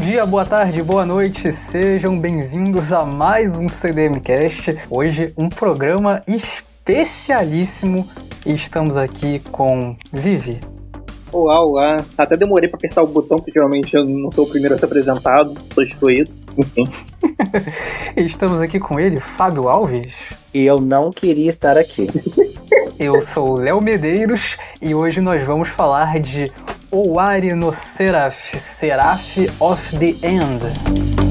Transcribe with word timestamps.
dia, 0.00 0.24
boa 0.24 0.44
tarde, 0.44 0.80
boa 0.80 1.04
noite, 1.04 1.50
sejam 1.50 2.18
bem-vindos 2.18 2.92
a 2.92 3.04
mais 3.04 3.58
um 3.58 3.68
CDMcast. 3.68 4.78
Hoje, 4.88 5.32
um 5.36 5.48
programa 5.48 6.22
especialíssimo 6.26 8.08
e 8.46 8.52
estamos 8.52 8.96
aqui 8.96 9.40
com 9.50 9.96
Vivi. 10.12 10.60
Olá, 11.32 11.60
olá. 11.60 12.04
Até 12.16 12.36
demorei 12.36 12.68
para 12.68 12.76
apertar 12.76 13.02
o 13.02 13.08
botão, 13.08 13.38
porque 13.38 13.50
geralmente 13.50 13.94
eu 13.94 14.04
não 14.04 14.30
sou 14.30 14.44
o 14.44 14.48
primeiro 14.48 14.76
a 14.76 14.78
ser 14.78 14.84
apresentado, 14.84 15.56
sou 15.74 15.82
excluído. 15.82 16.30
Enfim. 16.56 16.88
estamos 18.16 18.60
aqui 18.60 18.78
com 18.78 19.00
ele, 19.00 19.20
Fábio 19.20 19.68
Alves. 19.68 20.32
E 20.54 20.64
eu 20.64 20.78
não 20.78 21.10
queria 21.10 21.50
estar 21.50 21.76
aqui. 21.76 22.08
Eu 22.98 23.20
sou 23.20 23.50
o 23.50 23.60
Léo 23.60 23.80
Medeiros 23.80 24.56
e 24.80 24.94
hoje 24.94 25.20
nós 25.20 25.42
vamos 25.42 25.68
falar 25.68 26.20
de 26.20 26.52
Owari 26.90 27.54
no 27.54 27.70
Seraph, 27.70 28.58
Seraph 28.58 29.36
of 29.60 29.98
the 29.98 30.16
End. 30.22 31.27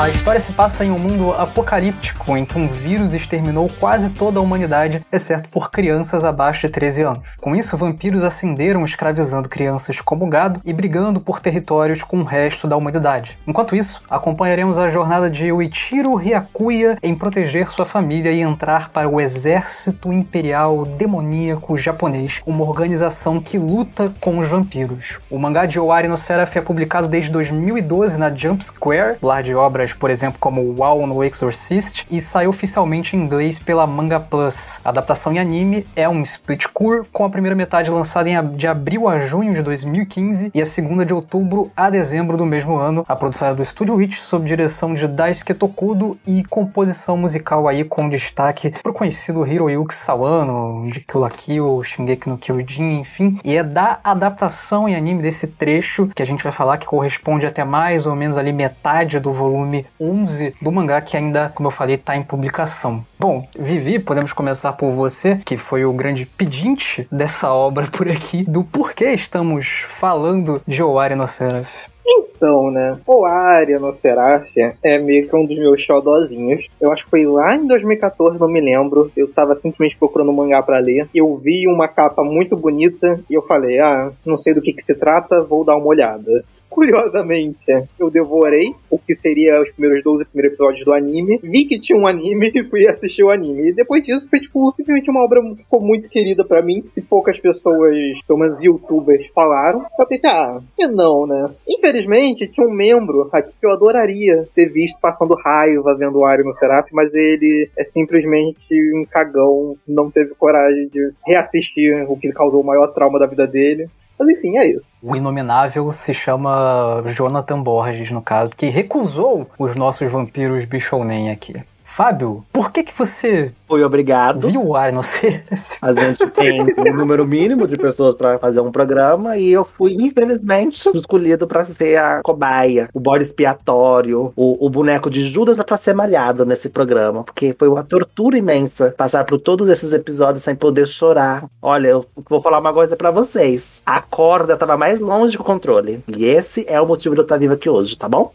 A 0.00 0.08
história 0.08 0.40
se 0.40 0.50
passa 0.52 0.82
em 0.82 0.90
um 0.90 0.98
mundo 0.98 1.30
apocalíptico 1.34 2.34
em 2.34 2.42
que 2.42 2.58
um 2.58 2.66
vírus 2.66 3.12
exterminou 3.12 3.70
quase 3.78 4.08
toda 4.08 4.38
a 4.38 4.42
humanidade, 4.42 5.04
exceto 5.12 5.50
por 5.50 5.70
crianças 5.70 6.24
abaixo 6.24 6.66
de 6.66 6.72
13 6.72 7.02
anos. 7.02 7.36
Com 7.38 7.54
isso, 7.54 7.76
vampiros 7.76 8.24
ascenderam 8.24 8.82
escravizando 8.82 9.46
crianças 9.46 10.00
como 10.00 10.26
gado 10.26 10.58
e 10.64 10.72
brigando 10.72 11.20
por 11.20 11.38
territórios 11.38 12.02
com 12.02 12.20
o 12.20 12.24
resto 12.24 12.66
da 12.66 12.78
humanidade. 12.78 13.36
Enquanto 13.46 13.76
isso, 13.76 14.02
acompanharemos 14.08 14.78
a 14.78 14.88
jornada 14.88 15.28
de 15.28 15.48
Yuichiro 15.48 16.16
Hyakuya 16.16 16.96
em 17.02 17.14
proteger 17.14 17.70
sua 17.70 17.84
família 17.84 18.32
e 18.32 18.40
entrar 18.40 18.88
para 18.88 19.06
o 19.06 19.20
Exército 19.20 20.10
Imperial 20.10 20.86
Demoníaco 20.86 21.76
Japonês, 21.76 22.40
uma 22.46 22.64
organização 22.64 23.38
que 23.38 23.58
luta 23.58 24.14
com 24.18 24.38
os 24.38 24.48
vampiros. 24.48 25.18
O 25.28 25.38
mangá 25.38 25.66
de 25.66 25.78
Owari 25.78 26.08
no 26.08 26.16
Seraph 26.16 26.56
é 26.56 26.62
publicado 26.62 27.06
desde 27.06 27.30
2012 27.30 28.18
na 28.18 28.34
Jump 28.34 28.64
Square, 28.64 29.18
lar 29.20 29.42
de 29.42 29.54
obras 29.54 29.89
por 29.96 30.10
exemplo, 30.10 30.38
como 30.40 30.74
WoW 30.78 31.06
no 31.06 31.22
Exorcist, 31.22 32.06
e 32.10 32.20
saiu 32.20 32.50
oficialmente 32.50 33.16
em 33.16 33.20
inglês 33.20 33.58
pela 33.58 33.86
Manga 33.86 34.18
Plus. 34.18 34.80
A 34.84 34.88
adaptação 34.88 35.32
em 35.32 35.38
anime 35.38 35.86
é 35.94 36.08
um 36.08 36.22
split 36.22 36.66
core, 36.72 37.06
com 37.12 37.24
a 37.24 37.30
primeira 37.30 37.54
metade 37.54 37.90
lançada 37.90 38.28
em 38.28 38.40
de 38.56 38.66
abril 38.66 39.08
a 39.08 39.18
junho 39.18 39.54
de 39.54 39.62
2015 39.62 40.50
e 40.54 40.60
a 40.60 40.66
segunda 40.66 41.04
de 41.04 41.12
outubro 41.12 41.70
a 41.76 41.90
dezembro 41.90 42.36
do 42.36 42.46
mesmo 42.46 42.76
ano. 42.76 43.04
A 43.08 43.16
produção 43.16 43.48
é 43.48 43.54
do 43.54 43.64
Studio 43.64 43.94
Witch, 43.96 44.16
sob 44.16 44.46
direção 44.46 44.94
de 44.94 45.06
Daisuke 45.06 45.54
Tokudo 45.54 46.18
e 46.26 46.44
composição 46.44 47.16
musical 47.16 47.68
aí 47.68 47.84
com 47.84 48.08
destaque 48.08 48.70
pro 48.82 48.92
conhecido 48.92 49.46
Hiroyuki 49.46 49.94
Sawano, 49.94 50.90
de 50.90 51.00
Kill 51.00 51.20
la 51.20 51.30
Kill, 51.30 51.82
Shingeki 51.82 52.28
no 52.28 52.38
Kyojin, 52.38 53.00
enfim. 53.00 53.38
E 53.44 53.56
é 53.56 53.62
da 53.62 54.00
adaptação 54.02 54.88
em 54.88 54.96
anime 54.96 55.22
desse 55.22 55.46
trecho 55.46 56.08
que 56.14 56.22
a 56.22 56.26
gente 56.26 56.42
vai 56.42 56.52
falar 56.52 56.78
que 56.78 56.86
corresponde 56.86 57.46
até 57.46 57.64
mais 57.64 58.06
ou 58.06 58.14
menos 58.14 58.36
ali 58.36 58.52
metade 58.52 59.18
do 59.20 59.32
volume 59.32 59.79
11 60.00 60.54
do 60.60 60.72
mangá 60.72 61.00
que 61.00 61.16
ainda, 61.16 61.48
como 61.48 61.68
eu 61.68 61.72
falei, 61.72 61.96
está 61.96 62.16
em 62.16 62.22
publicação. 62.22 63.04
Bom, 63.18 63.46
Vivi, 63.58 63.98
podemos 63.98 64.32
começar 64.32 64.72
por 64.72 64.92
você, 64.92 65.36
que 65.44 65.56
foi 65.56 65.84
o 65.84 65.92
grande 65.92 66.26
pedinte 66.26 67.06
dessa 67.10 67.52
obra 67.52 67.86
por 67.86 68.08
aqui, 68.08 68.44
do 68.44 68.64
porquê 68.64 69.12
estamos 69.12 69.84
falando 69.88 70.62
de 70.66 70.82
Owari 70.82 71.14
no 71.14 71.26
Seraph. 71.26 71.88
Então, 72.06 72.70
né? 72.70 72.98
O 73.06 73.24
Área 73.24 73.78
no 73.78 73.94
Seraph 73.94 74.48
é 74.82 74.98
meio 74.98 75.28
que 75.28 75.36
um 75.36 75.44
dos 75.44 75.58
meus 75.58 75.82
xodozinhos. 75.82 76.66
Eu 76.80 76.90
acho 76.90 77.04
que 77.04 77.10
foi 77.10 77.24
lá 77.24 77.54
em 77.54 77.66
2014, 77.66 78.40
não 78.40 78.48
me 78.48 78.60
lembro. 78.60 79.10
Eu 79.16 79.30
tava 79.32 79.56
simplesmente 79.56 79.98
procurando 79.98 80.30
um 80.30 80.34
mangá 80.34 80.62
para 80.62 80.78
ler. 80.78 81.08
Eu 81.14 81.36
vi 81.36 81.68
uma 81.68 81.86
capa 81.86 82.24
muito 82.24 82.56
bonita 82.56 83.20
e 83.28 83.34
eu 83.34 83.42
falei, 83.42 83.78
ah, 83.78 84.10
não 84.24 84.38
sei 84.38 84.54
do 84.54 84.62
que, 84.62 84.72
que 84.72 84.84
se 84.84 84.94
trata, 84.94 85.42
vou 85.42 85.64
dar 85.64 85.76
uma 85.76 85.86
olhada. 85.86 86.44
Curiosamente, 86.70 87.58
eu 87.98 88.08
devorei 88.08 88.72
o 88.88 88.96
que 88.96 89.16
seria 89.16 89.60
os 89.60 89.70
primeiros 89.70 90.04
12 90.04 90.24
primeiros 90.26 90.54
episódios 90.54 90.84
do 90.84 90.94
anime, 90.94 91.40
vi 91.42 91.64
que 91.64 91.80
tinha 91.80 91.98
um 91.98 92.06
anime 92.06 92.50
e 92.54 92.64
fui 92.64 92.88
assistir 92.88 93.24
o 93.24 93.30
anime. 93.30 93.70
E 93.70 93.72
depois 93.72 94.04
disso 94.04 94.28
foi, 94.30 94.38
tipo, 94.38 94.72
simplesmente 94.76 95.10
uma 95.10 95.24
obra 95.24 95.42
que 95.42 95.62
ficou 95.64 95.80
muito 95.80 96.08
querida 96.08 96.44
para 96.44 96.62
mim, 96.62 96.84
e 96.96 97.00
poucas 97.02 97.38
pessoas, 97.38 97.94
pelo 98.26 98.38
menos 98.38 98.62
youtubers, 98.62 99.26
falaram. 99.34 99.84
Eu 99.98 100.06
pensei, 100.06 100.30
ah, 100.30 100.60
que 100.76 100.86
não, 100.86 101.26
né? 101.26 101.50
Infelizmente, 101.68 102.46
tinha 102.46 102.66
um 102.66 102.72
membro 102.72 103.28
aqui 103.32 103.50
que 103.58 103.66
eu 103.66 103.72
adoraria 103.72 104.48
ter 104.54 104.66
visto 104.68 104.98
passando 105.00 105.34
raiva 105.34 105.96
vendo 105.96 106.18
o 106.18 106.24
Ario 106.24 106.44
no 106.44 106.54
Seraph, 106.54 106.88
mas 106.92 107.12
ele 107.12 107.68
é 107.76 107.84
simplesmente 107.84 108.60
um 108.94 109.04
cagão, 109.04 109.76
não 109.86 110.10
teve 110.10 110.34
coragem 110.34 110.88
de 110.88 111.12
reassistir 111.26 112.06
o 112.08 112.16
que 112.16 112.30
causou 112.32 112.60
o 112.60 112.66
maior 112.66 112.88
trauma 112.88 113.18
da 113.18 113.26
vida 113.26 113.46
dele. 113.46 113.88
Mas 114.20 114.28
enfim, 114.28 114.58
é 114.58 114.70
isso. 114.70 114.86
O 115.02 115.16
Inominável 115.16 115.90
se 115.92 116.12
chama 116.12 117.02
Jonathan 117.06 117.62
Borges, 117.62 118.10
no 118.10 118.20
caso, 118.20 118.54
que 118.54 118.66
recusou 118.66 119.46
os 119.58 119.74
nossos 119.74 120.12
vampiros 120.12 120.66
Bichounen 120.66 121.30
aqui. 121.30 121.54
Fábio, 121.92 122.44
por 122.52 122.70
que 122.70 122.84
que 122.84 122.96
você 122.96 123.52
foi 123.70 123.84
obrigado. 123.84 124.48
Viu 124.48 124.66
o 124.66 124.74
ar, 124.74 124.92
não 124.92 125.00
sei. 125.00 125.44
A 125.80 125.92
gente 125.92 126.26
tem 126.30 126.60
um 126.60 126.96
número 126.96 127.24
mínimo 127.24 127.68
de 127.68 127.76
pessoas 127.76 128.16
para 128.16 128.36
fazer 128.36 128.60
um 128.60 128.72
programa 128.72 129.36
e 129.36 129.50
eu 129.50 129.64
fui, 129.64 129.96
infelizmente, 130.00 130.88
escolhido 130.92 131.46
para 131.46 131.64
ser 131.64 131.96
a 131.96 132.20
cobaia, 132.20 132.88
o 132.92 132.98
bode 132.98 133.22
expiatório, 133.22 134.32
o, 134.34 134.66
o 134.66 134.68
boneco 134.68 135.08
de 135.08 135.24
Judas 135.28 135.62
para 135.62 135.76
ser 135.76 135.94
malhado 135.94 136.44
nesse 136.44 136.68
programa, 136.68 137.22
porque 137.22 137.54
foi 137.56 137.68
uma 137.68 137.84
tortura 137.84 138.36
imensa 138.36 138.92
passar 138.96 139.24
por 139.24 139.38
todos 139.40 139.68
esses 139.68 139.92
episódios 139.92 140.42
sem 140.42 140.56
poder 140.56 140.88
chorar. 140.88 141.44
Olha, 141.62 141.88
eu 141.88 142.04
vou 142.28 142.40
falar 142.40 142.58
uma 142.58 142.72
coisa 142.72 142.96
para 142.96 143.12
vocês. 143.12 143.82
A 143.86 144.00
corda 144.00 144.56
tava 144.56 144.76
mais 144.76 144.98
longe 144.98 145.36
do 145.36 145.44
controle. 145.44 146.02
E 146.16 146.24
esse 146.24 146.64
é 146.68 146.80
o 146.80 146.86
motivo 146.86 147.14
de 147.14 147.20
eu 147.20 147.24
estar 147.24 147.36
vivo 147.36 147.54
aqui 147.54 147.68
hoje, 147.68 147.96
tá 147.96 148.08
bom? 148.08 148.32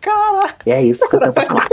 Caraca! 0.00 0.56
E 0.66 0.72
é 0.72 0.82
isso 0.82 1.08
que 1.08 1.14
eu 1.14 1.20
tenho 1.20 1.32
pra 1.32 1.44
falar. 1.44 1.68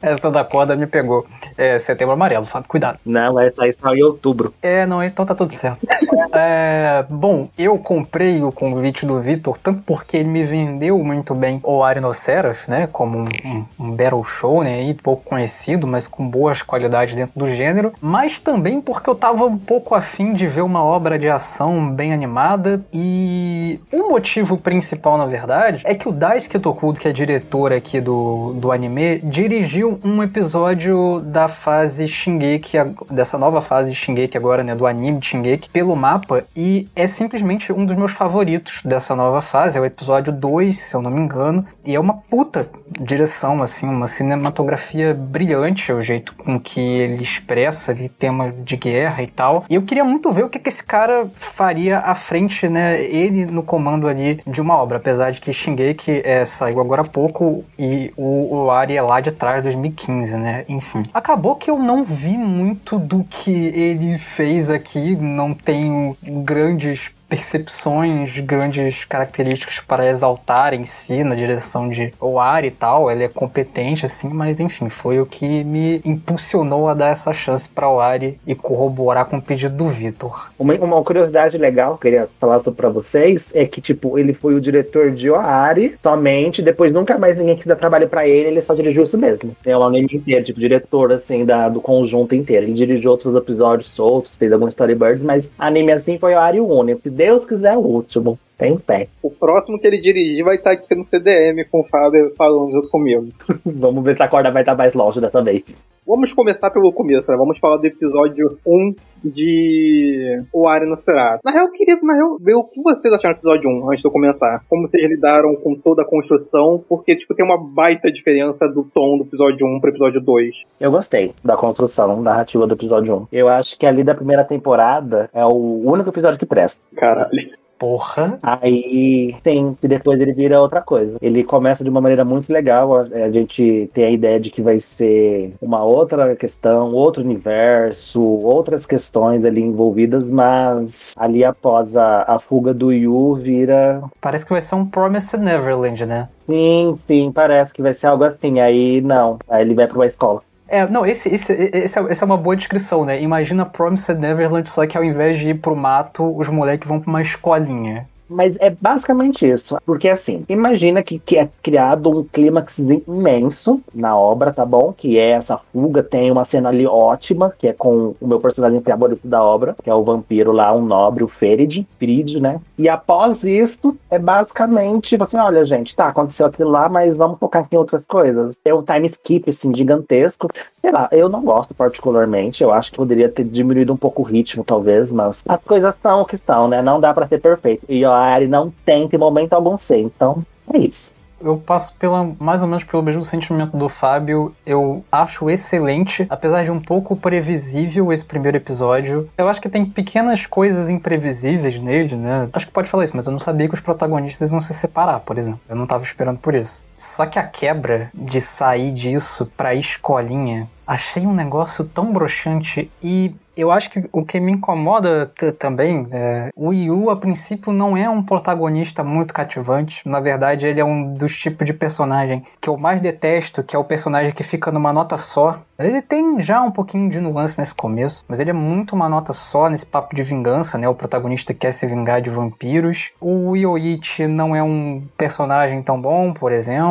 Essa 0.00 0.30
da 0.30 0.44
corda 0.44 0.76
me 0.76 0.86
pegou. 0.86 1.26
É 1.56 1.78
setembro 1.78 2.12
amarelo, 2.12 2.44
Fábio, 2.44 2.68
cuidado. 2.68 2.98
Não, 3.04 3.40
essa 3.40 3.64
aí 3.64 3.72
só 3.72 3.94
em 3.94 4.02
outubro. 4.02 4.52
É, 4.60 4.84
não, 4.84 5.02
então 5.02 5.24
tá 5.24 5.34
tudo 5.34 5.52
certo. 5.52 5.80
é, 6.34 7.04
bom, 7.08 7.48
eu 7.56 7.78
comprei 7.78 8.42
o 8.42 8.52
convite 8.52 9.06
do 9.06 9.20
Vitor, 9.20 9.56
tanto 9.56 9.82
porque 9.86 10.18
ele 10.18 10.28
me 10.28 10.44
vendeu 10.44 11.02
muito 11.02 11.34
bem 11.34 11.60
o 11.62 11.82
Arinoceraf, 11.82 12.70
né? 12.70 12.86
Como 12.86 13.20
um, 13.20 13.28
um, 13.44 13.64
um 13.80 13.90
battle 13.90 14.22
show, 14.24 14.62
né? 14.62 14.74
Aí, 14.74 14.94
pouco 14.94 15.24
conhecido, 15.24 15.86
mas 15.86 16.06
com 16.06 16.28
boas 16.28 16.60
qualidades 16.60 17.14
dentro 17.14 17.38
do 17.38 17.48
gênero. 17.48 17.92
Mas 18.00 18.38
também 18.38 18.80
porque 18.80 19.08
eu 19.08 19.14
tava 19.14 19.44
um 19.46 19.56
pouco 19.58 19.94
afim 19.94 20.34
de 20.34 20.46
ver 20.46 20.62
uma 20.62 20.84
obra 20.84 21.18
de 21.18 21.28
ação 21.28 21.90
bem 21.90 22.12
animada. 22.12 22.84
E 22.92 23.80
o 23.90 24.10
motivo 24.10 24.58
principal, 24.58 25.16
na 25.16 25.26
verdade, 25.26 25.82
é 25.84 25.94
que 25.94 26.08
o 26.08 26.12
Daisuke 26.12 26.58
Tokudo, 26.58 27.00
que 27.00 27.08
é 27.08 27.12
diretor 27.12 27.72
aqui 27.72 28.00
do, 28.00 28.52
do 28.54 28.70
anime, 28.70 29.18
dirigiu 29.20 29.85
um 29.86 30.22
episódio 30.22 31.20
da 31.20 31.48
fase 31.48 32.08
Shingeki, 32.08 32.76
dessa 33.10 33.38
nova 33.38 33.62
fase 33.62 33.90
de 33.90 33.96
Shingeki 33.96 34.36
agora, 34.36 34.62
né, 34.62 34.74
do 34.74 34.86
anime 34.86 35.22
Shingeki, 35.22 35.70
pelo 35.70 35.94
mapa, 35.94 36.44
e 36.56 36.88
é 36.94 37.06
simplesmente 37.06 37.72
um 37.72 37.84
dos 37.84 37.96
meus 37.96 38.12
favoritos 38.12 38.80
dessa 38.84 39.14
nova 39.14 39.40
fase, 39.40 39.78
é 39.78 39.80
o 39.80 39.84
episódio 39.84 40.32
2, 40.32 40.76
se 40.76 40.94
eu 40.94 41.02
não 41.02 41.10
me 41.10 41.20
engano, 41.20 41.64
e 41.84 41.94
é 41.94 42.00
uma 42.00 42.14
puta 42.14 42.68
direção, 43.00 43.62
assim, 43.62 43.86
uma 43.86 44.06
cinematografia 44.06 45.14
brilhante, 45.14 45.90
é 45.90 45.94
o 45.94 46.00
jeito 46.00 46.34
com 46.34 46.58
que 46.58 46.80
ele 46.80 47.22
expressa 47.22 47.92
ali 47.92 48.08
tema 48.08 48.52
de 48.52 48.76
guerra 48.76 49.22
e 49.22 49.26
tal, 49.26 49.64
e 49.68 49.74
eu 49.74 49.82
queria 49.82 50.04
muito 50.04 50.32
ver 50.32 50.44
o 50.44 50.48
que, 50.48 50.58
que 50.58 50.68
esse 50.68 50.84
cara 50.84 51.28
faria 51.34 51.98
à 51.98 52.14
frente, 52.14 52.68
né, 52.68 53.00
ele 53.04 53.46
no 53.46 53.62
comando 53.62 54.08
ali 54.08 54.40
de 54.46 54.60
uma 54.60 54.76
obra, 54.76 54.96
apesar 54.96 55.30
de 55.30 55.40
que 55.40 55.52
Shingeki 55.52 56.22
é, 56.24 56.44
saiu 56.44 56.80
agora 56.80 57.02
há 57.02 57.04
pouco 57.04 57.64
e 57.78 58.12
o, 58.16 58.64
o 58.64 58.70
Ari 58.70 58.96
é 58.96 59.02
lá 59.02 59.20
de 59.20 59.30
trás 59.30 59.62
dos 59.62 59.75
2015, 59.76 60.36
né? 60.36 60.64
Enfim. 60.68 61.02
Acabou 61.12 61.56
que 61.56 61.70
eu 61.70 61.78
não 61.78 62.02
vi 62.02 62.36
muito 62.36 62.98
do 62.98 63.24
que 63.24 63.50
ele 63.50 64.18
fez 64.18 64.70
aqui, 64.70 65.16
não 65.16 65.54
tenho 65.54 66.16
grandes 66.22 67.12
percepções, 67.28 68.38
grandes 68.40 69.04
características 69.04 69.80
para 69.80 70.08
exaltar 70.08 70.74
em 70.74 70.84
si 70.84 71.24
na 71.24 71.34
direção 71.34 71.88
de 71.88 72.12
Oar 72.20 72.64
e 72.64 72.70
tal. 72.70 73.10
Ele 73.10 73.24
é 73.24 73.28
competente, 73.28 74.06
assim, 74.06 74.28
mas 74.28 74.60
enfim, 74.60 74.88
foi 74.88 75.20
o 75.20 75.26
que 75.26 75.64
me 75.64 76.00
impulsionou 76.04 76.88
a 76.88 76.94
dar 76.94 77.08
essa 77.08 77.32
chance 77.32 77.68
para 77.68 77.88
Oari 77.88 78.38
e 78.46 78.54
corroborar 78.54 79.26
com 79.26 79.38
o 79.38 79.42
pedido 79.42 79.76
do 79.76 79.86
Vitor. 79.86 80.50
Uma, 80.58 80.74
uma 80.74 81.02
curiosidade 81.02 81.58
legal 81.58 81.98
que 81.98 82.08
eu 82.08 82.12
queria 82.12 82.28
falar 82.40 82.60
para 82.60 82.88
vocês 82.88 83.50
é 83.54 83.64
que, 83.64 83.80
tipo, 83.80 84.18
ele 84.18 84.32
foi 84.32 84.54
o 84.54 84.60
diretor 84.60 85.10
de 85.10 85.30
Oari 85.30 85.96
somente, 86.02 86.62
depois 86.62 86.92
nunca 86.92 87.18
mais 87.18 87.36
ninguém 87.36 87.56
quis 87.56 87.66
dar 87.66 87.76
trabalho 87.76 88.08
para 88.08 88.26
ele, 88.26 88.48
ele 88.48 88.62
só 88.62 88.74
dirigiu 88.74 89.02
isso 89.02 89.18
mesmo. 89.18 89.56
Tem 89.62 89.74
lá 89.74 89.86
o 89.86 89.90
nome 89.90 90.08
inteiro, 90.12 90.44
tipo, 90.44 90.60
diretor, 90.60 91.12
assim, 91.12 91.44
da, 91.44 91.68
do 91.68 91.80
conjunto 91.80 92.34
inteiro. 92.34 92.66
Ele 92.66 92.74
dirigiu 92.74 93.10
outros 93.10 93.34
episódios 93.34 93.90
soltos, 93.90 94.36
fez 94.36 94.52
alguns 94.52 94.70
storyboards, 94.70 95.22
mas 95.22 95.50
anime 95.58 95.92
assim 95.92 96.18
foi 96.18 96.34
Oari 96.34 96.60
o 96.60 96.66
único 96.66 97.08
Deus 97.16 97.46
quiser, 97.46 97.78
o 97.78 97.80
último. 97.80 98.38
Tem 98.58 98.78
pé. 98.78 99.08
O 99.22 99.30
próximo 99.30 99.78
que 99.78 99.86
ele 99.86 100.00
dirigir 100.00 100.44
vai 100.44 100.56
estar 100.56 100.72
aqui 100.72 100.94
no 100.94 101.04
CDM 101.04 101.64
com 101.70 101.80
o 101.80 101.84
Fábio 101.84 102.32
falando 102.36 102.72
junto 102.72 102.88
comigo. 102.88 103.28
Vamos 103.64 104.02
ver 104.02 104.16
se 104.16 104.22
a 104.22 104.28
corda 104.28 104.50
vai 104.50 104.62
estar 104.62 104.74
mais 104.74 104.94
longe 104.94 105.20
dessa 105.20 105.42
vez. 105.42 105.62
Vamos 106.06 106.32
começar 106.32 106.70
pelo 106.70 106.92
começo, 106.92 107.28
né? 107.28 107.36
Vamos 107.36 107.58
falar 107.58 107.78
do 107.78 107.86
episódio 107.86 108.56
1 108.64 108.94
de 109.24 110.40
O 110.52 110.68
Ari 110.68 110.88
no 110.88 110.96
Será. 110.96 111.40
Na 111.44 111.50
real, 111.50 111.66
eu 111.66 111.72
queria 111.72 111.98
na 112.00 112.14
real, 112.14 112.38
ver 112.40 112.54
o 112.54 112.62
que 112.62 112.80
vocês 112.80 113.12
acharam 113.12 113.34
do 113.34 113.38
episódio 113.38 113.68
1, 113.68 113.90
antes 113.90 114.02
de 114.02 114.08
eu 114.08 114.12
comentar. 114.12 114.64
Como 114.68 114.86
vocês 114.86 115.02
lidaram 115.04 115.56
com 115.56 115.74
toda 115.74 116.02
a 116.02 116.04
construção, 116.06 116.82
porque, 116.88 117.16
tipo, 117.16 117.34
tem 117.34 117.44
uma 117.44 117.58
baita 117.58 118.10
diferença 118.10 118.68
do 118.68 118.84
tom 118.84 119.18
do 119.18 119.24
episódio 119.24 119.66
1 119.66 119.80
pro 119.80 119.90
episódio 119.90 120.20
2. 120.20 120.54
Eu 120.80 120.92
gostei 120.92 121.34
da 121.44 121.56
construção 121.56 122.22
narrativa 122.22 122.68
do 122.68 122.74
episódio 122.74 123.16
1. 123.16 123.26
Eu 123.32 123.48
acho 123.48 123.76
que 123.76 123.84
ali 123.84 124.04
da 124.04 124.14
primeira 124.14 124.44
temporada 124.44 125.28
é 125.34 125.44
o 125.44 125.82
único 125.84 126.10
episódio 126.10 126.38
que 126.38 126.46
presta. 126.46 126.80
Caralho. 126.96 127.65
Porra. 127.78 128.38
Aí 128.42 129.36
tem, 129.42 129.76
e 129.82 129.88
depois 129.88 130.20
ele 130.20 130.32
vira 130.32 130.60
outra 130.60 130.80
coisa. 130.80 131.16
Ele 131.20 131.44
começa 131.44 131.84
de 131.84 131.90
uma 131.90 132.00
maneira 132.00 132.24
muito 132.24 132.52
legal. 132.52 132.96
A, 132.96 133.02
a 133.02 133.30
gente 133.30 133.90
tem 133.92 134.04
a 134.04 134.10
ideia 134.10 134.40
de 134.40 134.50
que 134.50 134.62
vai 134.62 134.80
ser 134.80 135.54
uma 135.60 135.84
outra 135.84 136.34
questão, 136.36 136.92
outro 136.92 137.22
universo, 137.22 138.20
outras 138.20 138.86
questões 138.86 139.44
ali 139.44 139.60
envolvidas, 139.60 140.30
mas 140.30 141.12
ali 141.16 141.44
após 141.44 141.96
a, 141.96 142.22
a 142.22 142.38
fuga 142.38 142.72
do 142.72 142.92
Yu 142.92 143.34
vira. 143.34 144.02
Parece 144.20 144.44
que 144.46 144.52
vai 144.52 144.60
ser 144.60 144.74
um 144.74 144.86
Promised 144.86 145.42
Neverland, 145.42 146.06
né? 146.06 146.28
Sim, 146.46 146.94
sim, 147.06 147.32
parece 147.32 147.72
que 147.72 147.82
vai 147.82 147.92
ser 147.92 148.06
algo 148.06 148.24
assim. 148.24 148.60
Aí 148.60 149.00
não. 149.00 149.38
Aí 149.48 149.62
ele 149.62 149.74
vai 149.74 149.86
pra 149.86 149.96
uma 149.96 150.06
escola. 150.06 150.42
É, 150.68 150.86
não, 150.86 151.06
esse, 151.06 151.28
esse, 151.28 151.52
esse, 151.52 151.98
é, 151.98 152.02
essa 152.10 152.24
é 152.24 152.26
uma 152.26 152.36
boa 152.36 152.56
descrição, 152.56 153.04
né? 153.04 153.20
Imagina 153.22 153.64
Promised 153.64 154.18
Neverland, 154.18 154.68
só 154.68 154.86
que 154.86 154.98
ao 154.98 155.04
invés 155.04 155.38
de 155.38 155.50
ir 155.50 155.54
pro 155.54 155.76
mato, 155.76 156.36
os 156.36 156.48
moleques 156.48 156.88
vão 156.88 157.00
pra 157.00 157.10
uma 157.10 157.22
escolinha. 157.22 158.08
Mas 158.28 158.56
é 158.60 158.70
basicamente 158.70 159.48
isso. 159.48 159.76
Porque 159.84 160.08
assim, 160.08 160.44
imagina 160.48 161.02
que, 161.02 161.18
que 161.18 161.38
é 161.38 161.48
criado 161.62 162.10
um 162.10 162.24
clímax 162.24 162.78
imenso 162.78 163.80
na 163.94 164.16
obra, 164.16 164.52
tá 164.52 164.64
bom? 164.64 164.92
Que 164.96 165.18
é 165.18 165.30
essa 165.30 165.58
fuga. 165.72 166.02
Tem 166.02 166.30
uma 166.30 166.44
cena 166.44 166.68
ali 166.68 166.86
ótima, 166.86 167.52
que 167.58 167.68
é 167.68 167.72
com 167.72 168.14
o 168.20 168.26
meu 168.26 168.38
personagem 168.38 168.80
favorito 168.80 169.26
da 169.26 169.42
obra, 169.42 169.76
que 169.82 169.90
é 169.90 169.94
o 169.94 170.04
vampiro 170.04 170.52
lá, 170.52 170.74
um 170.74 170.84
nobre, 170.84 171.24
o 171.24 171.28
Ferid, 171.28 171.86
Ferid, 171.98 172.40
né? 172.40 172.60
E 172.78 172.88
após 172.88 173.44
isso, 173.44 173.96
é 174.10 174.18
basicamente 174.18 175.10
tipo 175.10 175.24
assim: 175.24 175.36
olha, 175.36 175.64
gente, 175.64 175.94
tá, 175.94 176.08
aconteceu 176.08 176.46
aquilo 176.46 176.70
lá, 176.70 176.88
mas 176.88 177.16
vamos 177.16 177.38
focar 177.38 177.62
aqui 177.62 177.74
em 177.74 177.78
outras 177.78 178.04
coisas. 178.06 178.56
É 178.64 178.74
um 178.74 178.82
time 178.82 179.06
skip, 179.06 179.50
assim, 179.50 179.74
gigantesco. 179.74 180.48
Sei 180.80 180.92
lá, 180.92 181.08
eu 181.10 181.28
não 181.28 181.42
gosto 181.42 181.74
particularmente. 181.74 182.62
Eu 182.62 182.72
acho 182.72 182.90
que 182.90 182.96
poderia 182.96 183.28
ter 183.28 183.44
diminuído 183.44 183.92
um 183.92 183.96
pouco 183.96 184.22
o 184.22 184.24
ritmo, 184.24 184.64
talvez, 184.64 185.10
mas 185.10 185.42
as 185.46 185.60
coisas 185.64 185.94
são 186.02 186.22
o 186.22 186.24
que 186.24 186.36
são, 186.36 186.68
né? 186.68 186.82
Não 186.82 187.00
dá 187.00 187.12
para 187.12 187.26
ser 187.26 187.40
perfeito. 187.40 187.84
E 187.88 188.04
ó, 188.04 188.15
Ari 188.20 188.48
não 188.48 188.72
tenta 188.84 189.16
em 189.16 189.18
momento 189.18 189.52
algum 189.52 189.76
ser. 189.76 190.00
Então, 190.00 190.44
é 190.72 190.78
isso. 190.78 191.10
Eu 191.40 191.58
passo 191.58 191.94
pela, 191.98 192.32
mais 192.40 192.62
ou 192.62 192.68
menos 192.68 192.82
pelo 192.82 193.02
mesmo 193.02 193.22
sentimento 193.22 193.76
do 193.76 193.88
Fábio. 193.88 194.54
Eu 194.64 195.04
acho 195.12 195.50
excelente, 195.50 196.26
apesar 196.30 196.64
de 196.64 196.70
um 196.70 196.80
pouco 196.80 197.14
previsível 197.14 198.12
esse 198.12 198.24
primeiro 198.24 198.56
episódio. 198.56 199.28
Eu 199.36 199.48
acho 199.48 199.60
que 199.60 199.68
tem 199.68 199.84
pequenas 199.84 200.46
coisas 200.46 200.88
imprevisíveis 200.88 201.78
nele, 201.78 202.16
né? 202.16 202.48
Acho 202.52 202.66
que 202.66 202.72
pode 202.72 202.88
falar 202.88 203.04
isso, 203.04 203.14
mas 203.14 203.26
eu 203.26 203.32
não 203.32 203.38
sabia 203.38 203.68
que 203.68 203.74
os 203.74 203.80
protagonistas 203.80 204.50
iam 204.50 204.60
se 204.60 204.72
separar, 204.72 205.20
por 205.20 205.36
exemplo. 205.36 205.60
Eu 205.68 205.76
não 205.76 205.86
tava 205.86 206.04
esperando 206.04 206.38
por 206.38 206.54
isso. 206.54 206.84
Só 206.96 207.26
que 207.26 207.38
a 207.38 207.42
quebra 207.42 208.10
de 208.14 208.40
sair 208.40 208.90
disso 208.90 209.50
pra 209.56 209.74
escolinha, 209.74 210.68
achei 210.86 211.26
um 211.26 211.34
negócio 211.34 211.84
tão 211.84 212.12
broxante 212.12 212.90
e 213.02 213.34
eu 213.56 213.70
acho 213.70 213.88
que 213.88 214.04
o 214.12 214.22
que 214.22 214.38
me 214.38 214.52
incomoda 214.52 215.32
também 215.58 216.06
é 216.12 216.50
o 216.54 216.74
Yu, 216.74 217.08
a 217.08 217.16
princípio, 217.16 217.72
não 217.72 217.96
é 217.96 218.08
um 218.08 218.22
protagonista 218.22 219.02
muito 219.02 219.32
cativante. 219.32 220.06
Na 220.06 220.20
verdade, 220.20 220.66
ele 220.66 220.78
é 220.80 220.84
um 220.84 221.14
dos 221.14 221.38
tipos 221.38 221.64
de 221.64 221.72
personagem 221.72 222.44
que 222.60 222.68
eu 222.68 222.76
mais 222.76 223.00
detesto, 223.00 223.62
que 223.62 223.74
é 223.74 223.78
o 223.78 223.84
personagem 223.84 224.32
que 224.32 224.44
fica 224.44 224.70
numa 224.70 224.92
nota 224.92 225.16
só. 225.16 225.58
Ele 225.78 226.02
tem 226.02 226.38
já 226.38 226.60
um 226.60 226.70
pouquinho 226.70 227.08
de 227.08 227.18
nuance 227.18 227.58
nesse 227.58 227.74
começo, 227.74 228.24
mas 228.28 228.40
ele 228.40 228.50
é 228.50 228.52
muito 228.52 228.94
uma 228.94 229.08
nota 229.08 229.32
só 229.32 229.70
nesse 229.70 229.86
papo 229.86 230.14
de 230.14 230.22
vingança, 230.22 230.76
né? 230.76 230.86
O 230.86 230.94
protagonista 230.94 231.54
quer 231.54 231.72
se 231.72 231.86
vingar 231.86 232.20
de 232.20 232.28
vampiros. 232.28 233.10
O 233.20 233.56
Yoichi 233.56 234.26
não 234.26 234.54
é 234.54 234.62
um 234.62 235.02
personagem 235.16 235.82
tão 235.82 236.00
bom, 236.00 236.32
por 236.32 236.52
exemplo. 236.52 236.85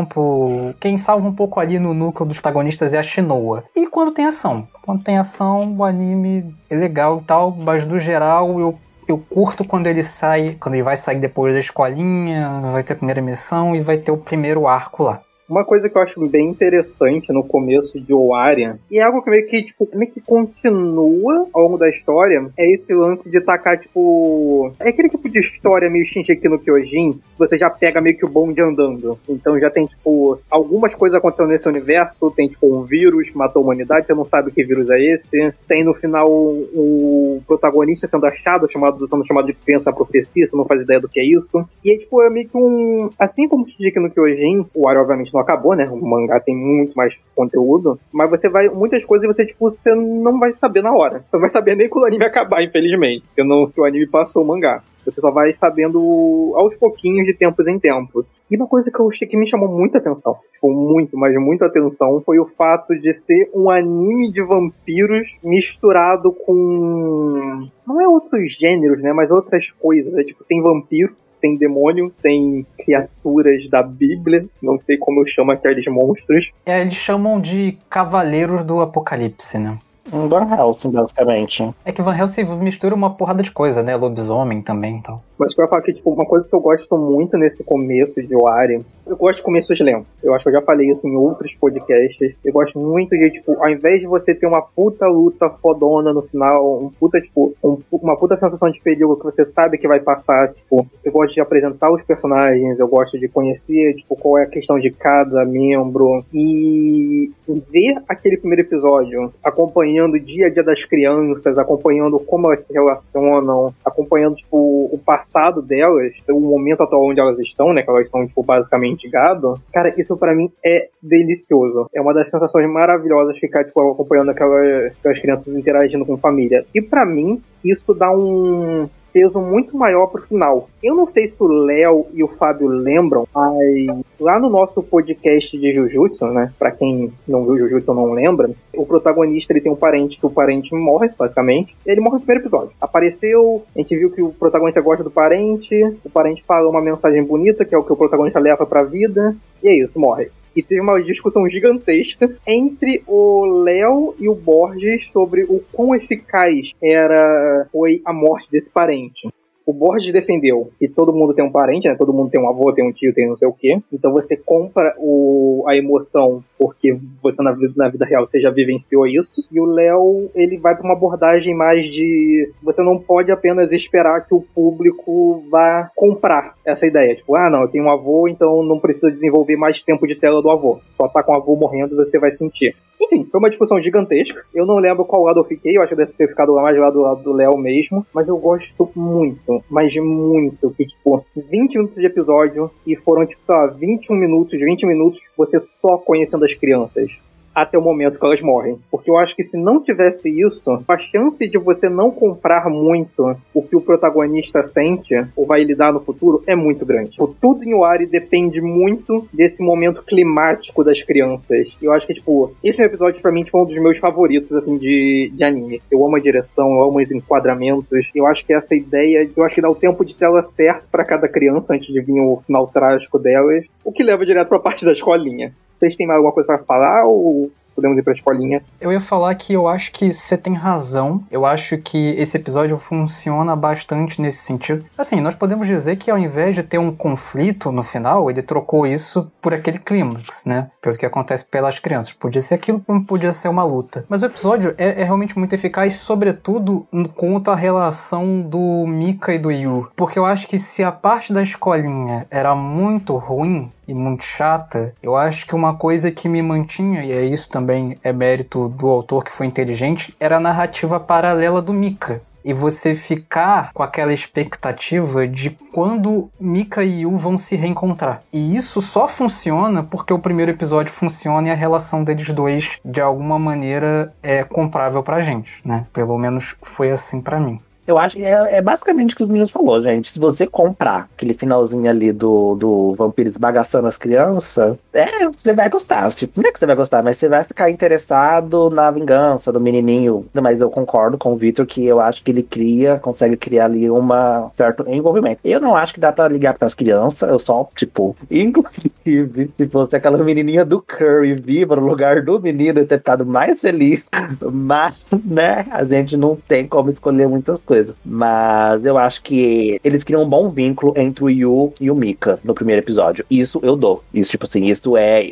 Quem 0.80 0.98
salva 0.98 1.28
um 1.28 1.34
pouco 1.34 1.60
ali 1.60 1.78
no 1.78 1.94
núcleo 1.94 2.28
dos 2.28 2.40
protagonistas 2.42 2.94
é 2.94 2.98
a 2.98 3.04
Shinoa. 3.04 3.66
E 3.76 3.88
quando 3.88 4.12
tem 4.12 4.26
ação? 4.26 4.68
Quando 4.82 5.04
tem 5.04 5.18
ação, 5.18 5.76
o 5.78 5.84
anime 5.84 6.56
é 6.70 6.76
legal 6.76 7.20
e 7.20 7.26
tal, 7.26 7.52
mas 7.52 7.86
no 7.86 8.00
geral 8.00 8.60
eu 8.60 8.78
eu 9.08 9.20
curto 9.20 9.64
quando 9.64 9.88
ele 9.88 10.02
sai, 10.02 10.58
quando 10.60 10.74
ele 10.74 10.84
vai 10.84 10.98
sair 10.98 11.20
depois 11.20 11.54
da 11.54 11.60
escolinha, 11.60 12.60
vai 12.72 12.82
ter 12.82 12.94
a 12.94 12.96
primeira 12.96 13.22
missão 13.22 13.76
e 13.76 13.80
vai 13.80 13.98
ter 13.98 14.12
o 14.12 14.18
primeiro 14.18 14.68
arco 14.68 15.04
lá. 15.04 15.22
Uma 15.50 15.64
coisa 15.64 15.90
que 15.90 15.98
eu 15.98 16.02
acho 16.02 16.28
bem 16.28 16.50
interessante 16.50 17.32
no 17.32 17.44
começo 17.44 18.00
de 18.00 18.14
Oaria, 18.14 18.80
e 18.90 19.00
é 19.00 19.04
algo 19.04 19.22
que 19.22 19.30
meio 19.30 19.48
que, 19.48 19.62
tipo, 19.62 19.88
meio 19.94 20.12
que 20.12 20.22
continua 20.22 21.48
ao 21.54 21.64
longo 21.64 21.78
da 21.78 21.88
história, 21.88 22.48
é 22.58 22.74
esse 22.74 22.94
lance 22.94 23.30
de 23.30 23.40
tacar, 23.42 23.80
tipo. 23.80 24.72
É 24.80 24.90
aquele 24.90 25.10
tipo 25.10 25.30
de 25.30 25.40
história 25.40 25.90
meio 25.90 26.04
aqui 26.06 26.48
no 26.48 26.60
Kyojin, 26.60 27.20
você 27.38 27.58
já 27.58 27.70
pega 27.70 28.02
meio 28.02 28.18
que 28.18 28.26
o 28.26 28.30
bonde 28.30 28.62
andando. 28.62 29.18
Então 29.28 29.60
já 29.60 29.70
tem, 29.70 29.86
tipo, 29.86 30.40
algumas 30.50 30.96
coisas 30.96 31.18
acontecendo 31.18 31.50
nesse 31.50 31.68
universo, 31.68 32.32
tem, 32.32 32.48
tipo, 32.48 32.68
um 32.68 32.84
vírus 32.84 33.30
que 33.30 33.38
matou 33.38 33.62
a 33.62 33.66
humanidade, 33.66 34.08
você 34.08 34.14
não 34.14 34.26
sabe 34.26 34.52
que 34.52 34.64
vírus 34.64 34.90
é 34.90 34.98
esse. 34.98 35.54
Tem 35.68 35.84
no 35.84 35.94
final 35.94 36.28
o 36.28 37.42
protagonista 37.46 38.08
sendo 38.08 38.26
achado, 38.26 38.72
chamado, 38.72 39.08
sendo 39.08 39.26
chamado 39.26 39.48
de 39.48 39.54
Pensa 39.54 39.92
Profecia, 39.92 40.46
você 40.46 40.56
não 40.56 40.66
faz 40.66 40.82
ideia 40.82 41.00
do 41.00 41.10
que 41.10 41.20
é 41.20 41.26
isso. 41.26 41.68
E 41.84 41.92
aí, 41.92 42.00
tipo, 42.00 42.22
é 42.22 42.30
meio 42.30 42.48
que 42.48 42.58
um. 42.58 43.10
Assim 43.20 43.48
como 43.48 43.66
aqui 43.66 44.00
no 44.00 44.10
Kyojin, 44.10 44.66
o 44.74 44.86
Oaria, 44.86 45.02
obviamente, 45.02 45.35
não 45.36 45.42
acabou, 45.42 45.76
né? 45.76 45.88
O 45.90 45.98
mangá 45.98 46.40
tem 46.40 46.56
muito 46.56 46.94
mais 46.96 47.16
conteúdo, 47.36 48.00
mas 48.12 48.30
você 48.30 48.50
vai 48.50 48.70
muitas 48.70 49.04
coisas 49.04 49.28
você 49.28 49.46
tipo 49.46 49.70
você 49.70 49.94
não 49.94 50.40
vai 50.40 50.54
saber 50.54 50.82
na 50.82 50.94
hora. 50.94 51.20
Você 51.20 51.30
não 51.34 51.42
vai 51.42 51.50
saber 51.50 51.76
nem 51.76 51.90
quando 51.90 52.06
o 52.06 52.08
anime 52.08 52.26
acabar, 52.26 52.64
infelizmente, 52.64 53.24
porque 53.28 53.44
não 53.44 53.70
o 53.76 53.86
anime 53.86 54.08
passou 54.08 54.44
o 54.44 54.48
mangá. 54.48 54.82
Você 55.06 55.22
só 55.22 55.30
vai 55.30 55.54
sabendo 55.54 56.54
aos 56.56 56.76
pouquinhos 56.76 57.28
de 57.28 57.34
tempos 57.36 57.68
em 57.68 57.78
tempos. 57.78 58.26
E 58.50 58.56
uma 58.56 58.68
coisa 58.68 58.92
que 58.92 59.00
eu 59.00 59.08
achei 59.08 59.28
que 59.28 59.38
me 59.38 59.48
chamou 59.48 59.70
muita 59.70 60.00
atenção, 60.00 60.36
tipo, 60.52 60.72
muito, 60.72 61.16
mas 61.16 61.36
muita 61.36 61.68
atenção, 61.68 62.22
foi 62.26 62.40
o 62.40 62.46
fato 62.46 62.96
de 63.00 63.14
ser 63.14 63.52
um 63.54 63.70
anime 63.70 64.32
de 64.32 64.42
vampiros 64.44 65.36
misturado 65.44 66.32
com. 66.32 67.68
Não 67.88 68.02
é 68.02 68.08
outros 68.08 68.52
gêneros, 68.54 69.02
né? 69.02 69.14
Mas 69.14 69.30
outras 69.30 69.70
coisas. 69.70 70.12
É, 70.16 70.24
tipo, 70.24 70.44
tem 70.44 70.62
vampiro, 70.62 71.16
tem 71.46 71.56
demônio, 71.56 72.12
tem 72.22 72.66
criaturas 72.78 73.70
da 73.70 73.84
Bíblia, 73.84 74.46
não 74.62 74.82
sei 74.82 74.98
como 74.98 75.22
eu 75.22 75.28
chamo 75.28 75.52
aqueles 75.52 75.86
monstros. 75.86 76.50
É, 76.66 76.82
eles 76.82 76.96
chamam 76.96 77.40
de 77.40 77.78
Cavaleiros 77.88 78.64
do 78.64 78.82
Apocalipse, 78.82 79.60
né? 79.60 79.78
Um 80.14 80.28
Van 80.28 80.48
Helsing, 80.50 80.92
basicamente. 80.92 81.68
É 81.84 81.92
que 81.92 82.02
Van 82.02 82.16
Helsing 82.16 82.44
mistura 82.58 82.94
uma 82.94 83.10
porrada 83.10 83.42
de 83.42 83.52
coisa, 83.52 83.82
né? 83.82 83.96
Lobisomem 83.96 84.62
também 84.62 84.96
então. 84.96 85.22
Mas 85.38 85.54
eu 85.58 85.64
ia 85.64 85.70
falar 85.70 85.82
que, 85.82 85.94
tipo, 85.94 86.12
uma 86.12 86.26
coisa 86.26 86.48
que 86.48 86.56
eu 86.56 86.62
gosto 86.62 86.98
muito 86.98 87.38
nesse 87.38 87.64
começo 87.64 88.22
de 88.22 88.36
Wari, 88.36 88.86
eu 89.06 89.18
gosto 89.18 89.38
de 89.38 89.44
começos 89.44 89.78
lentos. 89.80 90.08
Eu 90.24 90.34
acho 90.34 90.44
que 90.44 90.50
eu 90.50 90.54
já 90.54 90.62
falei 90.62 90.90
isso 90.90 91.06
em 91.08 91.16
outros 91.16 91.54
podcasts. 91.56 92.36
Eu 92.44 92.54
gosto 92.54 92.80
muito 92.80 93.10
de, 93.10 93.32
tipo, 93.32 93.54
ao 93.60 93.70
invés 93.70 94.00
de 94.00 94.08
você 94.08 94.34
ter 94.34 94.48
uma 94.48 94.62
puta 94.62 95.08
luta 95.08 95.50
fodona 95.50 96.14
no 96.14 96.22
final, 96.22 96.84
um 96.84 96.90
puta, 96.90 97.20
tipo, 97.20 97.54
um, 97.62 97.78
uma 97.92 98.16
puta 98.16 98.38
sensação 98.38 98.70
de 98.70 98.80
perigo 98.80 99.18
que 99.18 99.26
você 99.26 99.46
sabe 99.46 99.78
que 99.78 99.88
vai 99.88 100.00
passar, 100.00 100.54
tipo, 100.54 100.88
eu 101.04 101.12
gosto 101.12 101.34
de 101.34 101.42
apresentar 101.42 101.92
os 101.92 102.02
personagens, 102.04 102.80
eu 102.80 102.88
gosto 102.88 103.20
de 103.20 103.28
conhecer, 103.28 103.96
tipo, 103.96 104.16
qual 104.16 104.38
é 104.38 104.44
a 104.44 104.50
questão 104.50 104.80
de 104.80 104.92
cada 104.92 105.44
membro. 105.44 106.24
E 106.34 107.32
ver 107.72 108.02
aquele 108.08 108.38
primeiro 108.38 108.62
episódio 108.62 109.34
acompanhando 109.44 109.95
acompanhando 109.96 110.16
o 110.16 110.20
dia 110.20 110.48
a 110.48 110.50
dia 110.50 110.64
das 110.64 110.84
crianças, 110.84 111.58
acompanhando 111.58 112.20
como 112.20 112.48
elas 112.48 112.66
se 112.66 112.74
relacionam, 112.74 113.74
acompanhando, 113.84 114.36
tipo, 114.36 114.90
o 114.92 115.00
passado 115.04 115.62
delas, 115.62 116.14
o 116.30 116.40
momento 116.40 116.84
atual 116.84 117.06
onde 117.06 117.20
elas 117.20 117.40
estão, 117.40 117.74
né, 117.74 117.82
que 117.82 117.90
elas 117.90 118.10
são, 118.10 118.26
tipo, 118.28 118.44
basicamente 118.44 119.10
gado. 119.10 119.60
Cara, 119.74 119.94
isso 119.98 120.18
para 120.18 120.36
mim 120.36 120.52
é 120.64 120.90
delicioso. 121.02 121.90
É 121.94 122.02
uma 122.02 122.14
das 122.14 122.30
sensações 122.30 122.70
maravilhosas 122.70 123.38
ficar, 123.38 123.64
tipo, 123.64 123.92
acompanhando 123.92 124.30
aquelas, 124.32 124.94
aquelas 124.98 125.20
crianças 125.20 125.56
interagindo 125.56 126.06
com 126.06 126.18
família. 126.18 126.66
E 126.74 126.82
para 126.82 127.06
mim, 127.06 127.42
isso 127.64 127.94
dá 127.94 128.12
um 128.12 128.90
peso 129.16 129.40
muito 129.40 129.78
maior 129.78 130.08
pro 130.08 130.28
final. 130.28 130.68
Eu 130.84 130.94
não 130.94 131.08
sei 131.08 131.30
se 131.30 131.42
o 131.42 131.48
Léo 131.48 132.06
e 132.14 132.22
o 132.22 132.28
Fábio 132.28 132.68
lembram, 132.68 133.26
mas 133.34 134.04
lá 134.20 134.38
no 134.42 134.50
nosso 134.50 134.84
podcast 134.84 135.58
de 135.58 135.72
Jujutsu, 135.72 136.26
né? 136.26 136.52
Pra 136.60 136.72
quem 136.72 137.14
não 137.26 137.46
viu 137.46 137.58
Jujutsu 137.58 137.94
não 137.94 138.12
lembra, 138.12 138.50
o 138.76 138.86
protagonista 138.86 139.54
ele 139.54 139.62
tem 139.62 139.72
um 139.72 139.78
parente 139.78 140.20
que 140.20 140.26
o 140.26 140.30
parente 140.30 140.76
morre, 140.76 141.10
basicamente. 141.18 141.74
Ele 141.86 142.02
morre 142.02 142.16
no 142.16 142.26
primeiro 142.26 142.44
episódio. 142.44 142.76
Apareceu, 142.82 143.64
a 143.74 143.80
gente 143.80 143.98
viu 143.98 144.12
que 144.12 144.22
o 144.22 144.34
protagonista 144.34 144.82
gosta 144.82 145.02
do 145.02 145.10
parente, 145.10 145.74
o 146.04 146.10
parente 146.10 146.44
fala 146.46 146.70
uma 146.70 146.82
mensagem 146.82 147.24
bonita, 147.24 147.64
que 147.64 147.74
é 147.74 147.78
o 147.78 147.84
que 147.84 147.94
o 147.94 147.98
protagonista 147.98 148.38
leva 148.38 148.66
pra 148.66 148.84
vida, 148.84 149.34
e 149.64 149.70
é 149.70 149.78
isso, 149.78 149.98
morre 149.98 150.30
e 150.56 150.64
teve 150.64 150.82
uma 150.82 151.02
discussão 151.02 151.48
gigantesca 151.50 152.36
entre 152.48 153.04
o 153.08 153.46
Léo 153.64 154.16
e 154.20 154.30
o 154.30 154.36
Borges 154.36 155.10
sobre 155.12 155.44
o 155.44 155.62
quão 155.72 155.94
eficaz 155.96 156.72
era 156.82 157.68
foi 157.72 158.02
a 158.06 158.14
morte 158.14 158.50
desse 158.50 158.72
parente. 158.72 159.28
O 159.66 159.74
board 159.74 160.12
defendeu 160.12 160.70
que 160.80 160.88
todo 160.88 161.14
mundo 161.14 161.34
tem 161.34 161.44
um 161.44 161.52
parente, 161.52 161.88
né? 161.88 161.96
Todo 161.96 162.14
mundo 162.14 162.30
tem 162.30 162.40
um 162.40 162.48
avô, 162.48 162.72
tem 162.72 162.88
um 162.88 162.92
tio, 162.92 163.14
tem 163.14 163.28
não 163.28 163.38
sei 163.38 163.48
o 163.48 163.54
quê. 163.54 163.80
Então 163.92 164.12
você 164.12 164.38
compra 164.38 164.96
o, 165.00 165.64
a 165.68 165.76
emoção 165.76 166.44
porque 166.58 166.98
você 167.22 167.42
na, 167.42 167.56
na 167.76 167.90
vida 167.90 168.06
real 168.06 168.26
você 168.26 168.40
já 168.40 168.52
vivenciou 168.52 169.08
isso. 169.08 169.34
E 169.52 169.60
o 169.60 169.66
Léo, 169.66 170.30
ele 170.36 170.58
vai 170.58 170.76
para 170.76 170.84
uma 170.84 170.94
abordagem 170.94 171.56
mais 171.56 171.86
de 171.92 172.52
você 172.62 172.84
não 172.84 173.00
pode 173.00 173.32
apenas 173.32 173.72
esperar 173.72 174.26
que 174.26 174.36
o 174.36 174.42
público 174.42 175.44
vá 175.50 175.90
comprar 175.96 176.56
essa 176.66 176.86
ideia. 176.86 177.16
Tipo, 177.16 177.36
ah, 177.36 177.50
não, 177.50 177.62
eu 177.62 177.68
tenho 177.68 177.86
um 177.86 177.92
avô, 177.92 178.28
então 178.28 178.64
não 178.64 178.80
precisa 178.80 179.12
desenvolver 179.12 179.56
mais 179.56 179.82
tempo 179.82 180.08
de 180.08 180.16
tela 180.16 180.42
do 180.42 180.52
avô. 180.52 180.80
Só 180.96 181.08
tá 181.08 181.24
com 181.24 181.32
o 181.32 181.36
avô 181.36 181.56
morrendo 181.56 181.96
você 181.96 182.20
vai 182.20 182.32
sentir. 182.32 182.76
Enfim, 183.02 183.28
foi 183.30 183.40
uma 183.40 183.50
discussão 183.50 183.82
gigantesca. 183.82 184.42
Eu 184.54 184.66
não 184.66 184.78
lembro 184.78 185.06
qual 185.06 185.24
lado 185.24 185.40
eu 185.40 185.44
fiquei, 185.44 185.78
eu 185.78 185.82
acho 185.82 185.90
que 185.90 185.96
deve 185.96 186.14
ter 186.14 186.28
ficado 186.28 186.56
mais 186.56 186.78
lá 186.78 186.90
do 186.90 187.02
lado 187.02 187.24
do 187.24 187.34
Léo 187.34 187.58
mesmo. 187.58 188.06
Mas 188.14 188.28
eu 188.28 188.38
gosto 188.38 188.90
muito, 188.96 189.55
mas 189.70 189.94
muito, 189.96 190.72
que 190.72 190.86
tipo, 190.86 191.26
20 191.36 191.76
minutos 191.76 191.96
de 191.96 192.06
episódio 192.06 192.72
e 192.86 192.96
foram 192.96 193.26
tipo, 193.26 193.42
sei 193.46 193.56
lá, 193.56 193.68
21 193.68 194.16
minutos, 194.16 194.60
20 194.60 194.86
minutos 194.86 195.22
você 195.38 195.60
só 195.60 195.98
conhecendo 195.98 196.46
as 196.46 196.54
crianças 196.54 197.12
até 197.56 197.78
o 197.78 197.82
momento 197.82 198.20
que 198.20 198.26
elas 198.26 198.42
morrem. 198.42 198.78
Porque 198.92 199.10
eu 199.10 199.18
acho 199.18 199.36
que 199.36 199.44
se 199.44 199.58
não 199.58 199.82
tivesse 199.82 200.30
isso, 200.30 200.84
a 200.88 200.98
chance 200.98 201.50
de 201.50 201.58
você 201.58 201.88
não 201.90 202.12
comprar 202.12 202.70
muito 202.70 203.36
o 203.54 203.62
que 203.62 203.76
o 203.76 203.82
protagonista 203.82 204.62
sente 204.64 205.16
ou 205.36 205.46
vai 205.46 205.64
lidar 205.64 205.94
no 205.94 206.02
futuro 206.02 206.44
é 206.46 206.56
muito 206.56 206.86
grande. 206.86 207.12
Tipo, 207.12 207.34
tudo 207.40 207.64
em 207.64 207.74
Wari 207.74 208.06
depende 208.06 208.62
muito 208.62 209.28
desse 209.34 209.64
momento 209.64 210.04
climático 210.04 210.84
das 210.84 211.02
crianças. 211.02 211.76
Eu 211.82 211.94
acho 211.94 212.06
que, 212.06 212.16
tipo, 212.16 212.54
esse 212.64 212.82
episódio 212.82 213.22
pra 213.22 213.32
mim 213.32 213.46
foi 213.46 213.62
um 213.62 213.66
dos 213.66 213.78
meus 213.78 213.98
favoritos, 213.98 214.52
assim, 214.52 214.78
de, 214.78 215.32
de 215.34 215.44
anime. 215.44 215.82
Eu 215.90 216.06
amo 216.06 216.16
a 216.16 216.20
direção, 216.20 216.72
eu 216.72 216.86
amo 216.86 217.00
os 217.00 217.12
enquadramentos. 217.12 218.10
Eu 218.14 218.26
acho 218.28 218.46
que 218.46 218.54
essa 218.54 218.76
ideia, 218.76 219.30
eu 219.36 219.46
acho 219.46 219.56
que 219.56 219.62
dá 219.62 219.70
o 219.70 219.76
tempo 219.76 220.04
de 220.04 220.16
tela 220.16 220.44
certo 220.44 220.86
para 220.92 221.06
cada 221.06 221.28
criança 221.28 221.74
antes 221.74 221.88
de 221.88 222.02
vir 222.02 222.20
o 222.20 222.42
final 222.46 222.68
trágico 222.68 223.18
delas, 223.18 223.66
o 223.84 223.92
que 223.92 224.04
leva 224.04 224.26
direto 224.26 224.50
pra 224.50 224.60
parte 224.60 224.84
da 224.84 224.92
escolinha. 224.92 225.52
Vocês 225.76 225.96
têm 225.96 226.08
mais 226.08 226.18
alguma 226.18 226.34
coisa 226.34 226.48
para 226.48 226.64
falar 226.64 227.04
ou 227.06 227.52
podemos 227.76 227.98
ir 227.98 228.04
pra 228.04 228.14
escolinha. 228.14 228.64
Eu 228.80 228.92
ia 228.92 229.00
falar 229.00 229.36
que 229.36 229.54
eu 229.54 229.68
acho 229.68 229.92
que 229.92 230.12
você 230.12 230.38
tem 230.38 230.54
razão. 230.54 231.24
Eu 231.30 231.46
acho 231.46 231.78
que 231.78 232.16
esse 232.18 232.38
episódio 232.38 232.78
funciona 232.78 233.56
bastante 233.56 234.22
nesse 234.22 234.40
sentido. 234.40 234.86
Assim, 234.98 235.20
nós 235.22 235.36
podemos 235.36 235.68
dizer 235.68 235.98
que 235.98 236.10
ao 236.10 236.18
invés 236.18 236.56
de 236.56 236.64
ter 236.64 236.78
um 236.78 236.92
conflito 236.92 237.72
no 237.72 237.84
final, 237.84 238.30
ele 238.30 238.42
trocou 238.42 238.88
isso 238.88 239.32
por 239.42 239.54
aquele 239.54 239.80
clímax, 239.80 240.46
né? 240.46 240.72
Pelo 240.82 240.98
que 240.98 241.06
acontece 241.06 241.46
pelas 241.46 241.80
crianças. 241.80 242.14
Podia 242.14 242.42
ser 242.42 242.56
aquilo 242.56 242.82
como 242.86 243.04
podia 243.04 243.34
ser 243.34 243.50
uma 243.50 243.64
luta. 243.64 244.06
Mas 244.08 244.24
o 244.24 244.28
episódio 244.28 244.74
é, 244.78 245.02
é 245.02 245.04
realmente 245.04 245.38
muito 245.38 245.54
eficaz, 245.54 245.96
sobretudo 245.96 246.88
quanto 247.14 247.52
à 247.52 247.56
relação 247.56 248.42
do 248.42 248.86
Mika 248.88 249.34
e 249.34 249.40
do 249.40 249.52
Yu. 249.52 249.90
Porque 249.96 250.18
eu 250.18 250.26
acho 250.26 250.48
que 250.48 250.58
se 250.58 250.84
a 250.84 250.92
parte 250.92 251.34
da 251.34 251.42
escolinha 251.42 252.26
era 252.30 252.56
muito 252.56 253.16
ruim, 253.18 253.72
e 253.88 253.94
muito 253.94 254.24
chata, 254.24 254.94
eu 255.02 255.16
acho 255.16 255.46
que 255.46 255.56
uma 255.56 255.76
coisa 255.76 256.12
que 256.12 256.28
me 256.28 256.42
mantinha, 256.42 257.04
e 257.04 257.12
é 257.12 257.24
isso 257.24 257.50
também 257.50 257.65
é 258.04 258.14
mérito 258.14 258.70
do 258.70 258.88
autor 258.88 259.24
que 259.24 259.32
foi 259.32 259.46
inteligente, 259.46 260.16
era 260.20 260.38
a 260.38 260.40
narrativa 260.40 261.00
paralela 261.00 261.62
do 261.62 261.74
Mika 261.74 262.22
e 262.46 262.54
você 262.54 262.94
ficar 262.94 263.72
com 263.74 263.82
aquela 263.82 264.14
expectativa 264.14 265.28
de 265.28 265.50
quando 265.74 266.30
Mika 266.40 266.84
e 266.84 267.02
Yu 267.02 267.18
vão 267.18 267.40
se 267.40 267.56
reencontrar. 267.56 268.22
E 268.32 268.56
isso 268.56 268.82
só 268.84 269.08
funciona 269.08 269.82
porque 269.82 270.14
o 270.14 270.20
primeiro 270.20 270.52
episódio 270.52 270.94
funciona 270.94 271.48
e 271.48 271.52
a 271.52 271.56
relação 271.56 272.04
deles 272.04 272.30
dois 272.30 272.78
de 272.86 273.02
alguma 273.02 273.40
maneira 273.40 274.14
é 274.22 274.44
comprável 274.44 275.02
pra 275.02 275.22
gente, 275.22 275.60
né? 275.66 275.88
Pelo 275.92 276.20
menos 276.20 276.56
foi 276.62 276.92
assim 276.92 277.20
para 277.20 277.40
mim. 277.40 277.60
Eu 277.88 278.00
acho 278.00 278.18
que 278.18 278.24
é, 278.24 278.58
é, 278.58 278.62
basicamente 278.62 279.14
o 279.14 279.18
que 279.18 279.24
os 279.24 279.30
meninos 279.30 279.52
falou, 279.52 279.80
gente. 279.80 280.12
Se 280.12 280.20
você 280.20 280.48
comprar 280.48 281.08
aquele 281.16 281.34
finalzinho 281.34 281.90
ali 281.90 282.12
do, 282.12 282.56
do 282.56 282.96
vampiro 282.96 283.30
esbagaçando 283.30 283.88
as 283.88 283.98
crianças, 283.98 284.76
é, 284.92 285.30
você 285.30 285.54
vai 285.54 285.70
gostar. 285.70 286.12
Tipo, 286.12 286.42
não 286.42 286.50
é 286.50 286.52
que 286.52 286.58
você 286.58 286.66
vai 286.66 286.76
gostar, 286.76 287.04
mas 287.04 287.18
você 287.18 287.30
vai 287.30 287.44
ficar 287.44 287.70
interessado 287.70 288.70
na 288.72 288.90
vingança 288.90 289.52
do 289.52 289.60
menininho. 289.60 290.26
Mas 290.34 290.62
eu 290.62 290.70
concordo 290.70 291.18
com 291.18 291.34
o 291.34 291.38
Victor 291.38 291.66
que 291.66 291.86
eu 291.86 292.00
acho 292.00 292.24
que 292.24 292.32
ele 292.32 292.42
cria, 292.42 292.98
consegue 293.00 293.38
criar 293.38 293.66
ali 293.66 293.90
um 293.90 294.06
certo 294.52 294.86
envolvimento. 294.88 295.40
Eu 295.44 295.60
não 295.60 295.76
acho 295.76 295.94
que 295.94 296.00
dá 296.00 296.12
pra 296.12 296.28
ligar 296.28 296.58
pras 296.58 296.74
crianças, 296.74 297.30
eu 297.30 297.40
só, 297.40 297.70
tipo, 297.76 298.16
inclusive, 298.32 299.52
se 299.56 299.68
fosse 299.68 299.96
aquela 299.96 300.18
menininha 300.24 300.66
do 300.66 300.82
Curry 300.82 301.36
viva 301.36 301.76
no 301.76 301.86
lugar 301.86 302.24
do 302.24 302.40
menino, 302.40 302.80
eu 302.80 302.88
ter 302.88 302.98
ficado 302.98 303.26
mais 303.26 303.62
feliz. 303.62 304.06
Mas, 304.52 305.06
né, 305.24 305.66
a 305.70 305.86
gente 305.86 306.18
não 306.18 306.36
tem 306.48 306.68
como 306.68 306.90
escolher 306.90 307.28
muitas 307.28 307.62
coisas 307.62 307.75
coisas. 307.76 307.98
Mas 308.06 308.86
eu 308.86 308.98
acho 308.98 309.22
que 309.22 309.80
eles 309.84 310.04
criam 310.04 310.24
um 310.24 310.30
bom 310.30 310.50
vínculo 310.50 310.94
entre 310.96 311.24
o 311.24 311.30
Yu 311.30 311.74
e 311.80 311.92
o 311.92 311.96
Mika 311.96 312.40
no 312.44 312.54
primeiro 312.54 312.82
episódio. 312.82 313.26
Isso 313.30 313.60
eu 313.62 313.76
dou. 313.76 314.04
Isso, 314.14 314.32
tipo 314.32 314.46
assim, 314.46 314.66
isso 314.66 314.96
é 314.96 315.24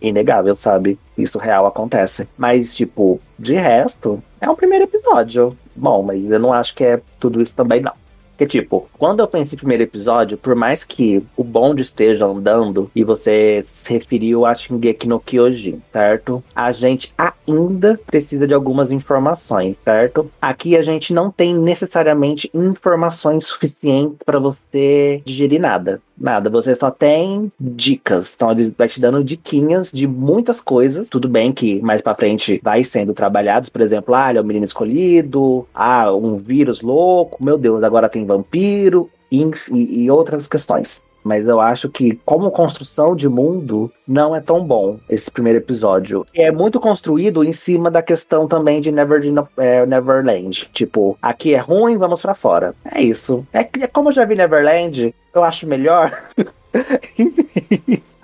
inegável, 0.00 0.56
sabe? 0.56 0.98
Isso 1.16 1.38
real 1.38 1.66
acontece. 1.66 2.28
Mas, 2.36 2.74
tipo, 2.74 3.20
de 3.38 3.54
resto, 3.54 4.22
é 4.40 4.50
um 4.50 4.56
primeiro 4.56 4.84
episódio. 4.84 5.56
Bom, 5.74 6.02
mas 6.02 6.24
eu 6.24 6.38
não 6.38 6.52
acho 6.52 6.74
que 6.74 6.84
é 6.84 7.00
tudo 7.20 7.40
isso 7.40 7.54
também, 7.54 7.80
não. 7.80 7.92
Porque, 8.36 8.46
tipo, 8.46 8.86
quando 8.98 9.20
eu 9.20 9.26
pensei 9.26 9.56
no 9.56 9.60
primeiro 9.60 9.82
episódio, 9.82 10.36
por 10.36 10.54
mais 10.54 10.84
que 10.84 11.24
o 11.34 11.42
bonde 11.42 11.80
esteja 11.80 12.26
andando 12.26 12.90
e 12.94 13.02
você 13.02 13.62
se 13.64 13.90
referiu 13.94 14.44
a 14.44 14.54
Shingeki 14.54 15.08
no 15.08 15.18
Kyojin, 15.18 15.80
certo? 15.90 16.44
A 16.54 16.70
gente 16.70 17.14
ainda 17.16 17.98
precisa 18.06 18.46
de 18.46 18.52
algumas 18.52 18.92
informações, 18.92 19.78
certo? 19.82 20.30
Aqui 20.40 20.76
a 20.76 20.82
gente 20.82 21.14
não 21.14 21.30
tem 21.30 21.54
necessariamente 21.54 22.50
informações 22.52 23.46
suficientes 23.46 24.18
para 24.24 24.38
você 24.38 25.22
digerir 25.24 25.60
nada. 25.60 26.02
Nada, 26.18 26.48
você 26.48 26.74
só 26.74 26.90
tem 26.90 27.52
dicas. 27.60 28.32
Então 28.34 28.50
ele 28.50 28.74
vai 28.76 28.88
te 28.88 29.00
dando 29.00 29.22
diquinhas 29.22 29.92
de 29.92 30.06
muitas 30.06 30.60
coisas. 30.60 31.10
Tudo 31.10 31.28
bem 31.28 31.52
que 31.52 31.80
mais 31.82 32.00
para 32.00 32.14
frente 32.14 32.60
vai 32.62 32.82
sendo 32.82 33.12
trabalhados, 33.12 33.68
por 33.68 33.82
exemplo, 33.82 34.14
ah, 34.14 34.30
ele 34.30 34.38
é 34.38 34.42
o 34.42 34.44
menino 34.44 34.64
escolhido, 34.64 35.66
ah, 35.74 36.12
um 36.12 36.36
vírus 36.36 36.80
louco, 36.80 37.42
meu 37.42 37.58
Deus, 37.58 37.84
agora 37.84 38.08
tem 38.08 38.24
vampiro 38.24 39.10
e, 39.30 39.44
e 39.70 40.10
outras 40.10 40.48
questões. 40.48 41.02
Mas 41.26 41.48
eu 41.48 41.60
acho 41.60 41.88
que, 41.88 42.20
como 42.24 42.52
construção 42.52 43.16
de 43.16 43.28
mundo, 43.28 43.92
não 44.06 44.34
é 44.34 44.40
tão 44.40 44.64
bom 44.64 45.00
esse 45.10 45.28
primeiro 45.28 45.58
episódio. 45.58 46.24
E 46.32 46.40
é 46.40 46.52
muito 46.52 46.78
construído 46.78 47.42
em 47.42 47.52
cima 47.52 47.90
da 47.90 48.00
questão 48.00 48.46
também 48.46 48.80
de 48.80 48.92
Never, 48.92 49.20
é, 49.56 49.84
Neverland. 49.84 50.70
Tipo, 50.72 51.18
aqui 51.20 51.52
é 51.52 51.58
ruim, 51.58 51.98
vamos 51.98 52.22
para 52.22 52.32
fora. 52.32 52.76
É 52.84 53.02
isso. 53.02 53.44
É, 53.52 53.60
é 53.60 53.88
como 53.88 54.10
eu 54.10 54.12
já 54.12 54.24
vi 54.24 54.36
Neverland, 54.36 55.12
eu 55.34 55.42
acho 55.42 55.66
melhor. 55.66 56.16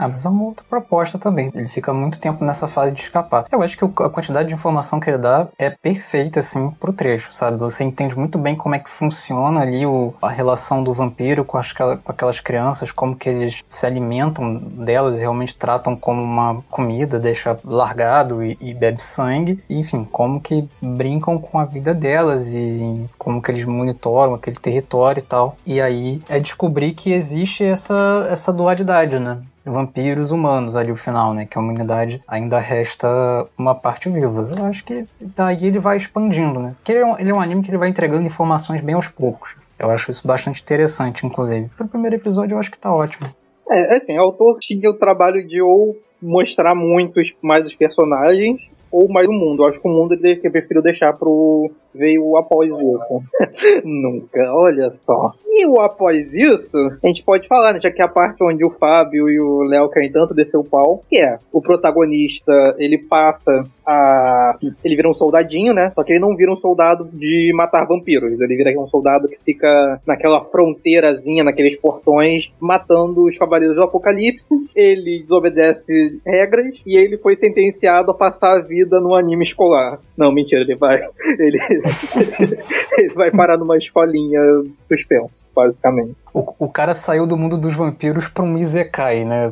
Ah, 0.02 0.08
mas 0.08 0.24
é 0.24 0.28
uma 0.28 0.42
outra 0.42 0.64
proposta 0.68 1.16
também. 1.16 1.48
Ele 1.54 1.68
fica 1.68 1.92
muito 1.92 2.18
tempo 2.18 2.44
nessa 2.44 2.66
fase 2.66 2.90
de 2.90 3.00
escapar. 3.00 3.44
Eu 3.52 3.62
acho 3.62 3.78
que 3.78 3.84
a 3.84 4.10
quantidade 4.10 4.48
de 4.48 4.54
informação 4.54 4.98
que 4.98 5.08
ele 5.08 5.18
dá 5.18 5.46
é 5.56 5.70
perfeita, 5.70 6.40
assim, 6.40 6.72
pro 6.72 6.92
trecho, 6.92 7.32
sabe? 7.32 7.56
Você 7.58 7.84
entende 7.84 8.18
muito 8.18 8.36
bem 8.36 8.56
como 8.56 8.74
é 8.74 8.80
que 8.80 8.90
funciona 8.90 9.60
ali 9.60 9.86
o, 9.86 10.12
a 10.20 10.28
relação 10.28 10.82
do 10.82 10.92
vampiro 10.92 11.44
com, 11.44 11.56
as, 11.56 11.70
com 11.70 12.00
aquelas 12.04 12.40
crianças, 12.40 12.90
como 12.90 13.14
que 13.14 13.28
eles 13.28 13.62
se 13.68 13.86
alimentam 13.86 14.56
delas 14.56 15.18
e 15.18 15.20
realmente 15.20 15.54
tratam 15.54 15.94
como 15.94 16.20
uma 16.20 16.64
comida, 16.68 17.20
deixa 17.20 17.56
largado 17.64 18.42
e, 18.42 18.58
e 18.60 18.74
bebe 18.74 19.00
sangue. 19.00 19.62
Enfim, 19.70 20.02
como 20.02 20.40
que 20.40 20.68
brincam 20.80 21.38
com 21.38 21.60
a 21.60 21.64
vida 21.64 21.94
delas 21.94 22.52
e 22.54 23.06
como 23.16 23.40
que 23.40 23.52
eles 23.52 23.64
monitoram 23.64 24.34
aquele 24.34 24.56
território 24.56 25.20
e 25.20 25.24
tal. 25.24 25.54
E 25.64 25.80
aí 25.80 26.20
é 26.28 26.40
descobrir 26.40 26.90
que 26.90 27.12
existe 27.12 27.62
essa, 27.62 28.26
essa 28.28 28.52
dualidade, 28.52 29.20
né? 29.20 29.38
Vampiros 29.64 30.30
humanos 30.30 30.76
ali 30.76 30.90
o 30.90 30.96
final, 30.96 31.34
né? 31.34 31.46
Que 31.46 31.58
a 31.58 31.60
humanidade 31.60 32.22
ainda 32.26 32.58
resta 32.58 33.08
uma 33.56 33.74
parte 33.74 34.08
viva. 34.08 34.52
Eu 34.56 34.64
acho 34.64 34.84
que 34.84 35.04
daí 35.20 35.66
ele 35.66 35.78
vai 35.78 35.96
expandindo, 35.96 36.60
né? 36.60 36.74
Porque 36.76 36.92
ele 36.92 37.00
é, 37.00 37.06
um, 37.06 37.18
ele 37.18 37.30
é 37.30 37.34
um 37.34 37.40
anime 37.40 37.62
que 37.62 37.70
ele 37.70 37.78
vai 37.78 37.88
entregando 37.88 38.26
informações 38.26 38.80
bem 38.80 38.94
aos 38.94 39.08
poucos. 39.08 39.56
Eu 39.78 39.90
acho 39.90 40.10
isso 40.10 40.26
bastante 40.26 40.62
interessante, 40.62 41.26
inclusive. 41.26 41.68
Pro 41.76 41.88
primeiro 41.88 42.16
episódio 42.16 42.54
eu 42.54 42.58
acho 42.58 42.70
que 42.70 42.78
tá 42.78 42.92
ótimo. 42.92 43.28
É, 43.68 43.96
assim, 43.96 44.18
o 44.18 44.22
autor 44.22 44.58
tinha 44.60 44.90
o 44.90 44.98
trabalho 44.98 45.46
de 45.46 45.60
ou 45.60 45.96
mostrar 46.20 46.74
muitos 46.74 47.32
mais 47.42 47.66
os 47.66 47.74
personagens 47.74 48.60
ou 48.90 49.08
mais 49.08 49.26
o 49.26 49.32
mundo. 49.32 49.62
Eu 49.62 49.68
acho 49.68 49.80
que 49.80 49.88
o 49.88 49.90
mundo 49.90 50.14
ele 50.14 50.36
preferiu 50.36 50.82
deixar 50.82 51.12
pro 51.14 51.70
veio 51.94 52.36
após 52.36 52.70
isso. 52.70 53.22
Nunca, 53.84 54.40
olha 54.52 54.92
só. 55.02 55.32
E 55.46 55.66
o 55.66 55.80
após 55.80 56.32
isso, 56.32 56.78
a 57.02 57.06
gente 57.06 57.22
pode 57.22 57.46
falar, 57.46 57.74
né? 57.74 57.80
Já 57.82 57.90
que 57.90 58.00
é 58.00 58.04
a 58.04 58.08
parte 58.08 58.42
onde 58.42 58.64
o 58.64 58.70
Fábio 58.70 59.28
e 59.28 59.38
o 59.38 59.62
Léo 59.62 59.90
querem 59.90 60.10
tanto 60.10 60.34
descer 60.34 60.56
o 60.56 60.64
pau, 60.64 61.02
que 61.08 61.18
é 61.18 61.38
o 61.52 61.60
protagonista, 61.60 62.52
ele 62.78 62.98
passa 62.98 63.64
a. 63.86 64.56
Ele 64.82 64.96
vira 64.96 65.10
um 65.10 65.14
soldadinho, 65.14 65.74
né? 65.74 65.92
Só 65.94 66.02
que 66.02 66.12
ele 66.12 66.20
não 66.20 66.34
vira 66.34 66.50
um 66.50 66.56
soldado 66.56 67.04
de 67.12 67.52
matar 67.54 67.86
vampiros. 67.86 68.40
Ele 68.40 68.56
vira 68.56 68.72
um 68.80 68.88
soldado 68.88 69.28
que 69.28 69.38
fica 69.44 70.00
naquela 70.06 70.42
fronteirazinha, 70.44 71.44
naqueles 71.44 71.78
portões, 71.78 72.50
matando 72.58 73.24
os 73.24 73.36
cavaleiros 73.36 73.76
do 73.76 73.82
apocalipse. 73.82 74.54
Ele 74.74 75.20
desobedece 75.20 75.92
regras 76.24 76.74
e 76.86 76.96
ele 76.96 77.18
foi 77.18 77.36
sentenciado 77.36 78.10
a 78.10 78.14
passar 78.14 78.56
a 78.56 78.62
vida 78.62 79.00
no 79.00 79.14
anime 79.14 79.44
escolar. 79.44 80.00
Não, 80.16 80.32
mentira, 80.32 80.60
ele 80.60 80.76
vai. 80.76 81.02
Ele, 81.38 81.58
Ele 82.98 83.14
vai 83.14 83.30
parar 83.30 83.56
numa 83.56 83.76
escolinha 83.76 84.40
suspenso, 84.78 85.48
basicamente. 85.54 86.14
O, 86.32 86.54
o 86.58 86.68
cara 86.68 86.94
saiu 86.94 87.26
do 87.26 87.36
mundo 87.36 87.56
dos 87.56 87.74
vampiros 87.74 88.28
pra 88.28 88.44
um 88.44 88.58
Isekai, 88.58 89.24
né? 89.24 89.50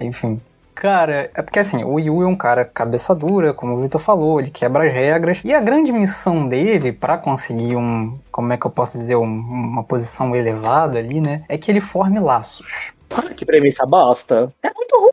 Enfim. 0.00 0.40
Cara, 0.74 1.30
é 1.34 1.42
porque 1.42 1.58
assim, 1.58 1.84
o 1.84 1.98
Yu 1.98 2.22
é 2.22 2.26
um 2.26 2.34
cara 2.34 2.64
cabeça 2.64 3.14
dura, 3.14 3.52
como 3.52 3.74
o 3.74 3.82
Victor 3.82 4.00
falou, 4.00 4.40
ele 4.40 4.50
quebra 4.50 4.86
as 4.86 4.92
regras. 4.92 5.40
E 5.44 5.52
a 5.52 5.60
grande 5.60 5.92
missão 5.92 6.48
dele 6.48 6.90
para 6.90 7.18
conseguir 7.18 7.76
um, 7.76 8.18
como 8.32 8.52
é 8.52 8.56
que 8.56 8.66
eu 8.66 8.70
posso 8.70 8.96
dizer, 8.96 9.16
um, 9.16 9.24
uma 9.24 9.84
posição 9.84 10.34
elevada 10.34 10.98
ali, 10.98 11.20
né? 11.20 11.44
É 11.50 11.58
que 11.58 11.70
ele 11.70 11.82
forme 11.82 12.18
laços. 12.18 12.94
Olha 13.14 13.34
que 13.34 13.44
premissa 13.44 13.84
bosta. 13.84 14.50
É 14.62 14.70
muito 14.74 14.98
ruim. 14.98 15.10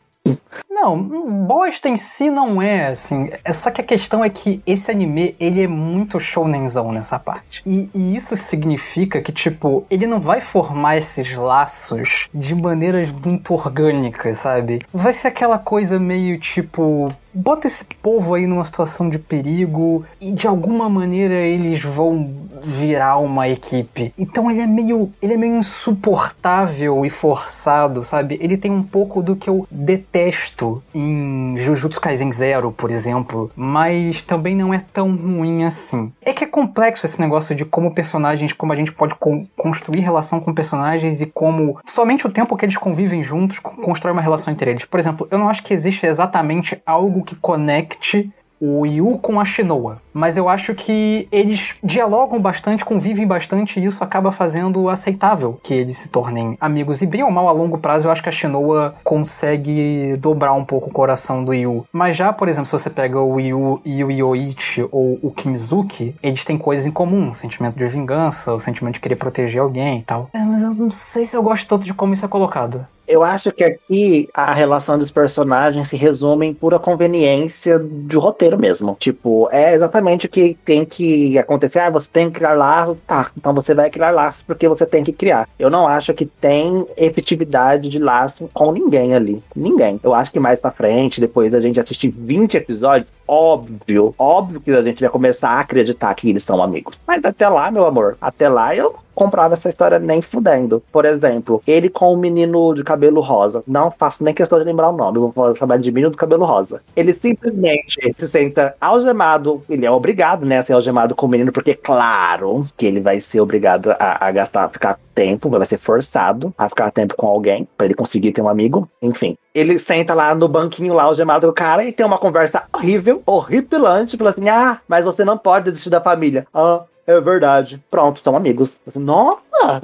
Não, 0.70 1.02
bosta 1.46 1.90
em 1.90 1.98
si 1.98 2.30
não 2.30 2.62
é, 2.62 2.88
assim. 2.88 3.30
É 3.44 3.52
só 3.54 3.72
que 3.72 3.82
a 3.82 3.84
questão 3.84 4.24
é 4.24 4.30
que 4.30 4.62
esse 4.66 4.92
anime, 4.92 5.36
ele 5.40 5.64
é 5.64 5.68
muito 5.68 6.20
shounenzão 6.20 6.92
nessa 6.92 7.18
parte. 7.18 7.64
E, 7.66 7.90
e, 7.94 8.16
isso 8.16 8.38
significa 8.38 9.22
que, 9.22 9.32
tipo, 9.32 9.86
ele 9.90 10.06
não 10.06 10.20
vai 10.20 10.40
formar 10.40 10.98
esses 10.98 11.36
laços 11.36 12.30
de 12.34 12.54
maneiras 12.54 13.12
muito 13.12 13.54
orgânicas, 13.54 14.40
sabe? 14.40 14.82
Vai 14.94 15.14
ser 15.14 15.30
aquela 15.30 15.58
coisa 15.58 16.00
meio, 16.00 16.40
tipo, 16.40 17.12
bota 17.34 17.68
esse 17.68 17.86
povo 18.02 18.34
aí 18.34 18.48
numa 18.48 18.64
situação 18.64 19.10
de 19.10 19.20
perigo 19.20 20.06
e 20.20 20.32
de 20.32 20.48
alguma 20.48 20.90
maneira 20.90 21.36
eles 21.36 21.84
vão 21.84 22.48
virar 22.64 23.18
uma 23.18 23.48
equipe. 23.48 24.14
Então 24.18 24.50
ele 24.50 24.62
é 24.62 24.68
meio, 24.68 25.12
ele 25.22 25.34
é 25.34 25.38
meio 25.38 25.56
insuportável 25.56 27.06
e 27.06 27.10
forçado, 27.10 28.04
sabe? 28.04 28.38
Ele 28.42 28.58
tem 28.58 28.72
um 28.72 28.84
pouco 28.84 29.22
do 29.22 29.36
que 29.36 29.50
eu 29.50 29.68
detesto 29.70 30.82
em 30.94 31.56
Jujutsu 31.58 32.02
Kaisen 32.02 32.32
Zero, 32.32 32.72
por 32.72 32.92
exemplo, 32.92 33.52
mas 33.56 34.22
também 34.22 34.56
não 34.56 34.74
é 34.74 34.80
tão 34.80 35.16
ruim 35.16 35.64
assim. 35.64 36.12
É 36.22 36.34
que 36.34 36.44
é 36.44 36.48
complexo 36.48 37.06
esse 37.06 37.20
negócio 37.20 37.56
de 37.56 37.66
como 37.66 37.94
personagens, 37.94 38.54
como 38.54 38.74
a 38.74 38.76
gente 38.76 38.92
pode 38.92 39.16
con 39.16 39.46
construir 39.56 40.00
relação 40.00 40.40
com 40.40 40.54
personagens 40.54 41.22
e 41.22 41.26
como 41.26 41.78
somente 41.86 42.26
o 42.26 42.32
tempo 42.32 42.56
que 42.56 42.66
eles 42.66 42.78
convivem 42.78 43.24
juntos 43.24 43.60
constrói 43.60 44.14
uma 44.14 44.22
relação 44.22 44.54
entre 44.54 44.72
eles. 44.72 44.86
Por 44.86 45.00
exemplo, 45.00 45.28
eu 45.30 45.38
não 45.38 45.50
acho 45.50 45.64
que 45.64 45.74
existe 45.74 46.06
exatamente 46.06 46.82
algo 46.86 47.24
que 47.28 47.36
conecte 47.36 48.32
o 48.60 48.86
Yu 48.86 49.20
com 49.20 49.40
a 49.40 49.46
Shinoa. 49.46 50.02
Mas 50.14 50.36
eu 50.36 50.50
acho 50.50 50.74
que 50.74 51.28
eles 51.32 51.76
dialogam 51.84 52.40
bastante, 52.40 52.84
convivem 52.84 53.28
bastante 53.28 53.80
e 53.80 53.86
isso 53.86 54.04
acaba 54.04 54.32
fazendo 54.32 54.90
aceitável 54.90 55.60
que 55.62 55.74
eles 55.74 55.98
se 55.98 56.10
tornem 56.10 56.58
amigos. 56.60 57.02
E 57.02 57.06
bem 57.06 57.24
ou 57.24 57.32
mal 57.32 57.48
a 57.48 57.52
longo 57.52 57.78
prazo, 57.78 58.08
eu 58.08 58.12
acho 58.12 58.24
que 58.24 58.30
a 58.30 58.32
Shinoa 58.32 58.96
consegue 59.04 60.18
dobrar 60.18 60.54
um 60.54 60.66
pouco 60.66 60.90
o 60.90 60.94
coração 60.94 61.44
do 61.44 61.54
Yu. 61.54 61.86
Mas 61.92 62.18
já, 62.18 62.34
por 62.34 62.50
exemplo, 62.50 62.66
se 62.66 62.72
você 62.72 62.90
pega 62.90 63.20
o 63.20 63.40
Yu 63.40 63.82
e 63.86 64.04
o 64.04 64.12
Yoichi 64.12 64.88
ou 64.92 65.20
o 65.22 65.32
Kimizuki, 65.32 66.16
eles 66.24 66.44
têm 66.44 66.58
coisas 66.58 66.86
em 66.86 66.92
comum. 66.92 67.30
O 67.30 67.36
sentimento 67.36 67.78
de 67.78 67.86
vingança, 67.88 68.54
o 68.54 68.60
sentimento 68.60 68.96
de 68.96 69.02
querer 69.02 69.18
proteger 69.18 69.62
alguém 69.62 70.00
e 70.00 70.04
tal. 70.04 70.30
É, 70.34 70.40
mas 70.40 70.62
eu 70.64 70.74
não 70.84 70.90
sei 70.90 71.26
se 71.26 71.36
eu 71.38 71.44
gosto 71.44 71.68
tanto 71.68 71.86
de 71.86 71.94
como 71.94 72.14
isso 72.14 72.26
é 72.26 72.30
colocado. 72.30 72.88
Eu 73.08 73.24
acho 73.24 73.52
que 73.52 73.64
aqui 73.64 74.30
a 74.34 74.54
relação 74.54 74.98
dos 74.98 75.10
personagens 75.10 75.88
se 75.88 75.96
resume 75.96 76.48
em 76.48 76.54
pura 76.54 76.78
conveniência 76.78 77.80
de 77.80 78.18
roteiro 78.18 78.60
mesmo. 78.60 78.98
Tipo, 79.00 79.48
é 79.52 79.74
exatamente 79.74 80.26
o 80.26 80.30
que 80.30 80.58
tem 80.66 80.84
que 80.84 81.38
acontecer. 81.38 81.80
Ah, 81.80 81.90
você 81.90 82.10
tem 82.12 82.30
que 82.30 82.40
criar 82.40 82.54
laços. 82.54 83.00
Tá, 83.02 83.32
então 83.38 83.54
você 83.54 83.74
vai 83.74 83.90
criar 83.90 84.12
laços 84.12 84.44
porque 84.44 84.68
você 84.68 84.86
tem 84.86 85.04
que 85.04 85.14
criar. 85.14 85.48
Eu 85.58 85.70
não 85.70 85.88
acho 85.88 86.14
que 86.14 86.26
tem 86.26 86.86
efetividade 86.98 87.90
de 87.90 88.00
laço 88.00 88.50
com 88.54 88.72
ninguém 88.72 89.14
ali. 89.14 89.42
Ninguém. 89.56 90.00
Eu 90.04 90.14
acho 90.14 90.32
que 90.32 90.40
mais 90.40 90.60
pra 90.60 90.72
frente, 90.72 91.22
depois 91.22 91.52
da 91.52 91.60
gente 91.60 91.80
assistir 91.80 92.10
20 92.10 92.58
episódios, 92.58 93.12
óbvio, 93.28 94.16
óbvio 94.18 94.62
que 94.62 94.72
a 94.72 94.82
gente 94.82 95.02
vai 95.02 95.10
começar 95.10 95.50
a 95.50 95.60
acreditar 95.60 96.14
que 96.16 96.30
eles 96.30 96.44
são 96.44 96.62
amigos. 96.64 97.00
Mas 97.06 97.24
até 97.24 97.48
lá, 97.48 97.70
meu 97.70 97.86
amor, 97.86 98.18
até 98.22 98.48
lá 98.48 98.76
eu 98.76 98.96
comprava 99.14 99.56
essa 99.56 99.68
história 99.68 99.98
nem 99.98 100.22
fudendo. 100.22 100.82
Por 100.92 101.04
exemplo, 101.04 101.62
ele 101.66 101.90
com 101.90 102.14
o 102.14 102.18
menino 102.18 102.74
de 102.74 102.84
cabelo 102.84 102.97
rosa. 103.22 103.64
Não 103.68 103.92
faço 103.92 104.24
nem 104.24 104.34
questão 104.34 104.60
de 104.60 104.66
lembrar 104.66 104.90
o 104.90 104.98
nome, 104.98 105.20
vou 105.20 105.56
chamar 105.56 105.78
de 105.78 105.92
menino 105.92 106.12
do 106.12 106.18
cabelo 106.18 106.46
rosa. 106.46 106.82
Ele 106.96 107.14
simplesmente 107.14 107.98
se 108.18 108.28
senta 108.28 108.76
algemado. 108.80 109.62
Ele 109.70 109.86
é 109.86 109.92
obrigado, 109.92 110.46
né, 110.46 110.60
a 110.60 110.64
ser 110.64 110.74
algemado 110.74 111.16
com 111.16 111.26
o 111.26 111.30
menino, 111.30 111.52
porque, 111.52 111.76
claro, 111.76 112.68
que 112.76 112.86
ele 112.86 113.00
vai 113.00 113.20
ser 113.20 113.42
obrigado 113.42 113.92
a, 113.92 114.28
a 114.28 114.32
gastar, 114.32 114.70
ficar 114.70 115.00
tempo, 115.14 115.50
vai 115.50 115.66
ser 115.66 115.78
forçado 115.78 116.54
a 116.58 116.70
ficar 116.70 116.92
tempo 116.92 117.16
com 117.16 117.28
alguém, 117.28 117.68
para 117.76 117.86
ele 117.88 117.96
conseguir 117.96 118.32
ter 118.32 118.42
um 118.42 118.50
amigo. 118.50 118.88
Enfim. 119.02 119.38
Ele 119.54 119.80
senta 119.80 120.14
lá 120.14 120.36
no 120.36 120.48
banquinho 120.48 120.94
lá, 120.94 121.04
algemado 121.04 121.48
com 121.48 121.52
o 121.52 121.56
cara, 121.56 121.84
e 121.84 121.92
tem 121.92 122.06
uma 122.06 122.20
conversa 122.20 122.64
horrível, 122.74 123.24
horripilante, 123.26 124.18
fala 124.18 124.30
assim: 124.30 124.48
ah, 124.50 124.80
mas 124.88 125.04
você 125.04 125.26
não 125.26 125.38
pode 125.38 125.66
desistir 125.66 125.90
da 125.90 126.00
família. 126.00 126.46
Ah, 126.54 126.84
é 127.08 127.20
verdade. 127.22 127.82
Pronto, 127.90 128.22
são 128.22 128.36
amigos. 128.36 128.76
Assim, 128.86 129.00
Nossa! 129.00 129.82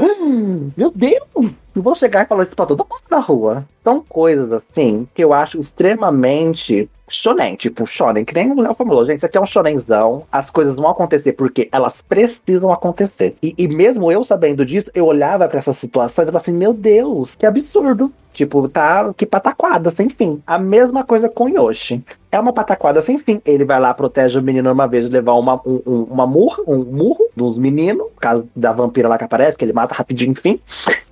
Meu 0.76 0.92
Deus! 0.94 1.54
Eu 1.76 1.82
vou 1.82 1.96
chegar 1.96 2.24
e 2.24 2.28
falar 2.28 2.44
isso 2.44 2.56
pra 2.56 2.66
todo 2.66 2.88
mundo 2.90 3.02
na 3.10 3.20
rua. 3.20 3.66
São 3.84 4.02
coisas 4.02 4.52
assim 4.52 5.08
que 5.14 5.24
eu 5.24 5.34
acho 5.34 5.60
extremamente 5.60 6.90
shonen, 7.10 7.56
tipo 7.56 7.86
shonen, 7.86 8.26
que 8.26 8.34
nem 8.34 8.52
o 8.52 8.62
Léo 8.62 8.74
falou, 8.74 9.06
gente, 9.06 9.18
isso 9.18 9.26
aqui 9.26 9.38
é 9.38 9.42
um 9.42 9.46
shonenzão, 9.46 10.24
as 10.32 10.50
coisas 10.50 10.76
vão 10.76 10.88
acontecer 10.88 11.34
porque 11.34 11.70
elas 11.72 12.02
precisam 12.02 12.72
acontecer. 12.72 13.36
E, 13.42 13.54
e 13.58 13.68
mesmo 13.68 14.12
eu 14.12 14.24
sabendo 14.24 14.66
disso, 14.66 14.90
eu 14.94 15.06
olhava 15.06 15.48
para 15.48 15.60
essas 15.60 15.78
situações 15.78 16.26
e 16.28 16.32
falava 16.32 16.38
assim, 16.38 16.54
meu 16.54 16.74
Deus, 16.74 17.36
que 17.36 17.46
absurdo. 17.46 18.12
Tipo, 18.34 18.68
tá, 18.68 19.14
que 19.16 19.28
pataquada, 19.28 19.92
sem 19.92 20.10
fim. 20.10 20.42
A 20.48 20.58
mesma 20.58 21.04
coisa 21.04 21.30
com 21.30 21.48
Yoshi. 21.48 22.04
É 22.32 22.40
uma 22.40 22.52
pataquada 22.52 23.00
sem 23.00 23.20
fim. 23.20 23.40
Ele 23.46 23.64
vai 23.64 23.80
lá, 23.80 23.94
protege 23.94 24.40
o 24.40 24.42
menino 24.42 24.72
uma 24.72 24.88
vez 24.88 25.06
de 25.06 25.12
levar 25.12 25.34
uma, 25.34 25.62
um, 25.64 26.08
uma 26.10 26.26
murra, 26.26 26.64
um 26.66 26.84
murro 26.84 27.30
dos 27.36 27.60
meninos, 27.60 28.08
caso 28.20 28.50
da 28.56 28.74
vampira 28.74 29.08
lá 29.08 29.20
que 29.20 29.24
aparece, 29.24 29.56
que 29.56 29.64
ele 29.64 29.72
mata 29.72 29.94
rapidinho, 29.94 30.32
enfim. 30.32 30.60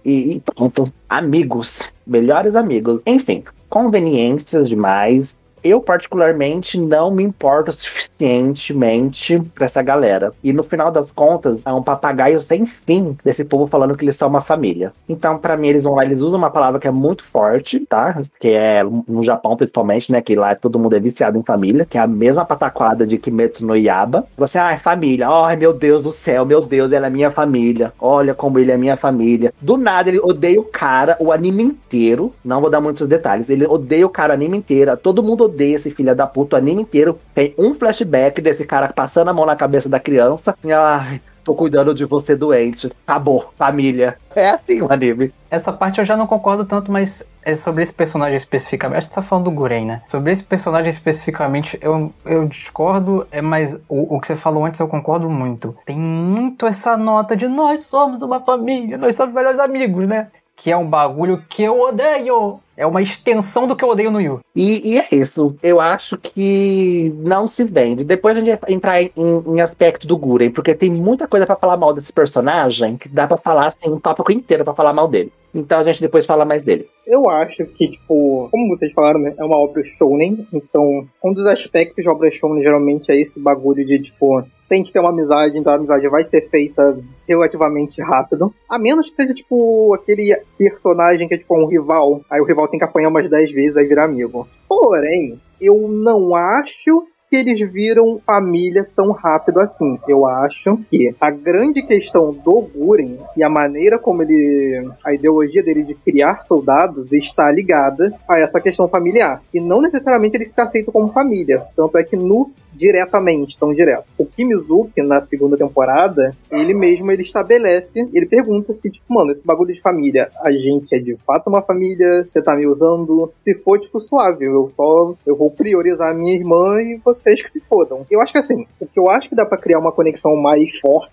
E, 0.03 0.37
e 0.37 0.43
pronto. 0.55 0.91
Amigos. 1.09 1.91
Melhores 2.05 2.55
amigos. 2.55 3.01
Enfim, 3.05 3.43
conveniências 3.69 4.67
demais 4.67 5.37
eu 5.63 5.81
particularmente 5.81 6.79
não 6.79 7.11
me 7.11 7.23
importo 7.23 7.71
suficientemente 7.71 9.39
pra 9.53 9.65
essa 9.65 9.81
galera. 9.81 10.33
E 10.43 10.51
no 10.53 10.63
final 10.63 10.91
das 10.91 11.11
contas, 11.11 11.65
é 11.65 11.71
um 11.71 11.83
papagaio 11.83 12.39
sem 12.39 12.65
fim 12.65 13.17
desse 13.23 13.43
povo 13.43 13.67
falando 13.67 13.95
que 13.95 14.03
eles 14.05 14.15
são 14.15 14.27
uma 14.27 14.41
família. 14.41 14.91
Então, 15.07 15.37
para 15.37 15.57
mim, 15.57 15.67
eles 15.67 15.83
vão 15.83 15.95
lá, 15.95 16.05
eles 16.05 16.21
usam 16.21 16.37
uma 16.37 16.49
palavra 16.49 16.79
que 16.79 16.87
é 16.87 16.91
muito 16.91 17.23
forte, 17.23 17.79
tá? 17.87 18.21
Que 18.39 18.49
é 18.49 18.83
no 18.83 19.23
Japão, 19.23 19.55
principalmente, 19.55 20.11
né? 20.11 20.21
Que 20.21 20.35
lá 20.35 20.55
todo 20.55 20.79
mundo 20.79 20.95
é 20.95 20.99
viciado 20.99 21.37
em 21.37 21.43
família, 21.43 21.85
que 21.85 21.97
é 21.97 22.01
a 22.01 22.07
mesma 22.07 22.45
pataquada 22.45 23.05
de 23.05 23.17
Kimetsu 23.17 23.65
no 23.65 23.75
Yaba. 23.75 24.25
Você, 24.37 24.57
ah, 24.57 24.77
família, 24.77 25.27
ai 25.29 25.55
meu 25.55 25.73
Deus 25.73 26.01
do 26.01 26.11
céu, 26.11 26.45
meu 26.45 26.61
Deus, 26.61 26.91
ela 26.91 27.07
é 27.07 27.09
minha 27.09 27.31
família. 27.31 27.93
Olha 27.99 28.33
como 28.33 28.59
ele 28.59 28.71
é 28.71 28.77
minha 28.77 28.97
família. 28.97 29.53
Do 29.61 29.77
nada, 29.77 30.09
ele 30.09 30.19
odeia 30.19 30.59
o 30.59 30.63
cara 30.63 31.15
o 31.19 31.31
anime 31.31 31.63
inteiro. 31.63 32.33
Não 32.43 32.61
vou 32.61 32.69
dar 32.69 32.81
muitos 32.81 33.07
detalhes. 33.07 33.49
Ele 33.49 33.65
odeia 33.65 34.05
o 34.05 34.09
cara 34.09 34.31
o 34.31 34.35
anime 34.35 34.57
inteiro. 34.57 34.95
Todo 34.97 35.23
mundo 35.23 35.45
odeia 35.45 35.50
esse 35.59 35.91
filho 35.91 36.15
da 36.15 36.27
puta 36.27 36.55
o 36.55 36.59
anime 36.59 36.81
inteiro. 36.81 37.19
Tem 37.33 37.53
um 37.57 37.73
flashback 37.73 38.41
desse 38.41 38.65
cara 38.65 38.91
passando 38.93 39.29
a 39.29 39.33
mão 39.33 39.45
na 39.45 39.55
cabeça 39.55 39.89
da 39.89 39.99
criança. 39.99 40.55
Ai, 40.65 41.21
tô 41.43 41.53
cuidando 41.53 41.93
de 41.93 42.05
você 42.05 42.35
doente. 42.35 42.91
Acabou, 43.05 43.51
família. 43.57 44.17
É 44.35 44.49
assim 44.49 44.81
o 44.81 44.91
anime. 44.91 45.33
Essa 45.49 45.73
parte 45.73 45.99
eu 45.99 46.05
já 46.05 46.15
não 46.15 46.25
concordo 46.25 46.63
tanto, 46.63 46.91
mas 46.91 47.25
é 47.43 47.55
sobre 47.55 47.83
esse 47.83 47.93
personagem 47.93 48.37
especificamente. 48.37 48.99
Acho 48.99 49.07
que 49.09 49.13
você 49.15 49.21
tá 49.21 49.27
falando 49.27 49.45
do 49.45 49.51
Guren, 49.51 49.85
né? 49.85 50.01
Sobre 50.07 50.31
esse 50.31 50.43
personagem 50.43 50.89
especificamente, 50.89 51.77
eu, 51.81 52.13
eu 52.25 52.47
discordo, 52.47 53.27
é 53.31 53.41
mas 53.41 53.75
o, 53.89 54.15
o 54.15 54.19
que 54.21 54.27
você 54.27 54.35
falou 54.35 54.65
antes 54.65 54.79
eu 54.79 54.87
concordo 54.87 55.29
muito. 55.29 55.75
Tem 55.85 55.97
muito 55.97 56.65
essa 56.65 56.95
nota 56.95 57.35
de 57.35 57.47
nós 57.47 57.81
somos 57.81 58.21
uma 58.21 58.39
família, 58.39 58.97
nós 58.97 59.15
somos 59.15 59.33
melhores 59.33 59.59
amigos, 59.59 60.07
né? 60.07 60.27
Que 60.61 60.71
é 60.71 60.77
um 60.77 60.87
bagulho 60.87 61.43
que 61.49 61.63
eu 61.63 61.79
odeio. 61.79 62.59
É 62.77 62.85
uma 62.85 63.01
extensão 63.01 63.67
do 63.67 63.75
que 63.75 63.83
eu 63.83 63.89
odeio 63.89 64.11
no 64.11 64.21
Yu. 64.21 64.39
E, 64.55 64.93
e 64.93 64.99
é 64.99 65.07
isso. 65.11 65.55
Eu 65.61 65.81
acho 65.81 66.17
que 66.17 67.11
não 67.17 67.49
se 67.49 67.63
vende. 67.63 68.03
Depois 68.03 68.37
a 68.37 68.41
gente 68.41 68.59
vai 68.59 68.71
entrar 68.73 69.01
em, 69.01 69.11
em 69.15 69.61
aspecto 69.61 70.05
do 70.05 70.17
Guren, 70.17 70.51
porque 70.51 70.75
tem 70.75 70.89
muita 70.89 71.27
coisa 71.27 71.45
para 71.45 71.55
falar 71.55 71.77
mal 71.77 71.93
desse 71.93 72.13
personagem 72.13 72.97
que 72.97 73.09
dá 73.09 73.27
para 73.27 73.37
falar 73.37 73.67
assim 73.67 73.89
um 73.89 73.99
tópico 73.99 74.31
inteiro 74.31 74.63
para 74.63 74.73
falar 74.73 74.93
mal 74.93 75.07
dele. 75.07 75.31
Então 75.53 75.79
a 75.79 75.83
gente 75.83 75.99
depois 76.01 76.25
fala 76.25 76.45
mais 76.45 76.61
dele. 76.61 76.87
Eu 77.05 77.29
acho 77.29 77.65
que, 77.65 77.89
tipo, 77.89 78.47
como 78.51 78.69
vocês 78.69 78.91
falaram, 78.93 79.19
né, 79.19 79.33
é 79.37 79.43
uma 79.43 79.57
obra 79.57 79.83
shounen. 79.97 80.47
Então, 80.53 81.07
um 81.23 81.33
dos 81.33 81.45
aspectos 81.47 82.03
de 82.03 82.09
obra 82.09 82.31
shounen 82.31 82.63
geralmente 82.63 83.11
é 83.11 83.19
esse 83.19 83.39
bagulho 83.39 83.85
de, 83.85 84.01
tipo, 84.01 84.43
tem 84.71 84.85
que 84.85 84.93
ter 84.93 84.99
uma 85.01 85.09
amizade, 85.09 85.57
então 85.57 85.73
a 85.73 85.75
amizade 85.75 86.07
vai 86.07 86.23
ser 86.23 86.49
feita 86.49 86.97
relativamente 87.27 88.01
rápido. 88.01 88.53
A 88.69 88.79
menos 88.79 89.09
que 89.09 89.15
seja, 89.17 89.33
tipo, 89.33 89.93
aquele 89.93 90.33
personagem 90.57 91.27
que 91.27 91.33
é, 91.33 91.37
tipo, 91.37 91.61
um 91.61 91.67
rival. 91.67 92.21
Aí 92.29 92.39
o 92.39 92.45
rival 92.45 92.69
tem 92.69 92.79
que 92.79 92.85
apanhar 92.85 93.09
umas 93.09 93.29
10 93.29 93.51
vezes, 93.51 93.75
aí 93.75 93.85
virar 93.85 94.05
amigo. 94.05 94.47
Porém, 94.69 95.37
eu 95.59 95.89
não 95.89 96.33
acho 96.33 97.05
que 97.31 97.37
eles 97.37 97.71
viram 97.71 98.19
família 98.25 98.85
tão 98.93 99.11
rápido 99.11 99.61
assim. 99.61 99.97
Eu 100.05 100.27
acho 100.27 100.75
que 100.89 101.15
a 101.19 101.31
grande 101.31 101.81
questão 101.81 102.29
do 102.29 102.69
Guren 102.75 103.15
e 103.37 103.41
a 103.41 103.49
maneira 103.49 103.97
como 103.97 104.21
ele. 104.21 104.91
a 105.01 105.13
ideologia 105.13 105.63
dele 105.63 105.83
de 105.83 105.95
criar 105.95 106.43
soldados 106.43 107.13
está 107.13 107.49
ligada 107.49 108.13
a 108.27 108.37
essa 108.37 108.59
questão 108.59 108.89
familiar. 108.89 109.41
E 109.53 109.61
não 109.61 109.81
necessariamente 109.81 110.35
ele 110.35 110.45
se 110.45 110.59
aceita 110.59 110.91
como 110.91 111.13
família. 111.13 111.63
Tanto 111.73 111.97
é 111.97 112.03
que 112.03 112.17
no 112.17 112.51
diretamente, 112.73 113.57
tão 113.59 113.73
direto. 113.73 114.05
O 114.17 114.25
Kimizuki, 114.25 115.01
na 115.01 115.21
segunda 115.21 115.57
temporada, 115.57 116.31
ele 116.51 116.73
mesmo 116.73 117.11
ele 117.11 117.23
estabelece, 117.23 118.07
ele 118.11 118.25
pergunta 118.25 118.73
se, 118.73 118.89
tipo, 118.89 119.13
mano, 119.13 119.31
esse 119.31 119.45
bagulho 119.45 119.73
de 119.73 119.81
família, 119.81 120.29
a 120.43 120.51
gente 120.51 120.95
é 120.95 120.99
de 120.99 121.15
fato 121.17 121.47
uma 121.47 121.61
família, 121.61 122.23
você 122.23 122.41
tá 122.41 122.55
me 122.55 122.65
usando, 122.65 123.31
se 123.43 123.53
for, 123.55 123.79
tipo, 123.79 123.99
suave, 124.01 124.45
eu 124.45 124.71
só, 124.75 125.13
eu 125.25 125.35
vou 125.35 125.51
priorizar 125.51 126.09
a 126.09 126.13
minha 126.13 126.33
irmã 126.33 126.81
e 126.81 126.99
vocês 127.21 127.41
que 127.41 127.49
se 127.49 127.59
fodam. 127.61 128.05
Eu 128.09 128.21
acho 128.21 128.31
que 128.31 128.39
assim, 128.39 128.65
o 128.79 128.85
que 128.85 128.99
eu 128.99 129.09
acho 129.09 129.29
que 129.29 129.35
dá 129.35 129.45
para 129.45 129.57
criar 129.57 129.79
uma 129.79 129.91
conexão 129.91 130.35
mais 130.35 130.69
forte 130.79 131.11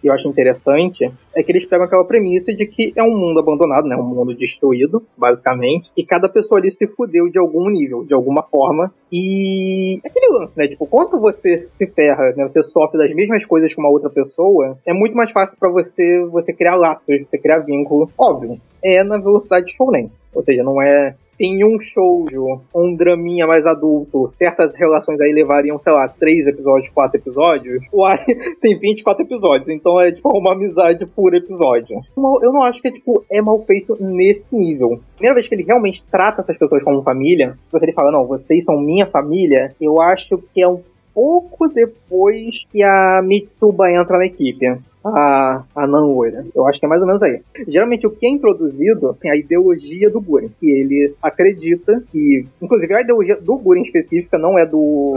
que 0.00 0.08
eu 0.08 0.12
acho 0.12 0.28
interessante 0.28 1.10
é 1.34 1.42
que 1.42 1.52
eles 1.52 1.66
pegam 1.66 1.86
aquela 1.86 2.04
premissa 2.04 2.52
de 2.52 2.66
que 2.66 2.92
é 2.96 3.02
um 3.02 3.16
mundo 3.16 3.40
abandonado, 3.40 3.86
né? 3.88 3.96
Um 3.96 4.02
mundo 4.02 4.34
destruído, 4.34 5.02
basicamente. 5.16 5.90
E 5.96 6.04
cada 6.04 6.28
pessoa 6.28 6.60
ali 6.60 6.70
se 6.70 6.86
fudeu 6.86 7.28
de 7.28 7.38
algum 7.38 7.68
nível, 7.68 8.04
de 8.04 8.14
alguma 8.14 8.42
forma. 8.42 8.92
E 9.10 9.98
é 10.04 10.08
aquele 10.08 10.38
lance, 10.38 10.56
né? 10.56 10.68
Tipo, 10.68 10.86
quando 10.86 11.18
você 11.20 11.68
se 11.76 11.86
ferra, 11.88 12.32
né? 12.36 12.48
Você 12.48 12.62
sofre 12.62 12.98
das 12.98 13.14
mesmas 13.14 13.44
coisas 13.46 13.72
que 13.72 13.80
uma 13.80 13.90
outra 13.90 14.10
pessoa, 14.10 14.78
é 14.86 14.92
muito 14.92 15.16
mais 15.16 15.30
fácil 15.32 15.56
para 15.58 15.70
você 15.70 16.24
você 16.30 16.52
criar 16.52 16.76
laços, 16.76 17.04
você 17.06 17.38
criar 17.38 17.58
vínculo. 17.60 18.10
Óbvio, 18.18 18.58
é 18.84 19.02
na 19.02 19.18
velocidade 19.18 19.66
de 19.66 19.76
shounen. 19.76 20.10
Ou 20.34 20.42
seja, 20.42 20.62
não 20.62 20.80
é 20.82 21.14
em 21.38 21.64
um 21.64 21.78
shoujo, 21.80 22.62
um 22.74 22.94
draminha 22.96 23.46
mais 23.46 23.66
adulto, 23.66 24.32
certas 24.38 24.74
relações 24.74 25.20
aí 25.20 25.32
levariam, 25.32 25.78
sei 25.78 25.92
lá, 25.92 26.08
três 26.08 26.46
episódios, 26.46 26.92
quatro 26.92 27.18
episódios, 27.18 27.84
o 27.92 28.04
Ai 28.04 28.24
tem 28.60 28.78
24 28.78 29.24
episódios, 29.24 29.68
então 29.68 30.00
é 30.00 30.12
tipo 30.12 30.28
uma 30.36 30.52
amizade 30.52 31.04
por 31.06 31.34
episódio. 31.34 32.00
Eu 32.16 32.52
não 32.52 32.62
acho 32.62 32.80
que 32.80 32.90
tipo, 32.90 33.24
é 33.30 33.40
mal 33.40 33.60
feito 33.64 33.96
nesse 34.00 34.46
nível. 34.52 35.00
Primeira 35.14 35.34
vez 35.34 35.48
que 35.48 35.54
ele 35.54 35.64
realmente 35.64 36.04
trata 36.10 36.42
essas 36.42 36.58
pessoas 36.58 36.82
como 36.82 37.02
família, 37.02 37.56
você 37.70 37.84
ele 37.84 37.92
fala, 37.92 38.10
não, 38.10 38.26
vocês 38.26 38.64
são 38.64 38.80
minha 38.80 39.06
família, 39.06 39.74
eu 39.80 40.00
acho 40.00 40.38
que 40.52 40.62
é 40.62 40.68
um 40.68 40.80
pouco 41.14 41.68
depois 41.68 42.66
que 42.70 42.82
a 42.82 43.22
Mitsuba 43.24 43.90
entra 43.90 44.18
na 44.18 44.26
equipe 44.26 44.66
a, 45.14 45.64
a 45.74 45.86
Nanora. 45.86 46.44
Eu 46.54 46.66
acho 46.66 46.78
que 46.78 46.86
é 46.86 46.88
mais 46.88 47.00
ou 47.00 47.06
menos 47.06 47.22
aí. 47.22 47.40
Geralmente 47.68 48.06
o 48.06 48.10
que 48.10 48.26
é 48.26 48.30
introduzido 48.30 49.16
é 49.24 49.30
a 49.30 49.36
ideologia 49.36 50.10
do 50.10 50.20
Guren, 50.20 50.48
que 50.60 50.70
ele 50.70 51.14
acredita 51.22 52.02
que, 52.10 52.46
inclusive 52.60 52.94
a 52.94 53.00
ideologia 53.00 53.36
do 53.36 53.56
Guren 53.56 53.82
específica 53.82 54.38
não 54.38 54.58
é 54.58 54.66
do 54.66 55.14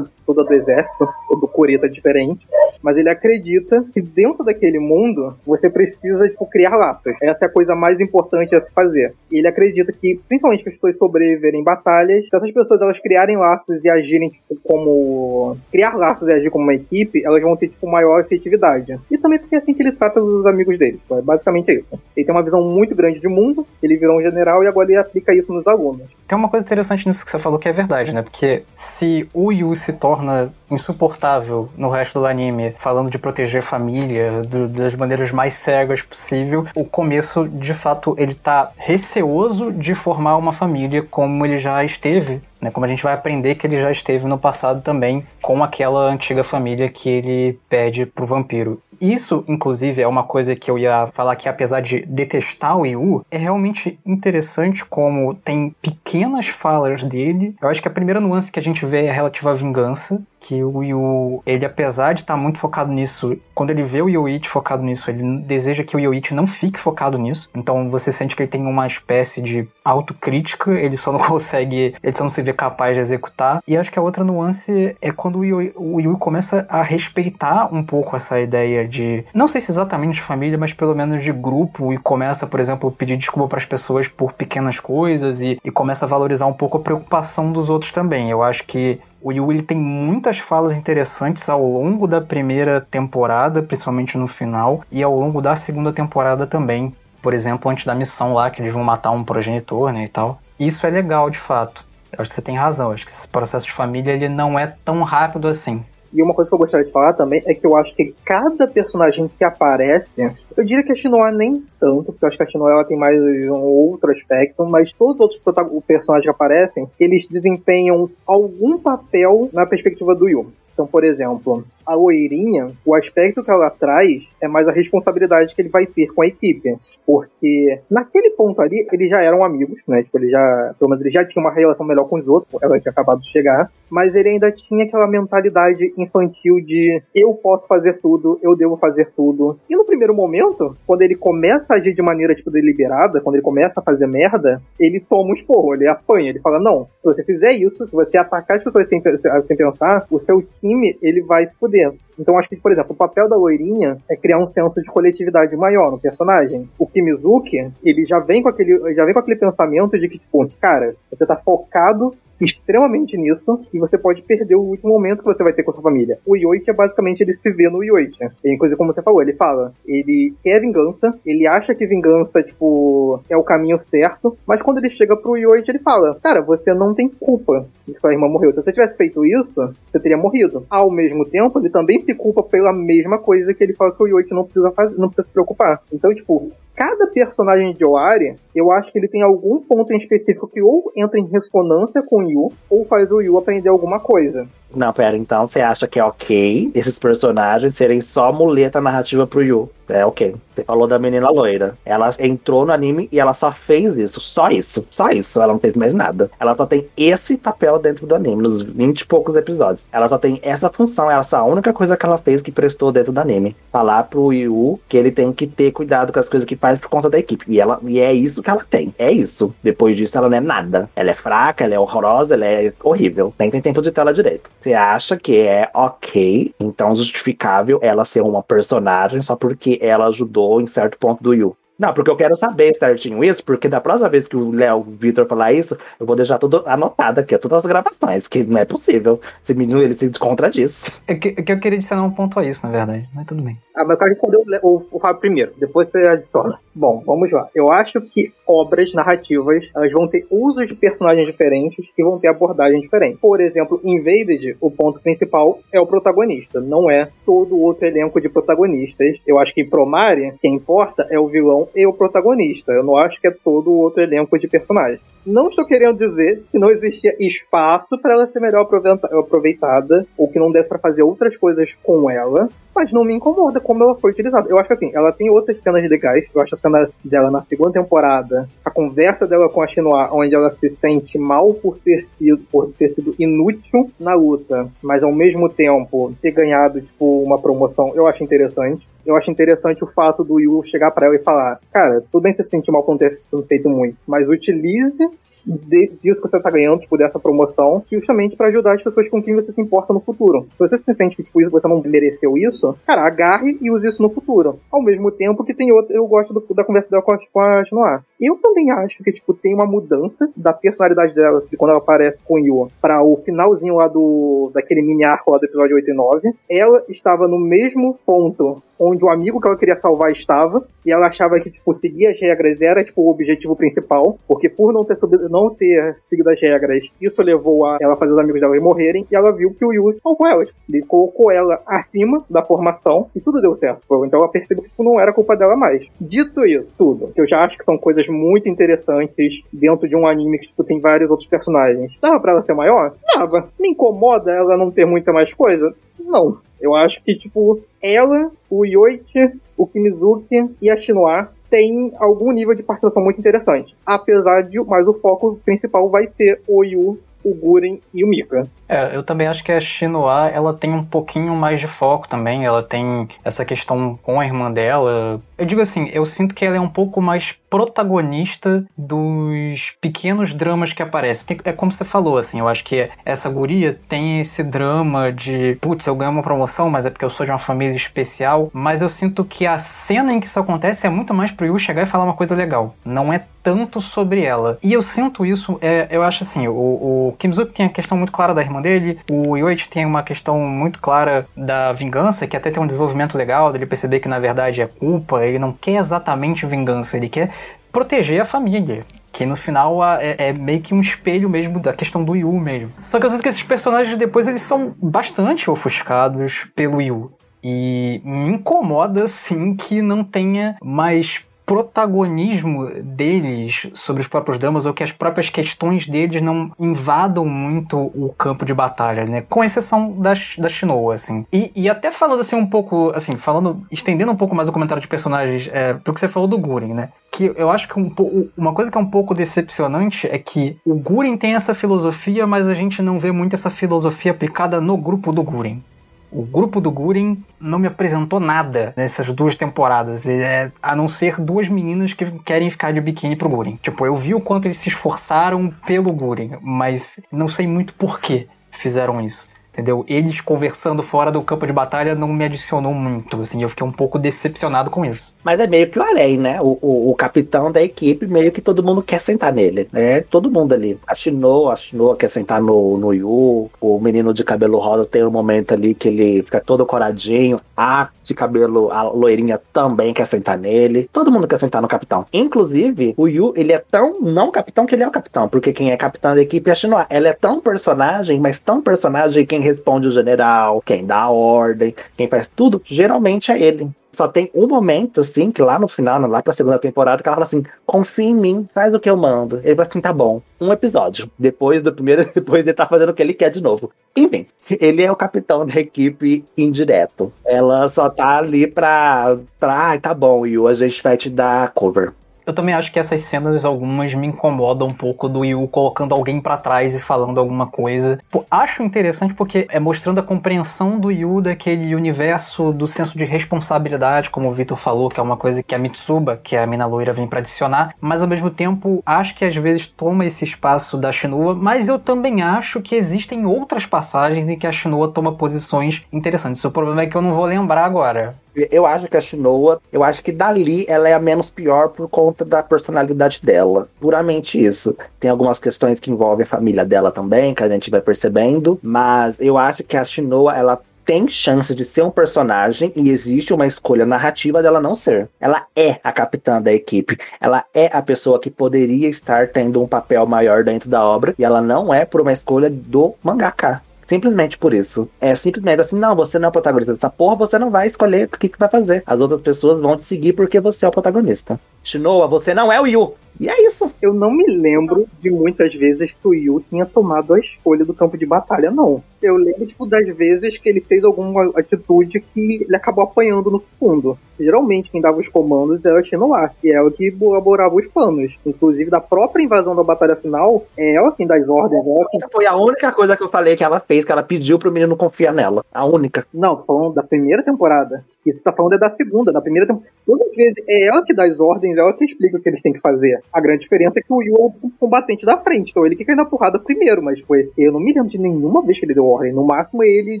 toda 0.26 0.42
do 0.42 0.52
exército, 0.52 1.08
ou 1.30 1.38
do 1.38 1.46
Kurita 1.46 1.88
diferente, 1.88 2.46
mas 2.82 2.98
ele 2.98 3.08
acredita 3.08 3.84
que 3.94 4.02
dentro 4.02 4.44
daquele 4.44 4.78
mundo 4.78 5.34
você 5.46 5.70
precisa 5.70 6.28
tipo, 6.28 6.46
criar 6.46 6.76
laços. 6.76 7.14
Essa 7.22 7.44
é 7.44 7.48
a 7.48 7.52
coisa 7.52 7.74
mais 7.74 8.00
importante 8.00 8.54
a 8.54 8.60
se 8.60 8.72
fazer. 8.72 9.14
E 9.30 9.38
ele 9.38 9.48
acredita 9.48 9.92
que, 9.92 10.20
principalmente 10.28 10.64
que 10.64 10.70
as 10.70 10.74
pessoas 10.74 10.98
sobreviverem 10.98 11.60
em 11.60 11.64
batalhas, 11.64 12.24
se 12.24 12.36
essas 12.36 12.50
pessoas 12.50 12.80
elas 12.80 12.98
criarem 12.98 13.36
laços 13.36 13.82
e 13.84 13.88
agirem 13.88 14.30
tipo, 14.30 14.60
como. 14.64 15.56
criar 15.70 15.94
laços 15.94 16.26
e 16.28 16.32
agir 16.32 16.50
como 16.50 16.64
uma 16.64 16.74
equipe, 16.74 17.24
elas 17.24 17.42
vão 17.42 17.56
ter 17.56 17.68
tipo, 17.68 17.86
maior 17.86 18.20
efetividade. 18.20 18.98
E 19.10 19.18
também 19.18 19.38
porque 19.38 19.55
é 19.56 19.60
assim 19.60 19.74
que 19.74 19.82
ele 19.82 19.92
trata 19.92 20.20
os 20.20 20.46
amigos 20.46 20.78
dele. 20.78 21.00
É 21.10 21.22
basicamente 21.22 21.72
isso. 21.72 21.88
Ele 22.16 22.26
tem 22.26 22.34
uma 22.34 22.42
visão 22.42 22.62
muito 22.62 22.94
grande 22.94 23.20
de 23.20 23.28
mundo, 23.28 23.66
ele 23.82 23.96
virou 23.96 24.18
um 24.18 24.22
general 24.22 24.62
e 24.62 24.66
agora 24.66 24.88
ele 24.90 24.98
aplica 24.98 25.34
isso 25.34 25.52
nos 25.52 25.66
alunos. 25.66 26.02
Tem 26.26 26.36
uma 26.36 26.48
coisa 26.48 26.64
interessante 26.66 27.06
nisso 27.06 27.24
que 27.24 27.30
você 27.30 27.38
falou 27.38 27.58
que 27.58 27.68
é 27.68 27.72
verdade, 27.72 28.14
né? 28.14 28.22
Porque 28.22 28.64
se 28.74 29.28
o 29.32 29.52
Yu 29.52 29.74
se 29.74 29.92
torna 29.92 30.52
insuportável 30.70 31.68
no 31.76 31.88
resto 31.88 32.18
do 32.18 32.26
anime, 32.26 32.74
falando 32.78 33.10
de 33.10 33.18
proteger 33.18 33.62
família 33.62 34.42
do, 34.42 34.68
das 34.68 34.94
maneiras 34.94 35.30
mais 35.30 35.54
cegas 35.54 36.02
possível, 36.02 36.66
o 36.74 36.84
começo, 36.84 37.48
de 37.48 37.72
fato, 37.72 38.14
ele 38.18 38.34
tá 38.34 38.72
receoso 38.76 39.72
de 39.72 39.94
formar 39.94 40.36
uma 40.36 40.52
família 40.52 41.02
como 41.08 41.44
ele 41.44 41.58
já 41.58 41.84
esteve 41.84 42.42
né, 42.60 42.70
como 42.70 42.86
a 42.86 42.88
gente 42.88 43.02
vai 43.02 43.12
aprender 43.12 43.54
que 43.54 43.66
ele 43.66 43.76
já 43.76 43.90
esteve 43.90 44.26
no 44.26 44.38
passado 44.38 44.82
também 44.82 45.26
com 45.40 45.62
aquela 45.62 46.10
antiga 46.10 46.42
família 46.42 46.88
que 46.88 47.08
ele 47.08 47.58
pede 47.68 48.06
pro 48.06 48.26
vampiro. 48.26 48.80
Isso, 49.00 49.44
inclusive, 49.48 50.02
é 50.02 50.08
uma 50.08 50.24
coisa 50.24 50.54
que 50.56 50.70
eu 50.70 50.78
ia 50.78 51.06
falar 51.08 51.36
que, 51.36 51.48
apesar 51.48 51.80
de 51.80 52.00
detestar 52.06 52.76
o 52.76 52.86
Yu, 52.86 53.24
é 53.30 53.36
realmente 53.36 53.98
interessante 54.04 54.84
como 54.84 55.34
tem 55.34 55.74
pequenas 55.80 56.48
falas 56.48 57.04
dele. 57.04 57.54
Eu 57.60 57.68
acho 57.68 57.82
que 57.82 57.88
a 57.88 57.90
primeira 57.90 58.20
nuance 58.20 58.50
que 58.50 58.58
a 58.58 58.62
gente 58.62 58.84
vê 58.84 59.06
é 59.06 59.12
relativa 59.12 59.50
à 59.50 59.54
vingança, 59.54 60.22
que 60.46 60.62
o 60.62 60.82
Yu, 60.82 61.42
ele 61.44 61.64
apesar 61.64 62.12
de 62.12 62.20
estar 62.20 62.34
tá 62.34 62.40
muito 62.40 62.58
focado 62.58 62.92
nisso, 62.92 63.36
quando 63.52 63.70
ele 63.70 63.82
vê 63.82 64.00
o 64.00 64.08
Yoichi 64.08 64.48
focado 64.48 64.82
nisso, 64.82 65.10
ele 65.10 65.40
deseja 65.40 65.82
que 65.82 65.96
o 65.96 66.00
Yoichi 66.00 66.34
não 66.34 66.46
fique 66.46 66.78
focado 66.78 67.18
nisso. 67.18 67.50
Então 67.52 67.90
você 67.90 68.12
sente 68.12 68.36
que 68.36 68.42
ele 68.42 68.50
tem 68.50 68.64
uma 68.64 68.86
espécie 68.86 69.42
de 69.42 69.68
autocrítica, 69.84 70.70
ele 70.70 70.96
só 70.96 71.10
não 71.10 71.18
consegue, 71.26 71.96
ele 72.00 72.16
só 72.16 72.22
não 72.22 72.30
se 72.30 72.42
vê 72.42 72.52
capaz 72.52 72.94
de 72.96 73.00
executar. 73.00 73.60
E 73.66 73.76
acho 73.76 73.90
que 73.90 73.98
a 73.98 74.02
outra 74.02 74.22
nuance 74.22 74.96
é 75.02 75.10
quando 75.10 75.40
o 75.40 75.44
Yu, 75.44 75.72
o 75.74 76.16
começa 76.18 76.64
a 76.68 76.82
respeitar 76.82 77.68
um 77.74 77.82
pouco 77.82 78.14
essa 78.14 78.38
ideia 78.38 78.86
de, 78.86 79.24
não 79.34 79.48
sei 79.48 79.60
se 79.60 79.72
exatamente 79.72 80.14
de 80.14 80.22
família, 80.22 80.56
mas 80.56 80.72
pelo 80.72 80.94
menos 80.94 81.24
de 81.24 81.32
grupo 81.32 81.92
e 81.92 81.98
começa, 81.98 82.46
por 82.46 82.60
exemplo, 82.60 82.88
a 82.88 82.92
pedir 82.92 83.16
desculpa 83.16 83.48
para 83.48 83.58
as 83.58 83.64
pessoas 83.64 84.06
por 84.06 84.32
pequenas 84.32 84.78
coisas 84.78 85.40
e, 85.40 85.58
e 85.64 85.70
começa 85.70 86.04
a 86.04 86.08
valorizar 86.08 86.46
um 86.46 86.52
pouco 86.52 86.76
a 86.76 86.80
preocupação 86.80 87.50
dos 87.50 87.68
outros 87.68 87.90
também. 87.90 88.30
Eu 88.30 88.42
acho 88.42 88.64
que 88.64 89.00
o 89.26 89.32
Yu 89.32 89.50
ele 89.50 89.62
tem 89.62 89.76
muitas 89.76 90.38
falas 90.38 90.78
interessantes 90.78 91.48
ao 91.48 91.60
longo 91.60 92.06
da 92.06 92.20
primeira 92.20 92.80
temporada, 92.80 93.60
principalmente 93.60 94.16
no 94.16 94.28
final, 94.28 94.84
e 94.88 95.02
ao 95.02 95.18
longo 95.18 95.42
da 95.42 95.56
segunda 95.56 95.92
temporada 95.92 96.46
também. 96.46 96.94
Por 97.20 97.34
exemplo, 97.34 97.68
antes 97.68 97.84
da 97.84 97.92
missão 97.92 98.34
lá, 98.34 98.48
que 98.52 98.62
eles 98.62 98.72
vão 98.72 98.84
matar 98.84 99.10
um 99.10 99.24
progenitor, 99.24 99.92
né, 99.92 100.04
e 100.04 100.08
tal. 100.08 100.38
Isso 100.60 100.86
é 100.86 100.90
legal, 100.90 101.28
de 101.28 101.38
fato. 101.38 101.84
Eu 102.12 102.20
acho 102.20 102.30
que 102.30 102.36
você 102.36 102.42
tem 102.42 102.56
razão. 102.56 102.90
Eu 102.90 102.94
acho 102.94 103.04
que 103.04 103.10
esse 103.10 103.28
processo 103.28 103.66
de 103.66 103.72
família 103.72 104.12
ele 104.12 104.28
não 104.28 104.56
é 104.56 104.72
tão 104.84 105.02
rápido 105.02 105.48
assim. 105.48 105.84
E 106.12 106.22
uma 106.22 106.34
coisa 106.34 106.48
que 106.48 106.54
eu 106.54 106.58
gostaria 106.58 106.86
de 106.86 106.92
falar 106.92 107.12
também 107.12 107.42
é 107.46 107.54
que 107.54 107.66
eu 107.66 107.76
acho 107.76 107.94
que 107.94 108.14
cada 108.24 108.66
personagem 108.66 109.28
que 109.28 109.44
aparece, 109.44 110.22
eu 110.56 110.64
diria 110.64 110.84
que 110.84 110.92
a 110.92 110.96
Shinoa 110.96 111.30
nem 111.30 111.62
tanto, 111.78 112.12
porque 112.12 112.24
eu 112.24 112.28
acho 112.28 112.36
que 112.36 112.42
a 112.42 112.46
Shinoa 112.46 112.70
ela 112.70 112.84
tem 112.84 112.96
mais 112.96 113.20
um 113.20 113.60
outro 113.60 114.10
aspecto, 114.10 114.64
mas 114.66 114.92
todos 114.92 115.14
os 115.14 115.20
outros 115.20 115.84
personagens 115.86 116.24
que 116.24 116.30
aparecem, 116.30 116.88
eles 116.98 117.26
desempenham 117.26 118.08
algum 118.26 118.78
papel 118.78 119.50
na 119.52 119.66
perspectiva 119.66 120.14
do 120.14 120.28
Yu. 120.28 120.46
Então, 120.72 120.86
por 120.86 121.04
exemplo, 121.04 121.64
a 121.86 121.94
loirinha, 121.94 122.68
o 122.84 122.94
aspecto 122.94 123.42
que 123.42 123.50
ela 123.50 123.70
traz 123.70 124.24
é 124.42 124.48
mais 124.48 124.66
a 124.66 124.72
responsabilidade 124.72 125.54
que 125.54 125.62
ele 125.62 125.68
vai 125.68 125.86
ter 125.86 126.08
com 126.08 126.22
a 126.22 126.26
equipe. 126.26 126.74
Porque 127.06 127.80
naquele 127.90 128.30
ponto 128.30 128.60
ali, 128.60 128.86
eles 128.92 129.08
já 129.08 129.22
eram 129.22 129.44
amigos, 129.44 129.80
né? 129.86 130.02
Tipo, 130.02 130.18
ele 130.18 130.30
já, 130.30 130.74
pelo 130.78 130.90
menos 130.90 131.04
ele 131.04 131.12
já 131.12 131.24
tinha 131.24 131.42
uma 131.42 131.52
relação 131.52 131.86
melhor 131.86 132.08
com 132.08 132.18
os 132.18 132.26
outros, 132.28 132.60
ela 132.62 132.80
tinha 132.80 132.90
acabado 132.90 133.20
de 133.20 133.30
chegar. 133.30 133.70
Mas 133.90 134.14
ele 134.14 134.30
ainda 134.30 134.50
tinha 134.50 134.84
aquela 134.84 135.06
mentalidade 135.06 135.94
infantil 135.96 136.56
de 136.60 137.00
eu 137.14 137.32
posso 137.34 137.68
fazer 137.68 137.94
tudo, 138.00 138.38
eu 138.42 138.56
devo 138.56 138.76
fazer 138.76 139.10
tudo. 139.16 139.58
E 139.70 139.76
no 139.76 139.84
primeiro 139.84 140.14
momento, 140.14 140.76
quando 140.86 141.02
ele 141.02 141.14
começa 141.14 141.74
a 141.74 141.76
agir 141.76 141.94
de 141.94 142.02
maneira, 142.02 142.34
tipo, 142.34 142.50
deliberada, 142.50 143.20
quando 143.20 143.36
ele 143.36 143.44
começa 143.44 143.80
a 143.80 143.82
fazer 143.82 144.06
merda, 144.06 144.60
ele 144.78 145.00
toma 145.00 145.30
um 145.30 145.34
esporro, 145.34 145.74
ele 145.74 145.88
apanha, 145.88 146.30
ele 146.30 146.40
fala, 146.40 146.58
não, 146.58 146.84
se 146.84 147.04
você 147.04 147.24
fizer 147.24 147.52
isso, 147.52 147.86
se 147.86 147.94
você 147.94 148.18
atacar 148.18 148.56
as 148.56 148.64
pessoas 148.64 148.88
sem, 148.88 149.00
sem 149.44 149.56
pensar, 149.56 150.06
o 150.10 150.18
seu 150.18 150.42
time, 150.60 150.98
ele 151.00 151.22
vai 151.22 151.46
se 151.46 151.56
fuder 151.56 151.75
Então 152.18 152.38
acho 152.38 152.48
que, 152.48 152.56
por 152.56 152.72
exemplo, 152.72 152.92
o 152.92 152.96
papel 152.96 153.28
da 153.28 153.36
loirinha 153.36 153.98
é 154.10 154.16
criar 154.16 154.38
um 154.38 154.46
senso 154.46 154.80
de 154.80 154.90
coletividade 154.90 155.54
maior 155.56 155.90
no 155.90 155.98
personagem. 155.98 156.68
O 156.78 156.86
Kimizuki, 156.86 157.70
ele 157.84 158.06
já 158.06 158.18
vem 158.18 158.42
com 158.42 158.48
aquele, 158.48 158.94
já 158.94 159.04
vem 159.04 159.12
com 159.12 159.20
aquele 159.20 159.38
pensamento 159.38 159.98
de 159.98 160.08
que, 160.08 160.18
tipo, 160.18 160.48
cara, 160.60 160.94
você 161.10 161.26
tá 161.26 161.36
focado 161.36 162.14
extremamente 162.40 163.16
nisso 163.16 163.60
e 163.72 163.78
você 163.78 163.96
pode 163.98 164.22
perder 164.22 164.56
o 164.56 164.62
último 164.62 164.92
momento 164.92 165.18
que 165.18 165.24
você 165.24 165.42
vai 165.42 165.52
ter 165.52 165.62
com 165.62 165.70
a 165.70 165.74
sua 165.74 165.82
família. 165.82 166.18
O 166.26 166.36
Yoichi 166.36 166.70
é 166.70 166.74
basicamente 166.74 167.20
ele 167.22 167.34
se 167.34 167.50
vê 167.52 167.68
no 167.68 167.82
Yoichi. 167.82 168.24
E 168.44 168.56
coisa 168.56 168.76
como 168.76 168.92
você 168.92 169.02
falou, 169.02 169.22
ele 169.22 169.34
fala, 169.34 169.72
ele 169.86 170.34
quer 170.42 170.60
vingança, 170.60 171.14
ele 171.24 171.46
acha 171.46 171.74
que 171.74 171.86
vingança, 171.86 172.42
tipo, 172.42 173.20
é 173.28 173.36
o 173.36 173.42
caminho 173.42 173.78
certo, 173.78 174.36
mas 174.46 174.62
quando 174.62 174.78
ele 174.78 174.90
chega 174.90 175.16
pro 175.16 175.36
Yoichi, 175.36 175.70
ele 175.70 175.78
fala, 175.78 176.18
cara, 176.22 176.42
você 176.42 176.72
não 176.72 176.94
tem 176.94 177.08
culpa 177.08 177.66
de 177.86 177.94
que 177.94 178.00
sua 178.00 178.12
irmã 178.12 178.28
morreu. 178.28 178.52
Se 178.52 178.62
você 178.62 178.72
tivesse 178.72 178.96
feito 178.96 179.24
isso, 179.24 179.60
você 179.86 180.00
teria 180.00 180.16
morrido. 180.16 180.64
Ao 180.70 180.90
mesmo 180.90 181.24
tempo, 181.24 181.58
ele 181.58 181.70
também 181.70 181.98
se 181.98 182.14
culpa 182.14 182.42
pela 182.42 182.72
mesma 182.72 183.18
coisa 183.18 183.54
que 183.54 183.62
ele 183.62 183.74
fala 183.74 183.92
que 183.92 184.02
o 184.02 184.06
Yoichi 184.06 184.34
não 184.34 184.44
precisa 184.44 184.70
fazer, 184.70 184.96
não 184.96 185.08
precisa 185.08 185.26
se 185.26 185.32
preocupar. 185.32 185.80
Então, 185.92 186.14
tipo, 186.14 186.50
cada 186.76 187.06
personagem 187.06 187.72
de 187.72 187.84
Oari, 187.84 188.36
eu 188.54 188.70
acho 188.70 188.92
que 188.92 188.98
ele 188.98 189.08
tem 189.08 189.22
algum 189.22 189.60
ponto 189.60 189.92
em 189.92 189.96
específico 189.96 190.46
que 190.46 190.60
ou 190.60 190.92
entra 190.94 191.18
em 191.18 191.26
ressonância 191.26 192.02
com 192.02 192.22
o 192.22 192.30
Yu, 192.30 192.52
ou 192.68 192.84
faz 192.84 193.10
o 193.10 193.20
Yu 193.20 193.38
aprender 193.38 193.70
alguma 193.70 193.98
coisa. 193.98 194.46
Não, 194.74 194.92
pera, 194.92 195.16
então 195.16 195.46
você 195.46 195.60
acha 195.60 195.88
que 195.88 195.98
é 195.98 196.04
ok 196.04 196.70
esses 196.74 196.98
personagens 196.98 197.74
serem 197.74 198.00
só 198.00 198.30
muleta 198.30 198.80
narrativa 198.80 199.26
pro 199.26 199.42
Yu? 199.42 199.70
É 199.88 200.04
ok. 200.04 200.34
Você 200.54 200.64
falou 200.64 200.86
da 200.86 200.98
menina 200.98 201.30
loira. 201.30 201.76
Ela 201.84 202.10
entrou 202.18 202.64
no 202.64 202.72
anime 202.72 203.08
e 203.12 203.20
ela 203.20 203.34
só 203.34 203.52
fez 203.52 203.96
isso. 203.96 204.20
Só 204.20 204.48
isso. 204.48 204.86
Só 204.90 205.10
isso. 205.10 205.40
Ela 205.40 205.52
não 205.52 205.60
fez 205.60 205.74
mais 205.74 205.92
nada. 205.92 206.30
Ela 206.40 206.56
só 206.56 206.64
tem 206.64 206.88
esse 206.96 207.36
papel 207.36 207.78
dentro 207.78 208.06
do 208.06 208.14
anime, 208.14 208.42
nos 208.42 208.62
20 208.62 209.00
e 209.00 209.06
poucos 209.06 209.34
episódios. 209.34 209.86
Ela 209.92 210.08
só 210.08 210.18
tem 210.18 210.40
essa 210.42 210.70
função. 210.70 211.10
Essa 211.10 211.36
é 211.36 211.40
a 211.40 211.44
única 211.44 211.72
coisa 211.72 211.96
que 211.96 212.06
ela 212.06 212.18
fez 212.18 212.40
que 212.40 212.50
prestou 212.50 212.90
dentro 212.90 213.12
do 213.12 213.20
anime. 213.20 213.54
Falar 213.70 214.04
pro 214.04 214.32
Yu 214.32 214.80
que 214.88 214.96
ele 214.96 215.10
tem 215.10 215.32
que 215.32 215.46
ter 215.46 215.72
cuidado 215.72 216.12
com 216.12 216.20
as 216.20 216.28
coisas 216.28 216.46
que 216.46 216.56
faz 216.56 216.78
por 216.78 216.88
conta 216.88 217.10
da 217.10 217.18
equipe. 217.18 217.44
E, 217.48 217.60
ela, 217.60 217.78
e 217.82 218.00
é 218.00 218.12
isso 218.12 218.42
que 218.42 218.50
ela 218.50 218.64
tem. 218.64 218.94
É 218.98 219.10
isso. 219.10 219.54
Depois 219.62 219.96
disso, 219.96 220.16
ela 220.16 220.28
não 220.28 220.36
é 220.36 220.40
nada. 220.40 220.88
Ela 220.96 221.10
é 221.10 221.14
fraca, 221.14 221.64
ela 221.64 221.74
é 221.74 221.78
horrorosa, 221.78 222.34
ela 222.34 222.46
é 222.46 222.72
horrível. 222.82 223.34
Nem 223.38 223.50
tem 223.50 223.60
tempo 223.60 223.82
de 223.82 223.90
tela 223.90 224.12
direito. 224.12 224.50
Você 224.60 224.72
acha 224.72 225.16
que 225.16 225.36
é 225.38 225.68
ok, 225.74 226.54
então 226.58 226.94
justificável 226.94 227.78
ela 227.82 228.04
ser 228.04 228.22
uma 228.22 228.42
personagem 228.42 229.20
só 229.22 229.36
porque 229.36 229.75
ela 229.80 230.06
ajudou 230.06 230.60
em 230.60 230.66
certo 230.66 230.98
ponto 230.98 231.22
do 231.22 231.34
Yu. 231.34 231.56
Não, 231.78 231.92
porque 231.92 232.10
eu 232.10 232.16
quero 232.16 232.36
saber 232.36 232.74
certinho 232.74 233.22
isso, 233.22 233.44
porque 233.44 233.68
da 233.68 233.80
próxima 233.80 234.08
vez 234.08 234.26
que 234.26 234.36
o 234.36 234.50
Léo 234.50 234.82
Vitor 234.82 235.26
falar 235.26 235.52
isso, 235.52 235.76
eu 236.00 236.06
vou 236.06 236.16
deixar 236.16 236.38
tudo 236.38 236.62
anotado 236.66 237.20
aqui, 237.20 237.36
todas 237.36 237.58
as 237.58 237.66
gravações, 237.66 238.26
que 238.26 238.44
não 238.44 238.58
é 238.58 238.64
possível. 238.64 239.20
Esse 239.42 239.54
menino, 239.54 239.82
ele 239.82 239.94
se 239.94 240.10
contradiz. 240.18 240.84
É 241.06 241.14
que, 241.14 241.28
é 241.28 241.42
que 241.42 241.52
eu 241.52 241.60
queria 241.60 241.76
adicionar 241.76 242.02
um 242.02 242.10
ponto 242.10 242.40
a 242.40 242.44
isso, 242.44 242.66
na 242.66 242.72
verdade, 242.72 243.08
mas 243.14 243.26
tudo 243.26 243.42
bem. 243.42 243.58
Ah, 243.74 243.84
mas 243.84 243.90
eu 243.90 243.98
quero 243.98 244.10
responder 244.10 244.36
o, 244.62 244.68
o, 244.68 244.86
o 244.92 244.98
Fábio 244.98 245.20
primeiro, 245.20 245.52
depois 245.58 245.90
você 245.90 245.98
adiciona. 246.06 246.58
Bom, 246.74 247.02
vamos 247.04 247.30
lá. 247.30 247.48
Eu 247.54 247.70
acho 247.70 248.00
que 248.00 248.32
obras 248.46 248.92
narrativas, 248.94 249.64
elas 249.74 249.92
vão 249.92 250.08
ter 250.08 250.26
usos 250.30 250.66
de 250.66 250.74
personagens 250.74 251.26
diferentes 251.26 251.84
e 251.96 252.02
vão 252.02 252.18
ter 252.18 252.28
abordagem 252.28 252.80
diferente. 252.80 253.18
Por 253.18 253.40
exemplo, 253.40 253.80
em 253.84 253.96
Invaded, 253.96 254.56
o 254.60 254.70
ponto 254.70 255.00
principal 255.00 255.58
é 255.70 255.78
o 255.78 255.86
protagonista, 255.86 256.60
não 256.60 256.90
é 256.90 257.10
todo 257.24 257.54
o 257.54 257.60
outro 257.60 257.86
elenco 257.86 258.20
de 258.20 258.28
protagonistas. 258.30 259.16
Eu 259.26 259.38
acho 259.38 259.52
que 259.52 259.60
em 259.60 259.68
Promare, 259.68 260.34
quem 260.40 260.54
importa 260.54 261.06
é 261.10 261.18
o 261.18 261.28
vilão 261.28 261.65
e 261.74 261.86
o 261.86 261.92
protagonista. 261.92 262.72
Eu 262.72 262.84
não 262.84 262.96
acho 262.96 263.20
que 263.20 263.26
é 263.26 263.30
todo 263.30 263.70
o 263.70 263.78
outro 263.78 264.02
elenco 264.02 264.38
de 264.38 264.48
personagens. 264.48 265.00
Não 265.26 265.48
estou 265.48 265.66
querendo 265.66 265.98
dizer 265.98 266.44
que 266.52 266.58
não 266.58 266.70
existia 266.70 267.10
espaço 267.18 268.00
para 268.00 268.14
ela 268.14 268.28
ser 268.28 268.38
melhor 268.38 268.60
aproveitada 268.62 270.06
ou 270.16 270.28
que 270.28 270.38
não 270.38 270.52
desse 270.52 270.68
para 270.68 270.78
fazer 270.78 271.02
outras 271.02 271.36
coisas 271.36 271.68
com 271.82 272.08
ela, 272.08 272.48
mas 272.72 272.92
não 272.92 273.02
me 273.02 273.12
incomoda 273.12 273.58
como 273.58 273.82
ela 273.82 273.96
foi 273.96 274.12
utilizada. 274.12 274.48
Eu 274.48 274.56
acho 274.56 274.68
que 274.68 274.74
assim, 274.74 274.90
ela 274.94 275.10
tem 275.10 275.28
outras 275.28 275.58
cenas 275.60 275.82
legais. 275.90 276.26
Eu 276.32 276.40
acho 276.40 276.54
a 276.54 276.58
cena 276.58 276.88
dela 277.04 277.28
na 277.28 277.42
segunda 277.42 277.72
temporada, 277.72 278.48
a 278.64 278.70
conversa 278.70 279.26
dela 279.26 279.48
com 279.48 279.62
a 279.62 279.66
Chinoa, 279.66 280.10
onde 280.12 280.32
ela 280.32 280.50
se 280.50 280.68
sente 280.68 281.18
mal 281.18 281.52
por 281.54 281.76
ter 281.78 282.06
sido, 282.16 282.38
por 282.50 282.70
ter 282.74 282.90
sido 282.90 283.12
inútil 283.18 283.90
na 283.98 284.14
luta, 284.14 284.68
mas 284.80 285.02
ao 285.02 285.12
mesmo 285.12 285.48
tempo 285.48 286.14
ter 286.22 286.30
ganhado 286.30 286.80
tipo 286.80 287.22
uma 287.22 287.40
promoção, 287.40 287.92
eu 287.96 288.06
acho 288.06 288.22
interessante. 288.22 288.86
Eu 289.06 289.16
acho 289.16 289.30
interessante 289.30 289.84
o 289.84 289.86
fato 289.86 290.24
do 290.24 290.40
Yu 290.40 290.64
chegar 290.64 290.90
para 290.90 291.06
ela 291.06 291.14
e 291.14 291.22
falar: 291.22 291.60
Cara, 291.72 292.02
tudo 292.10 292.22
bem 292.22 292.34
você 292.34 292.42
se 292.42 292.50
sentir 292.50 292.72
mal 292.72 292.82
por 292.82 292.98
ter 292.98 293.20
feito 293.46 293.68
muito, 293.68 293.96
mas 294.06 294.28
utilize 294.28 294.98
disso 295.46 296.20
que 296.20 296.28
você 296.28 296.40
tá 296.40 296.50
ganhando, 296.50 296.80
tipo, 296.80 296.96
dessa 296.96 297.18
promoção, 297.18 297.84
justamente 297.90 298.36
para 298.36 298.48
ajudar 298.48 298.74
as 298.74 298.82
pessoas 298.82 299.08
com 299.08 299.22
quem 299.22 299.34
você 299.34 299.52
se 299.52 299.60
importa 299.60 299.92
no 299.92 300.00
futuro. 300.00 300.46
Se 300.52 300.58
você 300.58 300.76
se 300.76 300.94
sente 300.94 301.16
que 301.16 301.22
tipo, 301.22 301.50
você 301.50 301.68
não 301.68 301.80
mereceu 301.82 302.36
isso, 302.36 302.76
cara, 302.86 303.06
agarre 303.06 303.56
e 303.60 303.70
use 303.70 303.88
isso 303.88 304.02
no 304.02 304.10
futuro. 304.10 304.58
Ao 304.72 304.82
mesmo 304.82 305.10
tempo 305.10 305.44
que 305.44 305.54
tem 305.54 305.72
outro, 305.72 305.94
eu 305.94 306.06
gosto 306.06 306.34
do, 306.34 306.44
da 306.54 306.64
conversa 306.64 306.90
dela 306.90 307.02
com 307.02 307.12
a, 307.12 307.18
com. 307.18 308.00
Eu 308.20 308.36
também 308.36 308.70
acho 308.70 309.02
que, 309.04 309.12
tipo, 309.12 309.34
tem 309.34 309.54
uma 309.54 309.66
mudança 309.66 310.28
da 310.36 310.52
personalidade 310.52 311.14
dela, 311.14 311.42
de 311.50 311.56
quando 311.56 311.70
ela 311.70 311.80
aparece 311.80 312.20
com 312.24 312.34
o 312.34 312.38
Yu, 312.38 312.70
pra 312.80 313.02
o 313.02 313.16
finalzinho 313.24 313.76
lá 313.76 313.88
do, 313.88 314.50
daquele 314.54 314.82
mini 314.82 315.04
arco 315.04 315.30
lá 315.30 315.38
do 315.38 315.44
episódio 315.44 315.76
8 315.76 315.90
e 315.90 315.94
9. 315.94 316.32
Ela 316.50 316.84
estava 316.88 317.28
no 317.28 317.38
mesmo 317.38 317.98
ponto 318.04 318.62
onde 318.78 319.04
o 319.04 319.10
amigo 319.10 319.40
que 319.40 319.48
ela 319.48 319.56
queria 319.56 319.76
salvar 319.76 320.12
estava, 320.12 320.64
e 320.84 320.92
ela 320.92 321.06
achava 321.06 321.38
que, 321.40 321.50
tipo, 321.50 321.74
seguir 321.74 322.06
as 322.06 322.20
regras 322.20 322.60
era, 322.60 322.84
tipo, 322.84 323.02
o 323.02 323.10
objetivo 323.10 323.56
principal, 323.56 324.18
porque 324.26 324.48
por 324.48 324.72
não 324.72 324.84
ter, 324.84 324.96
subido, 324.96 325.28
não 325.28 325.50
ter 325.50 325.96
seguido 326.08 326.30
as 326.30 326.40
regras, 326.40 326.84
isso 327.00 327.22
levou 327.22 327.66
a 327.66 327.78
ela 327.80 327.96
fazer 327.96 328.12
os 328.12 328.18
amigos 328.18 328.40
dela 328.40 328.56
morrerem, 328.60 329.06
e 329.10 329.16
ela 329.16 329.32
viu 329.32 329.54
que 329.54 329.64
o 329.64 329.72
Yu 329.72 329.98
salvou 330.02 330.26
ela. 330.26 330.44
Ele 330.68 330.82
colocou 330.82 331.30
ela 331.30 331.60
acima 331.66 332.24
da 332.28 332.42
formação, 332.42 333.08
e 333.14 333.20
tudo 333.20 333.40
deu 333.40 333.54
certo. 333.54 333.82
Então 334.04 334.20
ela 334.20 334.28
percebeu 334.28 334.62
que 334.62 334.70
tipo, 334.70 334.84
não 334.84 335.00
era 335.00 335.12
culpa 335.12 335.36
dela 335.36 335.56
mais. 335.56 335.86
Dito 336.00 336.46
isso, 336.46 336.76
tudo, 336.76 337.08
que 337.08 337.20
eu 337.20 337.28
já 337.28 337.40
acho 337.44 337.58
que 337.58 337.64
são 337.64 337.76
coisas 337.78 338.06
muito 338.08 338.48
interessantes 338.48 339.42
dentro 339.52 339.88
de 339.88 339.96
um 339.96 340.06
anime 340.06 340.38
que, 340.38 340.48
tipo, 340.48 340.64
tem 340.64 340.80
vários 340.80 341.10
outros 341.10 341.28
personagens. 341.28 341.92
Dava 342.00 342.20
pra 342.20 342.32
ela 342.32 342.42
ser 342.42 342.54
maior? 342.54 342.94
Dava. 343.14 343.48
Me 343.58 343.70
incomoda 343.70 344.30
ela 344.30 344.56
não 344.56 344.70
ter 344.70 344.84
muita 344.84 345.12
mais 345.12 345.32
coisa? 345.32 345.74
Não. 345.98 346.38
Eu 346.60 346.74
acho 346.74 347.02
que, 347.02 347.14
tipo, 347.14 347.60
ela, 347.82 348.30
o 348.50 348.64
Yoichi, 348.64 349.38
o 349.56 349.66
Kimizuki 349.66 350.56
e 350.60 350.70
a 350.70 350.76
Shinoa 350.76 351.30
tem 351.50 351.92
algum 351.98 352.32
nível 352.32 352.54
de 352.54 352.62
participação 352.62 353.02
muito 353.02 353.20
interessante. 353.20 353.76
Apesar 353.84 354.42
de, 354.42 354.58
mas 354.60 354.86
o 354.86 354.94
foco 354.94 355.38
principal 355.44 355.88
vai 355.88 356.06
ser 356.08 356.40
o 356.48 356.64
Yu 356.64 356.98
o 357.26 357.34
Guren 357.34 357.80
e 357.92 358.04
o 358.04 358.06
Mika. 358.06 358.44
É, 358.68 358.94
eu 358.94 359.02
também 359.02 359.26
acho 359.26 359.42
que 359.42 359.50
a 359.50 359.60
Shinoa, 359.60 360.28
ela 360.28 360.54
tem 360.54 360.72
um 360.72 360.84
pouquinho 360.84 361.34
mais 361.34 361.58
de 361.58 361.66
foco 361.66 362.08
também, 362.08 362.44
ela 362.44 362.62
tem 362.62 363.08
essa 363.24 363.44
questão 363.44 363.98
com 364.00 364.20
a 364.20 364.24
irmã 364.24 364.50
dela. 364.50 365.20
Eu 365.36 365.44
digo 365.44 365.60
assim, 365.60 365.90
eu 365.92 366.06
sinto 366.06 366.34
que 366.34 366.44
ela 366.44 366.56
é 366.56 366.60
um 366.60 366.68
pouco 366.68 367.02
mais 367.02 367.32
protagonista 367.56 368.66
dos 368.76 369.74
pequenos 369.80 370.34
dramas 370.34 370.74
que 370.74 370.82
aparecem. 370.82 371.24
Porque 371.24 371.48
é 371.48 371.54
como 371.54 371.72
você 371.72 371.86
falou, 371.86 372.18
assim, 372.18 372.38
eu 372.38 372.46
acho 372.46 372.62
que 372.62 372.90
essa 373.02 373.30
guria 373.30 373.80
tem 373.88 374.20
esse 374.20 374.42
drama 374.42 375.10
de, 375.10 375.56
putz, 375.58 375.86
eu 375.86 375.94
ganho 375.94 376.10
uma 376.10 376.22
promoção, 376.22 376.68
mas 376.68 376.84
é 376.84 376.90
porque 376.90 377.04
eu 377.06 377.08
sou 377.08 377.24
de 377.24 377.32
uma 377.32 377.38
família 377.38 377.74
especial. 377.74 378.50
Mas 378.52 378.82
eu 378.82 378.90
sinto 378.90 379.24
que 379.24 379.46
a 379.46 379.56
cena 379.56 380.12
em 380.12 380.20
que 380.20 380.26
isso 380.26 380.38
acontece 380.38 380.86
é 380.86 380.90
muito 380.90 381.14
mais 381.14 381.30
pro 381.30 381.46
Yu 381.46 381.58
chegar 381.58 381.82
e 381.82 381.86
falar 381.86 382.04
uma 382.04 382.12
coisa 382.12 382.34
legal. 382.34 382.76
Não 382.84 383.10
é 383.10 383.24
tanto 383.46 383.80
sobre 383.80 384.24
ela. 384.24 384.58
E 384.60 384.72
eu 384.72 384.82
sinto 384.82 385.24
isso, 385.24 385.56
é, 385.60 385.86
eu 385.88 386.02
acho 386.02 386.24
assim, 386.24 386.48
o, 386.48 386.52
o 386.52 387.14
Kimzuki 387.16 387.52
tem 387.52 387.66
a 387.66 387.68
questão 387.68 387.96
muito 387.96 388.10
clara 388.10 388.34
da 388.34 388.42
irmã 388.42 388.60
dele, 388.60 388.98
o 389.08 389.36
Yoichi 389.36 389.68
tem 389.68 389.86
uma 389.86 390.02
questão 390.02 390.40
muito 390.40 390.80
clara 390.80 391.28
da 391.36 391.72
vingança, 391.72 392.26
que 392.26 392.36
até 392.36 392.50
tem 392.50 392.60
um 392.60 392.66
desenvolvimento 392.66 393.16
legal, 393.16 393.52
dele 393.52 393.64
perceber 393.64 394.00
que 394.00 394.08
na 394.08 394.18
verdade 394.18 394.62
é 394.62 394.66
culpa, 394.66 395.24
ele 395.24 395.38
não 395.38 395.52
quer 395.52 395.76
exatamente 395.76 396.44
vingança, 396.44 396.96
ele 396.96 397.08
quer 397.08 397.30
proteger 397.76 398.22
a 398.22 398.24
família. 398.24 398.86
Que 399.12 399.26
no 399.26 399.36
final 399.36 399.84
é, 399.84 400.28
é, 400.28 400.32
meio 400.32 400.62
que 400.62 400.72
um 400.72 400.80
espelho 400.80 401.28
mesmo 401.28 401.60
da 401.60 401.74
questão 401.74 402.02
do 402.02 402.16
Yu 402.16 402.32
mesmo. 402.40 402.72
Só 402.82 402.98
que 402.98 403.04
eu 403.04 403.10
sinto 403.10 403.22
que 403.22 403.28
esses 403.28 403.42
personagens 403.42 403.98
depois 403.98 404.26
eles 404.26 404.40
são 404.40 404.74
bastante 404.80 405.50
ofuscados 405.50 406.46
pelo 406.54 406.80
Yu. 406.80 407.12
E 407.44 408.00
me 408.02 408.30
incomoda 408.30 409.06
sim 409.06 409.54
que 409.54 409.82
não 409.82 410.02
tenha 410.02 410.56
mais 410.62 411.22
protagonismo 411.46 412.68
deles 412.82 413.68
sobre 413.72 414.02
os 414.02 414.08
próprios 414.08 414.36
dramas 414.36 414.66
ou 414.66 414.74
que 414.74 414.82
as 414.82 414.90
próprias 414.90 415.30
questões 415.30 415.86
deles 415.86 416.20
não 416.20 416.50
invadam 416.58 417.24
muito 417.24 417.78
o 417.78 418.12
campo 418.18 418.44
de 418.44 418.52
batalha, 418.52 419.04
né? 419.04 419.24
Com 419.28 419.44
exceção 419.44 419.92
da, 419.92 420.12
da 420.38 420.48
Shinoa, 420.48 420.96
assim. 420.96 421.24
E, 421.32 421.52
e 421.54 421.70
até 421.70 421.92
falando 421.92 422.20
assim 422.20 422.34
um 422.34 422.46
pouco, 422.46 422.90
assim, 422.94 423.16
falando, 423.16 423.64
estendendo 423.70 424.10
um 424.10 424.16
pouco 424.16 424.34
mais 424.34 424.48
o 424.48 424.52
comentário 424.52 424.80
de 424.80 424.88
personagens, 424.88 425.48
é, 425.52 425.74
pro 425.74 425.94
que 425.94 426.00
você 426.00 426.08
falou 426.08 426.28
do 426.28 426.36
Guren, 426.36 426.74
né? 426.74 426.88
Que 427.12 427.32
eu 427.36 427.48
acho 427.48 427.68
que 427.68 427.78
um, 427.78 427.94
uma 428.36 428.52
coisa 428.52 428.70
que 428.70 428.76
é 428.76 428.80
um 428.80 428.90
pouco 428.90 429.14
decepcionante 429.14 430.08
é 430.08 430.18
que 430.18 430.58
o 430.64 430.74
Guren 430.74 431.16
tem 431.16 431.34
essa 431.34 431.54
filosofia, 431.54 432.26
mas 432.26 432.48
a 432.48 432.54
gente 432.54 432.82
não 432.82 432.98
vê 432.98 433.12
muito 433.12 433.34
essa 433.34 433.50
filosofia 433.50 434.10
aplicada 434.10 434.60
no 434.60 434.76
grupo 434.76 435.12
do 435.12 435.22
Guren. 435.22 435.60
O 436.10 436.22
grupo 436.22 436.60
do 436.60 436.70
Guren 436.70 437.16
não 437.40 437.58
me 437.58 437.66
apresentou 437.66 438.20
nada 438.20 438.72
nessas 438.76 439.12
duas 439.12 439.34
temporadas, 439.34 440.06
é, 440.06 440.52
a 440.62 440.74
não 440.74 440.88
ser 440.88 441.20
duas 441.20 441.48
meninas 441.48 441.92
que 441.92 442.10
querem 442.20 442.50
ficar 442.50 442.72
de 442.72 442.80
biquíni 442.80 443.16
pro 443.16 443.28
Guren. 443.28 443.58
Tipo, 443.62 443.86
eu 443.86 443.96
vi 443.96 444.14
o 444.14 444.20
quanto 444.20 444.46
eles 444.46 444.58
se 444.58 444.68
esforçaram 444.68 445.52
pelo 445.66 445.92
Guren, 445.92 446.38
mas 446.40 447.00
não 447.10 447.28
sei 447.28 447.46
muito 447.46 447.74
por 447.74 448.00
que 448.00 448.28
fizeram 448.50 449.00
isso 449.00 449.28
entendeu? 449.56 449.84
Eles 449.88 450.20
conversando 450.20 450.82
fora 450.82 451.10
do 451.10 451.22
campo 451.22 451.46
de 451.46 451.52
batalha 451.52 451.94
não 451.94 452.08
me 452.08 452.24
adicionou 452.24 452.74
muito, 452.74 453.22
assim, 453.22 453.42
eu 453.42 453.48
fiquei 453.48 453.66
um 453.66 453.72
pouco 453.72 453.98
decepcionado 453.98 454.70
com 454.70 454.84
isso. 454.84 455.14
Mas 455.24 455.40
é 455.40 455.46
meio 455.46 455.70
que 455.70 455.78
o 455.78 455.82
Arém, 455.82 456.18
né? 456.18 456.40
O, 456.42 456.58
o, 456.60 456.90
o, 456.90 456.94
capitão 456.94 457.50
da 457.50 457.62
equipe, 457.62 458.06
meio 458.06 458.30
que 458.30 458.42
todo 458.42 458.62
mundo 458.62 458.82
quer 458.82 459.00
sentar 459.00 459.32
nele, 459.32 459.66
né? 459.72 460.02
Todo 460.02 460.30
mundo 460.30 460.52
ali. 460.52 460.78
A 460.86 460.94
Shinoa, 460.94 461.54
a 461.54 461.56
Shinoa 461.56 461.96
quer 461.96 462.10
sentar 462.10 462.40
no, 462.40 462.76
no 462.76 462.92
Yu, 462.92 463.50
o 463.60 463.80
menino 463.80 464.12
de 464.12 464.22
cabelo 464.22 464.58
rosa 464.58 464.84
tem 464.84 465.04
um 465.04 465.10
momento 465.10 465.54
ali 465.54 465.74
que 465.74 465.88
ele 465.88 466.22
fica 466.22 466.40
todo 466.40 466.66
coradinho, 466.66 467.40
a 467.56 467.88
de 468.02 468.14
cabelo, 468.14 468.70
a 468.70 468.82
loirinha 468.82 469.40
também 469.52 469.94
quer 469.94 470.06
sentar 470.06 470.36
nele, 470.36 470.88
todo 470.92 471.10
mundo 471.10 471.26
quer 471.26 471.38
sentar 471.38 471.62
no 471.62 471.68
capitão. 471.68 472.04
Inclusive, 472.12 472.94
o 472.96 473.08
Yu, 473.08 473.32
ele 473.36 473.52
é 473.52 473.58
tão 473.58 474.00
não 474.00 474.30
capitão 474.30 474.66
que 474.66 474.74
ele 474.74 474.82
é 474.82 474.88
o 474.88 474.90
capitão, 474.90 475.28
porque 475.28 475.52
quem 475.52 475.72
é 475.72 475.76
capitão 475.76 476.14
da 476.14 476.20
equipe 476.20 476.50
é 476.50 476.52
a 476.52 476.56
Shinoa. 476.56 476.86
Ela 476.90 477.08
é 477.08 477.12
tão 477.12 477.40
personagem, 477.40 478.20
mas 478.20 478.38
tão 478.38 478.60
personagem 478.60 479.24
quem 479.24 479.40
responde 479.46 479.88
o 479.88 479.90
general, 479.90 480.62
quem 480.64 480.84
dá 480.84 481.02
a 481.02 481.10
ordem, 481.10 481.74
quem 481.96 482.08
faz 482.08 482.28
tudo, 482.34 482.60
geralmente 482.64 483.30
é 483.30 483.40
ele. 483.40 483.70
Só 483.96 484.06
tem 484.06 484.30
um 484.34 484.46
momento, 484.46 485.00
assim, 485.00 485.30
que 485.30 485.40
lá 485.40 485.58
no 485.58 485.66
final, 485.66 485.98
lá 486.02 486.22
pra 486.22 486.34
segunda 486.34 486.58
temporada, 486.58 487.02
que 487.02 487.08
ela 487.08 487.16
fala 487.16 487.26
assim: 487.26 487.42
confia 487.64 488.04
em 488.04 488.14
mim, 488.14 488.46
faz 488.52 488.74
o 488.74 488.78
que 488.78 488.90
eu 488.90 488.96
mando. 488.96 489.40
Ele 489.42 489.56
fala 489.56 489.68
assim: 489.70 489.80
tá 489.80 489.90
bom. 489.90 490.20
Um 490.38 490.52
episódio. 490.52 491.10
Depois 491.18 491.62
do 491.62 491.72
primeiro, 491.72 492.04
depois 492.14 492.42
ele 492.42 492.52
tá 492.52 492.66
fazendo 492.66 492.90
o 492.90 492.94
que 492.94 493.02
ele 493.02 493.14
quer 493.14 493.30
de 493.30 493.40
novo. 493.40 493.70
Enfim, 493.96 494.26
ele 494.50 494.82
é 494.82 494.92
o 494.92 494.96
capitão 494.96 495.46
da 495.46 495.58
equipe 495.58 496.26
indireto. 496.36 497.10
Ela 497.24 497.70
só 497.70 497.88
tá 497.88 498.18
ali 498.18 498.46
pra. 498.46 499.16
pra 499.40 499.72
ah, 499.72 499.80
tá 499.80 499.94
bom, 499.94 500.26
Yu, 500.26 500.46
a 500.46 500.52
gente 500.52 500.82
vai 500.82 500.98
te 500.98 501.08
dar 501.08 501.54
cover. 501.54 501.94
Eu 502.26 502.34
também 502.34 502.56
acho 502.56 502.72
que 502.72 502.78
essas 502.80 503.02
cenas, 503.02 503.44
algumas, 503.44 503.94
me 503.94 504.08
incomodam 504.08 504.66
um 504.66 504.74
pouco 504.74 505.08
do 505.08 505.24
Yu 505.24 505.46
colocando 505.46 505.94
alguém 505.94 506.20
para 506.20 506.36
trás 506.36 506.74
e 506.74 506.80
falando 506.80 507.20
alguma 507.20 507.46
coisa. 507.46 508.00
Pô, 508.10 508.24
acho 508.28 508.64
interessante 508.64 509.14
porque 509.14 509.46
é 509.48 509.60
mostrando 509.60 510.00
a 510.00 510.02
compreensão 510.02 510.76
do 510.76 510.90
Yu 510.90 511.20
daquele 511.20 511.72
universo 511.72 512.52
do 512.52 512.66
senso 512.66 512.98
de 512.98 513.04
responsabilidade, 513.04 514.10
como 514.10 514.28
o 514.28 514.32
Victor 514.32 514.58
falou, 514.58 514.88
que 514.88 514.98
é 514.98 515.02
uma 515.02 515.16
coisa 515.16 515.40
que 515.40 515.54
a 515.54 515.58
Mitsuba, 515.58 516.16
que 516.20 516.34
é 516.34 516.42
a 516.42 516.46
mina 516.48 516.66
loira, 516.66 516.92
vem 516.92 517.06
para 517.06 517.20
adicionar. 517.20 517.76
Mas 517.80 518.02
ao 518.02 518.08
mesmo 518.08 518.28
tempo, 518.28 518.82
acho 518.84 519.14
que 519.14 519.24
às 519.24 519.36
vezes 519.36 519.68
toma 519.68 520.04
esse 520.04 520.24
espaço 520.24 520.76
da 520.76 520.90
Shinua, 520.90 521.32
mas 521.32 521.68
eu 521.68 521.78
também 521.78 522.22
acho 522.22 522.60
que 522.60 522.74
existem 522.74 523.24
outras 523.24 523.64
passagens 523.66 524.28
em 524.28 524.36
que 524.36 524.48
a 524.48 524.52
Shinua 524.52 524.90
toma 524.90 525.12
posições 525.12 525.84
interessantes. 525.92 526.44
O 526.44 526.50
problema 526.50 526.82
é 526.82 526.86
que 526.86 526.96
eu 526.96 527.02
não 527.02 527.14
vou 527.14 527.24
lembrar 527.24 527.64
agora. 527.64 528.16
Eu 528.50 528.66
acho 528.66 528.86
que 528.86 528.96
a 528.96 529.00
Shinoa, 529.00 529.60
eu 529.72 529.82
acho 529.82 530.02
que 530.02 530.12
dali 530.12 530.66
ela 530.68 530.88
é 530.88 530.92
a 530.92 530.98
menos 530.98 531.30
pior 531.30 531.70
por 531.70 531.88
conta 531.88 532.24
da 532.24 532.42
personalidade 532.42 533.20
dela. 533.22 533.68
Puramente 533.80 534.42
isso. 534.42 534.76
Tem 535.00 535.10
algumas 535.10 535.38
questões 535.38 535.80
que 535.80 535.90
envolvem 535.90 536.24
a 536.24 536.28
família 536.28 536.64
dela 536.64 536.92
também, 536.92 537.34
que 537.34 537.42
a 537.42 537.48
gente 537.48 537.70
vai 537.70 537.80
percebendo. 537.80 538.58
Mas 538.62 539.18
eu 539.20 539.38
acho 539.38 539.64
que 539.64 539.76
a 539.76 539.84
Shinoa, 539.84 540.36
ela 540.36 540.60
tem 540.86 541.08
chance 541.08 541.52
de 541.52 541.64
ser 541.64 541.82
um 541.82 541.90
personagem 541.90 542.72
e 542.76 542.90
existe 542.90 543.34
uma 543.34 543.46
escolha 543.46 543.84
narrativa 543.84 544.40
dela 544.40 544.60
não 544.60 544.76
ser. 544.76 545.08
Ela 545.20 545.44
é 545.56 545.80
a 545.82 545.90
capitã 545.90 546.40
da 546.40 546.52
equipe. 546.52 546.96
Ela 547.20 547.44
é 547.52 547.66
a 547.72 547.82
pessoa 547.82 548.20
que 548.20 548.30
poderia 548.30 548.88
estar 548.88 549.28
tendo 549.28 549.60
um 549.60 549.66
papel 549.66 550.06
maior 550.06 550.44
dentro 550.44 550.70
da 550.70 550.84
obra 550.84 551.12
e 551.18 551.24
ela 551.24 551.40
não 551.40 551.74
é 551.74 551.84
por 551.84 552.00
uma 552.00 552.12
escolha 552.12 552.48
do 552.48 552.94
mangaka. 553.02 553.60
Simplesmente 553.86 554.36
por 554.36 554.52
isso. 554.52 554.88
É 555.00 555.14
simplesmente 555.14 555.60
assim, 555.60 555.76
não, 555.76 555.94
você 555.94 556.18
não 556.18 556.26
é 556.26 556.28
o 556.28 556.32
protagonista 556.32 556.74
dessa 556.74 556.90
porra, 556.90 557.14
você 557.14 557.38
não 557.38 557.50
vai 557.52 557.68
escolher 557.68 558.08
o 558.12 558.18
que, 558.18 558.28
que 558.28 558.38
vai 558.38 558.48
fazer. 558.48 558.82
As 558.84 558.98
outras 558.98 559.20
pessoas 559.20 559.60
vão 559.60 559.76
te 559.76 559.84
seguir 559.84 560.12
porque 560.12 560.40
você 560.40 560.64
é 560.64 560.68
o 560.68 560.72
protagonista. 560.72 561.38
Shinoa, 561.66 562.06
você 562.06 562.32
não 562.32 562.52
é 562.52 562.60
o 562.60 562.66
Yu. 562.66 562.94
E 563.18 563.28
é 563.28 563.46
isso. 563.46 563.72
Eu 563.82 563.92
não 563.92 564.12
me 564.12 564.24
lembro 564.28 564.86
de 565.00 565.10
muitas 565.10 565.52
vezes 565.54 565.90
que 565.90 566.06
o 566.06 566.14
Yu 566.14 566.44
tinha 566.48 566.64
tomado 566.64 567.14
a 567.14 567.18
escolha 567.18 567.64
do 567.64 567.74
campo 567.74 567.96
de 567.96 568.06
batalha, 568.06 568.50
não. 568.50 568.82
Eu 569.02 569.16
lembro, 569.16 569.46
tipo, 569.46 569.66
das 569.66 569.86
vezes 569.96 570.38
que 570.38 570.48
ele 570.48 570.60
fez 570.60 570.84
alguma 570.84 571.30
atitude 571.36 572.00
que 572.12 572.44
ele 572.44 572.56
acabou 572.56 572.84
apanhando 572.84 573.30
no 573.30 573.42
fundo. 573.58 573.98
Geralmente, 574.18 574.70
quem 574.70 574.80
dava 574.80 574.98
os 574.98 575.08
comandos 575.08 575.64
era 575.64 575.78
a 575.78 575.82
Shinoa, 575.82 576.30
que 576.40 576.50
é 576.50 576.56
ela 576.56 576.70
que 576.70 576.94
elaborava 577.00 577.54
os 577.54 577.66
planos. 577.66 578.14
Inclusive, 578.24 578.70
da 578.70 578.80
própria 578.80 579.22
invasão 579.22 579.54
da 579.54 579.62
batalha 579.62 579.96
final, 579.96 580.44
é 580.56 580.74
ela 580.74 580.92
quem 580.92 581.06
dá 581.06 581.16
as 581.16 581.28
ordens. 581.28 581.66
Ela 581.66 581.86
quem... 581.90 582.00
Foi 582.10 582.26
a 582.26 582.36
única 582.36 582.72
coisa 582.72 582.96
que 582.96 583.02
eu 583.02 583.08
falei 583.08 583.36
que 583.36 583.44
ela 583.44 583.60
fez, 583.60 583.84
que 583.84 583.92
ela 583.92 584.02
pediu 584.02 584.38
pro 584.38 584.52
menino 584.52 584.76
confiar 584.76 585.12
nela. 585.12 585.44
A 585.52 585.64
única. 585.64 586.06
Não, 586.12 586.42
falando 586.44 586.74
da 586.74 586.82
primeira 586.82 587.22
temporada. 587.22 587.82
Isso 588.04 588.22
tá 588.22 588.32
falando 588.32 588.54
é 588.54 588.58
da 588.58 588.70
segunda, 588.70 589.12
da 589.12 589.20
primeira 589.20 589.46
temporada. 589.46 589.72
Todas 589.84 590.08
as 590.08 590.16
vezes 590.16 590.44
é 590.48 590.68
ela 590.68 590.84
que 590.84 590.94
dá 590.94 591.04
as 591.04 591.20
ordens, 591.20 591.55
é 591.55 591.55
ela 591.56 591.72
que 591.72 591.84
explica 591.84 592.16
o 592.16 592.20
que 592.20 592.28
eles 592.28 592.42
têm 592.42 592.52
que 592.52 592.60
fazer. 592.60 593.00
A 593.12 593.20
grande 593.20 593.42
diferença 593.42 593.78
é 593.78 593.82
que 593.82 593.92
o 593.92 594.02
Yu 594.02 594.14
é 594.14 594.46
o 594.46 594.50
combatente 594.58 595.04
da 595.04 595.18
frente, 595.18 595.50
então 595.50 595.66
ele 595.66 595.76
que 595.76 595.84
cai 595.84 595.94
na 595.94 596.04
porrada 596.04 596.38
primeiro, 596.38 596.82
mas 596.82 597.00
foi. 597.00 597.30
Eu 597.36 597.52
não 597.52 597.60
me 597.60 597.72
lembro 597.72 597.90
de 597.90 597.98
nenhuma 597.98 598.44
vez 598.44 598.58
que 598.58 598.66
ele 598.66 598.74
deu 598.74 598.86
ordem. 598.86 599.12
No 599.12 599.24
máximo, 599.24 599.62
ele, 599.62 600.00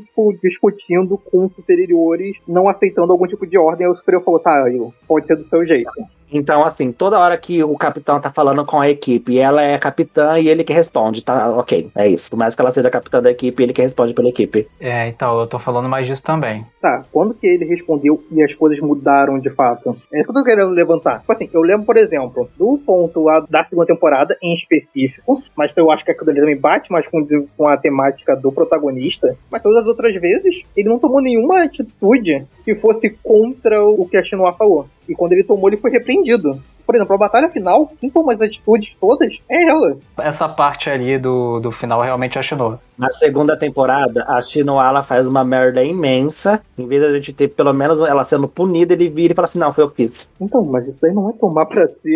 tipo, 0.00 0.32
discutindo 0.42 1.18
com 1.18 1.48
superiores, 1.50 2.36
não 2.46 2.68
aceitando 2.68 3.12
algum 3.12 3.26
tipo 3.26 3.46
de 3.46 3.58
ordem, 3.58 3.86
aí 3.86 3.92
o 3.92 3.96
superior 3.96 4.22
falou: 4.22 4.40
tá, 4.40 4.66
Yu, 4.68 4.92
pode 5.06 5.26
ser 5.26 5.36
do 5.36 5.44
seu 5.44 5.64
jeito. 5.66 5.90
Então, 6.30 6.64
assim, 6.64 6.92
toda 6.92 7.18
hora 7.18 7.36
que 7.36 7.62
o 7.62 7.76
capitão 7.76 8.20
tá 8.20 8.30
falando 8.30 8.64
com 8.64 8.80
a 8.80 8.88
equipe, 8.88 9.38
ela 9.38 9.62
é 9.62 9.78
capitã 9.78 10.38
e 10.38 10.48
ele 10.48 10.64
que 10.64 10.72
responde, 10.72 11.22
tá? 11.22 11.50
Ok, 11.50 11.90
é 11.94 12.08
isso. 12.08 12.30
Por 12.30 12.36
mais 12.36 12.54
que 12.54 12.60
ela 12.60 12.70
seja 12.70 12.90
capitã 12.90 13.22
da 13.22 13.30
equipe, 13.30 13.62
ele 13.62 13.72
que 13.72 13.82
responde 13.82 14.12
pela 14.12 14.28
equipe. 14.28 14.68
É, 14.80 15.08
então, 15.08 15.38
eu 15.40 15.46
tô 15.46 15.58
falando 15.58 15.88
mais 15.88 16.06
disso 16.06 16.22
também. 16.22 16.66
Tá, 16.80 17.04
quando 17.12 17.34
que 17.34 17.46
ele 17.46 17.64
respondeu 17.64 18.22
e 18.30 18.42
as 18.42 18.54
coisas 18.54 18.78
mudaram 18.80 19.38
de 19.38 19.50
fato? 19.50 19.90
É 20.12 20.20
isso 20.20 20.24
que 20.24 20.30
eu 20.30 20.34
tô 20.34 20.44
querendo 20.44 20.70
levantar. 20.70 21.20
Tipo 21.20 21.32
assim, 21.32 21.48
eu 21.52 21.62
lembro, 21.62 21.86
por 21.86 21.96
exemplo, 21.96 22.48
do 22.56 22.78
ponto 22.84 23.22
lá 23.24 23.44
da 23.48 23.64
segunda 23.64 23.86
temporada 23.86 24.36
em 24.42 24.54
específico, 24.54 25.42
mas 25.56 25.72
eu 25.76 25.90
acho 25.90 26.04
que 26.04 26.10
aquilo 26.10 26.30
ali 26.30 26.40
também 26.40 26.56
bate 26.56 26.90
mais 26.90 27.06
com, 27.08 27.26
com 27.56 27.68
a 27.68 27.76
temática 27.76 28.36
do 28.36 28.52
protagonista, 28.52 29.36
mas 29.50 29.62
todas 29.62 29.82
as 29.82 29.86
outras 29.86 30.14
vezes, 30.20 30.62
ele 30.76 30.88
não 30.88 30.98
tomou 30.98 31.20
nenhuma 31.20 31.62
atitude 31.62 32.46
que 32.64 32.74
fosse 32.74 33.10
contra 33.22 33.84
o 33.84 34.06
que 34.08 34.16
a 34.16 34.24
Shinua 34.24 34.52
falou. 34.52 34.86
E 35.08 35.14
quando 35.14 35.32
ele 35.32 35.44
tomou, 35.44 35.68
ele 35.68 35.76
foi 35.76 35.90
repreendido 35.90 36.60
por 36.86 36.94
exemplo, 36.94 37.16
a 37.16 37.18
batalha 37.18 37.50
final, 37.50 37.88
quem 38.00 38.08
toma 38.08 38.32
as 38.32 38.40
atitudes 38.40 38.94
todas 39.00 39.36
é 39.50 39.68
ela. 39.68 39.98
Essa 40.18 40.48
parte 40.48 40.88
ali 40.88 41.18
do, 41.18 41.58
do 41.58 41.72
final 41.72 42.00
realmente 42.00 42.38
a 42.38 42.42
Shinoa. 42.42 42.80
Na 42.98 43.10
segunda 43.10 43.56
temporada, 43.56 44.24
a 44.26 44.40
Shinoa 44.40 44.86
ela 44.86 45.02
faz 45.02 45.26
uma 45.26 45.44
merda 45.44 45.84
imensa. 45.84 46.62
Em 46.78 46.86
vez 46.86 47.02
de 47.02 47.08
a 47.08 47.12
gente 47.12 47.32
ter 47.32 47.48
pelo 47.48 47.72
menos 47.72 48.00
ela 48.00 48.24
sendo 48.24 48.48
punida, 48.48 48.94
ele 48.94 49.08
vira 49.08 49.32
e 49.32 49.36
fala 49.36 49.46
assim: 49.46 49.58
não, 49.58 49.72
foi 49.72 49.84
eu 49.84 49.90
que 49.90 50.08
fiz. 50.08 50.28
Então, 50.40 50.64
mas 50.64 50.86
isso 50.86 51.00
daí 51.00 51.12
não 51.12 51.28
é 51.30 51.32
tomar 51.34 51.66
pra 51.66 51.86
si. 51.88 52.14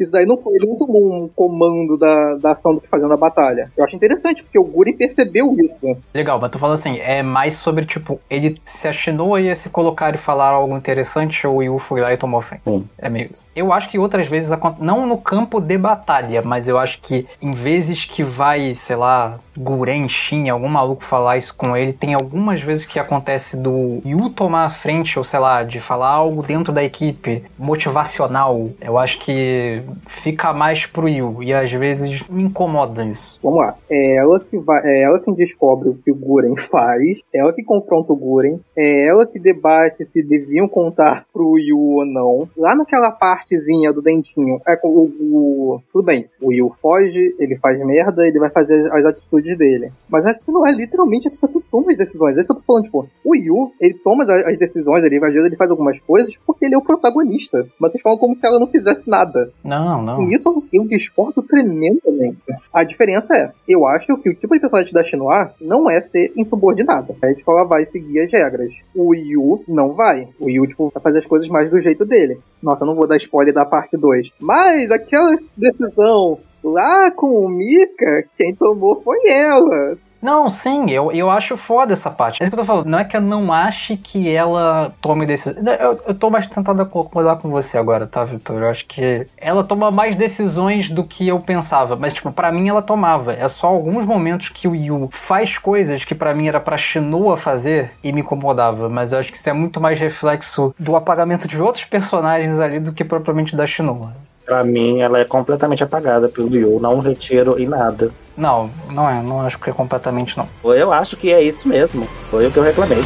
Isso 0.00 0.10
daí 0.10 0.26
não 0.26 0.36
foi. 0.36 0.56
Ele 0.56 0.66
não 0.66 0.76
tomou 0.76 1.24
um 1.24 1.28
comando 1.28 1.96
da, 1.96 2.34
da 2.36 2.52
ação 2.52 2.74
do 2.74 2.80
que 2.80 2.88
fazendo 2.88 3.12
a 3.12 3.16
batalha. 3.16 3.70
Eu 3.76 3.84
acho 3.84 3.94
interessante, 3.94 4.42
porque 4.42 4.58
o 4.58 4.64
Guren 4.64 4.96
percebeu 4.96 5.54
isso. 5.58 5.96
Legal, 6.14 6.40
mas 6.40 6.50
tu 6.50 6.58
falando 6.58 6.74
assim, 6.74 6.98
é 6.98 7.22
mais 7.22 7.54
sobre, 7.54 7.84
tipo, 7.84 8.20
ele 8.28 8.56
se 8.64 8.88
a 8.88 8.92
Shinoa 8.92 9.40
ia 9.40 9.54
se 9.54 9.70
colocar 9.70 10.14
e 10.14 10.18
falar 10.18 10.50
algo 10.50 10.76
interessante, 10.76 11.46
ou 11.46 11.56
o 11.56 11.62
Yu 11.62 11.78
foi 11.78 12.00
lá 12.00 12.12
e 12.12 12.16
tomou 12.16 12.40
fé. 12.40 12.60
É 12.98 13.08
meio 13.08 13.30
isso. 13.32 13.48
Eu 13.54 13.72
acho 13.72 13.88
que 13.88 13.98
outras 13.98 14.28
vezes, 14.28 14.50
não 14.80 15.06
no 15.06 15.18
campo 15.18 15.60
de 15.60 15.78
batalha, 15.78 16.42
mas 16.42 16.68
eu 16.68 16.78
acho 16.78 17.00
que 17.00 17.26
em 17.40 17.50
vezes 17.50 18.04
que 18.04 18.22
vai, 18.22 18.74
sei 18.74 18.96
lá, 18.96 19.38
Guren, 19.56 20.06
Shin, 20.16 20.48
algum 20.48 20.68
maluco 20.68 21.04
falar 21.04 21.36
isso 21.36 21.54
com 21.54 21.76
ele, 21.76 21.92
tem 21.92 22.14
algumas 22.14 22.62
vezes 22.62 22.86
que 22.86 22.98
acontece 22.98 23.56
do 23.56 24.00
Yu 24.04 24.30
tomar 24.30 24.64
a 24.64 24.70
frente, 24.70 25.18
ou 25.18 25.24
sei 25.24 25.38
lá, 25.38 25.62
de 25.62 25.78
falar 25.78 26.08
algo 26.08 26.42
dentro 26.42 26.72
da 26.72 26.82
equipe, 26.82 27.44
motivacional. 27.58 28.70
Eu 28.80 28.98
acho 28.98 29.18
que 29.20 29.82
fica 30.06 30.52
mais 30.52 30.86
pro 30.86 31.08
Yu, 31.08 31.42
e 31.42 31.52
às 31.52 31.70
vezes 31.70 32.26
me 32.28 32.44
incomoda 32.44 33.04
isso. 33.04 33.38
Vamos 33.42 33.60
lá. 33.60 33.76
É 33.90 34.16
ela 34.16 34.40
que 34.40 34.58
vai, 34.58 34.82
é 34.84 35.02
ela 35.02 35.20
que 35.20 35.32
descobre 35.32 35.88
o 35.88 35.94
que 35.94 36.10
o 36.10 36.14
Guren 36.14 36.54
faz, 36.70 37.18
é 37.32 37.38
ela 37.38 37.52
que 37.52 37.62
confronta 37.62 38.12
o 38.12 38.16
Guren, 38.16 38.58
é 38.76 39.06
ela 39.06 39.26
que 39.26 39.38
debate 39.38 40.04
se 40.04 40.22
deviam 40.22 40.68
contar 40.68 41.26
pro 41.32 41.58
Yu 41.58 41.78
ou 41.78 42.06
não. 42.06 42.48
Lá 42.56 42.74
naquela 42.74 43.10
partezinha 43.10 43.92
do 43.92 44.02
dentinho, 44.02 44.60
é 44.66 44.78
o, 44.82 45.10
o 45.20 45.80
tudo 45.92 46.04
bem, 46.04 46.26
o 46.40 46.52
Yu 46.52 46.74
foge, 46.80 47.34
ele 47.38 47.56
faz 47.56 47.78
merda, 47.84 48.26
ele 48.26 48.38
vai 48.38 48.50
fazer 48.50 48.90
as 48.92 49.04
atitudes 49.04 49.56
dele. 49.56 49.92
Mas 50.08 50.26
isso 50.26 50.50
não 50.50 50.66
é 50.66 50.72
literalmente 50.72 51.28
a 51.28 51.30
pessoa 51.30 51.52
que 51.52 51.60
toma 51.70 51.90
as 51.90 51.98
decisões. 51.98 52.36
É 52.36 52.40
isso 52.40 52.48
que 52.48 52.52
eu 52.52 52.60
tô 52.60 52.66
falando, 52.66 52.84
tipo, 52.84 53.08
o 53.24 53.36
Yu, 53.36 53.72
ele 53.80 53.94
toma 53.94 54.24
as 54.24 54.58
decisões, 54.58 55.02
ele 55.04 55.18
vai 55.18 55.36
ele 55.36 55.56
faz 55.56 55.70
algumas 55.70 56.00
coisas 56.00 56.32
porque 56.46 56.64
ele 56.64 56.74
é 56.74 56.78
o 56.78 56.82
protagonista. 56.82 57.66
Mas 57.78 57.92
vocês 57.92 58.02
falam 58.02 58.18
como 58.18 58.34
se 58.34 58.46
ela 58.46 58.58
não 58.58 58.66
fizesse 58.66 59.08
nada. 59.08 59.50
Não, 59.62 60.02
não. 60.02 60.22
E 60.22 60.34
isso 60.34 60.64
eu 60.72 60.84
discordo 60.86 61.42
tremendamente. 61.42 62.38
A 62.72 62.84
diferença 62.84 63.36
é, 63.36 63.52
eu 63.68 63.86
acho 63.86 64.16
que 64.18 64.30
o 64.30 64.34
tipo 64.34 64.54
de 64.54 64.60
personagem 64.60 64.92
da 64.92 65.04
Shinua 65.04 65.52
não 65.60 65.90
é 65.90 66.00
ser 66.00 66.32
insubordinada. 66.36 67.14
É 67.22 67.34
tipo, 67.34 67.50
ela 67.50 67.64
vai 67.64 67.84
seguir 67.84 68.20
as 68.20 68.32
regras. 68.32 68.72
O 68.94 69.14
Yu 69.14 69.64
não 69.68 69.92
vai. 69.92 70.28
O 70.40 70.48
Yu, 70.48 70.66
tipo, 70.66 70.90
vai 70.94 71.02
fazer 71.02 71.18
as 71.18 71.26
coisas 71.26 71.48
mais 71.48 71.70
do 71.70 71.80
jeito 71.80 72.04
dele. 72.04 72.38
Nossa, 72.62 72.84
eu 72.84 72.86
não 72.86 72.94
vou 72.94 73.06
dar 73.06 73.16
spoiler 73.16 73.54
da 73.54 73.64
parte 73.64 73.96
2. 73.96 74.30
Mas 74.40 74.90
aquela 74.90 75.36
decisão 75.56 76.38
lá 76.62 77.10
com 77.10 77.26
o 77.26 77.48
Mika, 77.48 78.24
quem 78.36 78.54
tomou 78.54 79.00
foi 79.02 79.18
ela. 79.28 79.96
Não, 80.26 80.50
sim, 80.50 80.90
eu, 80.90 81.12
eu 81.12 81.30
acho 81.30 81.56
foda 81.56 81.92
essa 81.92 82.10
parte. 82.10 82.42
É 82.42 82.44
isso 82.44 82.50
que 82.50 82.54
eu 82.56 82.64
tô 82.64 82.66
falando. 82.66 82.86
Não 82.86 82.98
é 82.98 83.04
que 83.04 83.16
eu 83.16 83.20
não 83.20 83.52
ache 83.52 83.96
que 83.96 84.28
ela 84.28 84.92
tome 85.00 85.24
decisões. 85.26 85.64
Eu, 85.78 86.00
eu 86.08 86.14
tô 86.14 86.30
mais 86.30 86.46
tentado 86.48 86.82
a 86.82 86.86
concordar 86.86 87.36
com 87.36 87.48
você 87.48 87.78
agora, 87.78 88.08
tá, 88.08 88.24
Vitor? 88.24 88.60
Eu 88.60 88.68
acho 88.68 88.86
que 88.86 89.26
ela 89.36 89.62
toma 89.62 89.90
mais 89.90 90.16
decisões 90.16 90.90
do 90.90 91.04
que 91.04 91.28
eu 91.28 91.38
pensava. 91.38 91.94
Mas, 91.94 92.12
tipo, 92.14 92.32
para 92.32 92.50
mim 92.50 92.68
ela 92.68 92.82
tomava. 92.82 93.34
É 93.34 93.46
só 93.46 93.68
alguns 93.68 94.04
momentos 94.04 94.48
que 94.48 94.66
o 94.66 94.74
Yu 94.74 95.08
faz 95.12 95.58
coisas 95.58 96.04
que 96.04 96.14
para 96.14 96.34
mim 96.34 96.48
era 96.48 96.58
pra 96.58 96.76
Shinua 96.76 97.36
fazer 97.36 97.92
e 98.02 98.12
me 98.12 98.22
incomodava. 98.22 98.88
Mas 98.88 99.12
eu 99.12 99.20
acho 99.20 99.30
que 99.30 99.38
isso 99.38 99.48
é 99.48 99.52
muito 99.52 99.80
mais 99.80 100.00
reflexo 100.00 100.74
do 100.76 100.96
apagamento 100.96 101.46
de 101.46 101.60
outros 101.60 101.84
personagens 101.84 102.58
ali 102.58 102.80
do 102.80 102.92
que 102.92 103.04
propriamente 103.04 103.54
da 103.54 103.64
Shinua. 103.64 104.25
Pra 104.46 104.62
mim, 104.62 105.00
ela 105.00 105.18
é 105.18 105.24
completamente 105.24 105.82
apagada 105.82 106.28
pelo 106.28 106.56
Yu, 106.56 106.78
não 106.80 107.00
retiro 107.00 107.58
em 107.58 107.66
nada. 107.66 108.12
Não, 108.36 108.70
não 108.92 109.10
é, 109.10 109.20
não 109.20 109.40
acho 109.40 109.58
que 109.58 109.68
é 109.68 109.72
completamente 109.72 110.38
não. 110.38 110.48
Eu 110.72 110.92
acho 110.92 111.16
que 111.16 111.32
é 111.32 111.42
isso 111.42 111.66
mesmo. 111.66 112.06
Foi 112.30 112.46
o 112.46 112.52
que 112.52 112.56
eu 112.56 112.62
reclamei. 112.62 113.00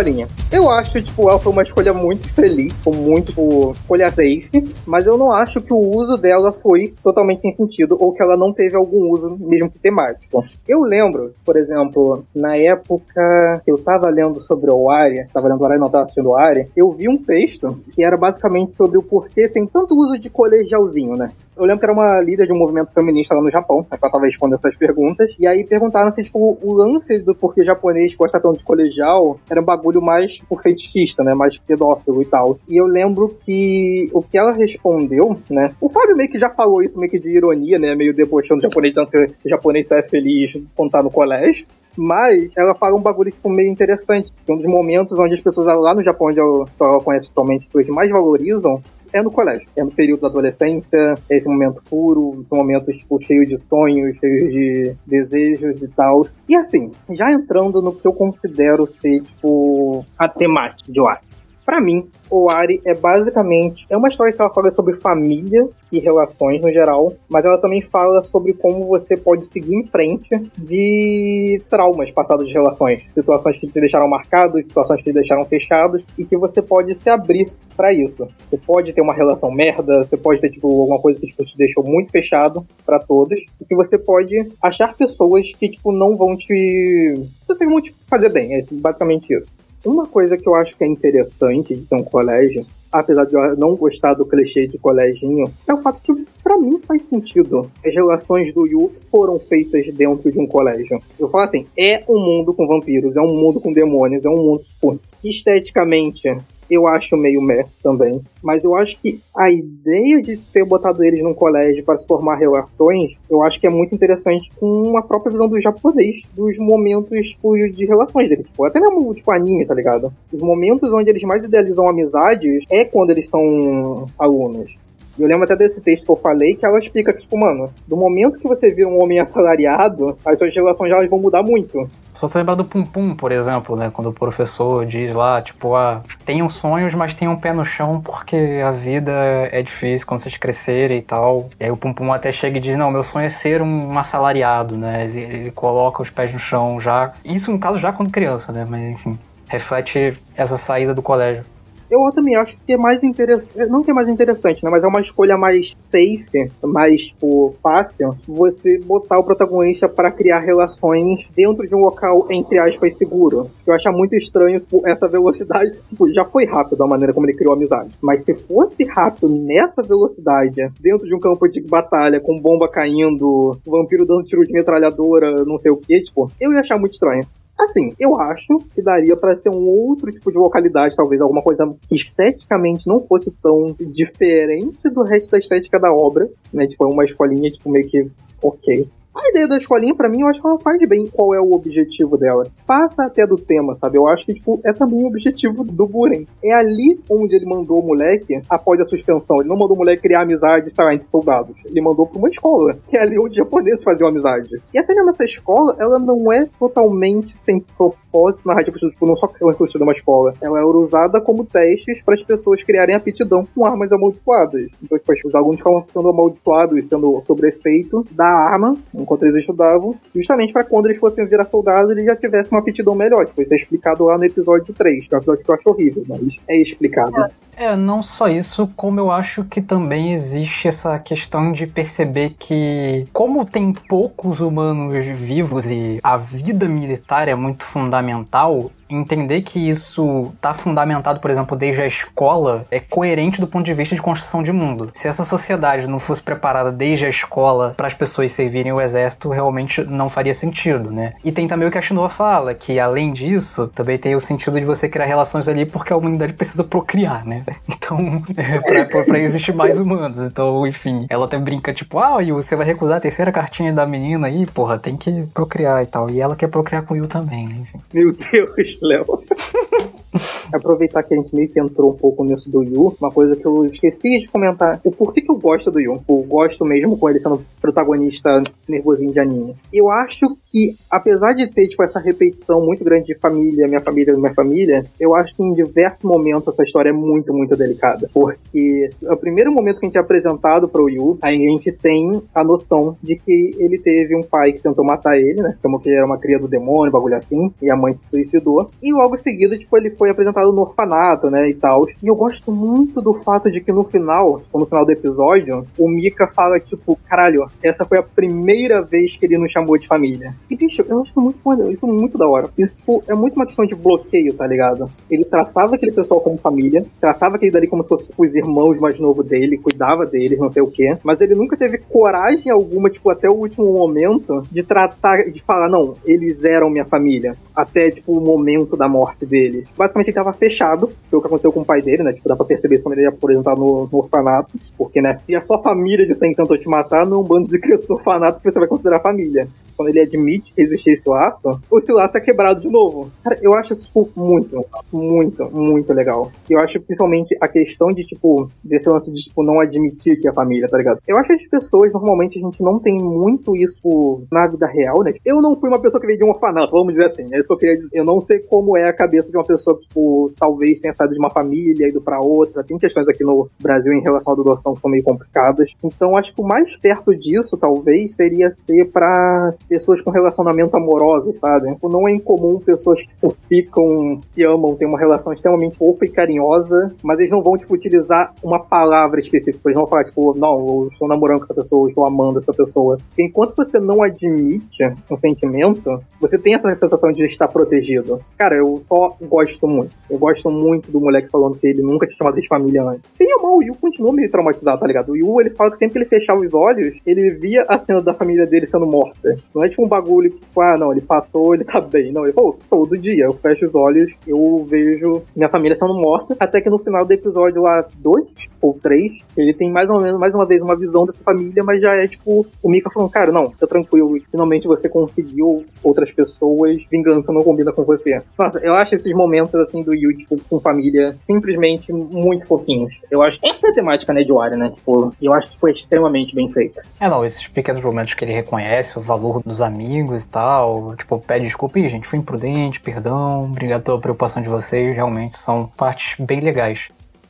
Escolinha. 0.00 0.39
Eu 0.52 0.68
acho, 0.68 1.00
tipo, 1.00 1.30
ela 1.30 1.38
foi 1.38 1.52
uma 1.52 1.62
escolha 1.62 1.92
muito 1.92 2.28
feliz, 2.34 2.72
foi 2.82 2.96
muito, 2.96 3.26
tipo, 3.26 3.70
escolha 3.70 4.08
safe, 4.08 4.50
mas 4.84 5.06
eu 5.06 5.16
não 5.16 5.30
acho 5.30 5.60
que 5.60 5.72
o 5.72 5.78
uso 5.78 6.16
dela 6.16 6.50
foi 6.50 6.92
totalmente 7.04 7.42
sem 7.42 7.52
sentido, 7.52 7.96
ou 8.00 8.12
que 8.12 8.20
ela 8.20 8.36
não 8.36 8.52
teve 8.52 8.76
algum 8.76 9.12
uso, 9.12 9.36
mesmo 9.38 9.70
que 9.70 9.78
temático. 9.78 10.44
Eu 10.66 10.80
lembro, 10.80 11.32
por 11.44 11.56
exemplo, 11.56 12.24
na 12.34 12.56
época 12.56 13.62
que 13.64 13.70
eu 13.70 13.78
tava 13.78 14.10
lendo 14.10 14.40
sobre 14.42 14.72
o 14.72 14.90
Ari, 14.90 15.24
tava 15.32 15.46
lendo 15.46 15.60
o 15.60 15.66
Ari, 15.66 15.78
não 15.78 15.88
tava 15.88 16.04
assistindo 16.04 16.30
o 16.30 16.40
eu 16.74 16.90
vi 16.90 17.08
um 17.08 17.16
texto 17.16 17.78
que 17.92 18.02
era 18.02 18.16
basicamente 18.16 18.74
sobre 18.74 18.98
o 18.98 19.02
porquê 19.02 19.48
tem 19.48 19.66
tanto 19.66 19.94
uso 19.94 20.18
de 20.18 20.28
colegialzinho, 20.28 21.14
né? 21.14 21.28
Eu 21.56 21.66
lembro 21.66 21.80
que 21.80 21.84
era 21.84 21.92
uma 21.92 22.20
líder 22.20 22.46
de 22.46 22.54
um 22.54 22.58
movimento 22.58 22.90
feminista 22.92 23.34
lá 23.34 23.42
no 23.42 23.50
Japão, 23.50 23.80
né, 23.80 23.98
que 23.98 24.02
ela 24.02 24.10
tava 24.10 24.24
respondendo 24.24 24.56
essas 24.56 24.74
perguntas, 24.76 25.28
e 25.38 25.46
aí 25.46 25.62
perguntaram 25.66 26.10
se, 26.10 26.22
tipo, 26.22 26.58
o 26.62 26.72
lance 26.72 27.18
do 27.18 27.34
porquê 27.34 27.62
japonês 27.62 28.14
gosta 28.14 28.40
tanto 28.40 28.58
de 28.58 28.64
colegial 28.64 29.38
era 29.50 29.60
um 29.60 29.64
bagulho 29.64 30.00
mais, 30.00 30.39
tipo, 30.40 30.56
fetichista, 30.60 31.22
né, 31.22 31.34
mais 31.34 31.56
pedófilo 31.58 32.20
e 32.22 32.24
tal. 32.24 32.58
E 32.68 32.76
eu 32.76 32.86
lembro 32.86 33.36
que 33.44 34.08
o 34.12 34.22
que 34.22 34.36
ela 34.36 34.52
respondeu, 34.52 35.38
né, 35.50 35.72
o 35.80 35.88
Fábio 35.88 36.16
meio 36.16 36.30
que 36.30 36.38
já 36.38 36.50
falou 36.50 36.82
isso 36.82 36.98
meio 36.98 37.10
que 37.10 37.18
de 37.18 37.30
ironia, 37.30 37.78
né, 37.78 37.94
meio 37.94 38.14
debochando 38.14 38.60
o 38.60 38.62
japonês, 38.62 38.94
tanto 38.94 39.10
que 39.10 39.18
o 39.18 39.48
japonês 39.48 39.86
só 39.86 39.96
é 39.96 40.02
feliz 40.02 40.52
quando 40.74 40.90
tá 40.90 41.02
no 41.02 41.10
colégio. 41.10 41.66
Mas 41.96 42.50
ela 42.56 42.74
fala 42.74 42.96
um 42.96 43.02
bagulho 43.02 43.32
tipo, 43.32 43.50
meio 43.50 43.68
interessante. 43.68 44.30
Que 44.46 44.52
um 44.52 44.56
dos 44.56 44.66
momentos 44.66 45.18
onde 45.18 45.34
as 45.34 45.40
pessoas 45.40 45.66
lá 45.66 45.92
no 45.92 46.04
Japão, 46.04 46.28
onde 46.28 46.40
eu 46.40 46.64
conheço 47.04 47.28
atualmente, 47.30 47.66
que 47.68 47.90
mais 47.90 48.08
valorizam 48.10 48.80
é 49.12 49.22
no 49.22 49.30
colégio. 49.30 49.66
É 49.76 49.82
no 49.82 49.90
período 49.90 50.20
da 50.20 50.28
adolescência, 50.28 51.14
é 51.28 51.36
esse 51.36 51.48
momento 51.48 51.82
puro, 51.88 52.40
esse 52.42 52.54
momento 52.54 52.92
tipo, 52.92 53.20
cheio 53.22 53.46
de 53.46 53.58
sonhos, 53.58 54.16
cheio 54.18 54.50
de 54.50 54.96
desejos 55.06 55.82
e 55.82 55.88
tal. 55.88 56.26
E 56.48 56.56
assim, 56.56 56.90
já 57.10 57.30
entrando 57.30 57.80
no 57.80 57.92
que 57.94 58.06
eu 58.06 58.12
considero 58.12 58.86
ser, 58.86 59.22
tipo, 59.22 60.04
a 60.18 60.28
temática 60.28 60.90
de 60.90 61.00
arte. 61.00 61.29
Para 61.70 61.80
mim, 61.80 62.08
o 62.28 62.50
Ari 62.50 62.80
é 62.84 62.94
basicamente 62.94 63.86
é 63.88 63.96
uma 63.96 64.08
história 64.08 64.32
que 64.32 64.42
ela 64.42 64.52
fala 64.52 64.72
sobre 64.72 64.96
família 64.96 65.68
e 65.92 66.00
relações 66.00 66.60
no 66.60 66.72
geral, 66.72 67.12
mas 67.28 67.44
ela 67.44 67.58
também 67.58 67.80
fala 67.80 68.24
sobre 68.24 68.54
como 68.54 68.88
você 68.88 69.16
pode 69.16 69.46
seguir 69.46 69.76
em 69.76 69.86
frente 69.86 70.28
de 70.58 71.62
traumas 71.70 72.10
passados 72.10 72.48
de 72.48 72.52
relações, 72.52 73.04
situações 73.14 73.56
que 73.56 73.68
te 73.68 73.78
deixaram 73.78 74.08
marcados, 74.08 74.66
situações 74.66 74.98
que 74.98 75.12
te 75.12 75.12
deixaram 75.12 75.44
fechados 75.44 76.02
e 76.18 76.24
que 76.24 76.36
você 76.36 76.60
pode 76.60 76.98
se 76.98 77.08
abrir 77.08 77.48
para 77.76 77.92
isso. 77.92 78.26
Você 78.50 78.58
pode 78.58 78.92
ter 78.92 79.00
uma 79.00 79.14
relação 79.14 79.52
merda, 79.52 80.02
você 80.02 80.16
pode 80.16 80.40
ter 80.40 80.50
tipo 80.50 80.66
alguma 80.66 80.98
coisa 80.98 81.20
que 81.20 81.28
tipo, 81.28 81.44
te 81.44 81.56
deixou 81.56 81.84
muito 81.84 82.10
fechado 82.10 82.66
para 82.84 82.98
todos 82.98 83.38
e 83.60 83.64
que 83.64 83.76
você 83.76 83.96
pode 83.96 84.34
achar 84.60 84.96
pessoas 84.96 85.46
que 85.54 85.68
tipo 85.68 85.92
não 85.92 86.16
vão 86.16 86.36
te 86.36 87.14
você 87.46 87.64
vão 87.64 87.80
te 87.80 87.94
fazer 88.08 88.32
bem, 88.32 88.56
é 88.56 88.60
basicamente 88.72 89.32
isso. 89.32 89.52
Uma 89.84 90.06
coisa 90.06 90.36
que 90.36 90.46
eu 90.46 90.54
acho 90.54 90.76
que 90.76 90.84
é 90.84 90.86
interessante 90.86 91.74
de 91.74 91.86
ser 91.86 91.94
um 91.94 92.04
colégio, 92.04 92.66
apesar 92.92 93.24
de 93.24 93.34
eu 93.34 93.56
não 93.56 93.74
gostar 93.74 94.12
do 94.12 94.26
clichê 94.26 94.66
de 94.66 94.76
coleginho, 94.76 95.44
é 95.66 95.72
o 95.72 95.80
fato 95.80 96.02
que 96.02 96.12
para 96.42 96.58
mim 96.58 96.78
faz 96.86 97.06
sentido. 97.06 97.70
As 97.84 97.94
relações 97.94 98.52
do 98.52 98.66
Yu 98.66 98.92
foram 99.10 99.38
feitas 99.38 99.86
dentro 99.94 100.30
de 100.30 100.38
um 100.38 100.46
colégio. 100.46 101.00
Eu 101.18 101.30
falo 101.30 101.44
assim, 101.44 101.66
é 101.78 102.04
um 102.06 102.18
mundo 102.18 102.52
com 102.52 102.66
vampiros, 102.66 103.16
é 103.16 103.20
um 103.20 103.34
mundo 103.34 103.58
com 103.58 103.72
demônios, 103.72 104.22
é 104.24 104.28
um 104.28 104.36
mundo 104.36 104.64
pô, 104.80 104.98
esteticamente 105.24 106.28
eu 106.70 106.86
acho 106.86 107.16
meio 107.16 107.42
meh 107.42 107.64
também. 107.82 108.20
Mas 108.42 108.62
eu 108.64 108.74
acho 108.76 108.98
que 109.00 109.20
a 109.36 109.50
ideia 109.50 110.22
de 110.22 110.36
ter 110.36 110.64
botado 110.64 111.02
eles 111.02 111.22
num 111.22 111.34
colégio 111.34 111.84
para 111.84 111.98
se 111.98 112.06
formar 112.06 112.36
relações, 112.36 113.12
eu 113.28 113.42
acho 113.42 113.60
que 113.60 113.66
é 113.66 113.70
muito 113.70 113.94
interessante 113.94 114.50
com 114.58 114.96
a 114.96 115.02
própria 115.02 115.32
visão 115.32 115.48
do 115.48 115.60
japonês, 115.60 116.22
dos 116.34 116.56
momentos 116.58 117.28
tipo, 117.28 117.56
de 117.56 117.86
relações 117.86 118.28
deles. 118.28 118.46
Tipo, 118.46 118.64
até 118.64 118.80
mesmo 118.80 119.14
tipo 119.14 119.32
anime, 119.32 119.66
tá 119.66 119.74
ligado? 119.74 120.12
Os 120.32 120.40
momentos 120.40 120.92
onde 120.92 121.10
eles 121.10 121.22
mais 121.22 121.42
idealizam 121.42 121.88
amizades 121.88 122.64
é 122.70 122.84
quando 122.84 123.10
eles 123.10 123.28
são 123.28 124.06
alunos. 124.18 124.74
Eu 125.18 125.26
lembro 125.26 125.44
até 125.44 125.56
desse 125.56 125.80
texto 125.80 126.04
que 126.04 126.10
eu 126.10 126.16
falei, 126.16 126.54
que 126.54 126.64
ela 126.64 126.78
explica 126.78 127.12
que, 127.12 127.22
tipo, 127.22 127.38
mano, 127.38 127.70
do 127.86 127.96
momento 127.96 128.38
que 128.38 128.48
você 128.48 128.70
vira 128.70 128.88
um 128.88 129.02
homem 129.02 129.18
assalariado, 129.18 130.16
as 130.24 130.38
suas 130.38 130.54
relações 130.54 130.90
já 130.90 131.06
vão 131.06 131.18
mudar 131.18 131.42
muito. 131.42 131.88
Só 132.14 132.28
você 132.28 132.38
lembra 132.38 132.54
do 132.54 132.66
Pum 132.66 132.84
Pum, 132.84 133.14
por 133.14 133.32
exemplo, 133.32 133.74
né? 133.76 133.90
Quando 133.90 134.08
o 134.08 134.12
professor 134.12 134.84
diz 134.84 135.14
lá, 135.14 135.40
tipo, 135.40 135.74
ah, 135.74 136.02
tenham 136.22 136.50
sonhos, 136.50 136.94
mas 136.94 137.14
tenham 137.14 137.32
um 137.32 137.36
pé 137.36 137.54
no 137.54 137.64
chão, 137.64 138.00
porque 138.02 138.60
a 138.62 138.70
vida 138.70 139.10
é 139.50 139.62
difícil 139.62 140.06
quando 140.06 140.20
vocês 140.20 140.36
crescerem 140.36 140.98
e 140.98 141.02
tal. 141.02 141.48
E 141.58 141.64
aí 141.64 141.70
o 141.70 141.78
Pum 141.78 141.94
Pum 141.94 142.12
até 142.12 142.30
chega 142.30 142.58
e 142.58 142.60
diz, 142.60 142.76
não, 142.76 142.90
meu 142.90 143.02
sonho 143.02 143.24
é 143.24 143.30
ser 143.30 143.62
um 143.62 143.98
assalariado, 143.98 144.76
né? 144.76 145.04
Ele, 145.04 145.20
ele 145.20 145.50
coloca 145.50 146.02
os 146.02 146.10
pés 146.10 146.30
no 146.30 146.38
chão 146.38 146.78
já. 146.78 147.14
Isso, 147.24 147.50
no 147.50 147.58
caso, 147.58 147.78
já 147.78 147.90
quando 147.90 148.10
criança, 148.10 148.52
né? 148.52 148.66
Mas, 148.68 148.82
enfim, 148.82 149.18
reflete 149.48 150.20
essa 150.36 150.58
saída 150.58 150.92
do 150.92 151.00
colégio 151.00 151.42
eu 151.90 152.12
também 152.12 152.36
acho 152.36 152.56
que 152.64 152.72
é 152.72 152.76
mais 152.76 153.02
interessante, 153.02 153.68
não 153.68 153.82
que 153.82 153.90
é 153.90 153.94
mais 153.94 154.08
interessante, 154.08 154.64
né, 154.64 154.70
mas 154.70 154.82
é 154.82 154.86
uma 154.86 155.00
escolha 155.00 155.36
mais 155.36 155.74
safe, 155.90 156.50
mais 156.62 157.02
tipo, 157.02 157.54
fácil, 157.62 158.14
você 158.26 158.78
botar 158.78 159.18
o 159.18 159.24
protagonista 159.24 159.88
para 159.88 160.10
criar 160.10 160.40
relações 160.40 161.26
dentro 161.34 161.66
de 161.66 161.74
um 161.74 161.80
local, 161.80 162.26
entre 162.30 162.58
aspas, 162.58 162.96
seguro. 162.96 163.50
Eu 163.66 163.74
acho 163.74 163.90
muito 163.92 164.14
estranho 164.14 164.58
tipo, 164.60 164.86
essa 164.86 165.08
velocidade, 165.08 165.76
tipo, 165.88 166.12
já 166.12 166.24
foi 166.24 166.46
rápido 166.46 166.82
a 166.82 166.86
maneira 166.86 167.12
como 167.12 167.26
ele 167.26 167.36
criou 167.36 167.52
a 167.52 167.56
amizade, 167.56 167.90
mas 168.00 168.24
se 168.24 168.34
fosse 168.34 168.84
rápido 168.84 169.28
nessa 169.28 169.82
velocidade, 169.82 170.70
dentro 170.80 171.06
de 171.06 171.14
um 171.14 171.18
campo 171.18 171.48
de 171.48 171.60
batalha, 171.60 172.20
com 172.20 172.40
bomba 172.40 172.68
caindo, 172.68 173.58
vampiro 173.66 174.06
dando 174.06 174.24
tiro 174.24 174.44
de 174.44 174.52
metralhadora, 174.52 175.44
não 175.44 175.58
sei 175.58 175.72
o 175.72 175.76
que, 175.76 176.00
tipo, 176.02 176.30
eu 176.40 176.52
ia 176.52 176.60
achar 176.60 176.78
muito 176.78 176.92
estranho. 176.92 177.24
Assim, 177.60 177.92
eu 178.00 178.18
acho 178.18 178.58
que 178.74 178.80
daria 178.80 179.14
para 179.14 179.38
ser 179.38 179.50
um 179.50 179.66
outro 179.66 180.10
tipo 180.10 180.32
de 180.32 180.38
localidade, 180.38 180.96
talvez 180.96 181.20
alguma 181.20 181.42
coisa 181.42 181.70
que 181.88 181.94
esteticamente 181.94 182.86
não 182.86 183.02
fosse 183.02 183.30
tão 183.42 183.76
diferente 183.78 184.88
do 184.88 185.02
resto 185.02 185.30
da 185.30 185.38
estética 185.38 185.78
da 185.78 185.92
obra, 185.92 186.28
né? 186.52 186.66
Tipo, 186.66 186.86
uma 186.86 187.04
escolinha, 187.04 187.50
tipo, 187.50 187.70
meio 187.70 187.86
que 187.86 188.10
ok. 188.42 188.88
A 189.12 189.28
ideia 189.30 189.48
da 189.48 189.58
escolinha, 189.58 189.94
para 189.94 190.08
mim, 190.08 190.20
eu 190.20 190.28
acho 190.28 190.40
que 190.40 190.46
ela 190.46 190.58
faz 190.60 190.78
bem 190.88 191.08
qual 191.08 191.34
é 191.34 191.40
o 191.40 191.52
objetivo 191.52 192.16
dela. 192.16 192.46
Passa 192.64 193.04
até 193.04 193.26
do 193.26 193.36
tema, 193.36 193.74
sabe? 193.74 193.98
Eu 193.98 194.06
acho 194.06 194.24
que, 194.24 194.34
tipo, 194.34 194.60
é 194.64 194.72
também 194.72 195.02
o 195.02 195.08
objetivo 195.08 195.64
do 195.64 195.84
Buren. 195.84 196.26
É 196.44 196.54
ali 196.54 197.00
onde 197.10 197.34
ele 197.34 197.44
mandou 197.44 197.80
o 197.80 197.86
moleque, 197.86 198.40
após 198.48 198.80
a 198.80 198.84
suspensão. 198.84 199.38
Ele 199.40 199.48
não 199.48 199.56
mandou 199.56 199.74
o 199.74 199.78
moleque 199.78 200.02
criar 200.02 200.22
amizade, 200.22 200.72
sei 200.72 200.84
lá, 200.84 200.94
entre 200.94 201.08
soldados. 201.10 201.56
Ele 201.64 201.80
mandou 201.80 202.06
pra 202.06 202.18
uma 202.18 202.28
escola, 202.28 202.78
que 202.88 202.96
é 202.96 203.02
ali 203.02 203.18
onde 203.18 203.30
os 203.30 203.36
japoneses 203.36 203.82
faziam 203.82 204.08
amizade. 204.08 204.62
E 204.72 204.78
até 204.78 204.94
mesmo 204.94 205.10
essa 205.10 205.24
escola, 205.24 205.74
ela 205.80 205.98
não 205.98 206.32
é 206.32 206.46
totalmente 206.58 207.36
sem 207.38 207.60
propósito 207.76 208.46
narrativo, 208.46 208.78
tipo, 208.78 209.06
não 209.06 209.16
só 209.16 209.28
ela 209.40 209.52
é 209.52 209.82
uma 209.82 209.92
escola. 209.92 210.32
Ela 210.40 210.58
era 210.58 210.66
usada 210.68 211.20
como 211.20 211.44
testes 211.44 212.00
para 212.04 212.14
as 212.14 212.22
pessoas 212.22 212.62
criarem 212.62 212.94
aptidão 212.94 213.44
com 213.54 213.64
armas 213.64 213.90
amaldiçoadas. 213.90 214.68
Então, 214.82 214.98
tipo, 214.98 215.28
os 215.28 215.34
alunos 215.34 215.56
ficavam 215.56 215.84
sendo 215.92 216.08
amaldiçoados, 216.08 216.88
sendo 216.88 217.22
sobre 217.26 217.48
efeito 217.48 218.06
da 218.12 218.26
arma, 218.26 218.76
enquanto 219.02 219.24
eles 219.24 219.36
estudavam, 219.36 219.94
justamente 220.14 220.52
para 220.52 220.64
quando 220.64 220.86
eles 220.86 220.98
fossem 220.98 221.26
virar 221.26 221.46
soldados, 221.46 221.90
eles 221.92 222.04
já 222.04 222.16
tivessem 222.16 222.56
uma 222.56 222.60
aptidão 222.60 222.94
melhor. 222.94 223.26
Tipo, 223.26 223.42
isso 223.42 223.54
é 223.54 223.56
explicado 223.56 224.04
lá 224.04 224.18
no 224.18 224.24
episódio 224.24 224.74
3, 224.74 225.08
que 225.08 225.14
é 225.14 225.18
um 225.18 225.20
episódio 225.20 225.44
que 225.44 225.50
eu 225.50 225.54
acho 225.54 225.70
horrível, 225.70 226.04
mas 226.08 226.20
é 226.48 226.56
explicado. 226.60 227.16
É, 227.18 227.30
não 227.76 228.02
só 228.02 228.28
isso, 228.28 228.70
como 228.76 228.98
eu 229.00 229.10
acho 229.10 229.44
que 229.44 229.60
também 229.60 230.12
existe 230.12 230.66
essa 230.68 230.98
questão 230.98 231.52
de 231.52 231.66
perceber 231.66 232.34
que, 232.38 233.06
como 233.12 233.44
tem 233.44 233.72
poucos 233.72 234.40
humanos 234.40 235.04
vivos 235.06 235.66
e 235.66 236.00
a 236.02 236.16
vida 236.16 236.68
militar 236.68 237.28
é 237.28 237.34
muito 237.34 237.64
fundamental, 237.64 238.70
entender 238.94 239.42
que 239.42 239.68
isso 239.68 240.32
está 240.34 240.52
fundamentado, 240.52 241.20
por 241.20 241.30
exemplo, 241.30 241.56
desde 241.56 241.82
a 241.82 241.86
escola, 241.86 242.64
é 242.70 242.80
coerente 242.80 243.40
do 243.40 243.46
ponto 243.46 243.64
de 243.64 243.74
vista 243.74 243.94
de 243.94 244.02
construção 244.02 244.42
de 244.42 244.52
mundo. 244.52 244.90
Se 244.92 245.08
essa 245.08 245.24
sociedade 245.24 245.86
não 245.86 245.98
fosse 245.98 246.22
preparada 246.22 246.72
desde 246.72 247.06
a 247.06 247.08
escola 247.08 247.74
para 247.76 247.86
as 247.86 247.94
pessoas 247.94 248.32
servirem 248.32 248.72
o 248.72 248.80
exército, 248.80 249.28
realmente 249.28 249.82
não 249.84 250.08
faria 250.08 250.34
sentido, 250.34 250.90
né? 250.90 251.14
E 251.24 251.30
tem 251.30 251.46
também 251.46 251.68
o 251.68 251.70
que 251.70 251.78
a 251.78 251.82
Shinoa 251.82 252.08
fala, 252.08 252.54
que 252.54 252.78
além 252.80 253.12
disso, 253.12 253.68
também 253.68 253.98
tem 253.98 254.14
o 254.14 254.20
sentido 254.20 254.58
de 254.58 254.66
você 254.66 254.88
criar 254.88 255.06
relações 255.06 255.48
ali 255.48 255.64
porque 255.64 255.92
a 255.92 255.96
humanidade 255.96 256.32
precisa 256.32 256.64
procriar, 256.64 257.24
né? 257.24 257.44
Então, 257.90 258.22
é 258.36 258.84
pra, 258.84 259.04
pra, 259.04 259.18
existir 259.18 259.52
mais 259.52 259.78
humanos. 259.78 260.18
Então, 260.18 260.66
enfim, 260.66 261.06
ela 261.08 261.24
até 261.24 261.38
brinca, 261.38 261.72
tipo, 261.72 261.98
ah, 261.98 262.22
e 262.22 262.30
você 262.30 262.54
vai 262.54 262.64
recusar 262.64 262.98
a 262.98 263.00
terceira 263.00 263.32
cartinha 263.32 263.72
da 263.72 263.84
menina 263.84 264.28
aí? 264.28 264.46
Porra, 264.46 264.78
tem 264.78 264.96
que 264.96 265.24
procriar 265.34 265.82
e 265.82 265.86
tal. 265.86 266.08
E 266.08 266.20
ela 266.20 266.36
quer 266.36 266.48
procriar 266.48 266.84
com 266.84 266.94
o 266.94 266.96
Yu 266.96 267.08
também, 267.08 267.48
né? 267.48 267.56
Enfim. 267.60 267.78
Meu 267.92 268.12
Deus, 268.12 268.78
Léo. 268.80 269.04
Aproveitar 270.52 271.02
que 271.04 271.14
a 271.14 271.16
gente 271.16 271.34
meio 271.34 271.48
que 271.48 271.60
entrou 271.60 271.92
um 271.92 271.96
pouco 271.96 272.24
nisso 272.24 272.50
do 272.50 272.62
Yu, 272.62 272.96
uma 273.00 273.10
coisa 273.10 273.36
que 273.36 273.46
eu 273.46 273.64
esqueci 273.66 274.20
de 274.20 274.28
comentar. 274.28 274.80
O 274.84 274.90
porquê 274.90 275.20
que 275.20 275.30
eu 275.30 275.36
gosto 275.36 275.70
do 275.70 275.80
Yu. 275.80 276.02
Eu 276.08 276.16
gosto 276.28 276.64
mesmo 276.64 276.98
com 276.98 277.08
ele 277.08 277.20
sendo 277.20 277.42
protagonista 277.60 278.42
nervosinho 278.68 279.12
de 279.12 279.20
anime. 279.20 279.54
Eu 279.72 279.90
acho 279.90 280.36
que, 280.50 280.76
apesar 280.90 281.32
de 281.32 281.50
ter 281.52 281.68
tipo, 281.68 281.82
essa 281.82 282.00
repetição 282.00 282.60
muito 282.64 282.84
grande 282.84 283.06
de 283.06 283.14
família, 283.14 283.68
minha 283.68 283.80
família, 283.80 284.16
minha 284.16 284.34
família, 284.34 284.84
eu 284.98 285.14
acho 285.14 285.34
que 285.34 285.42
em 285.42 285.52
diversos 285.52 286.02
momentos 286.02 286.48
essa 286.48 286.64
história 286.64 286.90
é 286.90 286.92
muito, 286.92 287.32
muito 287.32 287.39
delicada. 287.48 288.08
Porque 288.12 288.90
o 289.02 289.16
primeiro 289.16 289.52
momento 289.52 289.80
que 289.80 289.86
a 289.86 289.88
gente 289.88 289.98
é 289.98 290.00
apresentado 290.00 290.68
para 290.68 290.82
o 290.82 290.88
Yu, 290.88 291.18
a 291.22 291.32
gente 291.32 291.72
tem 291.72 292.22
a 292.34 292.44
noção 292.44 292.96
de 293.02 293.16
que 293.16 293.54
ele 293.58 293.78
teve 293.78 294.16
um 294.16 294.22
pai 294.22 294.52
que 294.52 294.62
tentou 294.62 294.84
matar 294.84 295.16
ele, 295.16 295.42
né? 295.42 295.56
Como 295.62 295.80
que 295.80 295.90
era 295.90 296.06
uma 296.06 296.18
cria 296.18 296.38
do 296.38 296.48
demônio, 296.48 296.92
bagulho 296.92 297.16
assim, 297.16 297.52
e 297.62 297.70
a 297.70 297.76
mãe 297.76 297.94
se 297.94 298.08
suicidou. 298.08 298.70
E 298.82 298.92
logo 298.92 299.16
em 299.16 299.20
seguida, 299.20 299.58
tipo, 299.58 299.76
ele 299.76 299.90
foi 299.90 300.10
apresentado 300.10 300.52
no 300.52 300.62
orfanato, 300.62 301.30
né? 301.30 301.48
E 301.48 301.54
tal. 301.54 301.86
E 302.02 302.08
eu 302.08 302.14
gosto 302.14 302.50
muito 302.52 303.00
do 303.00 303.14
fato 303.14 303.50
de 303.50 303.60
que 303.60 303.72
no 303.72 303.84
final, 303.84 304.42
no 304.52 304.66
final 304.66 304.84
do 304.84 304.92
episódio, 304.92 305.66
o 305.78 305.88
Mika 305.88 306.26
fala, 306.28 306.58
tipo, 306.60 306.98
caralho, 307.08 307.46
essa 307.62 307.84
foi 307.84 307.98
a 307.98 308.02
primeira 308.02 308.82
vez 308.82 309.16
que 309.16 309.26
ele 309.26 309.38
nos 309.38 309.52
chamou 309.52 309.78
de 309.78 309.86
família. 309.86 310.34
E, 310.50 310.56
bicho, 310.56 310.84
eu 310.88 311.02
acho 311.02 311.20
muito, 311.20 311.38
isso 311.70 311.86
muito 311.86 312.18
da 312.18 312.28
hora. 312.28 312.50
Isso 312.58 312.74
tipo, 312.76 313.02
é 313.08 313.14
muito 313.14 313.34
uma 313.36 313.46
questão 313.46 313.64
de 313.64 313.74
bloqueio, 313.74 314.34
tá 314.34 314.46
ligado? 314.46 314.90
Ele 315.10 315.24
tratava 315.24 315.74
aquele 315.74 315.92
pessoal 315.92 316.20
como 316.20 316.38
família, 316.38 316.84
tratava 317.00 317.29
aquele 317.36 317.52
dali 317.52 317.66
como 317.66 317.82
se 317.82 317.88
fosse 317.88 318.08
os 318.16 318.34
irmãos 318.34 318.78
mais 318.78 318.98
novos 318.98 319.26
dele, 319.26 319.58
cuidava 319.58 320.06
deles, 320.06 320.38
não 320.38 320.50
sei 320.50 320.62
o 320.62 320.70
quê. 320.70 320.94
Mas 321.04 321.20
ele 321.20 321.34
nunca 321.34 321.56
teve 321.56 321.78
coragem 321.78 322.50
alguma, 322.50 322.90
tipo, 322.90 323.10
até 323.10 323.28
o 323.28 323.34
último 323.34 323.72
momento, 323.72 324.42
de 324.50 324.62
tratar, 324.62 325.16
de 325.32 325.42
falar, 325.42 325.68
não, 325.68 325.94
eles 326.04 326.44
eram 326.44 326.70
minha 326.70 326.84
família. 326.84 327.36
Até, 327.54 327.90
tipo, 327.90 328.16
o 328.16 328.20
momento 328.20 328.76
da 328.76 328.88
morte 328.88 329.24
deles. 329.26 329.66
Basicamente, 329.76 330.08
ele 330.08 330.14
tava 330.14 330.32
fechado, 330.32 330.90
foi 331.08 331.18
o 331.18 331.22
que 331.22 331.26
aconteceu 331.26 331.52
com 331.52 331.60
o 331.60 331.64
pai 331.64 331.82
dele, 331.82 332.02
né? 332.02 332.12
Tipo, 332.12 332.28
dá 332.28 332.36
pra 332.36 332.46
perceber 332.46 332.82
quando 332.82 332.94
ele 332.94 333.02
ia 333.02 333.08
aposentar 333.10 333.54
no, 333.54 333.88
no 333.90 333.98
orfanato. 333.98 334.58
Porque, 334.76 335.00
né, 335.00 335.18
se 335.22 335.34
a 335.34 335.42
sua 335.42 335.62
família 335.62 336.06
de 336.06 336.14
100 336.14 336.34
tentou 336.34 336.58
te 336.58 336.68
matar, 336.68 337.06
não 337.06 337.18
é 337.18 337.20
um 337.20 337.24
bando 337.24 337.48
de 337.48 337.58
crianças 337.58 337.88
no 337.88 337.96
orfanato 337.96 338.40
que 338.40 338.50
você 338.50 338.58
vai 338.58 338.68
considerar 338.68 339.00
família 339.00 339.48
quando 339.80 339.88
ele 339.88 340.00
admite 340.02 340.52
que 340.52 340.60
existia 340.60 340.92
esse 340.92 341.08
laço, 341.08 341.58
esse 341.78 341.90
laço 341.90 342.14
é 342.18 342.20
quebrado 342.20 342.60
de 342.60 342.68
novo. 342.68 343.10
Cara, 343.24 343.38
eu 343.40 343.54
acho 343.54 343.72
isso 343.72 343.88
muito, 344.14 344.62
muito, 344.92 345.50
muito 345.50 345.90
legal. 345.94 346.30
Eu 346.50 346.60
acho 346.60 346.78
principalmente 346.80 347.09
a 347.40 347.48
questão 347.48 347.88
de, 347.88 348.04
tipo, 348.04 348.48
desse 348.64 348.88
lance 348.88 349.12
de, 349.12 349.22
tipo, 349.22 349.42
não 349.42 349.60
admitir 349.60 350.20
que 350.20 350.28
é 350.28 350.32
família, 350.32 350.68
tá 350.68 350.78
ligado? 350.78 351.00
Eu 351.06 351.16
acho 351.16 351.28
que 351.28 351.34
as 351.34 351.48
pessoas, 351.48 351.92
normalmente, 351.92 352.38
a 352.38 352.42
gente 352.42 352.62
não 352.62 352.78
tem 352.78 352.98
muito 352.98 353.56
isso 353.56 354.22
na 354.30 354.46
vida 354.46 354.66
real, 354.66 355.02
né? 355.02 355.14
Eu 355.24 355.40
não 355.40 355.58
fui 355.58 355.68
uma 355.68 355.80
pessoa 355.80 356.00
que 356.00 356.06
veio 356.06 356.18
de 356.18 356.24
um 356.24 356.30
orfanato, 356.30 356.72
vamos 356.72 356.94
dizer 356.94 357.06
assim. 357.06 357.28
É 357.32 357.38
isso 357.38 357.46
que 357.46 357.52
eu 357.52 357.58
queria 357.58 357.76
dizer. 357.76 357.88
Eu 357.92 358.04
não 358.04 358.20
sei 358.20 358.38
como 358.40 358.76
é 358.76 358.88
a 358.88 358.92
cabeça 358.92 359.30
de 359.30 359.36
uma 359.36 359.44
pessoa 359.44 359.76
que, 359.76 359.86
tipo, 359.86 360.32
talvez 360.38 360.80
tenha 360.80 360.94
saído 360.94 361.14
de 361.14 361.20
uma 361.20 361.30
família, 361.30 361.88
ido 361.88 362.00
pra 362.00 362.20
outra. 362.20 362.64
Tem 362.64 362.78
questões 362.78 363.08
aqui 363.08 363.24
no 363.24 363.48
Brasil 363.60 363.92
em 363.92 364.02
relação 364.02 364.32
à 364.32 364.40
adoção 364.40 364.74
que 364.74 364.80
são 364.80 364.90
meio 364.90 365.04
complicadas. 365.04 365.70
Então, 365.82 366.16
acho 366.16 366.34
que 366.34 366.40
o 366.40 366.46
mais 366.46 366.76
perto 366.76 367.14
disso, 367.14 367.56
talvez, 367.56 368.14
seria 368.14 368.50
ser 368.50 368.90
pra 368.90 369.54
pessoas 369.68 370.00
com 370.00 370.10
relacionamento 370.10 370.76
amoroso, 370.76 371.32
sabe? 371.34 371.72
Tipo, 371.72 371.88
não 371.88 372.08
é 372.08 372.12
incomum 372.12 372.60
pessoas 372.60 373.00
que 373.00 373.08
tipo, 373.08 373.34
ficam, 373.48 374.20
se 374.28 374.44
amam, 374.44 374.76
têm 374.76 374.88
uma 374.88 374.98
relação 374.98 375.32
extremamente 375.32 375.76
fofa 375.76 376.04
e 376.04 376.10
carinhosa, 376.10 376.94
mas 377.02 377.18
eles 377.18 377.30
não 377.30 377.42
vão, 377.42 377.56
tipo, 377.56 377.74
utilizar 377.74 378.32
uma 378.42 378.58
palavra 378.58 379.20
específica. 379.20 379.60
Eles 379.66 379.78
vão 379.78 379.86
falar, 379.86 380.04
tipo, 380.04 380.36
não, 380.36 380.58
eu 380.58 380.88
estou 380.92 381.08
namorando 381.08 381.38
com 381.38 381.44
essa 381.44 381.54
pessoa, 381.54 381.84
eu 381.84 381.88
estou 381.88 382.06
amando 382.06 382.38
essa 382.38 382.52
pessoa. 382.52 382.96
Porque 383.08 383.22
enquanto 383.22 383.56
você 383.56 383.78
não 383.78 384.02
admite 384.02 384.82
um 385.10 385.16
sentimento, 385.16 386.00
você 386.20 386.38
tem 386.38 386.54
essa 386.54 386.74
sensação 386.76 387.12
de 387.12 387.24
estar 387.24 387.48
protegido. 387.48 388.20
Cara, 388.38 388.56
eu 388.56 388.76
só 388.82 389.16
gosto 389.22 389.66
muito. 389.66 389.94
Eu 390.08 390.18
gosto 390.18 390.50
muito 390.50 390.90
do 390.90 391.00
moleque 391.00 391.28
falando 391.30 391.58
que 391.58 391.66
ele 391.66 391.82
nunca 391.82 392.06
tinha 392.06 392.18
chamado 392.18 392.40
de 392.40 392.48
família 392.48 392.82
antes. 392.82 393.02
Sem 393.16 393.26
amar, 393.32 393.52
o 393.52 393.62
Yu 393.62 393.74
continua 393.80 394.12
meio 394.12 394.30
traumatizado, 394.30 394.80
tá 394.80 394.86
ligado? 394.86 395.10
O 395.12 395.16
Yu, 395.16 395.40
ele 395.40 395.50
fala 395.50 395.70
que 395.70 395.78
sempre 395.78 395.92
que 395.92 395.98
ele 395.98 396.20
fechava 396.20 396.40
os 396.40 396.54
olhos, 396.54 396.98
ele 397.06 397.30
via 397.30 397.64
a 397.68 397.78
cena 397.78 398.02
da 398.02 398.14
família 398.14 398.44
dele 398.44 398.66
sendo 398.66 398.86
morta. 398.86 399.34
Não 399.54 399.64
é 399.64 399.68
tipo 399.68 399.84
um 399.84 399.88
bagulho 399.88 400.30
que, 400.30 400.40
tipo, 400.40 400.60
ah, 400.60 400.76
não, 400.76 400.92
ele 400.92 401.00
passou, 401.00 401.54
ele 401.54 401.64
tá 401.64 401.80
bem. 401.80 402.12
Não, 402.12 402.24
ele 402.24 402.32
falou, 402.32 402.58
todo 402.68 402.98
dia 402.98 403.24
eu 403.24 403.34
fecho 403.34 403.66
os 403.66 403.74
olhos, 403.74 404.12
eu 404.26 404.66
vejo 404.68 405.22
minha 405.36 405.48
família 405.48 405.76
sendo 405.76 405.94
morta, 405.94 406.36
até 406.38 406.60
que 406.60 406.70
no 406.70 406.78
final 406.78 406.89
do 407.04 407.12
episódio 407.12 407.62
lá, 407.62 407.84
dois 407.98 408.26
ou 408.60 408.74
três, 408.74 409.12
ele 409.36 409.54
tem 409.54 409.70
mais 409.70 409.88
ou 409.88 410.00
menos, 410.00 410.18
mais 410.18 410.34
uma 410.34 410.44
vez, 410.44 410.60
uma 410.60 410.76
visão 410.76 411.06
dessa 411.06 411.22
família, 411.24 411.64
mas 411.64 411.80
já 411.80 411.94
é 411.94 412.06
tipo, 412.06 412.46
o 412.62 412.70
Mika 412.70 412.90
falando, 412.90 413.10
cara, 413.10 413.32
não, 413.32 413.50
fica 413.50 413.66
tranquilo, 413.66 414.20
finalmente 414.30 414.68
você 414.68 414.88
conseguiu 414.88 415.64
outras 415.82 416.10
pessoas, 416.10 416.82
vingança 416.90 417.32
não 417.32 417.42
combina 417.42 417.72
com 417.72 417.84
você. 417.84 418.20
Nossa, 418.38 418.58
eu 418.58 418.74
acho 418.74 418.94
esses 418.94 419.14
momentos, 419.14 419.54
assim, 419.54 419.82
do 419.82 419.94
Yu, 419.94 420.16
tipo, 420.18 420.36
com 420.48 420.60
família, 420.60 421.16
simplesmente 421.26 421.90
muito 421.92 422.46
fofinhos. 422.46 422.92
Eu 423.10 423.22
acho, 423.22 423.38
essa 423.42 423.68
é 423.68 423.70
a 423.70 423.74
temática, 423.74 424.12
né, 424.12 424.22
de 424.22 424.32
Wari, 424.32 424.56
né, 424.56 424.70
tipo, 424.70 425.14
eu 425.20 425.32
acho 425.32 425.50
que 425.50 425.58
foi 425.58 425.72
extremamente 425.72 426.34
bem 426.34 426.52
feita. 426.52 426.82
É, 426.98 427.08
não, 427.08 427.24
esses 427.24 427.48
pequenos 427.48 427.82
momentos 427.84 428.14
que 428.14 428.24
ele 428.24 428.32
reconhece 428.32 428.98
o 428.98 429.00
valor 429.00 429.42
dos 429.44 429.60
amigos 429.60 430.24
e 430.24 430.28
tal. 430.28 430.94
Tipo, 430.96 431.18
pede 431.18 431.44
desculpa 431.44 431.78
e, 431.78 431.88
gente, 431.88 432.06
fui 432.06 432.18
imprudente, 432.18 432.80
perdão, 432.80 433.44
obrigado 433.44 433.82
pela 433.82 434.00
preocupação 434.00 434.42
de 434.42 434.48
vocês. 434.48 434.94
Realmente 434.94 435.36
são 435.36 435.70
partes 435.76 436.16
bem 436.18 436.40
legais. 436.40 436.79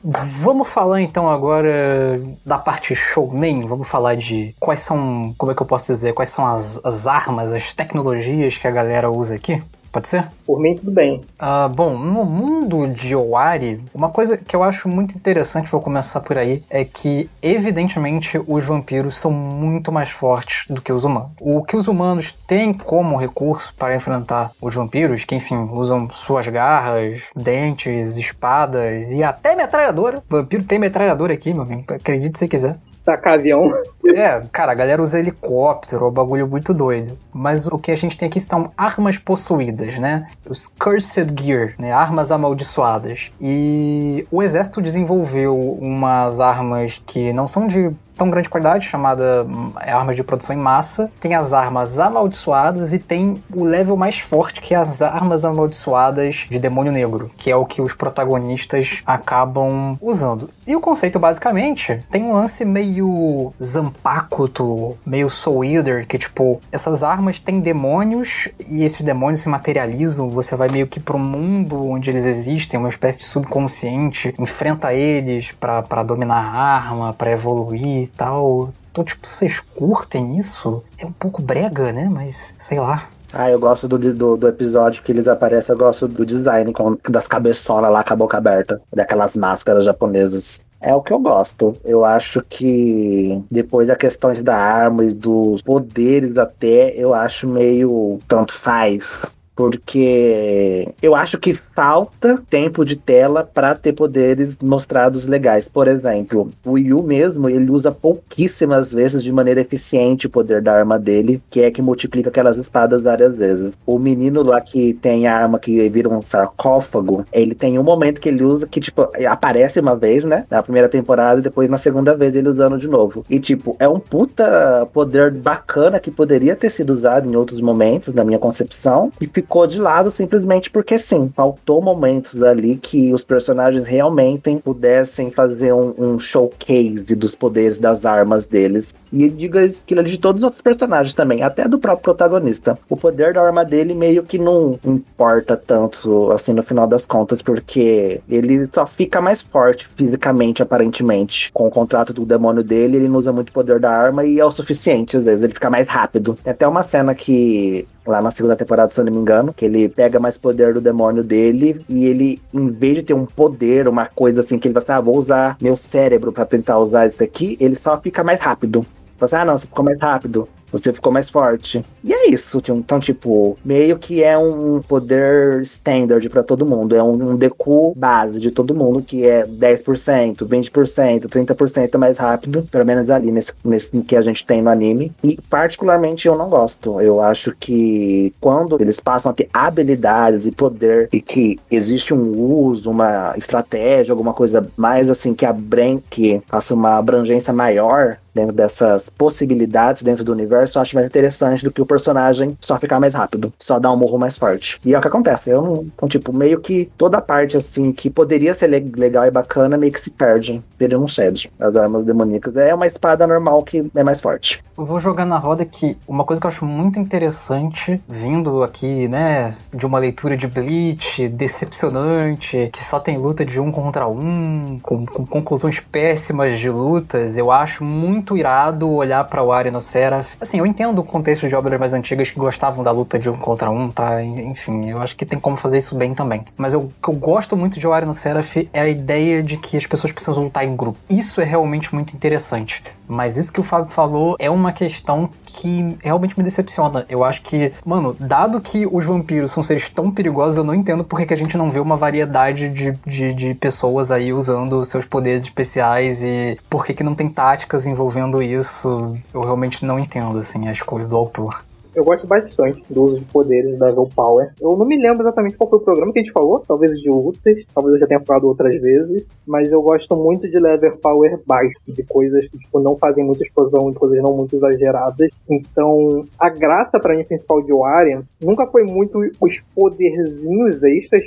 Vamos 0.03 0.67
falar 0.67 1.01
então 1.01 1.29
agora 1.29 2.19
da 2.45 2.57
parte 2.57 2.95
showman. 2.95 3.67
Vamos 3.67 3.87
falar 3.87 4.15
de 4.15 4.55
quais 4.59 4.79
são, 4.79 5.33
como 5.37 5.51
é 5.51 5.55
que 5.55 5.61
eu 5.61 5.67
posso 5.67 5.91
dizer, 5.91 6.13
quais 6.13 6.29
são 6.29 6.45
as, 6.45 6.79
as 6.83 7.05
armas, 7.05 7.53
as 7.53 7.73
tecnologias 7.73 8.57
que 8.57 8.67
a 8.67 8.71
galera 8.71 9.11
usa 9.11 9.35
aqui. 9.35 9.61
Pode 9.91 10.07
ser? 10.07 10.27
Por 10.45 10.59
mim, 10.59 10.75
tudo 10.75 10.91
bem. 10.91 11.21
Uh, 11.39 11.67
bom, 11.69 11.97
no 11.97 12.23
mundo 12.23 12.87
de 12.87 13.15
Owari, 13.15 13.83
uma 13.93 14.09
coisa 14.09 14.37
que 14.37 14.55
eu 14.55 14.63
acho 14.63 14.87
muito 14.87 15.15
interessante, 15.15 15.69
vou 15.69 15.81
começar 15.81 16.21
por 16.21 16.37
aí, 16.37 16.63
é 16.69 16.85
que, 16.85 17.29
evidentemente, 17.41 18.41
os 18.47 18.65
vampiros 18.65 19.17
são 19.17 19.31
muito 19.31 19.91
mais 19.91 20.09
fortes 20.09 20.65
do 20.69 20.81
que 20.81 20.93
os 20.93 21.03
humanos. 21.03 21.31
O 21.39 21.61
que 21.63 21.75
os 21.75 21.87
humanos 21.87 22.31
têm 22.47 22.73
como 22.73 23.17
recurso 23.17 23.73
para 23.75 23.95
enfrentar 23.95 24.51
os 24.61 24.73
vampiros, 24.73 25.25
que, 25.25 25.35
enfim, 25.35 25.57
usam 25.71 26.09
suas 26.09 26.47
garras, 26.47 27.29
dentes, 27.35 28.17
espadas 28.17 29.11
e 29.11 29.23
até 29.23 29.55
metralhadora. 29.55 30.23
O 30.29 30.37
vampiro 30.37 30.63
tem 30.63 30.79
metralhadora 30.79 31.33
aqui, 31.33 31.53
meu 31.53 31.63
amigo. 31.63 31.93
Acredite 31.93 32.39
se 32.39 32.47
quiser 32.47 32.77
tacar 33.03 33.33
avião. 33.33 33.73
É, 34.05 34.41
cara, 34.51 34.71
a 34.71 34.75
galera 34.75 35.01
usa 35.01 35.19
helicóptero, 35.19 36.05
é 36.05 36.07
um 36.07 36.11
bagulho 36.11 36.47
muito 36.47 36.73
doido. 36.73 37.17
Mas 37.33 37.65
o 37.67 37.77
que 37.77 37.91
a 37.91 37.95
gente 37.95 38.17
tem 38.17 38.27
aqui 38.27 38.39
são 38.39 38.71
armas 38.77 39.17
possuídas, 39.17 39.97
né? 39.97 40.27
Os 40.47 40.67
Cursed 40.67 41.33
Gear, 41.39 41.73
né? 41.77 41.91
Armas 41.91 42.31
amaldiçoadas. 42.31 43.31
E 43.39 44.25
o 44.31 44.43
exército 44.43 44.81
desenvolveu 44.81 45.57
umas 45.79 46.39
armas 46.39 47.01
que 47.05 47.33
não 47.33 47.47
são 47.47 47.67
de 47.67 47.91
tão 48.21 48.29
grande 48.29 48.49
qualidade, 48.49 48.85
chamada 48.85 49.43
hum, 49.49 49.71
armas 49.75 50.15
de 50.15 50.23
produção 50.23 50.55
em 50.55 50.59
massa. 50.59 51.11
Tem 51.19 51.33
as 51.33 51.53
armas 51.53 51.97
amaldiçoadas 51.97 52.93
e 52.93 52.99
tem 52.99 53.41
o 53.51 53.63
level 53.63 53.97
mais 53.97 54.19
forte, 54.19 54.61
que 54.61 54.75
é 54.75 54.77
as 54.77 55.01
armas 55.01 55.43
amaldiçoadas 55.43 56.45
de 56.47 56.59
demônio 56.59 56.91
negro, 56.91 57.31
que 57.35 57.49
é 57.49 57.55
o 57.55 57.65
que 57.65 57.81
os 57.81 57.95
protagonistas 57.95 59.01
acabam 59.07 59.97
usando. 59.99 60.51
E 60.67 60.75
o 60.75 60.79
conceito, 60.79 61.17
basicamente, 61.17 62.05
tem 62.11 62.23
um 62.23 62.33
lance 62.33 62.63
meio 62.63 63.51
Zampakuto, 63.61 64.95
meio 65.03 65.27
Soul 65.27 65.65
Eater, 65.65 66.05
que, 66.05 66.19
tipo, 66.19 66.61
essas 66.71 67.01
armas 67.01 67.39
têm 67.39 67.59
demônios 67.59 68.49
e 68.69 68.83
esses 68.83 69.01
demônios 69.01 69.41
se 69.41 69.49
materializam, 69.49 70.29
você 70.29 70.55
vai 70.55 70.69
meio 70.69 70.85
que 70.85 70.99
pro 70.99 71.17
mundo 71.17 71.89
onde 71.89 72.11
eles 72.11 72.25
existem, 72.25 72.79
uma 72.79 72.89
espécie 72.89 73.17
de 73.17 73.25
subconsciente, 73.25 74.35
enfrenta 74.37 74.93
eles 74.93 75.51
para 75.51 76.03
dominar 76.03 76.35
a 76.37 76.61
arma, 76.61 77.13
para 77.13 77.31
evoluir 77.31 78.10
tal. 78.15 78.73
Então, 78.91 79.03
tipo, 79.03 79.25
vocês 79.25 79.59
curtem 79.59 80.37
isso? 80.37 80.83
É 80.97 81.05
um 81.05 81.11
pouco 81.11 81.41
brega, 81.41 81.91
né? 81.93 82.09
Mas, 82.11 82.53
sei 82.57 82.79
lá. 82.79 83.07
Ah, 83.33 83.49
eu 83.49 83.59
gosto 83.59 83.87
do, 83.87 83.97
do, 83.97 84.35
do, 84.35 84.47
episódio 84.47 85.01
que 85.03 85.11
eles 85.11 85.25
aparecem, 85.27 85.73
eu 85.73 85.79
gosto 85.79 86.05
do 86.05 86.25
design 86.25 86.73
com, 86.73 86.97
das 87.09 87.27
cabeçonas 87.27 87.89
lá 87.89 88.03
com 88.03 88.13
a 88.13 88.17
boca 88.17 88.37
aberta, 88.37 88.81
daquelas 88.93 89.37
máscaras 89.37 89.85
japonesas. 89.85 90.61
É 90.81 90.93
o 90.93 91.01
que 91.01 91.13
eu 91.13 91.19
gosto. 91.19 91.77
Eu 91.85 92.03
acho 92.03 92.43
que 92.49 93.41
depois 93.49 93.89
a 93.89 93.95
questão 93.95 94.33
da 94.43 94.57
arma 94.57 95.05
e 95.05 95.13
dos 95.13 95.61
poderes 95.61 96.37
até, 96.37 96.93
eu 96.95 97.13
acho 97.13 97.47
meio 97.47 98.19
tanto 98.27 98.53
faz 98.53 99.21
porque 99.61 100.91
eu 101.03 101.15
acho 101.15 101.37
que 101.37 101.53
falta 101.75 102.41
tempo 102.49 102.83
de 102.83 102.95
tela 102.95 103.43
para 103.43 103.75
ter 103.75 103.93
poderes 103.93 104.57
mostrados 104.59 105.27
legais. 105.27 105.69
Por 105.69 105.87
exemplo, 105.87 106.49
o 106.65 106.79
Yu 106.79 107.03
mesmo, 107.03 107.47
ele 107.47 107.69
usa 107.69 107.91
pouquíssimas 107.91 108.91
vezes 108.91 109.21
de 109.21 109.31
maneira 109.31 109.61
eficiente 109.61 110.25
o 110.25 110.31
poder 110.31 110.63
da 110.63 110.73
arma 110.73 110.97
dele, 110.97 111.39
que 111.47 111.61
é 111.61 111.69
que 111.69 111.79
multiplica 111.79 112.29
aquelas 112.29 112.57
espadas 112.57 113.03
várias 113.03 113.37
vezes. 113.37 113.73
O 113.85 113.99
menino 113.99 114.41
lá 114.41 114.59
que 114.59 114.95
tem 114.95 115.27
a 115.27 115.37
arma 115.37 115.59
que 115.59 115.87
vira 115.89 116.09
um 116.09 116.23
sarcófago, 116.23 117.23
ele 117.31 117.53
tem 117.53 117.77
um 117.77 117.83
momento 117.83 118.19
que 118.19 118.29
ele 118.29 118.43
usa 118.43 118.65
que, 118.65 118.79
tipo, 118.79 119.07
aparece 119.29 119.79
uma 119.79 119.95
vez, 119.95 120.23
né? 120.23 120.43
Na 120.49 120.63
primeira 120.63 120.89
temporada 120.89 121.39
e 121.39 121.43
depois 121.43 121.69
na 121.69 121.77
segunda 121.77 122.17
vez 122.17 122.33
ele 122.35 122.49
usando 122.49 122.79
de 122.79 122.87
novo. 122.87 123.23
E, 123.29 123.39
tipo, 123.39 123.75
é 123.77 123.87
um 123.87 123.99
puta 123.99 124.87
poder 124.91 125.29
bacana 125.29 125.99
que 125.99 126.09
poderia 126.09 126.55
ter 126.55 126.71
sido 126.71 126.89
usado 126.89 127.29
em 127.29 127.35
outros 127.35 127.61
momentos, 127.61 128.11
na 128.11 128.23
minha 128.23 128.39
concepção, 128.39 129.11
e 129.21 129.27
ficou 129.27 129.50
ficou 129.51 129.67
de 129.67 129.81
lado 129.81 130.09
simplesmente 130.09 130.71
porque 130.71 130.97
sim, 130.97 131.29
faltou 131.35 131.81
momentos 131.81 132.41
ali 132.41 132.77
que 132.77 133.13
os 133.13 133.21
personagens 133.21 133.85
realmente 133.85 134.55
pudessem 134.63 135.29
fazer 135.29 135.73
um, 135.73 135.93
um 135.97 136.17
showcase 136.17 137.13
dos 137.15 137.35
poderes 137.35 137.77
das 137.77 138.05
armas 138.05 138.45
deles. 138.45 138.93
E 139.11 139.29
diga 139.29 139.65
aquilo 139.65 140.03
de 140.03 140.17
todos 140.17 140.41
os 140.41 140.45
outros 140.45 140.61
personagens 140.61 141.13
também, 141.13 141.43
até 141.43 141.67
do 141.67 141.77
próprio 141.77 142.01
protagonista. 142.01 142.79
O 142.89 142.95
poder 142.95 143.33
da 143.33 143.41
arma 143.41 143.65
dele 143.65 143.93
meio 143.93 144.23
que 144.23 144.39
não 144.39 144.79
importa 144.85 145.57
tanto, 145.57 146.31
assim, 146.31 146.53
no 146.53 146.63
final 146.63 146.87
das 146.87 147.05
contas, 147.05 147.41
porque 147.41 148.21
ele 148.29 148.65
só 148.71 148.87
fica 148.87 149.19
mais 149.19 149.41
forte 149.41 149.89
fisicamente, 149.97 150.63
aparentemente. 150.63 151.51
Com 151.51 151.67
o 151.67 151.71
contrato 151.71 152.13
do 152.13 152.25
demônio 152.25 152.63
dele, 152.63 152.95
ele 152.95 153.09
não 153.09 153.19
usa 153.19 153.33
muito 153.33 153.51
poder 153.51 153.81
da 153.81 153.91
arma 153.91 154.23
e 154.23 154.39
é 154.39 154.45
o 154.45 154.51
suficiente, 154.51 155.17
às 155.17 155.25
vezes, 155.25 155.43
ele 155.43 155.53
fica 155.53 155.69
mais 155.69 155.89
rápido. 155.89 156.37
Tem 156.41 156.51
até 156.51 156.65
uma 156.65 156.81
cena 156.81 157.13
que 157.13 157.85
lá 158.11 158.21
na 158.21 158.31
segunda 158.31 158.55
temporada, 158.55 158.93
se 158.93 158.99
eu 158.99 159.05
não 159.05 159.11
me 159.11 159.17
engano, 159.17 159.53
que 159.53 159.65
ele 159.65 159.89
pega 159.89 160.19
mais 160.19 160.37
poder 160.37 160.73
do 160.73 160.81
demônio 160.81 161.23
dele 161.23 161.83
e 161.89 162.05
ele, 162.05 162.41
em 162.53 162.69
vez 162.69 162.97
de 162.97 163.03
ter 163.03 163.13
um 163.13 163.25
poder, 163.25 163.87
uma 163.87 164.05
coisa 164.05 164.41
assim, 164.41 164.59
que 164.59 164.67
ele 164.67 164.73
vai 164.73 164.83
assim, 164.83 164.91
ah, 164.91 165.01
vou 165.01 165.17
usar 165.17 165.57
meu 165.61 165.75
cérebro 165.75 166.31
para 166.31 166.45
tentar 166.45 166.77
usar 166.79 167.07
isso 167.07 167.23
aqui, 167.23 167.57
ele 167.59 167.75
só 167.75 167.99
fica 167.99 168.23
mais 168.23 168.39
rápido. 168.39 168.85
Você, 169.19 169.35
ah, 169.35 169.45
não, 169.45 169.57
você 169.57 169.65
ficou 169.65 169.85
mais 169.85 169.99
rápido 169.99 170.47
você 170.71 170.93
ficou 170.93 171.11
mais 171.11 171.29
forte. 171.29 171.83
E 172.03 172.13
é 172.13 172.29
isso, 172.29 172.61
então, 172.69 172.99
tipo, 172.99 173.57
meio 173.63 173.97
que 173.97 174.23
é 174.23 174.37
um 174.37 174.81
poder 174.81 175.61
standard 175.61 176.27
para 176.29 176.43
todo 176.43 176.65
mundo. 176.65 176.95
É 176.95 177.03
um, 177.03 177.31
um 177.31 177.93
base 177.95 178.39
de 178.39 178.51
todo 178.51 178.75
mundo, 178.75 179.01
que 179.01 179.25
é 179.25 179.45
10%, 179.45 180.37
20%, 180.37 181.27
30% 181.27 181.97
mais 181.97 182.17
rápido, 182.17 182.67
pelo 182.71 182.85
menos 182.85 183.09
ali 183.09 183.31
nesse, 183.31 183.53
nesse 183.63 183.91
que 184.01 184.15
a 184.15 184.21
gente 184.21 184.45
tem 184.45 184.61
no 184.61 184.69
anime. 184.69 185.11
E 185.23 185.37
particularmente 185.49 186.27
eu 186.27 186.37
não 186.37 186.49
gosto. 186.49 187.01
Eu 187.01 187.21
acho 187.21 187.55
que 187.59 188.33
quando 188.39 188.79
eles 188.81 188.99
passam 188.99 189.31
a 189.31 189.33
ter 189.33 189.49
habilidades 189.53 190.45
e 190.45 190.51
poder 190.51 191.09
e 191.11 191.21
que 191.21 191.59
existe 191.69 192.13
um 192.13 192.39
uso, 192.39 192.89
uma 192.89 193.33
estratégia, 193.37 194.11
alguma 194.11 194.33
coisa 194.33 194.67
mais 194.77 195.09
assim 195.09 195.33
que 195.33 195.45
abren 195.45 196.01
que 196.09 196.41
faça 196.47 196.73
uma 196.73 196.97
abrangência 196.97 197.53
maior 197.53 198.17
dentro 198.33 198.53
dessas 198.53 199.09
possibilidades 199.09 200.03
dentro 200.03 200.23
do 200.23 200.31
universo, 200.31 200.77
eu 200.77 200.81
acho 200.81 200.95
mais 200.95 201.07
interessante 201.07 201.63
do 201.63 201.71
que 201.71 201.81
o 201.81 201.85
personagem 201.85 202.57
só 202.59 202.77
ficar 202.77 202.99
mais 202.99 203.13
rápido, 203.13 203.53
só 203.59 203.79
dar 203.79 203.91
um 203.91 203.97
morro 203.97 204.17
mais 204.17 204.37
forte. 204.37 204.79
E 204.83 204.93
é 204.93 204.97
o 204.97 205.01
que 205.01 205.07
acontece. 205.07 205.49
Eu 205.49 205.61
não. 205.61 205.85
Então, 205.95 206.07
tipo, 206.07 206.33
meio 206.33 206.59
que 206.59 206.89
toda 206.97 207.17
a 207.17 207.21
parte, 207.21 207.57
assim, 207.57 207.91
que 207.91 208.09
poderia 208.09 208.53
ser 208.53 208.67
legal 208.67 209.25
e 209.25 209.31
bacana, 209.31 209.77
meio 209.77 209.91
que 209.91 209.99
se 209.99 210.09
perde. 210.09 210.61
Ele 210.79 210.97
não 210.97 211.07
cede. 211.07 211.51
As 211.59 211.75
armas 211.75 212.05
demoníacas. 212.05 212.55
É 212.57 212.73
uma 212.73 212.87
espada 212.87 213.27
normal 213.27 213.63
que 213.63 213.89
é 213.95 214.03
mais 214.03 214.21
forte. 214.21 214.63
Eu 214.77 214.85
vou 214.85 214.99
jogar 214.99 215.25
na 215.25 215.37
roda 215.37 215.63
que 215.65 215.97
uma 216.07 216.23
coisa 216.23 216.39
que 216.39 216.45
eu 216.45 216.49
acho 216.49 216.65
muito 216.65 216.99
interessante, 216.99 218.01
vindo 218.07 218.63
aqui, 218.63 219.07
né, 219.07 219.55
de 219.73 219.85
uma 219.85 219.99
leitura 219.99 220.35
de 220.35 220.47
Bleach 220.47 221.27
decepcionante, 221.29 222.69
que 222.73 222.83
só 222.83 222.99
tem 222.99 223.17
luta 223.17 223.45
de 223.45 223.59
um 223.59 223.71
contra 223.71 224.07
um, 224.07 224.79
com, 224.81 225.05
com 225.05 225.25
conclusões 225.25 225.79
péssimas 225.79 226.57
de 226.57 226.69
lutas, 226.69 227.37
eu 227.37 227.51
acho 227.51 227.83
muito 227.83 228.20
muito 228.21 228.37
irado 228.37 228.87
olhar 228.87 229.23
para 229.23 229.43
o 229.43 229.51
Arya 229.51 229.71
no 229.71 229.81
Seraph. 229.81 230.35
Assim, 230.39 230.59
eu 230.59 230.65
entendo 230.65 230.99
o 230.99 231.03
contexto 231.03 231.47
de 231.47 231.55
obras 231.55 231.79
mais 231.79 231.91
antigas 231.91 232.29
que 232.29 232.39
gostavam 232.39 232.83
da 232.83 232.91
luta 232.91 233.17
de 233.17 233.27
um 233.31 233.35
contra 233.35 233.71
um, 233.71 233.89
tá? 233.89 234.23
Enfim, 234.23 234.91
eu 234.91 235.01
acho 235.01 235.15
que 235.15 235.25
tem 235.25 235.39
como 235.39 235.57
fazer 235.57 235.79
isso 235.79 235.95
bem 235.95 236.13
também. 236.13 236.45
Mas 236.55 236.73
eu, 236.73 236.81
o 236.81 236.93
que 237.01 237.09
eu 237.09 237.15
gosto 237.15 237.57
muito 237.57 237.79
de 237.79 237.87
Arya 237.87 238.05
no 238.05 238.13
Seraph 238.13 238.57
é 238.71 238.79
a 238.79 238.87
ideia 238.87 239.41
de 239.41 239.57
que 239.57 239.75
as 239.75 239.87
pessoas 239.87 240.13
precisam 240.13 240.43
lutar 240.43 240.63
em 240.63 240.75
grupo. 240.75 240.99
Isso 241.09 241.41
é 241.41 241.43
realmente 241.43 241.93
muito 241.95 242.15
interessante. 242.15 242.83
Mas 243.11 243.35
isso 243.35 243.51
que 243.51 243.59
o 243.59 243.63
Fábio 243.63 243.91
falou 243.91 244.37
é 244.39 244.49
uma 244.49 244.71
questão 244.71 245.29
que 245.45 245.97
realmente 246.01 246.37
me 246.37 246.43
decepciona. 246.45 247.05
Eu 247.09 247.25
acho 247.25 247.41
que, 247.41 247.73
mano, 247.85 248.15
dado 248.17 248.61
que 248.61 248.87
os 248.89 249.05
vampiros 249.05 249.51
são 249.51 249.61
seres 249.61 249.89
tão 249.89 250.09
perigosos, 250.09 250.55
eu 250.55 250.63
não 250.63 250.73
entendo 250.73 251.03
por 251.03 251.19
que 251.19 251.33
a 251.33 251.37
gente 251.37 251.57
não 251.57 251.69
vê 251.69 251.81
uma 251.81 251.97
variedade 251.97 252.69
de, 252.69 252.97
de, 253.05 253.33
de 253.33 253.53
pessoas 253.53 254.11
aí 254.11 254.31
usando 254.31 254.85
seus 254.85 255.05
poderes 255.05 255.43
especiais 255.43 256.23
e 256.23 256.57
por 256.69 256.85
que, 256.85 256.93
que 256.93 257.03
não 257.03 257.13
tem 257.13 257.27
táticas 257.27 257.85
envolvendo 257.85 258.41
isso. 258.41 259.17
Eu 259.33 259.41
realmente 259.41 259.85
não 259.85 259.99
entendo, 259.99 260.37
assim, 260.37 260.69
a 260.69 260.71
escolha 260.71 261.05
do 261.05 261.17
autor. 261.17 261.65
Eu 261.93 262.05
gosto 262.05 262.25
bastante 262.25 262.81
do 262.89 263.03
uso 263.03 263.19
de 263.19 263.25
poderes 263.25 263.77
da 263.77 263.87
Level 263.87 264.09
Power. 264.15 264.47
Eu 264.61 264.77
não 264.77 264.85
me 264.85 264.97
lembro 264.97 265.23
exatamente 265.23 265.57
qual 265.57 265.69
foi 265.69 265.79
o 265.79 265.81
programa 265.81 266.13
que 266.13 266.19
a 266.19 266.21
gente 266.21 266.31
falou, 266.31 266.63
talvez 266.65 266.97
de 266.99 267.09
Uther, 267.09 267.65
talvez 267.73 267.95
eu 267.95 267.99
já 267.99 268.07
tenha 268.07 268.21
falado 268.21 268.45
outras 268.45 268.79
vezes, 268.81 269.25
mas 269.45 269.69
eu 269.69 269.81
gosto 269.81 270.15
muito 270.15 270.49
de 270.49 270.57
Level 270.57 270.97
Power 271.01 271.39
baixo, 271.45 271.79
de 271.87 272.03
coisas 272.03 272.47
que 272.49 272.57
tipo, 272.57 272.79
não 272.79 272.97
fazem 272.97 273.25
muita 273.25 273.43
explosão, 273.43 273.91
de 273.91 273.99
coisas 273.99 274.21
não 274.21 274.33
muito 274.33 274.55
exageradas. 274.55 275.29
Então, 275.49 276.25
a 276.39 276.49
graça 276.49 276.99
para 276.99 277.15
mim 277.15 277.25
principal 277.25 277.61
de 277.61 277.73
Warrior 277.73 278.23
nunca 278.41 278.65
foi 278.67 278.83
muito 278.83 279.19
os 279.41 279.61
poderzinhos 279.75 280.81
extras, 280.83 281.23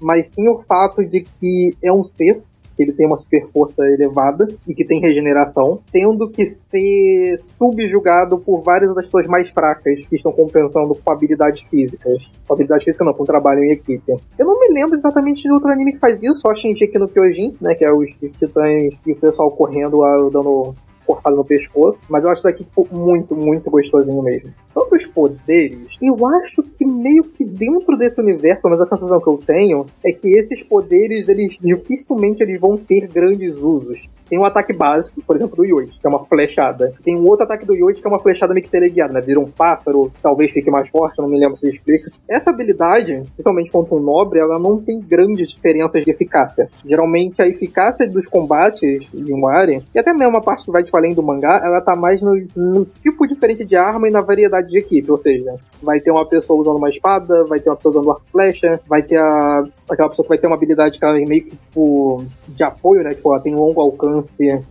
mas 0.00 0.28
sim 0.28 0.48
o 0.48 0.62
fato 0.62 1.04
de 1.04 1.22
que 1.40 1.76
é 1.82 1.92
um 1.92 2.04
ser 2.04 2.40
que 2.76 2.82
ele 2.82 2.92
tem 2.92 3.06
uma 3.06 3.16
super 3.16 3.46
força 3.52 3.84
elevada 3.86 4.46
e 4.66 4.74
que 4.74 4.84
tem 4.84 5.00
regeneração, 5.00 5.80
tendo 5.92 6.28
que 6.30 6.50
ser 6.50 7.38
subjugado 7.58 8.38
por 8.38 8.62
várias 8.62 8.94
das 8.94 9.04
pessoas 9.04 9.26
mais 9.26 9.48
fracas 9.50 10.06
que 10.06 10.16
estão 10.16 10.32
compensando 10.32 10.94
com 10.94 11.12
habilidades 11.12 11.62
físicas. 11.70 12.30
Com 12.46 12.54
habilidade 12.54 12.84
física 12.84 13.04
não, 13.04 13.14
com 13.14 13.24
trabalho 13.24 13.64
em 13.64 13.72
equipe. 13.72 14.12
Eu 14.38 14.46
não 14.46 14.58
me 14.58 14.68
lembro 14.72 14.96
exatamente 14.96 15.42
de 15.42 15.52
outro 15.52 15.70
anime 15.70 15.92
que 15.92 15.98
faz 15.98 16.22
isso, 16.22 16.38
só 16.38 16.54
Shinji 16.54 16.84
aqui 16.84 16.98
no 16.98 17.08
Kyojin, 17.08 17.56
né, 17.60 17.74
que 17.74 17.84
é 17.84 17.92
os 17.92 18.10
titãs 18.38 18.94
e 19.06 19.12
o 19.12 19.16
pessoal 19.16 19.50
correndo 19.50 19.98
dando 20.30 20.74
cortado 21.04 21.36
no 21.36 21.44
pescoço, 21.44 22.00
mas 22.08 22.24
eu 22.24 22.30
acho 22.30 22.42
daqui 22.42 22.64
tipo, 22.64 22.88
muito, 22.92 23.34
muito 23.34 23.70
gostosinho 23.70 24.22
mesmo. 24.22 24.50
Sobre 24.72 24.98
os 24.98 25.06
poderes, 25.06 25.88
eu 26.02 26.26
acho 26.26 26.62
que 26.62 26.84
meio 26.84 27.24
que 27.24 27.44
dentro 27.44 27.96
desse 27.96 28.20
universo, 28.20 28.62
mas 28.64 28.80
a 28.80 28.86
sensação 28.86 29.20
que 29.20 29.28
eu 29.28 29.38
tenho 29.38 29.86
é 30.04 30.12
que 30.12 30.38
esses 30.38 30.62
poderes, 30.64 31.28
eles 31.28 31.56
dificilmente 31.60 32.42
eles 32.42 32.60
vão 32.60 32.76
ter 32.76 33.06
grandes 33.08 33.56
usos. 33.58 34.02
Tem 34.28 34.38
um 34.38 34.44
ataque 34.44 34.72
básico, 34.72 35.22
por 35.26 35.36
exemplo, 35.36 35.56
do 35.56 35.64
Yoichi, 35.64 35.98
que 35.98 36.06
é 36.06 36.10
uma 36.10 36.24
flechada. 36.24 36.92
Tem 37.02 37.16
um 37.16 37.26
outro 37.26 37.44
ataque 37.44 37.66
do 37.66 37.74
Yoichi 37.74 38.00
que 38.00 38.06
é 38.06 38.10
uma 38.10 38.18
flechada 38.18 38.54
meio 38.54 38.64
que 38.64 38.70
teleguiada, 38.70 39.12
né? 39.12 39.20
Vira 39.20 39.40
um 39.40 39.46
pássaro, 39.46 40.10
talvez 40.22 40.52
fique 40.52 40.70
mais 40.70 40.88
forte, 40.88 41.18
não 41.18 41.28
me 41.28 41.38
lembro 41.38 41.56
se 41.56 41.68
explica. 41.68 42.10
Essa 42.28 42.50
habilidade, 42.50 43.22
principalmente 43.34 43.70
contra 43.70 43.94
um 43.94 44.00
nobre, 44.00 44.38
ela 44.38 44.58
não 44.58 44.80
tem 44.80 45.00
grandes 45.00 45.48
diferenças 45.50 46.02
de 46.04 46.10
eficácia. 46.10 46.68
Geralmente 46.84 47.40
a 47.40 47.48
eficácia 47.48 48.08
dos 48.08 48.26
combates 48.26 49.08
de 49.12 49.32
um 49.32 49.46
área, 49.46 49.82
e 49.94 49.98
até 49.98 50.12
mesmo 50.12 50.36
a 50.36 50.40
parte 50.40 50.64
que 50.64 50.70
vai 50.70 50.82
tipo, 50.82 50.96
além 50.96 51.14
do 51.14 51.22
mangá, 51.22 51.60
ela 51.62 51.80
tá 51.80 51.94
mais 51.94 52.20
no, 52.20 52.34
no 52.56 52.84
tipo 53.02 53.26
diferente 53.26 53.64
de 53.64 53.76
arma 53.76 54.08
e 54.08 54.10
na 54.10 54.20
variedade 54.20 54.68
de 54.68 54.78
equipe. 54.78 55.10
Ou 55.10 55.18
seja, 55.18 55.54
vai 55.82 56.00
ter 56.00 56.10
uma 56.10 56.26
pessoa 56.26 56.60
usando 56.60 56.76
uma 56.76 56.90
espada, 56.90 57.44
vai 57.44 57.60
ter 57.60 57.70
uma 57.70 57.76
pessoa 57.76 57.92
usando 57.96 58.10
arco 58.10 58.24
flecha, 58.30 58.80
vai 58.86 59.02
ter 59.02 59.18
a, 59.18 59.64
aquela 59.88 60.08
pessoa 60.08 60.24
que 60.24 60.28
vai 60.30 60.38
ter 60.38 60.46
uma 60.46 60.56
habilidade 60.56 60.98
que 60.98 61.04
ela 61.04 61.20
é 61.20 61.24
meio 61.24 61.44
que 61.44 61.56
tipo 61.74 62.24
de 62.48 62.62
apoio, 62.62 63.02
né? 63.02 63.10
Tipo, 63.14 63.32
ela 63.32 63.42
tem 63.42 63.54
um 63.54 63.58
longo 63.58 63.80
alcance 63.80 64.13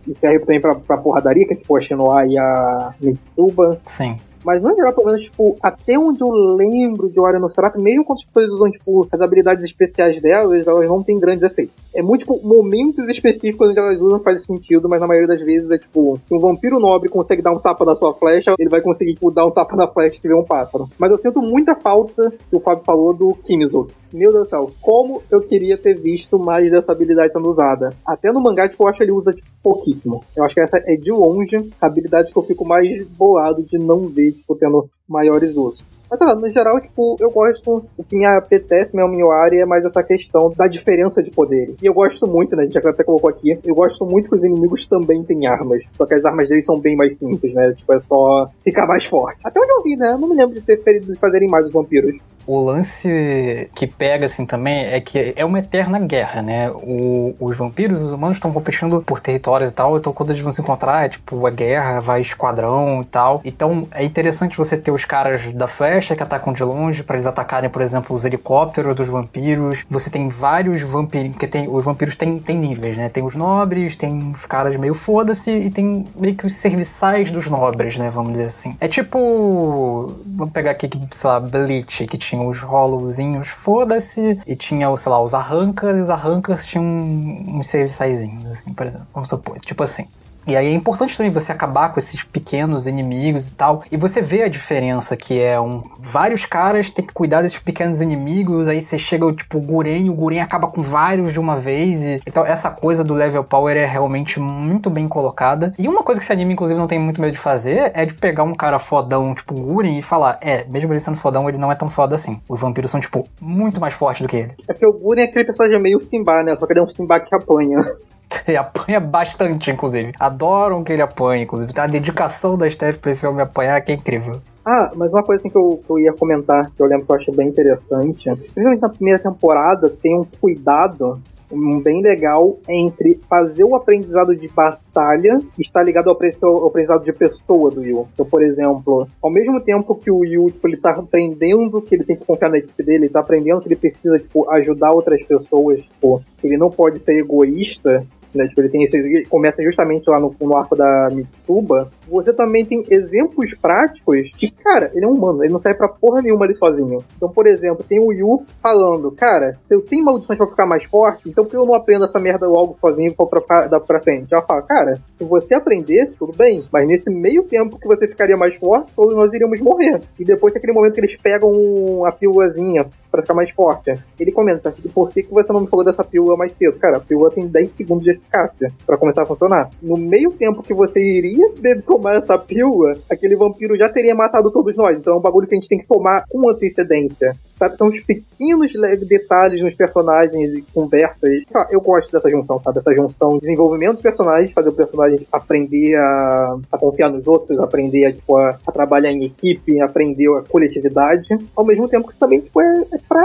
e 0.08 0.14
serve 0.14 0.40
também 0.40 0.60
pra, 0.60 0.74
pra 0.74 0.96
porradaria, 0.96 1.46
que 1.46 1.54
é 1.54 1.56
tipo 1.56 1.76
a 1.76 1.80
Shinoa 1.80 2.26
e 2.26 2.38
a 2.38 2.94
Mitsuba. 3.00 3.80
Sim. 3.84 4.16
Mas 4.44 4.62
no 4.62 4.74
geral, 4.76 4.92
pelo 4.92 5.06
menos, 5.06 5.22
tipo, 5.22 5.56
até 5.62 5.98
onde 5.98 6.20
eu 6.20 6.28
lembro 6.28 7.08
de 7.08 7.18
Wario 7.18 7.40
no 7.40 7.50
Seraph, 7.50 7.76
mesmo 7.76 8.04
quando 8.04 8.18
as 8.18 8.24
pessoas 8.26 8.50
usam, 8.50 8.70
tipo, 8.70 9.08
as 9.10 9.20
habilidades 9.20 9.64
especiais 9.64 10.20
delas, 10.20 10.66
elas 10.66 10.88
não 10.88 11.02
têm 11.02 11.18
grandes 11.18 11.42
efeitos. 11.42 11.74
É 11.94 12.02
muito, 12.02 12.22
tipo, 12.22 12.40
momentos 12.42 13.08
específicos 13.08 13.68
onde 13.68 13.78
elas 13.78 14.00
usam 14.00 14.18
faz 14.18 14.44
sentido, 14.44 14.88
mas 14.88 15.00
na 15.00 15.06
maioria 15.06 15.28
das 15.28 15.40
vezes 15.40 15.70
é, 15.70 15.78
tipo, 15.78 16.18
se 16.26 16.34
um 16.34 16.40
vampiro 16.40 16.80
nobre 16.80 17.08
consegue 17.08 17.40
dar 17.40 17.52
um 17.52 17.60
tapa 17.60 17.84
da 17.84 17.94
sua 17.94 18.12
flecha, 18.14 18.52
ele 18.58 18.68
vai 18.68 18.80
conseguir, 18.80 19.14
tipo, 19.14 19.30
dar 19.30 19.46
um 19.46 19.50
tapa 19.50 19.76
na 19.76 19.86
flecha 19.86 20.20
se 20.20 20.26
vê 20.26 20.34
um 20.34 20.42
pássaro. 20.42 20.88
Mas 20.98 21.12
eu 21.12 21.18
sinto 21.18 21.40
muita 21.40 21.76
falta, 21.76 22.32
que 22.50 22.56
o 22.56 22.60
Fábio 22.60 22.84
falou, 22.84 23.14
do 23.14 23.34
Kimizo. 23.46 23.88
Meu 24.12 24.32
Deus 24.32 24.44
do 24.44 24.50
céu, 24.50 24.70
como 24.80 25.22
eu 25.30 25.40
queria 25.40 25.78
ter 25.78 25.94
visto 25.94 26.38
mais 26.38 26.70
dessa 26.70 26.92
habilidade 26.92 27.32
sendo 27.32 27.50
usada. 27.50 27.90
Até 28.04 28.32
no 28.32 28.42
mangá, 28.42 28.68
tipo, 28.68 28.82
eu 28.82 28.88
acho 28.88 28.98
que 28.98 29.04
ele 29.04 29.12
usa 29.12 29.32
tipo, 29.32 29.46
pouquíssimo. 29.62 30.24
Eu 30.36 30.44
acho 30.44 30.54
que 30.54 30.60
essa 30.60 30.78
é 30.78 30.96
de 30.96 31.12
longe 31.12 31.56
a 31.80 31.86
habilidade 31.86 32.32
que 32.32 32.36
eu 32.36 32.42
fico 32.42 32.64
mais 32.64 33.06
bolado 33.08 33.62
de 33.62 33.78
não 33.78 34.08
ver, 34.08 34.32
tipo, 34.32 34.56
tendo 34.56 34.88
maiores 35.08 35.56
usos. 35.56 35.93
Mas 36.14 36.18
sei 36.18 36.26
lá, 36.28 36.34
no 36.36 36.52
geral, 36.52 36.80
tipo, 36.80 37.16
eu 37.18 37.30
gosto. 37.30 37.84
O 37.98 38.04
que 38.04 38.16
me 38.16 38.24
apetece 38.24 38.94
mesmo 38.94 39.14
em 39.14 39.32
área 39.32 39.62
é 39.62 39.66
mais 39.66 39.84
essa 39.84 40.02
questão 40.02 40.52
da 40.56 40.66
diferença 40.66 41.22
de 41.22 41.30
poderes. 41.30 41.76
E 41.82 41.86
eu 41.86 41.92
gosto 41.92 42.26
muito, 42.26 42.54
né? 42.54 42.62
A 42.62 42.66
gente 42.66 42.78
até 42.78 43.02
colocou 43.02 43.28
aqui. 43.28 43.58
Eu 43.64 43.74
gosto 43.74 44.06
muito 44.06 44.28
que 44.28 44.36
os 44.36 44.44
inimigos 44.44 44.86
também 44.86 45.24
têm 45.24 45.46
armas. 45.48 45.82
Só 45.96 46.06
que 46.06 46.14
as 46.14 46.24
armas 46.24 46.48
deles 46.48 46.66
são 46.66 46.78
bem 46.78 46.96
mais 46.96 47.18
simples, 47.18 47.52
né? 47.52 47.72
Tipo, 47.72 47.94
é 47.94 48.00
só 48.00 48.48
ficar 48.62 48.86
mais 48.86 49.04
forte. 49.04 49.40
Até 49.42 49.58
onde 49.58 49.72
eu 49.72 49.82
vi, 49.82 49.96
né? 49.96 50.12
Eu 50.12 50.18
não 50.18 50.28
me 50.28 50.36
lembro 50.36 50.54
de 50.54 50.60
ter 50.60 50.80
ferido 50.82 51.12
de 51.12 51.18
fazerem 51.18 51.48
mais 51.48 51.66
os 51.66 51.72
vampiros. 51.72 52.16
O 52.46 52.60
lance 52.60 53.70
que 53.74 53.86
pega 53.86 54.26
assim 54.26 54.46
também 54.46 54.86
é 54.86 55.00
que 55.00 55.32
é 55.36 55.44
uma 55.44 55.58
eterna 55.58 55.98
guerra, 55.98 56.42
né? 56.42 56.70
O, 56.70 57.34
os 57.40 57.56
vampiros 57.56 58.02
os 58.02 58.12
humanos 58.12 58.36
estão 58.36 58.52
competindo 58.52 59.02
por 59.02 59.20
territórios 59.20 59.70
e 59.70 59.74
tal, 59.74 59.96
então 59.96 60.12
quando 60.12 60.30
eles 60.30 60.42
vão 60.42 60.50
se 60.50 60.60
encontrar, 60.60 61.06
é 61.06 61.08
tipo 61.08 61.46
a 61.46 61.50
guerra, 61.50 62.00
vai 62.00 62.20
esquadrão 62.20 63.02
e 63.02 63.04
tal. 63.04 63.40
Então 63.44 63.86
é 63.90 64.04
interessante 64.04 64.56
você 64.56 64.76
ter 64.76 64.90
os 64.90 65.04
caras 65.04 65.52
da 65.52 65.66
flecha 65.66 66.14
que 66.14 66.22
atacam 66.22 66.52
de 66.52 66.62
longe 66.62 67.02
para 67.02 67.16
eles 67.16 67.26
atacarem, 67.26 67.70
por 67.70 67.82
exemplo, 67.82 68.14
os 68.14 68.24
helicópteros 68.24 68.94
dos 68.94 69.08
vampiros. 69.08 69.84
Você 69.88 70.10
tem 70.10 70.28
vários 70.28 70.82
vampiros, 70.82 71.30
porque 71.30 71.46
tem, 71.46 71.68
os 71.68 71.84
vampiros 71.84 72.16
têm, 72.16 72.38
tem 72.38 72.56
níveis, 72.56 72.96
né? 72.96 73.08
Tem 73.08 73.24
os 73.24 73.34
nobres, 73.34 73.96
tem 73.96 74.30
os 74.30 74.46
caras 74.46 74.76
meio 74.76 74.94
foda-se 74.94 75.50
e 75.50 75.70
tem 75.70 76.06
meio 76.18 76.34
que 76.34 76.46
os 76.46 76.54
serviçais 76.54 77.30
dos 77.30 77.48
nobres, 77.48 77.96
né? 77.96 78.10
Vamos 78.10 78.32
dizer 78.32 78.46
assim. 78.46 78.76
É 78.80 78.88
tipo. 78.88 80.14
Vamos 80.26 80.52
pegar 80.52 80.72
aqui, 80.72 80.90
sei 81.10 81.30
lá, 81.30 81.40
Bleach, 81.40 82.06
que 82.06 82.18
tinha 82.18 82.33
tinha 82.34 82.48
os 82.48 82.62
Hollowzinhos, 82.62 83.48
foda-se, 83.48 84.38
e 84.46 84.56
tinha, 84.56 84.94
sei 84.96 85.10
lá, 85.10 85.22
os 85.22 85.34
Arrancas, 85.34 85.98
e 85.98 86.00
os 86.00 86.10
Arrancas 86.10 86.66
tinham 86.66 86.84
uns 86.84 87.66
serviçaizinhos, 87.68 88.48
assim, 88.48 88.72
por 88.72 88.86
exemplo. 88.86 89.06
Vamos 89.14 89.28
supor, 89.28 89.58
tipo 89.60 89.82
assim. 89.82 90.06
E 90.46 90.56
aí 90.56 90.66
é 90.66 90.72
importante 90.72 91.16
também 91.16 91.32
você 91.32 91.52
acabar 91.52 91.92
com 91.92 91.98
esses 91.98 92.22
pequenos 92.22 92.86
inimigos 92.86 93.48
e 93.48 93.54
tal. 93.54 93.82
E 93.90 93.96
você 93.96 94.20
vê 94.20 94.42
a 94.42 94.48
diferença 94.48 95.16
que 95.16 95.40
é 95.40 95.60
um. 95.60 95.82
Vários 95.98 96.44
caras 96.44 96.90
têm 96.90 97.04
que 97.04 97.12
cuidar 97.12 97.42
desses 97.42 97.58
pequenos 97.58 98.00
inimigos. 98.00 98.68
Aí 98.68 98.80
você 98.80 98.98
chega, 98.98 99.30
tipo, 99.32 99.58
o 99.58 99.60
Guren, 99.60 100.10
o 100.10 100.14
Guren 100.14 100.40
acaba 100.40 100.68
com 100.68 100.82
vários 100.82 101.32
de 101.32 101.40
uma 101.40 101.56
vez. 101.56 102.02
E... 102.02 102.20
Então, 102.26 102.44
essa 102.44 102.70
coisa 102.70 103.02
do 103.02 103.14
level 103.14 103.44
power 103.44 103.76
é 103.76 103.86
realmente 103.86 104.38
muito 104.38 104.90
bem 104.90 105.08
colocada. 105.08 105.72
E 105.78 105.88
uma 105.88 106.02
coisa 106.02 106.20
que 106.20 106.24
esse 106.24 106.32
anime, 106.32 106.52
inclusive, 106.52 106.78
não 106.78 106.86
tem 106.86 106.98
muito 106.98 107.20
medo 107.20 107.32
de 107.32 107.38
fazer 107.38 107.92
é 107.94 108.04
de 108.04 108.14
pegar 108.14 108.44
um 108.44 108.54
cara 108.54 108.78
fodão, 108.78 109.34
tipo 109.34 109.54
o 109.54 109.60
Guren, 109.60 109.98
e 109.98 110.02
falar: 110.02 110.38
é, 110.42 110.64
mesmo 110.64 110.92
ele 110.92 111.00
sendo 111.00 111.16
fodão, 111.16 111.48
ele 111.48 111.58
não 111.58 111.72
é 111.72 111.74
tão 111.74 111.88
foda 111.88 112.14
assim. 112.14 112.40
Os 112.48 112.60
vampiros 112.60 112.90
são, 112.90 113.00
tipo, 113.00 113.26
muito 113.40 113.80
mais 113.80 113.94
fortes 113.94 114.22
do 114.22 114.28
que 114.28 114.36
ele. 114.36 114.52
É 114.68 114.74
que 114.74 114.86
o 114.86 114.92
Guren 114.92 115.22
é 115.22 115.24
aquele 115.24 115.44
personagem 115.44 115.80
meio 115.80 116.00
Simba, 116.02 116.42
né? 116.42 116.56
Só 116.56 116.66
que 116.66 116.72
ele 116.72 116.80
é 116.80 116.82
um 116.82 116.90
Simba 116.90 117.20
que 117.20 117.34
apanha. 117.34 117.84
Ele 118.46 118.56
apanha 118.56 119.00
bastante, 119.00 119.70
inclusive. 119.70 120.12
Adoram 120.18 120.84
que 120.84 120.92
ele 120.92 121.02
apanhe, 121.02 121.44
inclusive. 121.44 121.72
A 121.78 121.86
dedicação 121.86 122.58
da 122.58 122.68
Steph 122.68 122.98
pra 122.98 123.10
esse 123.10 123.26
homem 123.26 123.42
apanhar 123.42 123.80
que 123.80 123.92
é 123.92 123.94
incrível. 123.94 124.40
Ah, 124.64 124.90
mas 124.94 125.12
uma 125.12 125.22
coisa 125.22 125.40
assim 125.40 125.50
que 125.50 125.56
eu, 125.56 125.82
que 125.84 125.90
eu 125.90 125.98
ia 125.98 126.12
comentar, 126.12 126.70
que 126.70 126.82
eu 126.82 126.86
lembro 126.86 127.04
que 127.04 127.12
eu 127.12 127.16
achei 127.16 127.34
bem 127.34 127.48
interessante, 127.48 128.24
principalmente 128.24 128.80
na 128.80 128.88
primeira 128.88 129.18
temporada, 129.18 129.90
tem 129.90 130.18
um 130.18 130.26
cuidado 130.40 131.20
um 131.54 131.80
bem 131.80 132.02
legal 132.02 132.58
entre 132.68 133.20
fazer 133.28 133.64
o 133.64 133.74
aprendizado 133.74 134.34
de 134.34 134.48
batalha 134.48 135.40
e 135.58 135.62
estar 135.62 135.82
ligado 135.82 136.10
ao 136.10 136.66
aprendizado 136.66 137.04
de 137.04 137.12
pessoa 137.12 137.70
do 137.70 137.84
Yu. 137.84 138.06
Então, 138.12 138.26
por 138.26 138.42
exemplo, 138.42 139.06
ao 139.22 139.30
mesmo 139.30 139.60
tempo 139.60 139.94
que 139.94 140.10
o 140.10 140.24
Yu 140.24 140.46
tipo, 140.50 140.68
ele 140.68 140.76
tá 140.76 140.90
aprendendo 140.90 141.80
que 141.80 141.94
ele 141.94 142.04
tem 142.04 142.16
que 142.16 142.24
confiar 142.24 142.50
na 142.50 142.58
equipe 142.58 142.82
dele, 142.82 143.04
ele 143.04 143.12
tá 143.12 143.20
aprendendo 143.20 143.60
que 143.60 143.68
ele 143.68 143.76
precisa 143.76 144.18
tipo, 144.18 144.50
ajudar 144.50 144.92
outras 144.92 145.22
pessoas, 145.24 145.82
tipo, 145.82 146.22
ele 146.42 146.56
não 146.56 146.70
pode 146.70 147.00
ser 147.00 147.18
egoísta, 147.18 148.04
né? 148.36 148.44
Tipo, 148.46 148.60
ele 148.60 148.70
tem 148.70 148.84
esse. 148.84 148.96
Ele 148.96 149.24
começa 149.26 149.62
justamente 149.62 150.08
lá 150.08 150.18
no, 150.18 150.34
no 150.40 150.56
arco 150.56 150.76
da 150.76 151.08
Mitsuba. 151.12 151.90
Você 152.08 152.32
também 152.32 152.64
tem 152.64 152.84
exemplos 152.90 153.54
práticos 153.60 154.30
que, 154.36 154.50
cara, 154.50 154.90
ele 154.94 155.04
é 155.04 155.08
um 155.08 155.12
humano, 155.12 155.42
ele 155.44 155.52
não 155.52 155.60
serve 155.60 155.78
pra 155.78 155.88
porra 155.88 156.22
nenhuma 156.22 156.44
ali 156.44 156.54
sozinho. 156.54 156.98
Então, 157.16 157.28
por 157.28 157.46
exemplo, 157.46 157.84
tem 157.88 158.00
o 158.00 158.12
Yu 158.12 158.44
falando, 158.62 159.10
cara, 159.12 159.52
se 159.66 159.74
eu 159.74 159.80
tenho 159.82 160.04
maldições 160.04 160.38
pra 160.38 160.46
ficar 160.46 160.66
mais 160.66 160.84
forte, 160.84 161.28
então 161.28 161.44
por 161.44 161.50
que 161.50 161.56
eu 161.56 161.66
não 161.66 161.74
aprendo 161.74 162.04
essa 162.04 162.18
merda 162.18 162.46
logo 162.46 162.76
sozinho 162.80 163.14
pra, 163.14 163.26
pra, 163.26 163.68
pra, 163.68 163.80
pra 163.80 164.02
frente? 164.02 164.32
Ela 164.32 164.42
fala, 164.42 164.62
cara, 164.62 164.94
se 165.16 165.24
você 165.24 165.54
aprendesse, 165.54 166.18
tudo 166.18 166.36
bem, 166.36 166.64
mas 166.72 166.86
nesse 166.86 167.10
meio 167.10 167.44
tempo 167.44 167.78
que 167.78 167.86
você 167.86 168.06
ficaria 168.06 168.36
mais 168.36 168.54
forte, 168.56 168.92
todos 168.94 169.14
nós 169.14 169.32
iríamos 169.32 169.60
morrer. 169.60 170.00
E 170.18 170.24
depois 170.24 170.54
aquele 170.56 170.72
momento 170.72 170.94
que 170.94 171.00
eles 171.00 171.16
pegam 171.16 172.04
a 172.04 172.12
pílulazinha 172.12 172.86
para 173.14 173.22
ficar 173.22 173.34
mais 173.34 173.50
forte. 173.52 173.94
Ele 174.18 174.32
comenta, 174.32 174.74
por 174.92 175.10
que, 175.10 175.22
que 175.22 175.32
você 175.32 175.52
não 175.52 175.60
me 175.60 175.68
falou 175.68 175.84
dessa 175.84 176.02
pílula 176.02 176.36
mais 176.36 176.52
cedo? 176.54 176.76
Cara, 176.80 176.96
a 176.96 177.00
pílula 177.00 177.30
tem 177.30 177.46
10 177.46 177.70
segundos 177.76 178.02
de 178.02 178.10
eficácia 178.10 178.72
para 178.84 178.96
começar 178.96 179.22
a 179.22 179.26
funcionar. 179.26 179.70
No 179.80 179.96
meio 179.96 180.32
tempo 180.32 180.64
que 180.64 180.74
você 180.74 181.00
iria 181.00 181.46
tomar 181.86 182.16
essa 182.16 182.36
pílula, 182.36 182.92
aquele 183.08 183.36
vampiro 183.36 183.76
já 183.76 183.88
teria 183.88 184.16
matado 184.16 184.50
todos 184.50 184.74
nós. 184.74 184.96
Então 184.96 185.14
é 185.14 185.16
um 185.16 185.20
bagulho 185.20 185.46
que 185.46 185.54
a 185.54 185.58
gente 185.58 185.68
tem 185.68 185.78
que 185.78 185.86
tomar 185.86 186.24
com 186.28 186.50
antecedência 186.50 187.36
sabe? 187.58 187.76
São 187.76 187.88
os 187.88 188.00
pequenos 188.00 188.72
detalhes 189.06 189.62
nos 189.62 189.74
personagens 189.74 190.54
e 190.54 190.62
conversas. 190.74 191.30
Eu 191.70 191.80
gosto 191.80 192.12
dessa 192.12 192.28
junção, 192.28 192.60
sabe? 192.62 192.78
Essa 192.78 192.94
junção 192.94 193.34
de 193.34 193.40
desenvolvimento 193.40 193.96
de 193.96 194.02
personagens, 194.02 194.52
fazer 194.52 194.68
o 194.68 194.74
personagem 194.74 195.26
aprender 195.32 195.94
a, 195.96 196.56
a 196.72 196.78
confiar 196.78 197.10
nos 197.10 197.26
outros, 197.26 197.58
aprender 197.58 198.06
a, 198.06 198.12
tipo, 198.12 198.36
a, 198.36 198.58
a, 198.66 198.72
trabalhar 198.72 199.12
em 199.12 199.24
equipe, 199.24 199.80
aprender 199.80 200.28
a 200.36 200.42
coletividade, 200.42 201.28
ao 201.56 201.64
mesmo 201.64 201.88
tempo 201.88 202.08
que 202.08 202.18
também 202.18 202.40
tipo, 202.40 202.60
é, 202.60 202.84
é 202.92 202.98
pra 203.08 203.24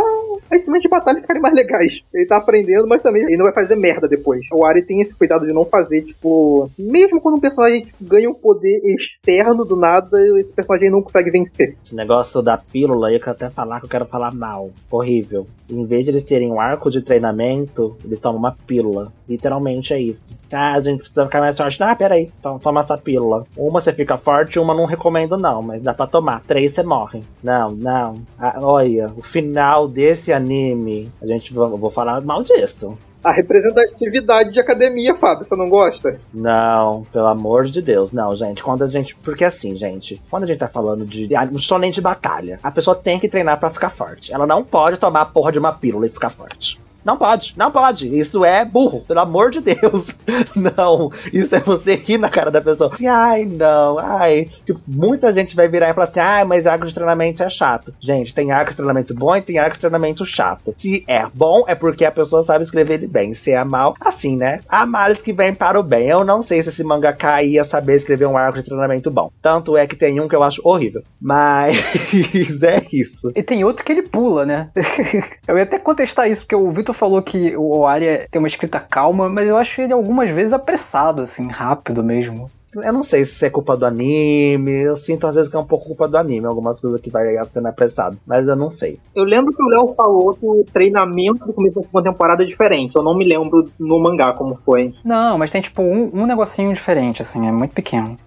as 0.51 0.63
cenas 0.63 0.81
de 0.81 0.87
batalha 0.87 1.21
ficarem 1.21 1.41
mais 1.41 1.53
legais. 1.53 2.01
Ele 2.13 2.25
tá 2.25 2.37
aprendendo, 2.37 2.87
mas 2.87 3.01
também 3.01 3.23
ele 3.23 3.37
não 3.37 3.45
vai 3.45 3.53
fazer 3.53 3.75
merda 3.75 4.07
depois. 4.07 4.41
O 4.51 4.65
Ari 4.65 4.83
tem 4.83 5.01
esse 5.01 5.15
cuidado 5.15 5.45
de 5.45 5.53
não 5.53 5.65
fazer, 5.65 6.03
tipo, 6.03 6.69
mesmo 6.77 7.19
quando 7.19 7.35
um 7.35 7.39
personagem 7.39 7.87
ganha 7.99 8.29
um 8.29 8.33
poder 8.33 8.81
externo 8.85 9.65
do 9.65 9.75
nada, 9.75 10.17
esse 10.39 10.53
personagem 10.53 10.89
não 10.89 11.01
consegue 11.01 11.31
vencer. 11.31 11.75
Esse 11.83 11.95
negócio 11.95 12.41
da 12.41 12.57
pílula 12.57 13.11
eu 13.11 13.19
até 13.25 13.49
falar 13.49 13.79
que 13.79 13.85
eu 13.85 13.89
quero 13.89 14.05
falar 14.05 14.19
falar 14.19 14.33
mal. 14.33 14.71
Horrível. 14.91 15.47
Em 15.69 15.85
vez 15.85 16.03
de 16.03 16.11
eles 16.11 16.23
terem 16.23 16.51
um 16.51 16.59
arco 16.59 16.89
de 16.89 17.01
treinamento, 17.01 17.95
eles 18.03 18.19
tomam 18.19 18.39
uma 18.39 18.51
pílula. 18.51 19.13
Literalmente 19.27 19.93
é 19.93 19.99
isso. 19.99 20.37
Ah, 20.51 20.73
a 20.73 20.81
gente 20.81 20.99
precisa 20.99 21.25
ficar 21.25 21.39
mais 21.39 21.57
forte. 21.57 21.81
Ah, 21.81 21.95
peraí. 21.95 22.31
Então 22.39 22.59
toma 22.59 22.81
essa 22.81 22.97
pílula. 22.97 23.45
Uma 23.55 23.79
você 23.79 23.93
fica 23.93 24.17
forte, 24.17 24.59
uma 24.59 24.73
não 24.73 24.85
recomendo 24.85 25.37
não, 25.37 25.61
mas 25.61 25.81
dá 25.81 25.93
pra 25.93 26.07
tomar. 26.07 26.43
Três 26.43 26.73
você 26.73 26.83
morre. 26.83 27.21
Não, 27.41 27.71
não. 27.71 28.21
Ah, 28.37 28.59
olha, 28.61 29.13
o 29.15 29.21
final 29.21 29.68
desse 29.87 30.33
anime, 30.33 31.11
a 31.21 31.27
gente 31.27 31.53
vou 31.53 31.89
falar 31.89 32.21
mal 32.21 32.43
disso 32.43 32.97
a 33.23 33.31
representatividade 33.31 34.51
de 34.53 34.59
academia, 34.59 35.15
Fábio, 35.15 35.45
você 35.45 35.55
não 35.55 35.69
gosta? 35.69 36.15
Não, 36.33 37.03
pelo 37.11 37.27
amor 37.27 37.65
de 37.65 37.81
Deus, 37.81 38.11
não, 38.11 38.35
gente. 38.35 38.63
Quando 38.63 38.83
a 38.83 38.87
gente. 38.87 39.15
Porque 39.15 39.43
assim, 39.43 39.75
gente, 39.75 40.21
quando 40.29 40.43
a 40.43 40.47
gente 40.47 40.59
tá 40.59 40.67
falando 40.67 41.05
de 41.05 41.29
um 41.51 41.57
somente 41.57 41.95
de 41.95 42.01
batalha, 42.01 42.59
a 42.63 42.71
pessoa 42.71 42.95
tem 42.95 43.19
que 43.19 43.27
treinar 43.27 43.59
para 43.59 43.69
ficar 43.69 43.89
forte. 43.89 44.33
Ela 44.33 44.47
não 44.47 44.63
pode 44.63 44.97
tomar 44.97 45.21
a 45.21 45.25
porra 45.25 45.51
de 45.51 45.59
uma 45.59 45.73
pílula 45.73 46.07
e 46.07 46.09
ficar 46.09 46.29
forte. 46.29 46.79
Não 47.03 47.17
pode, 47.17 47.53
não 47.57 47.71
pode. 47.71 48.07
Isso 48.07 48.43
é 48.43 48.63
burro, 48.65 49.01
pelo 49.07 49.19
amor 49.19 49.51
de 49.51 49.61
Deus. 49.61 50.15
Não, 50.55 51.11
isso 51.31 51.55
é 51.55 51.59
você 51.59 51.95
rir 51.95 52.17
na 52.17 52.29
cara 52.29 52.51
da 52.51 52.61
pessoa. 52.61 52.91
Assim, 52.93 53.07
ai, 53.07 53.45
não, 53.45 53.97
ai. 53.97 54.49
Tipo, 54.65 54.81
muita 54.87 55.33
gente 55.33 55.55
vai 55.55 55.67
virar 55.67 55.89
e 55.89 55.93
falar 55.93 56.05
assim: 56.05 56.19
ai, 56.19 56.43
mas 56.43 56.67
arco 56.67 56.85
de 56.85 56.93
treinamento 56.93 57.43
é 57.43 57.49
chato. 57.49 57.93
Gente, 57.99 58.33
tem 58.33 58.51
arco 58.51 58.71
de 58.71 58.77
treinamento 58.77 59.13
bom 59.13 59.35
e 59.35 59.41
tem 59.41 59.57
arco 59.57 59.73
de 59.73 59.79
treinamento 59.79 60.25
chato. 60.25 60.73
Se 60.77 61.03
é 61.07 61.25
bom, 61.33 61.63
é 61.67 61.75
porque 61.75 62.05
a 62.05 62.11
pessoa 62.11 62.43
sabe 62.43 62.63
escrever 62.63 62.95
ele 62.95 63.07
bem. 63.07 63.33
Se 63.33 63.51
é 63.51 63.63
mal, 63.63 63.95
assim, 63.99 64.35
né? 64.35 64.61
Há 64.67 64.85
males 64.85 65.21
que 65.21 65.33
vêm 65.33 65.53
para 65.53 65.79
o 65.79 65.83
bem. 65.83 66.07
Eu 66.07 66.23
não 66.23 66.41
sei 66.41 66.61
se 66.61 66.69
esse 66.69 66.83
mangaka 66.83 67.41
ia 67.43 67.63
saber 67.63 67.95
escrever 67.95 68.25
um 68.25 68.37
arco 68.37 68.59
de 68.59 68.65
treinamento 68.65 69.09
bom. 69.09 69.31
Tanto 69.41 69.77
é 69.77 69.87
que 69.87 69.95
tem 69.95 70.19
um 70.19 70.27
que 70.27 70.35
eu 70.35 70.43
acho 70.43 70.61
horrível. 70.63 71.03
Mas 71.21 71.77
é 72.63 72.81
isso. 72.91 73.31
E 73.35 73.43
tem 73.43 73.63
outro 73.63 73.85
que 73.85 73.91
ele 73.91 74.03
pula, 74.03 74.45
né? 74.45 74.69
eu 75.47 75.57
ia 75.57 75.63
até 75.63 75.79
contestar 75.79 76.29
isso, 76.29 76.41
porque 76.41 76.55
o 76.55 76.69
Vitor 76.69 76.88
falou 76.93 77.21
que 77.21 77.55
o 77.55 77.85
Arya 77.85 78.27
tem 78.29 78.39
uma 78.39 78.47
escrita 78.47 78.79
calma, 78.79 79.29
mas 79.29 79.47
eu 79.47 79.57
acho 79.57 79.81
ele 79.81 79.93
algumas 79.93 80.29
vezes 80.31 80.53
apressado, 80.53 81.21
assim, 81.21 81.47
rápido 81.47 82.03
mesmo. 82.03 82.49
Eu 82.75 82.93
não 82.93 83.01
sei 83.01 83.25
se 83.25 83.43
é 83.45 83.49
culpa 83.49 83.75
do 83.75 83.85
anime, 83.85 84.83
eu 84.83 84.95
sinto 84.95 85.25
às 85.25 85.33
vezes 85.33 85.49
que 85.49 85.55
é 85.55 85.59
um 85.59 85.65
pouco 85.65 85.87
culpa 85.87 86.07
do 86.07 86.17
anime, 86.17 86.45
algumas 86.45 86.79
coisas 86.79 87.01
que 87.01 87.09
vai 87.09 87.35
sendo 87.51 87.67
apressado, 87.67 88.17
mas 88.27 88.47
eu 88.47 88.55
não 88.55 88.69
sei. 88.69 88.99
Eu 89.15 89.23
lembro 89.23 89.51
que 89.53 89.63
o 89.63 89.67
Léo 89.67 89.93
falou 89.95 90.35
que 90.35 90.45
o 90.45 90.63
treinamento 90.71 91.45
do 91.45 91.53
começo 91.53 91.75
da 91.75 91.83
segunda 91.83 92.11
temporada 92.11 92.43
é 92.43 92.45
diferente, 92.45 92.95
eu 92.95 93.01
não 93.01 93.17
me 93.17 93.25
lembro 93.25 93.67
no 93.79 93.99
mangá 93.99 94.33
como 94.33 94.55
foi. 94.63 94.93
Não, 95.03 95.37
mas 95.37 95.49
tem 95.49 95.61
tipo 95.61 95.81
um, 95.81 96.11
um 96.13 96.27
negocinho 96.27 96.71
diferente, 96.71 97.23
assim, 97.23 97.47
é 97.47 97.51
muito 97.51 97.73
pequeno. 97.73 98.17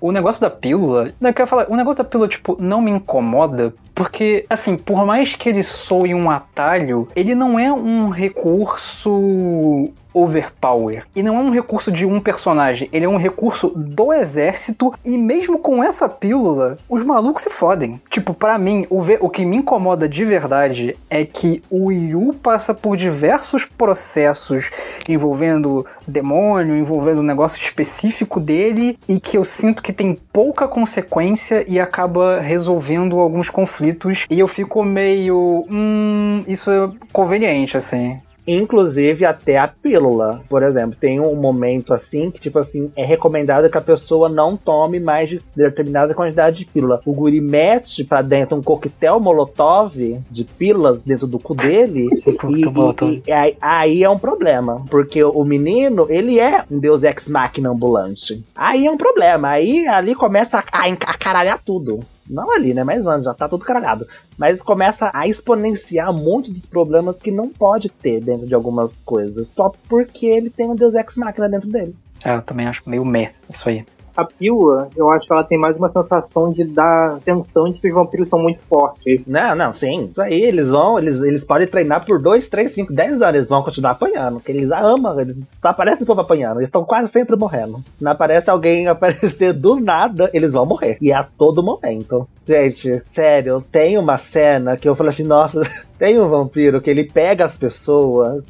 O 0.00 0.12
negócio 0.12 0.40
da 0.40 0.50
pílula, 0.50 1.12
eu 1.20 1.34
quero 1.34 1.48
falar, 1.48 1.66
o 1.68 1.76
negócio 1.76 2.02
da 2.02 2.08
pílula, 2.08 2.28
tipo, 2.28 2.56
não 2.60 2.80
me 2.80 2.90
incomoda, 2.90 3.74
porque, 3.94 4.46
assim, 4.48 4.76
por 4.76 5.04
mais 5.04 5.34
que 5.34 5.48
ele 5.48 5.62
soe 5.62 6.14
um 6.14 6.30
atalho, 6.30 7.08
ele 7.16 7.34
não 7.34 7.58
é 7.58 7.72
um 7.72 8.08
recurso 8.08 9.90
overpower. 10.22 11.04
E 11.14 11.22
não 11.22 11.36
é 11.36 11.40
um 11.40 11.50
recurso 11.50 11.90
de 11.90 12.06
um 12.06 12.20
personagem, 12.20 12.88
ele 12.92 13.04
é 13.04 13.08
um 13.08 13.16
recurso 13.16 13.72
do 13.74 14.12
exército 14.12 14.92
e 15.04 15.16
mesmo 15.16 15.58
com 15.58 15.82
essa 15.82 16.08
pílula, 16.08 16.78
os 16.88 17.04
malucos 17.04 17.42
se 17.42 17.50
fodem. 17.50 18.00
Tipo, 18.10 18.34
para 18.34 18.58
mim, 18.58 18.86
o, 18.90 19.00
o 19.20 19.30
que 19.30 19.44
me 19.44 19.56
incomoda 19.56 20.08
de 20.08 20.24
verdade 20.24 20.96
é 21.08 21.24
que 21.24 21.62
o 21.70 21.90
Yu 21.90 22.34
passa 22.42 22.74
por 22.74 22.96
diversos 22.96 23.64
processos 23.64 24.70
envolvendo 25.08 25.84
demônio, 26.06 26.76
envolvendo 26.76 27.20
um 27.20 27.24
negócio 27.24 27.62
específico 27.62 28.40
dele 28.40 28.98
e 29.08 29.20
que 29.20 29.36
eu 29.36 29.44
sinto 29.44 29.82
que 29.82 29.92
tem 29.92 30.18
pouca 30.32 30.66
consequência 30.66 31.64
e 31.68 31.78
acaba 31.80 32.40
resolvendo 32.40 33.18
alguns 33.18 33.50
conflitos 33.50 34.26
e 34.30 34.38
eu 34.38 34.48
fico 34.48 34.84
meio, 34.84 35.66
hum, 35.70 36.44
isso 36.46 36.70
é 36.70 36.90
conveniente 37.12 37.76
assim. 37.76 38.20
Inclusive 38.48 39.26
até 39.26 39.58
a 39.58 39.68
pílula. 39.68 40.42
Por 40.48 40.62
exemplo, 40.62 40.96
tem 40.98 41.20
um 41.20 41.36
momento 41.36 41.92
assim 41.92 42.30
que, 42.30 42.40
tipo 42.40 42.58
assim, 42.58 42.90
é 42.96 43.04
recomendado 43.04 43.68
que 43.68 43.76
a 43.76 43.82
pessoa 43.82 44.28
não 44.28 44.56
tome 44.56 44.98
mais 44.98 45.28
de 45.28 45.42
determinada 45.54 46.14
quantidade 46.14 46.58
de 46.58 46.64
pílula. 46.64 47.02
O 47.04 47.12
guri 47.12 47.42
mete 47.42 48.04
pra 48.04 48.22
dentro 48.22 48.56
um 48.56 48.62
coquetel 48.62 49.20
molotov 49.20 49.94
de 50.30 50.44
pílulas 50.44 51.02
dentro 51.02 51.26
do 51.26 51.38
cu 51.38 51.54
dele. 51.54 52.08
e, 52.24 53.04
e, 53.04 53.22
e 53.26 53.32
aí, 53.32 53.56
aí, 53.60 54.02
é 54.02 54.08
um 54.08 54.18
problema. 54.18 54.82
Porque 54.88 55.22
o 55.22 55.44
menino, 55.44 56.06
ele 56.08 56.40
é 56.40 56.64
um 56.70 56.78
deus 56.78 57.02
ex-máquina 57.02 57.68
ambulante. 57.68 58.42
Aí 58.56 58.86
é 58.86 58.90
um 58.90 58.96
problema. 58.96 59.48
Aí 59.48 59.86
ali 59.86 60.14
começa 60.14 60.64
a, 60.72 60.86
a 60.86 61.18
caralhar 61.18 61.60
tudo. 61.62 62.00
Não 62.28 62.52
ali, 62.52 62.74
né? 62.74 62.84
Mas 62.84 63.06
antes, 63.06 63.24
já 63.24 63.34
tá 63.34 63.48
tudo 63.48 63.64
caralhado. 63.64 64.06
Mas 64.36 64.62
começa 64.62 65.10
a 65.14 65.26
exponenciar 65.26 66.12
muito 66.12 66.50
dos 66.52 66.66
problemas 66.66 67.18
que 67.18 67.30
não 67.30 67.48
pode 67.48 67.88
ter 67.88 68.20
dentro 68.20 68.46
de 68.46 68.54
algumas 68.54 68.94
coisas. 69.04 69.52
Só 69.54 69.72
porque 69.88 70.26
ele 70.26 70.50
tem 70.50 70.70
um 70.70 70.76
Deus 70.76 70.94
Ex 70.94 71.16
Machina 71.16 71.48
dentro 71.48 71.68
dele. 71.68 71.96
É, 72.24 72.34
eu 72.34 72.42
também 72.42 72.66
acho 72.66 72.82
meio 72.86 73.04
meh 73.04 73.32
isso 73.48 73.68
aí. 73.68 73.84
A 74.18 74.24
pílula, 74.24 74.88
eu 74.96 75.08
acho 75.10 75.28
que 75.28 75.32
ela 75.32 75.44
tem 75.44 75.56
mais 75.56 75.76
uma 75.76 75.92
sensação 75.92 76.52
de 76.52 76.64
dar 76.64 77.20
sensação 77.20 77.70
de 77.70 77.78
que 77.78 77.86
os 77.86 77.94
vampiros 77.94 78.28
são 78.28 78.40
muito 78.40 78.58
fortes. 78.68 79.22
Não, 79.24 79.54
não, 79.54 79.72
sim. 79.72 80.08
Isso 80.10 80.20
aí, 80.20 80.42
eles 80.42 80.66
vão, 80.66 80.98
eles, 80.98 81.22
eles 81.22 81.44
podem 81.44 81.68
treinar 81.68 82.04
por 82.04 82.20
2, 82.20 82.48
3, 82.48 82.68
5, 82.68 82.92
10 82.92 83.22
anos, 83.22 83.34
eles 83.36 83.48
vão 83.48 83.62
continuar 83.62 83.92
apanhando. 83.92 84.40
Porque 84.40 84.50
eles 84.50 84.72
amam, 84.72 85.20
eles 85.20 85.38
só 85.62 85.68
aparecem 85.68 86.04
povo 86.04 86.20
apanhando. 86.20 86.56
Eles 86.56 86.66
estão 86.66 86.84
quase 86.84 87.12
sempre 87.12 87.36
morrendo. 87.36 87.80
Não 88.00 88.10
aparece 88.10 88.50
alguém 88.50 88.88
aparecer 88.90 89.52
do 89.52 89.78
nada, 89.78 90.28
eles 90.34 90.52
vão 90.52 90.66
morrer. 90.66 90.98
E 91.00 91.12
a 91.12 91.22
todo 91.22 91.62
momento. 91.62 92.28
Gente, 92.44 93.00
sério, 93.10 93.64
tem 93.70 93.98
uma 93.98 94.18
cena 94.18 94.76
que 94.76 94.88
eu 94.88 94.96
falei 94.96 95.12
assim, 95.12 95.22
nossa, 95.22 95.60
tem 95.96 96.18
um 96.18 96.26
vampiro 96.26 96.80
que 96.80 96.90
ele 96.90 97.04
pega 97.04 97.44
as 97.44 97.54
pessoas, 97.54 98.42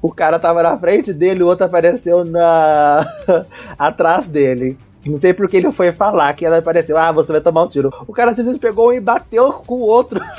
o 0.00 0.10
cara 0.10 0.38
tava 0.38 0.62
na 0.62 0.78
frente 0.78 1.12
dele, 1.12 1.42
o 1.42 1.48
outro 1.48 1.66
apareceu 1.66 2.24
na 2.24 3.04
atrás 3.76 4.26
dele. 4.26 4.78
Não 5.04 5.18
sei 5.18 5.32
porque 5.32 5.56
ele 5.56 5.72
foi 5.72 5.92
falar 5.92 6.32
que 6.34 6.44
ela 6.44 6.58
apareceu, 6.58 6.98
ah, 6.98 7.10
você 7.10 7.32
vai 7.32 7.40
tomar 7.40 7.64
um 7.64 7.68
tiro. 7.68 7.92
O 8.06 8.12
cara 8.12 8.30
simplesmente 8.30 8.60
pegou 8.60 8.92
e 8.92 9.00
bateu 9.00 9.52
com 9.52 9.76
o 9.76 9.80
outro 9.80 10.20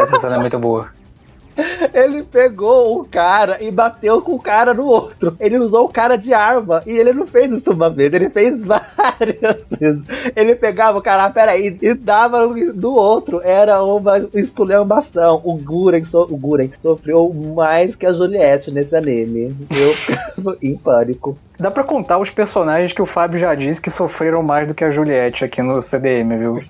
Essa 0.00 0.18
cena 0.18 0.36
é 0.36 0.38
muito 0.38 0.58
boa. 0.58 0.90
Ele 1.92 2.22
pegou 2.22 3.00
o 3.00 3.04
cara 3.04 3.60
e 3.60 3.70
bateu 3.70 4.22
com 4.22 4.34
o 4.34 4.40
cara 4.40 4.72
no 4.72 4.86
outro. 4.86 5.36
Ele 5.40 5.58
usou 5.58 5.86
o 5.86 5.88
cara 5.88 6.16
de 6.16 6.32
arma. 6.32 6.82
E 6.86 6.92
ele 6.92 7.12
não 7.12 7.26
fez 7.26 7.52
isso 7.52 7.72
uma 7.72 7.90
vez, 7.90 8.12
ele 8.12 8.30
fez 8.30 8.62
várias 8.64 9.66
vezes. 9.78 10.04
Ele 10.36 10.54
pegava 10.54 10.98
o 10.98 11.02
cara, 11.02 11.24
ah, 11.24 11.30
peraí, 11.30 11.76
e 11.82 11.94
dava 11.94 12.46
no 12.46 12.92
outro. 12.92 13.40
Era 13.42 13.82
uma 13.82 14.18
esculhambação. 14.34 15.40
O 15.44 15.56
Guren, 15.56 16.04
so, 16.04 16.22
o 16.30 16.36
Guren 16.36 16.70
sofreu 16.80 17.32
mais 17.56 17.96
que 17.96 18.06
a 18.06 18.12
Juliette 18.12 18.70
nesse 18.70 18.94
anime. 18.94 19.56
Eu 19.70 20.54
em 20.62 20.76
pânico. 20.76 21.36
Dá 21.58 21.70
pra 21.70 21.82
contar 21.82 22.18
os 22.18 22.30
personagens 22.30 22.92
que 22.92 23.02
o 23.02 23.06
Fábio 23.06 23.38
já 23.38 23.54
disse 23.54 23.82
que 23.82 23.90
sofreram 23.90 24.42
mais 24.42 24.68
do 24.68 24.74
que 24.74 24.84
a 24.84 24.90
Juliette 24.90 25.44
aqui 25.44 25.60
no 25.60 25.82
CDM, 25.82 26.36
viu? 26.38 26.54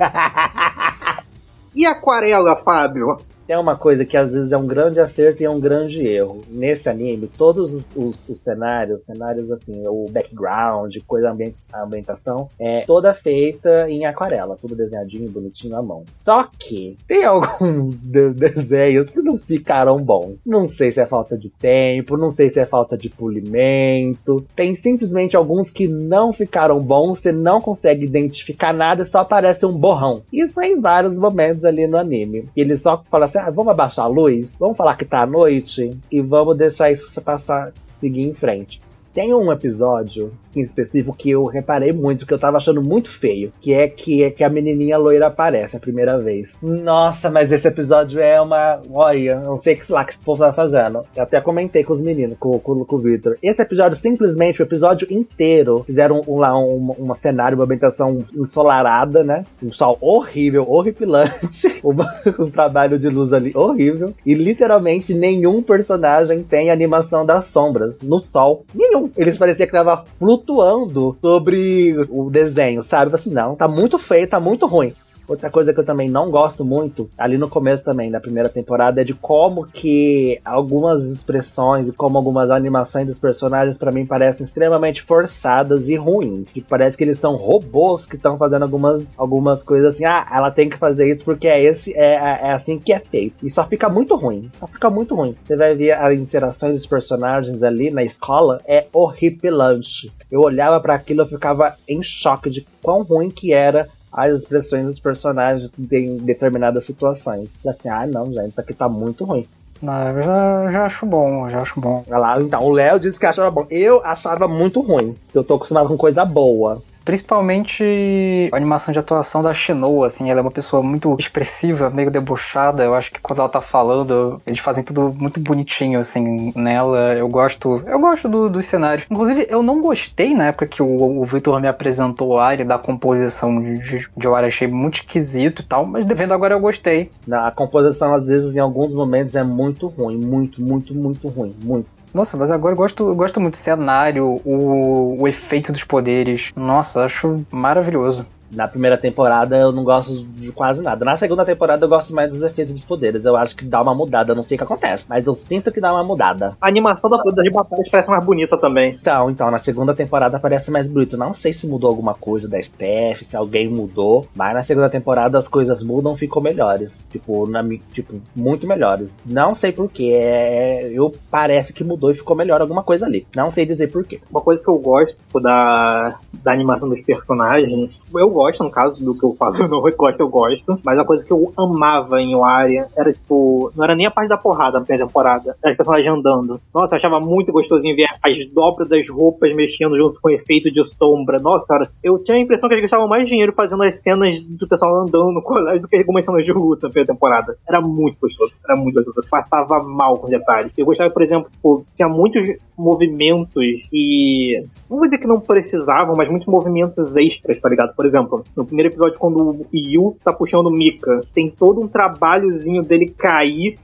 E 1.74 1.86
aquarela, 1.86 2.56
Fábio? 2.56 3.20
Tem 3.48 3.56
uma 3.56 3.76
coisa 3.76 4.04
que 4.04 4.14
às 4.14 4.34
vezes 4.34 4.52
é 4.52 4.58
um 4.58 4.66
grande 4.66 5.00
acerto 5.00 5.42
e 5.42 5.46
é 5.46 5.50
um 5.50 5.58
grande 5.58 6.06
erro. 6.06 6.42
Nesse 6.50 6.90
anime, 6.90 7.26
todos 7.26 7.72
os, 7.72 7.96
os, 7.96 8.28
os 8.28 8.38
cenários, 8.40 9.00
cenários 9.00 9.50
assim, 9.50 9.88
o 9.88 10.06
background, 10.10 10.94
coisa 11.06 11.34
a 11.72 11.82
ambientação, 11.82 12.50
é 12.60 12.82
toda 12.86 13.14
feita 13.14 13.88
em 13.88 14.04
aquarela, 14.04 14.58
tudo 14.60 14.76
desenhadinho, 14.76 15.30
bonitinho 15.30 15.76
à 15.76 15.82
mão. 15.82 16.04
Só 16.22 16.46
que 16.58 16.98
tem 17.08 17.24
alguns 17.26 18.02
de 18.02 18.34
desenhos 18.34 19.08
que 19.08 19.22
não 19.22 19.38
ficaram 19.38 19.96
bons. 19.96 20.36
Não 20.44 20.66
sei 20.66 20.92
se 20.92 21.00
é 21.00 21.06
falta 21.06 21.38
de 21.38 21.48
tempo, 21.48 22.18
não 22.18 22.30
sei 22.30 22.50
se 22.50 22.60
é 22.60 22.66
falta 22.66 22.98
de 22.98 23.08
polimento. 23.08 24.44
Tem 24.54 24.74
simplesmente 24.74 25.34
alguns 25.38 25.70
que 25.70 25.88
não 25.88 26.34
ficaram 26.34 26.78
bons, 26.80 27.20
você 27.20 27.32
não 27.32 27.62
consegue 27.62 28.04
identificar 28.04 28.74
nada, 28.74 29.06
só 29.06 29.20
aparece 29.20 29.64
um 29.64 29.72
borrão. 29.72 30.22
Isso 30.30 30.60
é 30.60 30.68
em 30.68 30.78
vários 30.78 31.16
momentos 31.16 31.64
ali 31.64 31.86
no 31.86 31.96
anime. 31.96 32.46
Ele 32.54 32.76
só 32.76 33.02
fala 33.10 33.24
assim: 33.24 33.37
ah, 33.38 33.50
vamos 33.50 33.72
abaixar 33.72 34.04
a 34.04 34.08
luz, 34.08 34.54
vamos 34.58 34.76
falar 34.76 34.96
que 34.96 35.04
tá 35.04 35.22
à 35.22 35.26
noite 35.26 35.98
e 36.10 36.20
vamos 36.20 36.56
deixar 36.56 36.90
isso 36.90 37.20
passar, 37.22 37.72
seguir 37.98 38.22
em 38.22 38.34
frente. 38.34 38.82
Tem 39.18 39.34
um 39.34 39.50
episódio 39.50 40.32
em 40.54 40.60
específico 40.60 41.16
que 41.16 41.30
eu 41.30 41.44
reparei 41.44 41.92
muito, 41.92 42.24
que 42.24 42.32
eu 42.32 42.38
tava 42.38 42.56
achando 42.56 42.80
muito 42.80 43.10
feio, 43.10 43.52
que 43.60 43.74
é 43.74 43.88
que, 43.88 44.22
é 44.22 44.30
que 44.30 44.44
a 44.44 44.48
menininha 44.48 44.96
loira 44.96 45.26
aparece 45.26 45.76
a 45.76 45.80
primeira 45.80 46.16
vez. 46.18 46.56
Nossa, 46.62 47.28
mas 47.28 47.50
esse 47.50 47.66
episódio 47.66 48.20
é 48.20 48.40
uma. 48.40 48.80
Olha, 48.92 49.40
não 49.40 49.58
sei 49.58 49.74
o 49.74 49.80
que 49.80 49.92
lá 49.92 50.04
que 50.04 50.12
esse 50.12 50.20
povo 50.20 50.44
tá 50.44 50.52
fazendo. 50.52 51.04
Eu 51.16 51.22
até 51.24 51.40
comentei 51.40 51.82
com 51.82 51.94
os 51.94 52.00
meninos, 52.00 52.36
com, 52.38 52.60
com, 52.60 52.84
com 52.84 52.96
o 52.96 52.98
Victor. 53.00 53.36
Esse 53.42 53.60
episódio, 53.60 53.96
simplesmente, 53.96 54.62
o 54.62 54.64
episódio 54.64 55.08
inteiro, 55.10 55.82
fizeram 55.84 56.22
um, 56.26 56.38
lá 56.38 56.56
um, 56.56 56.94
um, 56.96 57.14
cenário, 57.14 57.58
uma 57.58 57.64
ambientação 57.64 58.24
ensolarada, 58.36 59.24
né? 59.24 59.44
Um 59.60 59.72
sol 59.72 59.98
horrível, 60.00 60.64
horripilante. 60.68 61.80
um, 61.82 62.44
um 62.44 62.50
trabalho 62.50 62.96
de 63.00 63.08
luz 63.08 63.32
ali 63.32 63.50
horrível. 63.52 64.14
E 64.24 64.32
literalmente 64.34 65.12
nenhum 65.12 65.60
personagem 65.60 66.44
tem 66.44 66.70
animação 66.70 67.26
das 67.26 67.46
sombras 67.46 68.00
no 68.00 68.20
sol. 68.20 68.64
Nenhum. 68.72 69.07
Eles 69.16 69.38
pareciam 69.38 69.66
que 69.66 69.72
tava 69.72 70.04
flutuando 70.18 71.16
sobre 71.20 71.94
o 72.08 72.30
desenho, 72.30 72.82
sabe? 72.82 73.14
Assim, 73.14 73.30
não, 73.30 73.54
tá 73.54 73.66
muito 73.68 73.98
feio, 73.98 74.28
tá 74.28 74.40
muito 74.40 74.66
ruim. 74.66 74.94
Outra 75.28 75.50
coisa 75.50 75.74
que 75.74 75.80
eu 75.80 75.84
também 75.84 76.08
não 76.08 76.30
gosto 76.30 76.64
muito, 76.64 77.10
ali 77.18 77.36
no 77.36 77.50
começo 77.50 77.84
também 77.84 78.10
da 78.10 78.18
primeira 78.18 78.48
temporada, 78.48 79.02
é 79.02 79.04
de 79.04 79.12
como 79.12 79.66
que 79.66 80.40
algumas 80.42 81.04
expressões 81.04 81.86
e 81.86 81.92
como 81.92 82.16
algumas 82.16 82.50
animações 82.50 83.06
dos 83.06 83.18
personagens 83.18 83.76
para 83.76 83.92
mim 83.92 84.06
parecem 84.06 84.44
extremamente 84.44 85.02
forçadas 85.02 85.90
e 85.90 85.96
ruins. 85.96 86.56
E 86.56 86.62
parece 86.62 86.96
que 86.96 87.04
eles 87.04 87.18
são 87.18 87.36
robôs 87.36 88.06
que 88.06 88.16
estão 88.16 88.38
fazendo 88.38 88.62
algumas, 88.62 89.12
algumas 89.18 89.62
coisas 89.62 89.94
assim, 89.94 90.06
ah, 90.06 90.26
ela 90.32 90.50
tem 90.50 90.70
que 90.70 90.78
fazer 90.78 91.10
isso 91.10 91.24
porque 91.24 91.46
é 91.46 91.62
esse 91.62 91.94
é, 91.94 92.14
é, 92.14 92.48
é 92.48 92.52
assim 92.52 92.78
que 92.78 92.92
é 92.92 92.98
feito. 92.98 93.46
E 93.46 93.50
só 93.50 93.64
fica 93.66 93.88
muito 93.90 94.16
ruim. 94.16 94.50
Só 94.58 94.66
fica 94.66 94.88
muito 94.88 95.14
ruim. 95.14 95.36
Você 95.44 95.56
vai 95.56 95.74
ver 95.74 95.92
as 95.92 96.14
interações 96.14 96.72
dos 96.72 96.86
personagens 96.86 97.62
ali 97.62 97.90
na 97.90 98.02
escola, 98.02 98.62
é 98.66 98.86
horripilante. 98.94 100.10
Eu 100.30 100.40
olhava 100.40 100.80
para 100.80 100.94
aquilo 100.94 101.22
e 101.22 101.28
ficava 101.28 101.74
em 101.86 102.02
choque 102.02 102.48
de 102.48 102.66
quão 102.82 103.02
ruim 103.02 103.30
que 103.30 103.52
era 103.52 103.88
as 104.12 104.32
expressões 104.40 104.86
dos 104.86 105.00
personagens 105.00 105.70
em 105.92 106.16
determinadas 106.18 106.84
situações. 106.84 107.48
E 107.64 107.68
assim, 107.68 107.88
ah, 107.88 108.06
não, 108.06 108.26
gente, 108.26 108.52
isso 108.52 108.60
aqui 108.60 108.74
tá 108.74 108.88
muito 108.88 109.24
ruim. 109.24 109.46
Não, 109.80 110.08
eu 110.08 110.22
já, 110.22 110.70
já 110.72 110.84
acho 110.86 111.06
bom, 111.06 111.48
já 111.48 111.60
acho 111.60 111.80
bom. 111.80 112.04
Olha 112.08 112.18
lá, 112.18 112.40
então, 112.42 112.64
o 112.64 112.72
Léo 112.72 112.98
disse 112.98 113.18
que 113.18 113.26
achava 113.26 113.50
bom. 113.50 113.66
Eu 113.70 114.04
achava 114.04 114.48
muito 114.48 114.80
ruim. 114.80 115.14
Eu 115.32 115.44
tô 115.44 115.54
acostumado 115.54 115.88
com 115.88 115.96
coisa 115.96 116.24
boa. 116.24 116.82
Principalmente 117.08 118.50
a 118.52 118.56
animação 118.58 118.92
de 118.92 118.98
atuação 118.98 119.42
da 119.42 119.54
Shinoa, 119.54 120.08
assim, 120.08 120.30
ela 120.30 120.40
é 120.40 120.42
uma 120.42 120.50
pessoa 120.50 120.82
muito 120.82 121.16
expressiva, 121.18 121.88
meio 121.88 122.10
debochada. 122.10 122.84
Eu 122.84 122.94
acho 122.94 123.10
que 123.10 123.18
quando 123.18 123.38
ela 123.38 123.48
tá 123.48 123.62
falando, 123.62 124.38
eles 124.46 124.58
fazem 124.58 124.84
tudo 124.84 125.14
muito 125.18 125.40
bonitinho, 125.40 125.98
assim, 125.98 126.52
nela. 126.54 127.14
Eu 127.14 127.26
gosto. 127.26 127.82
Eu 127.86 127.98
gosto 127.98 128.28
do, 128.28 128.50
dos 128.50 128.66
cenários. 128.66 129.06
Inclusive, 129.10 129.46
eu 129.48 129.62
não 129.62 129.80
gostei 129.80 130.34
na 130.34 130.48
época 130.48 130.66
que 130.66 130.82
o, 130.82 131.22
o 131.22 131.24
Victor 131.24 131.58
me 131.62 131.66
apresentou 131.66 132.28
o 132.28 132.38
área 132.38 132.62
da 132.62 132.76
composição 132.76 133.58
de, 133.58 133.78
de, 133.78 134.08
de 134.14 134.28
Ori, 134.28 134.46
achei 134.46 134.68
muito 134.68 134.96
esquisito 134.96 135.62
e 135.62 135.64
tal, 135.64 135.86
mas 135.86 136.04
devendo 136.04 136.34
agora 136.34 136.52
eu 136.52 136.60
gostei. 136.60 137.10
A 137.32 137.50
composição, 137.50 138.12
às 138.12 138.26
vezes, 138.26 138.54
em 138.54 138.58
alguns 138.58 138.92
momentos, 138.92 139.34
é 139.34 139.42
muito 139.42 139.86
ruim. 139.86 140.18
Muito, 140.18 140.60
muito, 140.60 140.94
muito 140.94 141.26
ruim. 141.28 141.56
Muito. 141.64 141.97
Nossa, 142.12 142.36
mas 142.36 142.50
agora 142.50 142.72
eu 142.72 142.76
gosto, 142.76 143.14
gosto 143.14 143.40
muito 143.40 143.54
do 143.54 143.58
cenário, 143.58 144.40
o, 144.44 145.20
o 145.20 145.28
efeito 145.28 145.72
dos 145.72 145.84
poderes. 145.84 146.52
Nossa, 146.56 147.04
acho 147.04 147.44
maravilhoso. 147.50 148.26
Na 148.50 148.66
primeira 148.66 148.96
temporada 148.96 149.56
eu 149.56 149.72
não 149.72 149.84
gosto 149.84 150.24
de 150.24 150.50
quase 150.52 150.82
nada. 150.82 151.04
Na 151.04 151.16
segunda 151.16 151.44
temporada 151.44 151.84
eu 151.84 151.88
gosto 151.88 152.14
mais 152.14 152.30
dos 152.30 152.42
efeitos 152.42 152.72
dos 152.72 152.84
poderes. 152.84 153.24
Eu 153.24 153.36
acho 153.36 153.54
que 153.54 153.64
dá 153.64 153.80
uma 153.80 153.94
mudada, 153.94 154.34
não 154.34 154.42
sei 154.42 154.56
o 154.56 154.58
que 154.58 154.64
acontece, 154.64 155.06
mas 155.08 155.26
eu 155.26 155.34
sinto 155.34 155.70
que 155.70 155.80
dá 155.80 155.92
uma 155.92 156.04
mudada. 156.04 156.56
A 156.60 156.68
animação 156.68 157.10
da, 157.10 157.18
das 157.18 157.52
batalhas 157.52 157.88
parece 157.88 158.10
mais 158.10 158.24
bonita 158.24 158.56
também. 158.56 158.92
Então, 158.92 159.30
então, 159.30 159.50
na 159.50 159.58
segunda 159.58 159.94
temporada 159.94 160.40
parece 160.40 160.70
mais 160.70 160.88
bonito. 160.88 161.16
Não 161.16 161.34
sei 161.34 161.52
se 161.52 161.66
mudou 161.66 161.90
alguma 161.90 162.14
coisa 162.14 162.48
da 162.48 162.60
Steph, 162.62 163.22
se 163.22 163.36
alguém 163.36 163.68
mudou, 163.68 164.26
mas 164.34 164.54
na 164.54 164.62
segunda 164.62 164.88
temporada 164.88 165.38
as 165.38 165.48
coisas 165.48 165.82
mudam, 165.82 166.16
ficam 166.16 166.42
melhores. 166.42 167.04
Tipo, 167.10 167.46
na, 167.46 167.62
tipo 167.92 168.20
muito 168.34 168.66
melhores. 168.66 169.14
Não 169.24 169.54
sei 169.54 169.72
porquê. 169.72 170.12
É, 170.14 170.90
eu 170.92 171.14
parece 171.30 171.72
que 171.72 171.84
mudou 171.84 172.10
e 172.10 172.14
ficou 172.14 172.36
melhor 172.36 172.60
alguma 172.60 172.82
coisa 172.82 173.06
ali. 173.06 173.26
Não 173.34 173.50
sei 173.50 173.66
dizer 173.66 173.88
porquê. 173.88 174.20
Uma 174.30 174.40
coisa 174.40 174.62
que 174.62 174.70
eu 174.70 174.78
gosto 174.78 175.16
da, 175.40 176.18
da 176.42 176.52
animação 176.52 176.88
dos 176.88 177.00
personagens, 177.00 177.90
eu 178.14 178.37
gosto, 178.38 178.62
no 178.62 178.70
caso 178.70 179.04
do 179.04 179.14
que 179.14 179.24
eu 179.24 179.34
falo, 179.34 179.56
eu 179.58 179.68
não 179.68 179.80
gosto, 179.80 180.20
eu 180.20 180.28
gosto. 180.28 180.78
Mas 180.84 180.98
a 180.98 181.04
coisa 181.04 181.24
que 181.24 181.32
eu 181.32 181.52
amava 181.56 182.20
em 182.20 182.36
Waria 182.36 182.86
era, 182.96 183.12
tipo, 183.12 183.72
não 183.74 183.84
era 183.84 183.96
nem 183.96 184.06
a 184.06 184.10
parte 184.10 184.28
da 184.28 184.36
porrada 184.36 184.78
na 184.78 184.84
primeira 184.84 185.06
temporada, 185.06 185.56
era 185.62 185.72
as 185.72 185.76
personagens 185.76 186.12
andando. 186.12 186.60
Nossa, 186.72 186.94
eu 186.94 186.98
achava 186.98 187.18
muito 187.18 187.50
gostosinho 187.50 187.96
ver 187.96 188.06
as 188.22 188.46
dobras 188.52 188.88
das 188.88 189.08
roupas 189.08 189.54
mexendo 189.54 189.98
junto 189.98 190.20
com 190.20 190.28
o 190.28 190.32
efeito 190.32 190.70
de 190.70 190.84
sombra. 190.96 191.38
Nossa, 191.38 191.66
cara, 191.66 191.90
eu 192.02 192.22
tinha 192.22 192.36
a 192.36 192.40
impressão 192.40 192.68
que 192.68 192.74
eles 192.74 192.82
gastavam 192.82 193.08
mais 193.08 193.26
dinheiro 193.26 193.52
fazendo 193.52 193.82
as 193.82 193.96
cenas 194.02 194.40
do 194.40 194.68
pessoal 194.68 195.02
andando 195.02 195.32
no 195.32 195.42
colégio 195.42 195.82
do 195.82 195.88
que 195.88 195.96
algumas 195.96 196.24
cenas 196.24 196.44
de 196.44 196.52
luta 196.52 196.86
na 196.86 196.92
primeira 196.92 197.12
temporada. 197.12 197.56
Era 197.68 197.80
muito 197.80 198.18
gostoso, 198.20 198.52
era 198.64 198.78
muito 198.78 198.94
gostoso. 199.02 199.28
Passava 199.28 199.82
mal 199.82 200.16
com 200.18 200.28
detalhes. 200.28 200.72
Eu 200.76 200.86
gostava, 200.86 201.10
por 201.10 201.22
exemplo, 201.22 201.50
tipo, 201.50 201.84
tinha 201.96 202.08
muitos 202.08 202.56
movimentos 202.76 203.64
e. 203.92 204.62
Não 204.88 204.96
vou 204.96 205.06
dizer 205.06 205.18
que 205.18 205.26
não 205.26 205.40
precisavam, 205.40 206.14
mas 206.16 206.30
muitos 206.30 206.46
movimentos 206.46 207.14
extras, 207.16 207.60
tá 207.60 207.68
ligado? 207.68 207.94
Por 207.94 208.06
exemplo, 208.06 208.27
exemplo, 208.36 208.44
no 208.56 208.64
primeiro 208.64 208.90
episódio, 208.90 209.18
quando 209.18 209.50
o 209.50 209.66
Yu 209.72 210.16
tá 210.22 210.32
puxando 210.32 210.66
o 210.66 210.70
Mika, 210.70 211.20
tem 211.34 211.50
todo 211.50 211.80
um 211.80 211.88
trabalhozinho 211.88 212.82
dele 212.82 213.14
cair, 213.16 213.78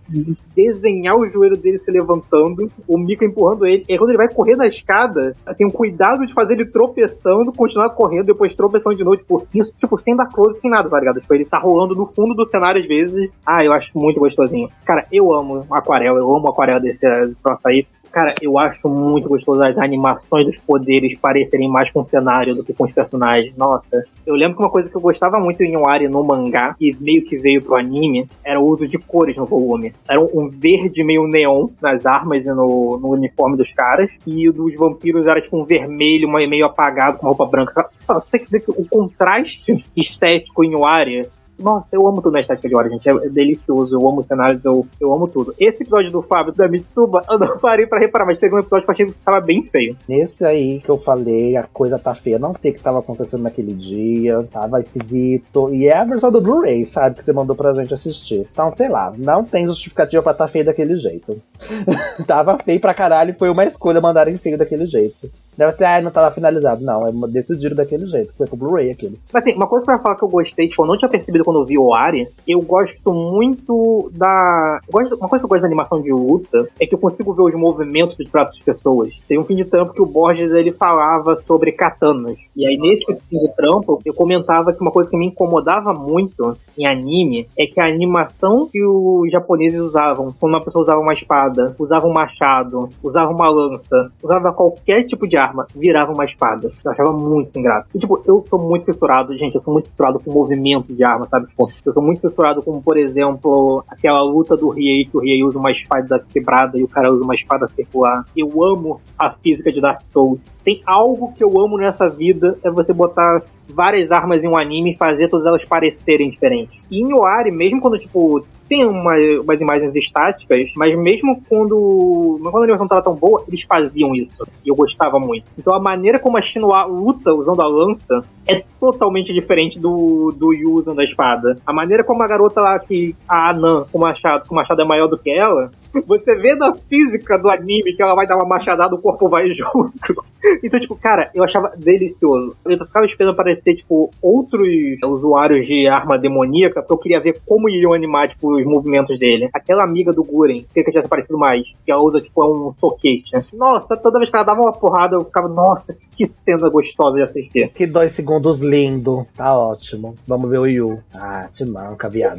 desenhar 0.55 1.16
o 1.16 1.28
joelho 1.28 1.57
dele 1.57 1.78
se 1.78 1.90
levantando, 1.90 2.70
o 2.86 2.99
Mika 2.99 3.24
empurrando 3.24 3.66
ele. 3.66 3.84
E 3.88 3.99
quando 3.99 4.11
ele 4.11 4.18
vai 4.18 4.32
correr 4.32 4.57
na 4.57 4.66
escada, 4.66 5.34
tem 5.57 5.66
um 5.66 5.70
cuidado 5.70 6.26
de 6.26 6.34
fazer 6.34 6.55
ele 6.55 6.66
tropeçando, 6.66 7.53
continuar 7.53 7.90
correndo, 7.90 8.26
depois 8.26 8.55
tropeçando 8.55 8.97
de 8.97 9.05
novo. 9.05 9.16
Tipo, 9.16 9.47
isso, 9.55 9.76
tipo, 9.78 9.99
sem 9.99 10.16
dar 10.16 10.26
close, 10.26 10.61
sem 10.61 10.70
nada, 10.70 10.88
tá 10.88 10.99
ligado? 10.99 11.20
Tipo, 11.20 11.34
ele 11.34 11.45
tá 11.45 11.59
rolando 11.59 11.95
no 11.95 12.07
fundo 12.07 12.34
do 12.34 12.47
cenário 12.47 12.80
às 12.80 12.86
vezes. 12.86 13.30
Ah, 13.47 13.64
eu 13.64 13.72
acho 13.72 13.90
muito 13.95 14.20
gostosinho. 14.20 14.68
Cara, 14.84 15.07
eu 15.11 15.34
amo 15.34 15.64
aquarela, 15.70 16.18
eu 16.18 16.34
amo 16.34 16.49
aquarela 16.51 16.80
desse, 16.80 17.07
desse 17.26 17.42
troço 17.42 17.62
aí 17.66 17.86
Cara, 18.15 18.33
eu 18.41 18.57
acho 18.61 18.89
muito 18.89 19.29
gostoso 19.29 19.61
as 19.61 19.77
animações 19.77 20.47
dos 20.47 20.57
poderes 20.57 21.19
parecerem 21.19 21.69
mais 21.69 21.91
com 21.91 22.01
o 22.01 22.05
cenário 22.05 22.55
do 22.55 22.62
que 22.62 22.73
com 22.73 22.85
os 22.85 22.93
personagens. 22.93 23.53
Nossa, 23.57 24.05
eu 24.25 24.37
lembro 24.37 24.57
que 24.57 24.62
uma 24.62 24.71
coisa 24.71 24.89
que 24.89 24.97
eu 24.97 25.01
gostava 25.01 25.41
muito 25.41 25.65
em 25.65 25.77
Wari 25.77 26.07
no 26.07 26.23
mangá, 26.23 26.77
e 26.81 26.95
meio 27.01 27.25
que 27.25 27.37
veio 27.37 27.61
pro 27.61 27.75
anime, 27.75 28.29
era 28.45 28.61
o 28.61 28.69
uso 28.69 28.87
de 28.87 28.99
cores 28.99 29.37
no 29.37 29.47
volume. 29.47 29.93
Era 30.09 30.21
um 30.21 30.49
verde 30.49 31.03
meio 31.03 31.27
neon 31.27 31.67
nas 31.83 32.07
armas 32.07 32.47
e 32.47 32.51
no, 32.51 33.01
no 33.03 33.09
uniforme 33.15 33.57
dos 33.57 33.73
caras, 33.73 34.09
e 34.25 34.49
o 34.49 34.53
dos 34.53 34.77
vampiros 34.77 35.27
era 35.27 35.41
tipo 35.41 35.61
um 35.61 35.65
vermelho 35.65 36.31
meio 36.31 36.67
apagado 36.67 37.19
com 37.19 37.27
roupa 37.27 37.47
branca. 37.47 37.91
Você 38.07 38.31
tem 38.31 38.45
que 38.45 38.51
ver 38.53 38.61
que 38.61 38.71
o 38.71 38.89
contraste 38.89 39.75
estético 39.97 40.62
em 40.62 40.77
Wari 40.77 41.29
nossa, 41.59 41.88
eu 41.92 42.07
amo 42.07 42.20
tudo 42.20 42.32
na 42.32 42.40
estética 42.40 42.68
de 42.68 42.74
hora, 42.74 42.88
gente. 42.88 43.09
É 43.09 43.28
delicioso. 43.28 43.94
Eu 43.94 44.09
amo 44.09 44.20
os 44.20 44.26
cenários, 44.26 44.64
eu, 44.64 44.86
eu 45.00 45.12
amo 45.12 45.28
tudo. 45.28 45.55
Esse 45.59 45.82
episódio 45.82 46.11
do 46.11 46.22
Fábio 46.22 46.52
da 46.52 46.68
Mitsuba, 46.68 47.22
eu 47.28 47.38
não 47.38 47.59
parei 47.59 47.86
pra 47.86 47.98
reparar, 47.98 48.26
mas 48.26 48.38
teve 48.38 48.55
um 48.55 48.59
episódio 48.59 48.84
que 48.84 48.90
eu 48.90 48.94
achei 48.94 49.07
que 49.07 49.12
tava 49.24 49.40
bem 49.40 49.62
feio. 49.62 49.96
Nesse 50.09 50.44
aí 50.44 50.80
que 50.80 50.90
eu 50.90 50.98
falei, 50.98 51.57
a 51.57 51.64
coisa 51.64 51.98
tá 51.98 52.14
feia. 52.14 52.38
Não 52.38 52.55
sei 52.61 52.70
o 52.72 52.74
que 52.74 52.82
tava 52.82 52.98
acontecendo 52.98 53.42
naquele 53.42 53.72
dia, 53.72 54.46
tava 54.50 54.80
esquisito. 54.80 55.72
E 55.72 55.86
é 55.86 55.96
a 55.96 56.05
versão 56.05 56.30
do 56.30 56.40
Blu-ray, 56.40 56.84
sabe? 56.84 57.16
Que 57.16 57.24
você 57.24 57.32
mandou 57.32 57.55
pra 57.55 57.74
gente 57.74 57.94
assistir. 57.94 58.46
Então, 58.50 58.70
sei 58.76 58.88
lá, 58.88 59.12
não 59.16 59.44
tem 59.44 59.66
justificativa 59.66 60.22
pra 60.22 60.34
tá 60.34 60.48
feio 60.48 60.64
daquele 60.64 60.96
jeito. 60.96 61.40
tava 62.26 62.59
feio 62.59 62.80
pra 62.80 62.94
caralho 62.94 63.30
e 63.30 63.38
foi 63.38 63.48
uma 63.48 63.64
escolha 63.64 64.00
mandarem 64.00 64.36
feio 64.38 64.59
daquele 64.59 64.86
jeito. 64.86 65.30
Deve 65.57 65.72
ser, 65.72 65.84
ah, 65.84 66.00
não 66.00 66.11
tava 66.11 66.34
finalizado. 66.34 66.84
Não, 66.84 67.07
é 67.07 67.12
decidido 67.28 67.74
daquele 67.74 68.07
jeito. 68.07 68.34
Foi 68.36 68.46
com 68.46 68.57
o 68.57 68.59
Blu-ray 68.59 68.90
aquele. 68.90 69.18
Mas 69.32 69.44
assim, 69.44 69.57
uma 69.57 69.66
coisa 69.66 69.86
pra 69.86 69.98
falar 69.98 70.16
que 70.16 70.24
eu 70.24 70.28
gostei, 70.28 70.68
tipo, 70.68 70.82
eu 70.82 70.86
não 70.86 70.96
tinha 70.96 71.09
percebido 71.09 71.44
quando 71.44 71.61
eu 71.61 71.66
vi 71.66 71.78
o 71.78 71.94
Ari, 71.94 72.26
eu 72.46 72.61
gosto 72.61 73.12
muito 73.12 74.11
da. 74.14 74.80
Uma 74.92 75.28
coisa 75.28 75.40
que 75.40 75.44
eu 75.44 75.48
gosto 75.48 75.62
da 75.62 75.66
animação 75.66 76.00
de 76.00 76.12
luta 76.12 76.68
é 76.80 76.86
que 76.86 76.94
eu 76.94 76.98
consigo 76.98 77.32
ver 77.32 77.42
os 77.42 77.55
movimentos 77.55 78.16
dos 78.16 78.28
próprias 78.28 78.62
pessoas. 78.62 79.12
Tem 79.28 79.38
um 79.38 79.44
fim 79.44 79.57
de 79.57 79.64
trampo 79.64 79.92
que 79.92 80.02
o 80.02 80.07
Borges 80.07 80.50
ele 80.50 80.72
falava 80.72 81.36
sobre 81.40 81.72
katanas. 81.72 82.38
E 82.57 82.66
aí, 82.66 82.76
nesse 82.76 83.07
fim 83.07 83.38
de 83.38 83.48
trampo, 83.55 84.00
eu 84.05 84.14
comentava 84.14 84.72
que 84.72 84.80
uma 84.80 84.90
coisa 84.90 85.11
que 85.11 85.16
me 85.16 85.26
incomodava 85.26 85.92
muito 85.92 86.57
em 86.78 86.86
anime 86.86 87.48
é 87.59 87.66
que 87.66 87.80
a 87.80 87.86
animação 87.86 88.68
que 88.70 88.84
os 88.84 89.30
japoneses 89.30 89.80
usavam, 89.80 90.34
quando 90.38 90.55
uma 90.55 90.64
pessoa 90.64 90.82
usava 90.82 91.00
uma 91.00 91.14
espada, 91.14 91.74
usava 91.78 92.07
um 92.07 92.12
machado, 92.12 92.88
usava 93.02 93.30
uma 93.30 93.48
lança, 93.48 94.11
usava 94.22 94.52
qualquer 94.52 95.05
tipo 95.05 95.26
de 95.26 95.36
arma 95.45 95.66
virava 95.74 96.12
uma 96.12 96.24
espada. 96.24 96.68
Eu 96.84 96.92
achava 96.92 97.12
muito 97.12 97.59
ingrato. 97.59 97.88
E, 97.95 97.99
tipo, 97.99 98.22
eu 98.26 98.45
sou 98.49 98.59
muito 98.59 98.84
fissurado, 98.86 99.36
gente, 99.36 99.55
eu 99.55 99.62
sou 99.62 99.72
muito 99.72 99.88
fissurado 99.88 100.20
com 100.20 100.32
movimento 100.32 100.92
de 100.92 101.05
arma, 101.05 101.26
sabe? 101.26 101.47
Tipo, 101.49 101.68
eu 101.84 101.92
sou 101.92 102.03
muito 102.03 102.20
fissurado 102.20 102.62
com, 102.62 102.80
por 102.80 102.97
exemplo, 102.97 103.84
aquela 103.88 104.22
luta 104.22 104.57
do 104.57 104.70
Riei, 104.70 105.05
que 105.05 105.16
o 105.16 105.20
Riei 105.20 105.45
usa 105.45 105.59
uma 105.59 105.70
espada 105.70 106.24
quebrada 106.32 106.78
e 106.78 106.82
o 106.82 106.88
cara 106.88 107.12
usa 107.12 107.24
uma 107.24 107.34
espada 107.34 107.66
circular. 107.68 108.24
Eu 108.36 108.51
amo 108.64 109.01
a 109.18 109.30
física 109.30 109.72
de 109.72 109.80
Dark 109.80 110.01
Souls. 110.12 110.40
Tem 110.64 110.80
algo 110.86 111.32
que 111.32 111.45
eu 111.45 111.51
amo 111.61 111.76
nessa 111.76 112.09
vida, 112.09 112.57
é 112.64 112.70
você 112.70 112.92
botar 112.92 113.42
várias 113.68 114.11
armas 114.11 114.42
em 114.42 114.49
um 114.49 114.57
anime 114.57 114.92
e 114.92 114.97
fazer 114.97 115.28
todas 115.28 115.47
elas 115.47 115.64
parecerem 115.64 116.30
diferentes. 116.30 116.78
E 116.90 117.01
em 117.01 117.12
Oari, 117.12 117.51
mesmo 117.51 117.80
quando, 117.80 117.99
tipo, 117.99 118.45
tem 118.69 118.85
uma, 118.85 119.15
umas 119.43 119.61
imagens 119.61 119.95
estáticas, 119.95 120.71
mas 120.77 120.97
mesmo 120.99 121.43
quando, 121.49 122.39
quando 122.43 122.57
a 122.57 122.65
animação 122.65 122.87
estava 122.87 123.03
tão 123.03 123.15
boa, 123.15 123.45
eles 123.47 123.62
faziam 123.62 124.15
isso. 124.15 124.47
E 124.65 124.69
eu 124.69 124.75
gostava 124.75 125.19
muito. 125.19 125.47
Então 125.59 125.75
a 125.75 125.81
maneira 125.81 126.19
como 126.19 126.39
a 126.39 126.43
Shinoa 126.43 126.85
luta 126.85 127.33
usando 127.33 127.61
a 127.61 127.67
lança 127.67 128.25
é 128.47 128.62
totalmente 128.81 129.33
diferente 129.33 129.79
do, 129.79 130.33
do 130.37 130.53
Yu 130.53 130.73
usando 130.73 131.01
a 131.01 131.05
espada. 131.05 131.59
A 131.67 131.73
maneira 131.73 132.05
como 132.05 132.23
a 132.23 132.27
garota 132.27 132.61
lá, 132.61 132.79
que 132.79 133.15
a 133.29 133.51
Anan, 133.51 133.87
com 133.91 133.99
o 133.99 134.01
machado, 134.01 134.47
com 134.47 134.55
o 134.55 134.57
machado 134.57 134.81
é 134.81 134.85
maior 134.85 135.09
do 135.09 135.19
que 135.19 135.31
ela, 135.31 135.71
você 136.03 136.34
vê 136.36 136.55
na 136.55 136.74
física 136.74 137.38
do 137.38 137.51
anime 137.51 137.95
que 137.95 138.03
ela 138.03 138.14
vai 138.14 138.26
dar 138.26 138.36
uma 138.36 138.47
machadada, 138.47 138.95
o 138.95 139.01
corpo 139.01 139.28
vai 139.28 139.49
junto. 139.55 140.24
Então, 140.62 140.78
tipo, 140.78 140.95
cara, 140.97 141.30
eu 141.34 141.42
achava 141.42 141.72
delicioso. 141.76 142.57
Eu 142.64 142.78
ficava 142.78 143.07
esperando 143.07 143.32
aparecer, 143.32 143.76
tipo, 143.76 144.11
outros 144.20 144.68
usuários 145.03 145.66
de 145.66 145.86
arma 145.86 146.18
demoníaca, 146.18 146.82
porque 146.82 146.92
eu 146.92 146.99
queria 146.99 147.20
ver 147.20 147.40
como 147.47 147.68
iriam 147.68 147.95
animar, 147.95 148.28
tipo, 148.28 148.55
os 148.55 148.64
movimentos 148.64 149.18
dele. 149.18 149.49
Aquela 149.55 149.84
amiga 149.84 150.12
do 150.12 150.24
Guren, 150.24 150.64
que 150.74 150.84
tivesse 150.84 151.07
aparecido 151.07 151.38
mais, 151.38 151.62
que 151.84 151.90
ela 151.90 152.03
usa, 152.03 152.20
tipo, 152.20 152.42
é 152.42 152.47
um 152.47 152.74
soquete. 152.74 153.30
Nossa, 153.55 153.97
toda 153.97 154.18
vez 154.18 154.30
que 154.30 154.36
ela 154.36 154.45
dava 154.45 154.61
uma 154.61 154.72
porrada, 154.72 155.16
eu 155.16 155.24
ficava, 155.24 155.49
nossa, 155.49 155.97
que 156.16 156.26
cena 156.26 156.68
gostosa 156.68 157.16
de 157.16 157.22
assistir. 157.22 157.70
Que 157.70 157.86
dois 157.86 158.12
segundos 158.12 158.61
lindo. 158.61 159.26
Tá 159.36 159.57
ótimo. 159.57 160.14
Vamos 160.26 160.51
ver 160.51 160.59
o 160.59 160.66
Yu. 160.66 160.99
Ah, 161.12 161.49
te 161.51 161.64
manca, 161.64 162.09
viado. 162.09 162.36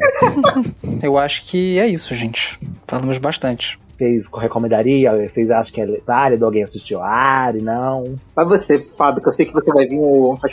eu 1.02 1.18
acho 1.18 1.44
que 1.44 1.78
é 1.78 1.86
isso, 1.86 2.14
gente. 2.14 2.58
Falamos 2.86 3.18
bastante 3.18 3.45
interessantes 3.46 3.85
vocês 3.96 4.26
recomendariam? 4.32 5.18
Vocês 5.18 5.50
acham 5.50 5.72
que 5.72 5.80
é 5.80 6.00
válido 6.06 6.44
alguém 6.44 6.62
assistir 6.62 6.94
o 6.94 7.02
Ari? 7.02 7.62
Não? 7.62 8.16
Mas 8.34 8.48
você, 8.48 8.78
Fábio, 8.78 9.22
que 9.22 9.28
eu 9.28 9.32
sei 9.32 9.46
que 9.46 9.52
você 9.52 9.72
vai 9.72 9.86
vir 9.86 9.98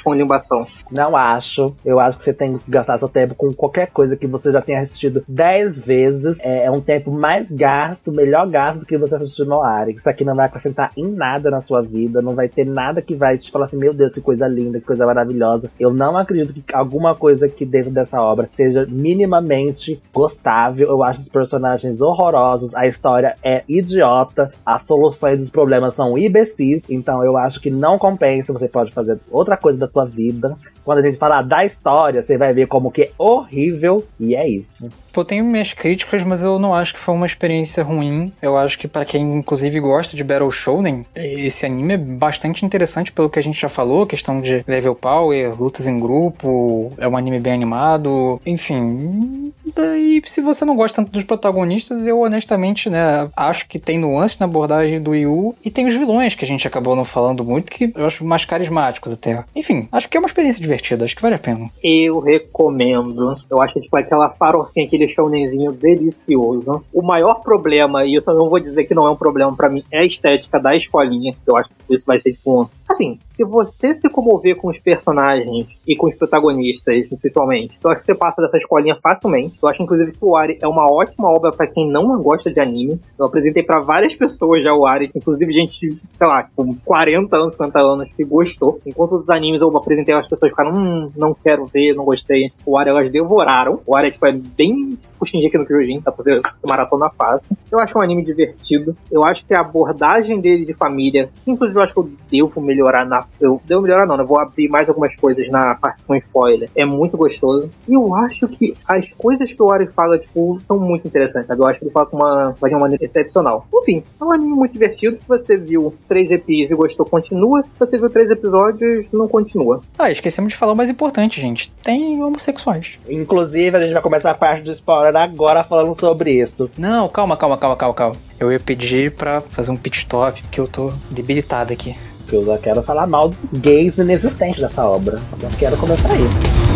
com 0.04 0.14
limbação. 0.14 0.66
Não 0.96 1.16
acho. 1.16 1.76
Eu 1.84 2.00
acho 2.00 2.18
que 2.18 2.24
você 2.24 2.34
tem 2.34 2.58
que 2.58 2.72
gastar 2.72 2.98
seu 2.98 3.10
tempo 3.10 3.36
com 3.36 3.54
qualquer 3.54 3.88
coisa 3.88 4.16
que 4.16 4.28
você 4.28 4.52
já 4.52 4.62
tenha 4.62 4.80
assistido 4.80 5.24
10 5.28 5.82
vezes. 5.82 6.38
É, 6.40 6.66
é 6.66 6.72
um 6.72 6.82
tempo 6.82 7.12
mais 7.12 7.50
gasto, 7.52 8.12
melhor 8.12 8.48
gasto 8.50 8.80
do 8.80 8.86
que 8.86 8.98
você 8.98 9.16
assistir 9.16 9.46
no 9.46 9.62
Ari. 9.62 9.94
Isso 9.94 10.10
aqui 10.10 10.24
não 10.24 10.36
vai 10.36 10.46
acrescentar 10.46 10.92
em 10.96 11.08
nada 11.08 11.52
na 11.52 11.62
sua 11.62 11.82
vida. 11.82 12.22
Não 12.22 12.36
vai 12.36 12.48
ter 12.48 12.66
nada 12.66 13.02
que 13.02 13.16
vai 13.16 13.38
te 13.38 13.52
falar 13.52 13.66
assim, 13.66 13.78
meu 13.78 13.94
Deus, 13.94 14.14
que 14.14 14.22
coisa 14.22 14.48
linda, 14.48 14.80
que 14.80 14.86
coisa 14.86 15.06
maravilhosa. 15.06 15.70
Eu 15.80 15.94
não 15.94 16.16
acredito 16.16 16.54
que 16.54 16.74
alguma 16.74 17.16
coisa 17.16 17.46
aqui 17.46 17.66
dentro 17.66 17.92
dessa 17.92 18.22
obra 18.22 18.50
seja 18.56 18.86
minimamente 18.90 20.02
gostável. 20.14 20.88
Eu 20.88 21.04
acho 21.04 21.22
os 21.22 21.30
personagens 21.30 22.02
horrorosos, 22.02 22.74
a 22.74 22.88
história 22.88 23.33
é 23.42 23.64
idiota, 23.68 24.52
as 24.66 24.82
soluções 24.84 25.40
dos 25.40 25.50
problemas 25.50 25.94
são 25.94 26.18
imbecis, 26.18 26.82
então 26.90 27.24
eu 27.24 27.38
acho 27.38 27.60
que 27.60 27.70
não 27.70 27.98
compensa, 27.98 28.54
você 28.54 28.68
pode 28.68 28.92
fazer 28.92 29.20
outra 29.32 29.58
coisa 29.58 29.78
da 29.78 29.88
sua 29.88 30.06
vida. 30.06 30.58
Quando 30.84 31.00
a 31.00 31.02
gente 31.02 31.18
falar 31.18 31.42
da 31.42 31.66
história, 31.66 32.22
você 32.22 32.38
vai 32.38 32.54
ver 32.54 32.68
como 32.68 32.92
que 32.92 33.04
é 33.04 33.12
horrível, 33.18 34.06
e 34.20 34.36
é 34.36 34.48
isso. 34.48 34.90
Eu 35.16 35.26
tenho 35.26 35.46
minhas 35.46 35.74
críticas, 35.74 36.24
mas 36.24 36.44
eu 36.44 36.58
não 36.58 36.74
acho 36.74 36.94
que 36.94 37.00
foi 37.00 37.14
uma 37.14 37.26
experiência 37.26 37.84
ruim. 37.84 38.32
Eu 38.42 38.58
acho 38.58 38.78
que 38.78 38.88
para 38.88 39.06
quem 39.06 39.22
inclusive 39.22 39.80
gosta 39.80 40.16
de 40.16 40.24
Battle 40.24 40.52
Shonen, 40.52 41.06
esse 41.16 41.66
anime 41.66 41.94
é 41.94 41.98
bastante 41.98 42.66
interessante 42.66 43.12
pelo 43.12 43.30
que 43.30 43.40
a 43.40 43.44
gente 43.44 43.60
já 43.60 43.70
falou, 43.70 44.06
questão 44.06 44.42
de 44.42 44.64
level 44.68 44.96
power, 44.96 45.62
lutas 45.62 45.88
em 45.88 46.00
grupo, 46.00 46.92
é 46.98 47.08
um 47.08 47.16
anime 47.16 47.40
bem 47.40 47.54
animado, 47.54 48.42
enfim. 48.46 49.54
E 49.78 50.22
se 50.26 50.42
você 50.42 50.66
não 50.66 50.76
gosta 50.76 51.02
tanto 51.02 51.12
dos 51.12 51.24
protagonistas, 51.24 52.06
eu 52.06 52.22
honestamente, 52.22 52.90
né, 52.90 53.30
acho 53.36 53.68
que 53.68 53.80
tem 53.80 53.98
nuances 53.98 54.38
na 54.38 54.46
abordagem 54.46 55.02
do 55.02 55.16
Yu 55.16 55.56
e 55.64 55.70
tem 55.70 55.86
os 55.86 55.96
vilões 55.96 56.36
que 56.36 56.44
a 56.44 56.48
gente 56.48 56.68
acabou 56.68 56.96
não 56.96 57.06
falando 57.06 57.44
muito, 57.44 57.72
que 57.72 57.92
eu 57.96 58.06
acho 58.06 58.26
mais 58.26 58.46
carismáticos 58.46 59.14
até. 59.14 59.44
Enfim, 59.56 59.88
acho 59.92 60.10
que 60.10 60.18
é 60.18 60.20
uma 60.20 60.28
experiência 60.28 60.62
divertida, 60.62 61.06
acho 61.06 61.16
que 61.16 61.22
vale 61.22 61.36
a 61.36 61.40
pena. 61.40 61.70
Eu 61.84 62.20
recomendo. 62.20 63.36
Eu 63.50 63.62
acho 63.62 63.74
que 63.74 63.82
tipo 63.82 63.98
aquela 63.98 64.30
farofinha 64.30 64.88
que 64.88 64.96
aquele 65.04 65.08
shonenzinho 65.10 65.72
delicioso. 65.72 66.84
O 66.94 67.02
maior 67.02 67.42
problema, 67.42 68.06
e 68.06 68.16
isso 68.16 68.30
eu 68.30 68.36
não 68.36 68.50
vou 68.50 68.60
dizer 68.60 68.86
que 68.86 68.94
não 68.94 69.06
é 69.06 69.12
um 69.12 69.16
problema 69.16 69.56
para 69.56 69.70
mim, 69.70 69.84
é 69.92 70.00
a 70.00 70.06
estética 70.06 70.60
da 70.60 70.76
escolinha. 70.76 71.36
Eu 71.46 71.58
acho 71.58 71.70
isso 71.90 72.06
vai 72.06 72.18
ser 72.18 72.34
tipo. 72.34 72.70
Assim, 72.88 73.20
se 73.36 73.44
você 73.44 74.00
se 74.00 74.10
comover 74.10 74.56
com 74.58 74.70
os 74.70 74.78
personagens 74.78 75.68
e 75.88 75.96
com 75.96 76.08
os 76.08 76.16
protagonistas, 76.16 77.08
principalmente, 77.08 77.78
eu 77.84 77.92
acho 77.92 78.02
que 78.02 78.06
você 78.08 78.16
passa 78.16 78.42
dessa 78.42 78.58
escolinha 78.58 78.98
facilmente. 79.02 79.58
Eu 79.62 79.70
acho, 79.70 79.82
inclusive, 79.82 80.12
que 80.12 80.24
o 80.24 80.36
Ari 80.36 80.60
é 80.62 80.68
uma 80.68 80.86
ótima 80.92 81.30
obra 81.30 81.52
para 81.52 81.68
quem 81.68 81.90
não 81.90 82.22
gosta 82.22 82.52
de 82.52 82.60
anime. 82.60 83.00
Eu 83.18 83.26
apresentei 83.26 83.64
para 83.64 83.82
várias 83.82 84.16
pessoas 84.16 84.64
já 84.64 84.74
o 84.74 84.86
Ari, 84.86 85.12
inclusive 85.16 85.52
gente, 85.52 85.90
sei 85.92 86.28
lá, 86.28 86.48
com 86.56 86.76
40 86.76 87.36
anos, 87.36 87.54
50 87.54 87.80
anos, 87.80 88.14
que 88.14 88.24
gostou. 88.24 88.80
Enquanto 88.86 89.16
os 89.16 89.30
animes 89.30 89.62
eu 89.62 89.76
apresentei, 89.76 90.14
as 90.14 90.28
pessoas 90.28 90.52
ficaram, 90.52 90.76
hum, 90.76 91.12
não 91.16 91.34
quero 91.34 91.66
ver, 91.66 91.96
não 91.96 92.06
gostei. 92.06 92.52
O 92.66 92.78
Ari 92.78 92.90
elas 92.90 93.12
devoraram. 93.12 93.80
O 93.86 93.96
Ari 93.96 94.12
tipo, 94.12 94.26
é 94.28 94.32
bem 94.32 94.98
puxinho 95.24 95.48
aqui 95.48 95.58
no 95.58 95.66
Kyojin, 95.66 96.02
tá 96.02 96.12
fazendo 96.12 96.42
maratona 96.64 97.10
fácil. 97.18 97.56
Eu 97.72 97.80
acho 97.80 97.98
um 97.98 98.02
anime 98.02 98.24
divertido. 98.24 98.96
Eu 99.10 99.24
acho 99.24 99.46
que 99.46 99.54
a 99.54 99.62
abordagem 99.62 100.40
dele 100.42 100.66
de 100.66 100.74
família, 100.74 101.30
inclusive 101.48 101.80
eu 101.80 101.84
acho 101.84 101.94
que 101.94 102.00
eu 102.00 102.10
devo 102.30 102.62
melhorar 102.62 103.06
na. 103.06 103.26
Eu 103.40 103.62
devo 103.66 103.82
melhorar 103.82 104.06
não, 104.06 104.18
né? 104.18 104.24
Vou 104.24 104.40
abrir 104.40 104.68
mais 104.68 104.88
algumas 104.90 105.16
coisas 105.16 105.50
na 105.50 105.76
parte 105.76 106.04
com 106.04 106.16
spoiler. 106.16 106.70
É 106.76 106.86
muito 106.86 107.18
gostoso. 107.18 107.70
E 107.88 107.94
eu 107.94 108.14
acho 108.16 108.48
que 108.50 108.76
as 108.88 109.12
coisas 109.14 109.52
que 109.52 109.64
o 109.64 109.72
Ari 109.72 109.88
fala, 109.88 110.20
tipo, 110.20 110.60
são 110.68 110.78
muito 110.78 111.08
interessantes, 111.08 111.48
sabe? 111.48 111.62
Eu 111.62 111.68
acho 111.68 111.80
que 111.80 111.86
ele 111.86 111.92
fala 111.92 112.06
com 112.06 112.18
uma, 112.18 112.56
de 112.62 112.74
uma 112.74 112.80
maneira 112.80 113.04
excepcional. 113.06 113.66
Enfim, 113.74 114.04
é 114.20 114.24
um 114.24 114.32
anime 114.32 114.54
muito 114.54 114.74
divertido. 114.74 115.18
Se 115.18 115.28
você 115.28 115.56
viu 115.56 115.94
três 116.08 116.30
episódios 116.30 116.72
e 116.72 116.76
gostou, 116.76 117.06
continua. 117.06 117.64
Se 117.64 117.80
você 117.80 117.98
viu 117.98 118.10
três 118.10 118.30
episódios, 118.30 119.06
não 119.14 119.28
continua. 119.28 119.82
Ah, 119.98 120.12
esquecemos 120.12 120.52
de 120.52 120.58
falar 120.58 120.74
o 120.74 120.76
mais 120.76 120.90
importante, 120.90 121.40
gente. 121.40 121.72
Tem 121.84 122.22
homossexuais. 122.22 123.00
Inclusive, 123.10 123.78
a 123.78 123.82
gente 123.82 123.94
vai 123.94 124.02
começar 124.02 124.32
a 124.32 124.36
parte 124.36 124.64
do 124.64 124.72
spoiler 124.72 125.13
agora 125.22 125.64
falando 125.64 126.00
sobre 126.00 126.32
isso. 126.32 126.70
Não, 126.78 127.08
calma, 127.08 127.38
calma, 127.38 127.58
calma, 127.58 127.76
calma, 127.76 127.94
calma. 127.94 128.16
Eu 128.40 128.52
ia 128.52 128.60
pedir 128.60 129.12
pra 129.12 129.42
fazer 129.42 129.72
um 129.72 129.78
pit 129.78 129.98
stop, 129.98 130.42
porque 130.42 130.60
eu 130.60 130.68
tô 130.68 130.92
debilitado 131.10 131.72
aqui. 131.72 131.96
Eu 132.32 132.46
já 132.46 132.58
quero 132.58 132.82
falar 132.82 133.06
mal 133.06 133.30
dos 133.30 133.54
gays 133.54 133.98
inexistentes 133.98 134.60
dessa 134.60 134.86
obra. 134.86 135.22
Eu 135.42 135.50
quero 135.60 135.78
começar 135.78 136.12
aí. 136.12 136.73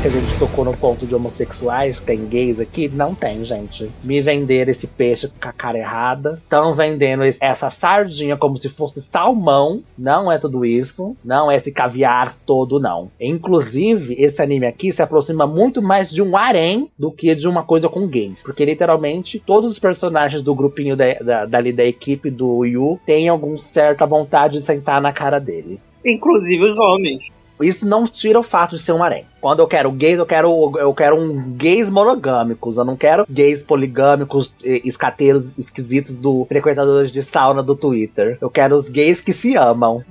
Que 0.00 0.08
a 0.08 0.10
gente 0.10 0.38
tocou 0.38 0.64
no 0.64 0.74
ponto 0.74 1.06
de 1.06 1.14
homossexuais, 1.14 2.00
tem 2.00 2.24
gays 2.24 2.58
aqui, 2.58 2.88
não 2.88 3.14
tem, 3.14 3.44
gente. 3.44 3.90
Me 4.02 4.18
venderam 4.22 4.70
esse 4.70 4.86
peixe 4.86 5.28
com 5.28 5.48
a 5.48 5.52
cara 5.52 5.76
errada. 5.76 6.40
Estão 6.42 6.72
vendendo 6.74 7.22
essa 7.22 7.68
sardinha 7.68 8.34
como 8.34 8.56
se 8.56 8.70
fosse 8.70 9.02
salmão. 9.02 9.82
Não 9.98 10.32
é 10.32 10.38
tudo 10.38 10.64
isso. 10.64 11.14
Não 11.22 11.50
é 11.50 11.56
esse 11.56 11.70
caviar 11.70 12.34
todo, 12.46 12.80
não. 12.80 13.10
Inclusive, 13.20 14.14
esse 14.18 14.40
anime 14.40 14.66
aqui 14.66 14.90
se 14.90 15.02
aproxima 15.02 15.46
muito 15.46 15.82
mais 15.82 16.10
de 16.10 16.22
um 16.22 16.34
harém 16.34 16.90
do 16.98 17.12
que 17.12 17.34
de 17.34 17.46
uma 17.46 17.62
coisa 17.62 17.86
com 17.86 18.08
gays. 18.08 18.42
Porque 18.42 18.64
literalmente 18.64 19.38
todos 19.38 19.70
os 19.70 19.78
personagens 19.78 20.42
do 20.42 20.54
grupinho 20.54 20.96
da, 20.96 21.12
da, 21.14 21.44
dali 21.44 21.74
da 21.74 21.84
equipe 21.84 22.30
do 22.30 22.64
Yu 22.64 22.98
têm 23.04 23.28
alguma 23.28 23.58
certa 23.58 24.06
vontade 24.06 24.56
de 24.56 24.62
sentar 24.62 25.02
na 25.02 25.12
cara 25.12 25.38
dele. 25.38 25.78
Inclusive 26.06 26.64
os 26.64 26.78
homens. 26.78 27.39
Isso 27.62 27.86
não 27.86 28.06
tira 28.06 28.38
o 28.38 28.42
fato 28.42 28.76
de 28.76 28.82
ser 28.82 28.92
um 28.92 29.02
harém. 29.02 29.26
Quando 29.40 29.60
eu 29.60 29.66
quero 29.66 29.90
gays, 29.90 30.18
eu 30.18 30.26
quero, 30.26 30.72
eu 30.78 30.92
quero 30.92 31.16
um 31.16 31.52
gays 31.52 31.88
monogâmicos. 31.88 32.76
Eu 32.76 32.84
não 32.84 32.96
quero 32.96 33.26
gays 33.28 33.62
poligâmicos, 33.62 34.52
escateiros 34.62 35.58
esquisitos 35.58 36.16
do 36.16 36.44
frequentadores 36.46 37.10
de 37.10 37.22
sauna 37.22 37.62
do 37.62 37.74
Twitter. 37.74 38.36
Eu 38.40 38.50
quero 38.50 38.76
os 38.76 38.88
gays 38.88 39.20
que 39.20 39.32
se 39.32 39.56
amam. 39.56 40.04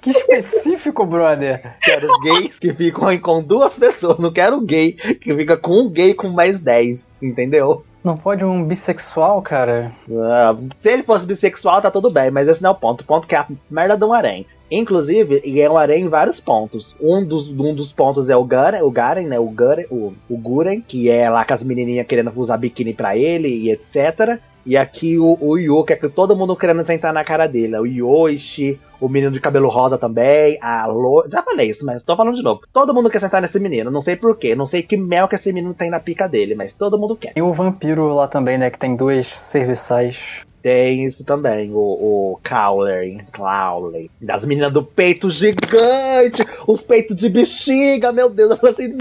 Que 0.00 0.10
específico, 0.10 1.04
brother. 1.04 1.74
Quero 1.82 2.10
os 2.10 2.20
gays 2.22 2.58
que 2.58 2.72
ficam 2.72 3.18
com 3.18 3.42
duas 3.42 3.78
pessoas. 3.78 4.18
Não 4.18 4.32
quero 4.32 4.56
o 4.56 4.60
gay 4.62 4.92
que 4.92 5.34
fica 5.34 5.58
com 5.58 5.72
um 5.72 5.90
gay 5.90 6.14
com 6.14 6.28
mais 6.30 6.58
dez. 6.58 7.06
Entendeu? 7.20 7.84
Não 8.02 8.16
pode 8.16 8.42
um 8.42 8.64
bissexual, 8.64 9.42
cara? 9.42 9.92
Ah, 10.10 10.56
se 10.78 10.90
ele 10.90 11.02
fosse 11.02 11.26
bissexual, 11.26 11.82
tá 11.82 11.90
tudo 11.90 12.10
bem, 12.10 12.30
mas 12.30 12.48
esse 12.48 12.62
não 12.62 12.70
é 12.70 12.72
o 12.72 12.76
ponto. 12.76 13.02
O 13.02 13.04
ponto 13.04 13.26
é 13.26 13.28
que 13.28 13.34
é 13.34 13.38
a 13.38 13.46
merda 13.70 13.96
de 13.96 14.04
um 14.04 14.14
harém. 14.14 14.46
Inclusive, 14.70 15.40
ele 15.44 15.60
é 15.60 15.70
um 15.70 15.80
em 15.80 16.08
vários 16.08 16.40
pontos. 16.40 16.94
Um 17.00 17.24
dos, 17.24 17.48
um 17.48 17.74
dos 17.74 17.92
pontos 17.92 18.28
é 18.28 18.36
o 18.36 18.44
Garen, 18.44 18.82
o 18.82 18.90
Garen, 18.90 19.26
né? 19.26 19.38
O 19.38 19.50
Garen, 19.50 19.84
o, 19.90 20.12
o 20.28 20.36
Guren, 20.36 20.80
que 20.80 21.10
é 21.10 21.28
lá 21.28 21.44
com 21.44 21.54
as 21.54 21.64
menininhas 21.64 22.06
querendo 22.06 22.32
usar 22.36 22.56
biquíni 22.56 22.94
pra 22.94 23.16
ele 23.16 23.48
e 23.48 23.70
etc. 23.70 24.40
E 24.64 24.76
aqui 24.76 25.18
o, 25.18 25.38
o 25.40 25.58
Yo, 25.58 25.84
que 25.84 25.94
é 25.94 25.96
que 25.96 26.08
todo 26.08 26.36
mundo 26.36 26.54
querendo 26.54 26.84
sentar 26.84 27.12
na 27.12 27.24
cara 27.24 27.46
dele. 27.46 27.76
O 27.78 27.86
Yoshi, 27.86 28.78
o 29.00 29.08
menino 29.08 29.32
de 29.32 29.40
cabelo 29.40 29.68
rosa 29.68 29.96
também, 29.96 30.58
a 30.60 30.86
Lo... 30.86 31.24
Já 31.30 31.42
falei 31.42 31.70
isso, 31.70 31.84
mas 31.84 32.02
tô 32.02 32.14
falando 32.14 32.36
de 32.36 32.42
novo. 32.42 32.60
Todo 32.72 32.94
mundo 32.94 33.10
quer 33.10 33.20
sentar 33.20 33.40
nesse 33.40 33.58
menino, 33.58 33.90
não 33.90 34.02
sei 34.02 34.16
porquê, 34.16 34.54
não 34.54 34.66
sei 34.66 34.82
que 34.82 34.96
mel 34.96 35.26
que 35.26 35.34
esse 35.34 35.52
menino 35.52 35.74
tem 35.74 35.90
na 35.90 35.98
pica 35.98 36.28
dele, 36.28 36.54
mas 36.54 36.74
todo 36.74 36.98
mundo 36.98 37.16
quer. 37.16 37.32
E 37.34 37.42
o 37.42 37.52
vampiro 37.52 38.12
lá 38.12 38.28
também, 38.28 38.58
né? 38.58 38.70
Que 38.70 38.78
tem 38.78 38.94
duas 38.94 39.26
serviçais. 39.26 40.46
Tem 40.62 41.04
isso 41.04 41.24
também, 41.24 41.72
o, 41.72 41.78
o 41.78 42.40
Cowley, 42.46 43.24
Cowley. 43.32 44.10
Das 44.20 44.44
meninas 44.44 44.72
do 44.72 44.82
peito 44.82 45.30
gigante, 45.30 46.46
os 46.66 46.82
peitos 46.82 47.16
de 47.16 47.28
bexiga, 47.28 48.12
meu 48.12 48.28
Deus, 48.28 48.50
eu 48.50 48.56
falei 48.56 48.74
assim, 48.74 48.98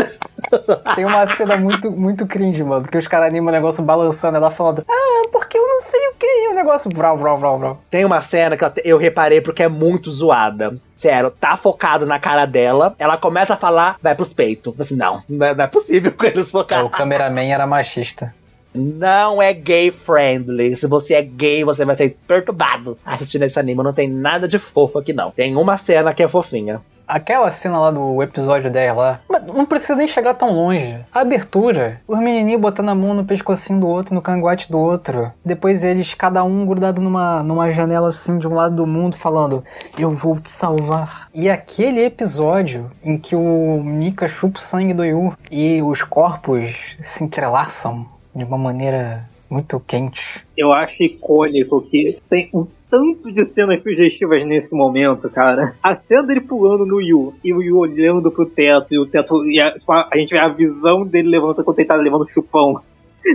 Tem 0.95 1.05
uma 1.05 1.25
cena 1.27 1.57
muito, 1.57 1.91
muito 1.91 2.25
cringe, 2.25 2.63
mano. 2.63 2.85
Que 2.85 2.97
os 2.97 3.07
caras 3.07 3.27
animam 3.27 3.49
o 3.49 3.51
negócio 3.51 3.83
balançando, 3.83 4.37
ela 4.37 4.49
falando, 4.49 4.83
ah, 4.89 5.27
porque 5.31 5.57
eu 5.57 5.67
não 5.67 5.81
sei 5.81 6.07
o 6.07 6.13
que. 6.17 6.25
E 6.25 6.49
o 6.49 6.55
negócio 6.55 6.89
vrau, 6.93 7.17
vrau, 7.17 7.37
vrau, 7.37 7.59
vrau. 7.59 7.81
Tem 7.89 8.05
uma 8.05 8.21
cena 8.21 8.57
que 8.57 8.63
eu, 8.63 8.71
eu 8.83 8.97
reparei 8.97 9.41
porque 9.41 9.63
é 9.63 9.67
muito 9.67 10.09
zoada. 10.11 10.77
Sério, 10.95 11.31
tá 11.31 11.55
focado 11.55 12.05
na 12.05 12.19
cara 12.19 12.45
dela, 12.45 12.93
ela 12.99 13.17
começa 13.17 13.53
a 13.53 13.57
falar, 13.57 13.97
vai 14.01 14.15
pros 14.15 14.33
peitos. 14.33 14.73
Assim, 14.79 14.95
não, 14.95 15.23
não 15.29 15.45
é, 15.45 15.55
não 15.55 15.63
é 15.63 15.67
possível 15.67 16.11
que 16.11 16.25
eles 16.25 16.51
focaram. 16.51 16.85
o 16.85 16.89
cameraman 16.89 17.51
era 17.51 17.65
machista. 17.65 18.33
Não 18.73 19.41
é 19.41 19.53
gay 19.53 19.91
friendly. 19.91 20.75
Se 20.75 20.87
você 20.87 21.15
é 21.15 21.21
gay, 21.21 21.63
você 21.63 21.83
vai 21.83 21.95
ser 21.95 22.17
perturbado 22.27 22.97
assistindo 23.05 23.43
esse 23.43 23.59
anime. 23.59 23.83
Não 23.83 23.93
tem 23.93 24.09
nada 24.09 24.47
de 24.47 24.59
fofo 24.59 24.99
aqui, 24.99 25.13
não. 25.13 25.31
Tem 25.31 25.55
uma 25.55 25.77
cena 25.77 26.13
que 26.13 26.23
é 26.23 26.27
fofinha. 26.27 26.81
Aquela 27.07 27.49
cena 27.49 27.79
lá 27.79 27.89
do 27.89 28.21
episódio 28.21 28.69
10 28.69 28.95
lá, 28.95 29.19
não 29.47 29.65
precisa 29.65 29.95
nem 29.95 30.07
chegar 30.07 30.35
tão 30.35 30.51
longe. 30.51 30.95
A 31.11 31.21
abertura, 31.21 31.99
os 32.07 32.19
menininhos 32.19 32.61
botando 32.61 32.89
a 32.89 32.93
mão 32.93 33.15
no 33.15 33.25
pescocinho 33.25 33.79
do 33.79 33.87
outro, 33.87 34.13
no 34.13 34.21
cangote 34.21 34.71
do 34.71 34.77
outro. 34.77 35.33
Depois 35.43 35.83
eles, 35.83 36.13
cada 36.13 36.43
um 36.43 36.63
grudado 36.67 37.01
numa, 37.01 37.41
numa 37.41 37.71
janela 37.71 38.09
assim, 38.09 38.37
de 38.37 38.47
um 38.47 38.53
lado 38.53 38.75
do 38.75 38.85
mundo, 38.85 39.15
falando: 39.15 39.63
Eu 39.97 40.13
vou 40.13 40.39
te 40.39 40.51
salvar. 40.51 41.27
E 41.33 41.49
aquele 41.49 42.05
episódio 42.05 42.91
em 43.03 43.17
que 43.17 43.35
o 43.35 43.81
Mika 43.83 44.27
chupa 44.27 44.59
o 44.59 44.61
sangue 44.61 44.93
do 44.93 45.03
Yu 45.03 45.33
e 45.49 45.81
os 45.81 46.03
corpos 46.03 46.95
se 47.01 47.23
entrelaçam 47.23 48.18
de 48.35 48.43
uma 48.43 48.57
maneira 48.57 49.27
muito 49.49 49.79
quente. 49.79 50.45
Eu 50.55 50.71
acho 50.71 51.03
icônico 51.03 51.81
que 51.81 52.17
tem 52.29 52.49
um 52.53 52.67
tanto 52.89 53.31
de 53.31 53.45
cenas 53.49 53.81
sugestivas 53.81 54.45
nesse 54.45 54.73
momento, 54.73 55.29
cara. 55.29 55.75
A 55.81 55.95
cena 55.95 56.23
dele 56.23 56.41
pulando 56.41 56.85
no 56.85 57.01
Yu 57.01 57.33
e 57.43 57.53
o 57.53 57.61
Yu 57.61 57.77
olhando 57.77 58.31
pro 58.31 58.45
teto 58.45 58.93
e 58.93 58.99
o 58.99 59.05
teto. 59.05 59.45
E 59.45 59.61
a, 59.61 59.75
a 60.11 60.17
gente 60.17 60.31
vê 60.31 60.39
a 60.39 60.49
visão 60.49 61.05
dele 61.05 61.29
levantando 61.29 61.65
quando 61.65 61.79
ele 61.79 61.87
tá 61.87 61.95
levando 61.95 62.27
chupão. 62.27 62.81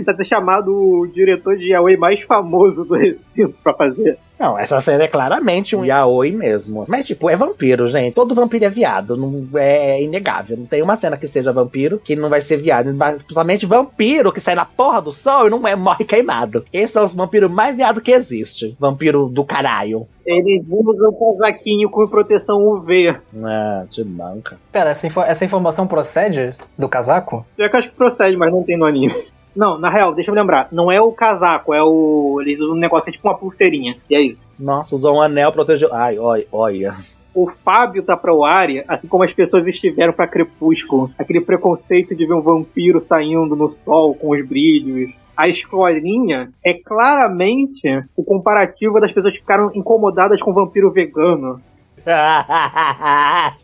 Tá 0.05 0.15
ser 0.15 0.23
chamado 0.25 0.73
o 0.75 1.07
diretor 1.07 1.57
de 1.57 1.71
Yaoi 1.71 1.95
mais 1.97 2.21
famoso 2.21 2.83
do 2.83 2.95
recinto 2.95 3.55
pra 3.63 3.73
fazer. 3.73 4.17
Não, 4.37 4.59
essa 4.59 4.81
cena 4.81 5.05
é 5.05 5.07
claramente 5.07 5.77
um 5.77 5.85
yaoi 5.85 6.29
mesmo. 6.31 6.83
Mas, 6.89 7.05
tipo, 7.05 7.29
é 7.29 7.37
vampiro, 7.37 7.87
gente. 7.87 8.13
Todo 8.13 8.35
vampiro 8.35 8.65
é 8.65 8.69
viado. 8.69 9.15
Não 9.15 9.47
é 9.57 10.03
inegável. 10.03 10.57
Não 10.57 10.65
tem 10.65 10.81
uma 10.81 10.97
cena 10.97 11.15
que 11.15 11.25
seja 11.25 11.53
vampiro 11.53 12.01
que 12.03 12.17
não 12.17 12.27
vai 12.29 12.41
ser 12.41 12.57
viado. 12.57 12.93
Mas, 12.93 13.15
Principalmente 13.15 13.65
vampiro 13.65 14.33
que 14.33 14.41
sai 14.41 14.53
na 14.55 14.65
porra 14.65 15.01
do 15.01 15.13
sol 15.13 15.47
e 15.47 15.49
não 15.49 15.65
é, 15.65 15.73
morre 15.73 16.03
queimado. 16.03 16.65
Esses 16.73 16.91
são 16.91 17.05
os 17.05 17.13
vampiros 17.13 17.49
mais 17.49 17.77
viados 17.77 18.03
que 18.03 18.11
existe. 18.11 18.75
Vampiro 18.77 19.29
do 19.29 19.45
caralho. 19.45 20.05
Eles 20.25 20.65
usam 20.69 21.11
um 21.11 21.33
casaquinho 21.37 21.89
com 21.89 22.05
proteção 22.05 22.57
UV. 22.67 23.15
Ah, 23.41 23.85
de 23.89 24.03
manca. 24.03 24.57
Pera, 24.69 24.89
essa, 24.89 25.07
info- 25.07 25.21
essa 25.21 25.45
informação 25.45 25.87
procede 25.87 26.53
do 26.77 26.89
casaco? 26.89 27.45
Já 27.57 27.69
que 27.69 27.75
eu 27.75 27.79
acho 27.79 27.89
que 27.89 27.95
procede, 27.95 28.35
mas 28.35 28.51
não 28.51 28.63
tem 28.63 28.77
no 28.77 28.83
anime. 28.85 29.15
Não, 29.55 29.77
na 29.79 29.89
real, 29.89 30.13
deixa 30.13 30.31
eu 30.31 30.35
lembrar. 30.35 30.67
Não 30.71 30.91
é 30.91 31.01
o 31.01 31.11
casaco, 31.11 31.73
é 31.73 31.81
o. 31.81 32.39
Eles 32.41 32.59
usam 32.59 32.75
um 32.75 32.79
negócio 32.79 33.09
é 33.09 33.11
tipo 33.11 33.27
uma 33.27 33.37
pulseirinha. 33.37 33.93
E 34.09 34.15
é 34.15 34.21
isso. 34.21 34.47
Nossa, 34.59 34.95
usou 34.95 35.15
um 35.15 35.21
anel 35.21 35.51
protegeu. 35.51 35.93
Ai, 35.93 36.19
olha, 36.19 36.45
olha. 36.51 36.95
O 37.33 37.49
Fábio 37.49 38.01
tá 38.01 38.15
pra 38.15 38.33
Oaria, 38.33 38.85
assim 38.87 39.07
como 39.07 39.23
as 39.23 39.33
pessoas 39.33 39.67
estiveram 39.67 40.13
pra 40.13 40.27
Crepúsculo. 40.27 41.11
Aquele 41.19 41.41
preconceito 41.41 42.15
de 42.15 42.25
ver 42.25 42.33
um 42.33 42.41
vampiro 42.41 43.01
saindo 43.01 43.55
no 43.55 43.69
sol 43.69 44.15
com 44.15 44.29
os 44.29 44.47
brilhos. 44.47 45.13
A 45.35 45.49
escolinha 45.49 46.49
é 46.63 46.73
claramente 46.73 47.87
o 48.15 48.23
comparativo 48.23 49.01
das 49.01 49.11
pessoas 49.11 49.33
que 49.33 49.41
ficaram 49.41 49.69
incomodadas 49.75 50.41
com 50.41 50.51
o 50.51 50.53
vampiro 50.53 50.91
vegano. 50.91 51.59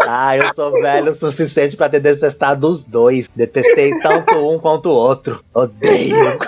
ah, 0.00 0.36
eu 0.36 0.54
sou 0.54 0.70
velho 0.72 1.10
o 1.10 1.14
suficiente 1.14 1.76
pra 1.76 1.88
ter 1.88 2.00
detestado 2.00 2.68
os 2.68 2.84
dois. 2.84 3.28
Detestei 3.34 3.98
tanto 4.00 4.34
um 4.36 4.58
quanto 4.58 4.88
o 4.88 4.94
outro. 4.94 5.40
Odeio. 5.52 6.38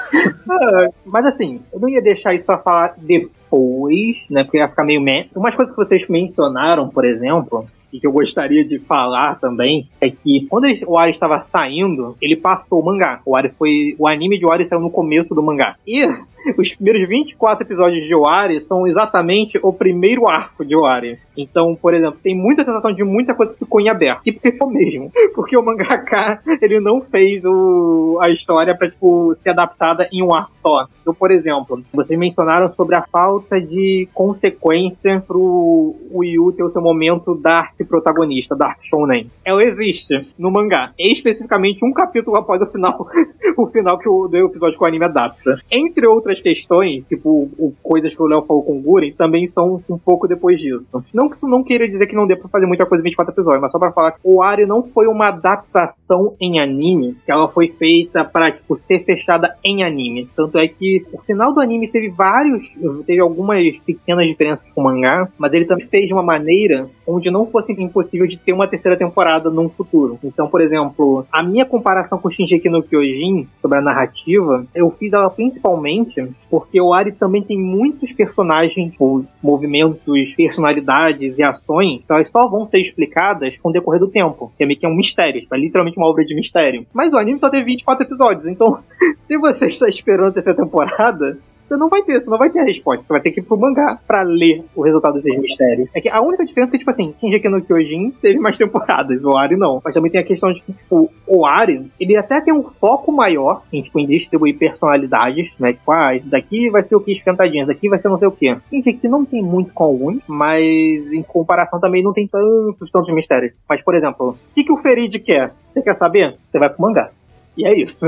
Ah, 0.49 0.89
mas 1.05 1.27
assim, 1.27 1.61
eu 1.73 1.81
não 1.81 1.89
ia 1.89 2.01
deixar 2.01 2.35
isso 2.35 2.45
pra 2.45 2.59
falar 2.59 2.95
depois, 2.99 4.17
né? 4.31 4.45
Porque 4.45 4.59
ia 4.59 4.69
ficar 4.69 4.85
meio. 4.85 5.05
Umas 5.35 5.57
coisas 5.57 5.75
que 5.75 5.85
vocês 5.85 6.09
mencionaram, 6.09 6.89
por 6.89 7.05
exemplo, 7.05 7.67
e 7.97 8.01
que 8.01 8.07
eu 8.07 8.13
gostaria 8.13 8.65
de 8.65 8.79
falar 8.81 9.41
também, 9.41 9.89
é 10.01 10.11
que 10.11 10.47
quando 10.49 10.67
o 10.87 10.99
Ari 10.99 11.13
estava 11.13 11.47
saindo, 11.51 12.15
ele 12.21 12.37
passou 12.37 12.81
o 12.81 12.85
mangá. 12.85 13.21
O 13.25 13.35
Ari 13.35 13.51
foi. 13.59 13.97
O 13.99 14.07
anime 14.07 14.39
de 14.39 14.51
Ari 14.51 14.67
saiu 14.67 14.83
no 14.83 14.91
começo 14.91 15.35
do 15.35 15.43
mangá. 15.43 15.77
E 15.87 16.07
os 16.57 16.75
primeiros 16.75 17.09
24 17.09 17.65
episódios 17.65 18.07
de 18.07 18.15
Oari 18.15 18.61
são 18.61 18.87
exatamente 18.87 19.59
o 19.63 19.73
primeiro 19.73 20.29
arco 20.29 20.65
de 20.65 20.77
Oari. 20.77 21.19
Então, 21.37 21.75
por 21.75 21.95
exemplo, 21.95 22.19
tem 22.23 22.37
muita 22.37 22.65
sensação 22.65 22.93
de 22.93 23.03
muita 23.03 23.35
coisa 23.35 23.53
que 23.53 23.61
ficou 23.61 23.81
em 23.81 23.89
aberto. 23.89 24.23
E 24.27 24.33
porque 24.33 24.53
foi 24.53 24.73
mesmo. 24.73 25.11
Porque 25.35 25.57
o 25.57 25.63
mangaka, 25.63 26.41
ele 26.63 26.81
não 26.81 27.01
fez 27.01 27.45
o, 27.45 28.19
a 28.23 28.31
história 28.31 28.77
pra, 28.77 28.91
tipo, 28.91 29.35
ser 29.43 29.51
adaptada 29.51 30.09
em 30.11 30.23
um 30.23 30.35
arco 30.35 30.53
só. 30.61 30.87
Então, 31.01 31.15
por 31.15 31.31
exemplo, 31.31 31.81
vocês 31.93 32.19
mencionaram 32.19 32.73
sobre 32.73 32.97
a 32.97 33.03
falta 33.03 33.61
de 33.61 34.09
consequência 34.15 35.23
pro 35.27 35.95
o 36.11 36.25
Yu 36.25 36.53
ter 36.53 36.63
o 36.63 36.71
seu 36.71 36.81
momento 36.81 37.35
Dark 37.35 37.77
protagonista, 37.87 38.57
Dark 38.57 38.79
Shonen. 38.83 39.31
Ela 39.45 39.65
existe 39.65 40.15
no 40.39 40.51
mangá. 40.51 40.93
Especificamente 40.99 41.85
um 41.85 41.93
capítulo 41.93 42.37
após 42.37 42.61
o 42.61 42.67
final, 42.67 43.07
o 43.57 43.67
final 43.69 43.99
que 43.99 44.09
o, 44.09 44.29
do 44.29 44.37
episódio 44.37 44.79
que 44.79 44.85
o 44.85 44.87
anime 44.87 45.05
adapta. 45.05 45.59
Entre 45.71 46.07
outras 46.07 46.41
questões, 46.41 47.05
tipo 47.07 47.49
o, 47.59 47.73
coisas 47.83 48.15
que 48.15 48.23
o 48.23 48.27
Léo 48.27 48.43
falou 48.43 48.63
com 48.63 48.79
o 48.79 48.81
Guren, 48.81 49.13
também 49.13 49.47
são 49.47 49.83
um 49.89 49.99
pouco 49.99 50.27
depois 50.29 50.61
disso. 50.61 51.03
Não 51.15 51.29
que 51.29 51.37
isso 51.37 51.47
não 51.47 51.63
queira 51.63 51.89
dizer 51.89 52.07
que 52.07 52.15
não 52.15 52.27
dê 52.27 52.37
pra 52.37 52.49
fazer 52.49 52.67
muita 52.67 52.87
coisa 52.87 53.03
em 53.03 53.05
24 53.05 53.33
episódios, 53.33 53.63
mas 53.63 53.73
só 53.73 53.79
pra 53.79 53.93
falar 53.93 54.13
que 54.13 54.21
o 54.23 54.43
Ari 54.43 54.67
não 54.67 54.83
foi 54.83 55.07
uma 55.07 55.29
adaptação 55.29 56.35
em 56.41 56.61
anime, 56.61 57.17
que 57.25 57.31
ela 57.31 57.49
foi 57.49 57.69
feita 57.69 58.25
pra, 58.25 58.53
tipo, 58.53 58.77
ser 58.77 59.05
fechada 59.05 59.57
em 59.65 59.83
anime. 59.83 60.29
Tanto 60.35 60.59
é 60.59 60.69
que 60.69 61.05
o 61.13 61.19
final 61.23 61.53
do 61.53 61.61
anime 61.61 61.89
teve 61.89 62.09
vários, 62.09 62.65
teve 63.07 63.21
algumas 63.21 63.77
pequenas 63.79 64.27
diferenças 64.27 64.69
com 64.75 64.81
o 64.81 64.85
mangá, 64.85 65.29
mas 65.39 65.53
ele 65.53 65.65
também 65.65 65.87
fez 65.87 66.07
de 66.07 66.13
uma 66.13 66.23
maneira 66.23 66.89
onde 67.07 67.31
não 67.31 67.47
fosse 67.47 67.73
impossível 67.79 68.27
de 68.27 68.37
ter 68.37 68.53
uma 68.53 68.69
terceira 68.69 68.97
temporada 68.97 69.51
num 69.51 69.69
futuro. 69.69 70.19
Então, 70.23 70.49
por 70.49 70.61
exemplo, 70.61 71.27
a 71.31 71.43
minha 71.43 71.65
comparação 71.65 72.19
com 72.19 72.31
Shinji 72.31 72.61
no 72.69 72.83
Kyojin 72.83 73.47
sobre 73.61 73.79
a 73.79 73.83
narrativa, 73.83 74.65
eu 74.75 74.91
fiz 74.91 75.13
ela 75.13 75.31
principalmente 75.31 76.27
porque 76.51 76.81
o 76.81 76.93
Ari 76.93 77.13
também 77.13 77.43
tem 77.43 77.59
muitos 77.59 78.13
personagens, 78.13 78.93
tipo, 78.93 79.25
movimentos, 79.43 80.35
personalidades 80.35 81.39
e 81.39 81.43
ações 81.43 82.03
que 82.05 82.13
elas 82.13 82.29
só 82.31 82.49
vão 82.49 82.67
ser 82.67 82.81
explicadas 82.81 83.57
com 83.59 83.69
o 83.69 83.73
decorrer 83.73 84.01
do 84.01 84.09
tempo. 84.09 84.53
Que 84.57 84.65
é 84.65 84.67
meio 84.67 84.79
que 84.79 84.87
um 84.87 84.95
mistério. 84.95 85.47
É 85.53 85.57
literalmente 85.57 85.97
uma 85.97 86.09
obra 86.09 86.25
de 86.25 86.35
mistério. 86.35 86.85
Mas 86.93 87.13
o 87.13 87.17
anime 87.17 87.39
só 87.39 87.49
tem 87.49 87.65
24 87.65 88.05
episódios. 88.05 88.47
Então, 88.47 88.79
se 89.27 89.37
você 89.39 89.67
está 89.67 89.89
esperando 89.89 90.33
terceira 90.33 90.63
temporada, 90.63 91.39
você 91.69 91.77
não 91.77 91.89
vai 91.89 92.03
ter, 92.03 92.21
você 92.21 92.31
não 92.31 92.39
vai 92.39 92.51
ter 92.51 92.61
a 92.61 92.65
resposta. 92.65 93.05
Você 93.05 93.13
vai 93.13 93.21
ter 93.21 93.33
que 93.33 93.41
ir 93.41 93.43
pro 93.43 93.59
mangá 93.59 93.99
pra 94.07 94.23
ler 94.23 94.65
o 94.75 94.83
resultado 94.83 95.15
desses 95.15 95.39
mistérios. 95.41 95.89
É 95.95 96.01
que 96.01 96.09
a 96.09 96.21
única 96.21 96.45
diferença 96.45 96.77
é 96.77 96.79
tipo 96.79 96.91
assim, 96.91 97.15
Shingeki 97.21 97.49
no 97.49 97.63
Kyojin 97.63 98.13
teve 98.23 98.39
mais 98.39 98.57
temporadas, 98.57 99.25
o 99.25 99.37
Ari 99.37 99.57
não. 99.57 99.81
Mas 99.85 99.95
também 99.95 100.11
tem 100.11 100.21
a 100.21 100.25
questão 100.25 100.53
de 100.53 100.61
que, 100.63 100.73
tipo, 100.73 101.11
o 101.27 101.47
Ari, 101.47 101.91
ele 101.99 102.17
até 102.17 102.41
tem 102.41 102.55
um 102.55 102.63
foco 102.63 103.13
maior 103.13 103.63
em, 103.73 103.83
tipo, 103.83 103.99
em 103.99 104.07
distribuir 104.07 104.57
personalidades, 104.57 105.53
né? 105.59 105.73
Tipo, 105.73 105.93
ah, 105.93 106.15
isso 106.15 106.29
daqui 106.29 106.71
vai 106.71 106.85
ser 106.85 106.95
o 106.95 107.01
que 107.01 107.13
esquentadinhas, 107.13 107.67
daqui 107.67 107.89
vai 107.89 107.99
ser 107.99 108.09
não 108.09 108.19
sei 108.19 108.29
o 108.29 108.33
quê. 108.33 108.57
Shingeki 108.71 109.09
não 109.09 109.25
tem 109.25 109.43
muito 109.43 109.73
com 109.73 109.85
alguns, 109.85 110.23
mas 110.29 111.13
em 111.13 111.23
comparação 111.23 111.81
também 111.81 112.03
não 112.03 112.13
tem 112.13 112.29
tantos, 112.29 112.91
tantos 112.91 113.13
mistérios. 113.15 113.53
Mas, 113.69 113.83
por 113.83 113.95
exemplo, 113.95 114.31
o 114.31 114.55
que, 114.55 114.65
que 114.65 114.73
o 114.73 114.77
Ferid 114.79 115.19
quer? 115.19 115.53
Você 115.73 115.83
quer 115.83 115.97
saber? 115.97 116.37
Você 116.51 116.59
vai 116.59 116.71
pro 116.71 116.83
mangá. 116.83 117.11
E 117.57 117.67
é 117.67 117.75
isso. 117.75 118.07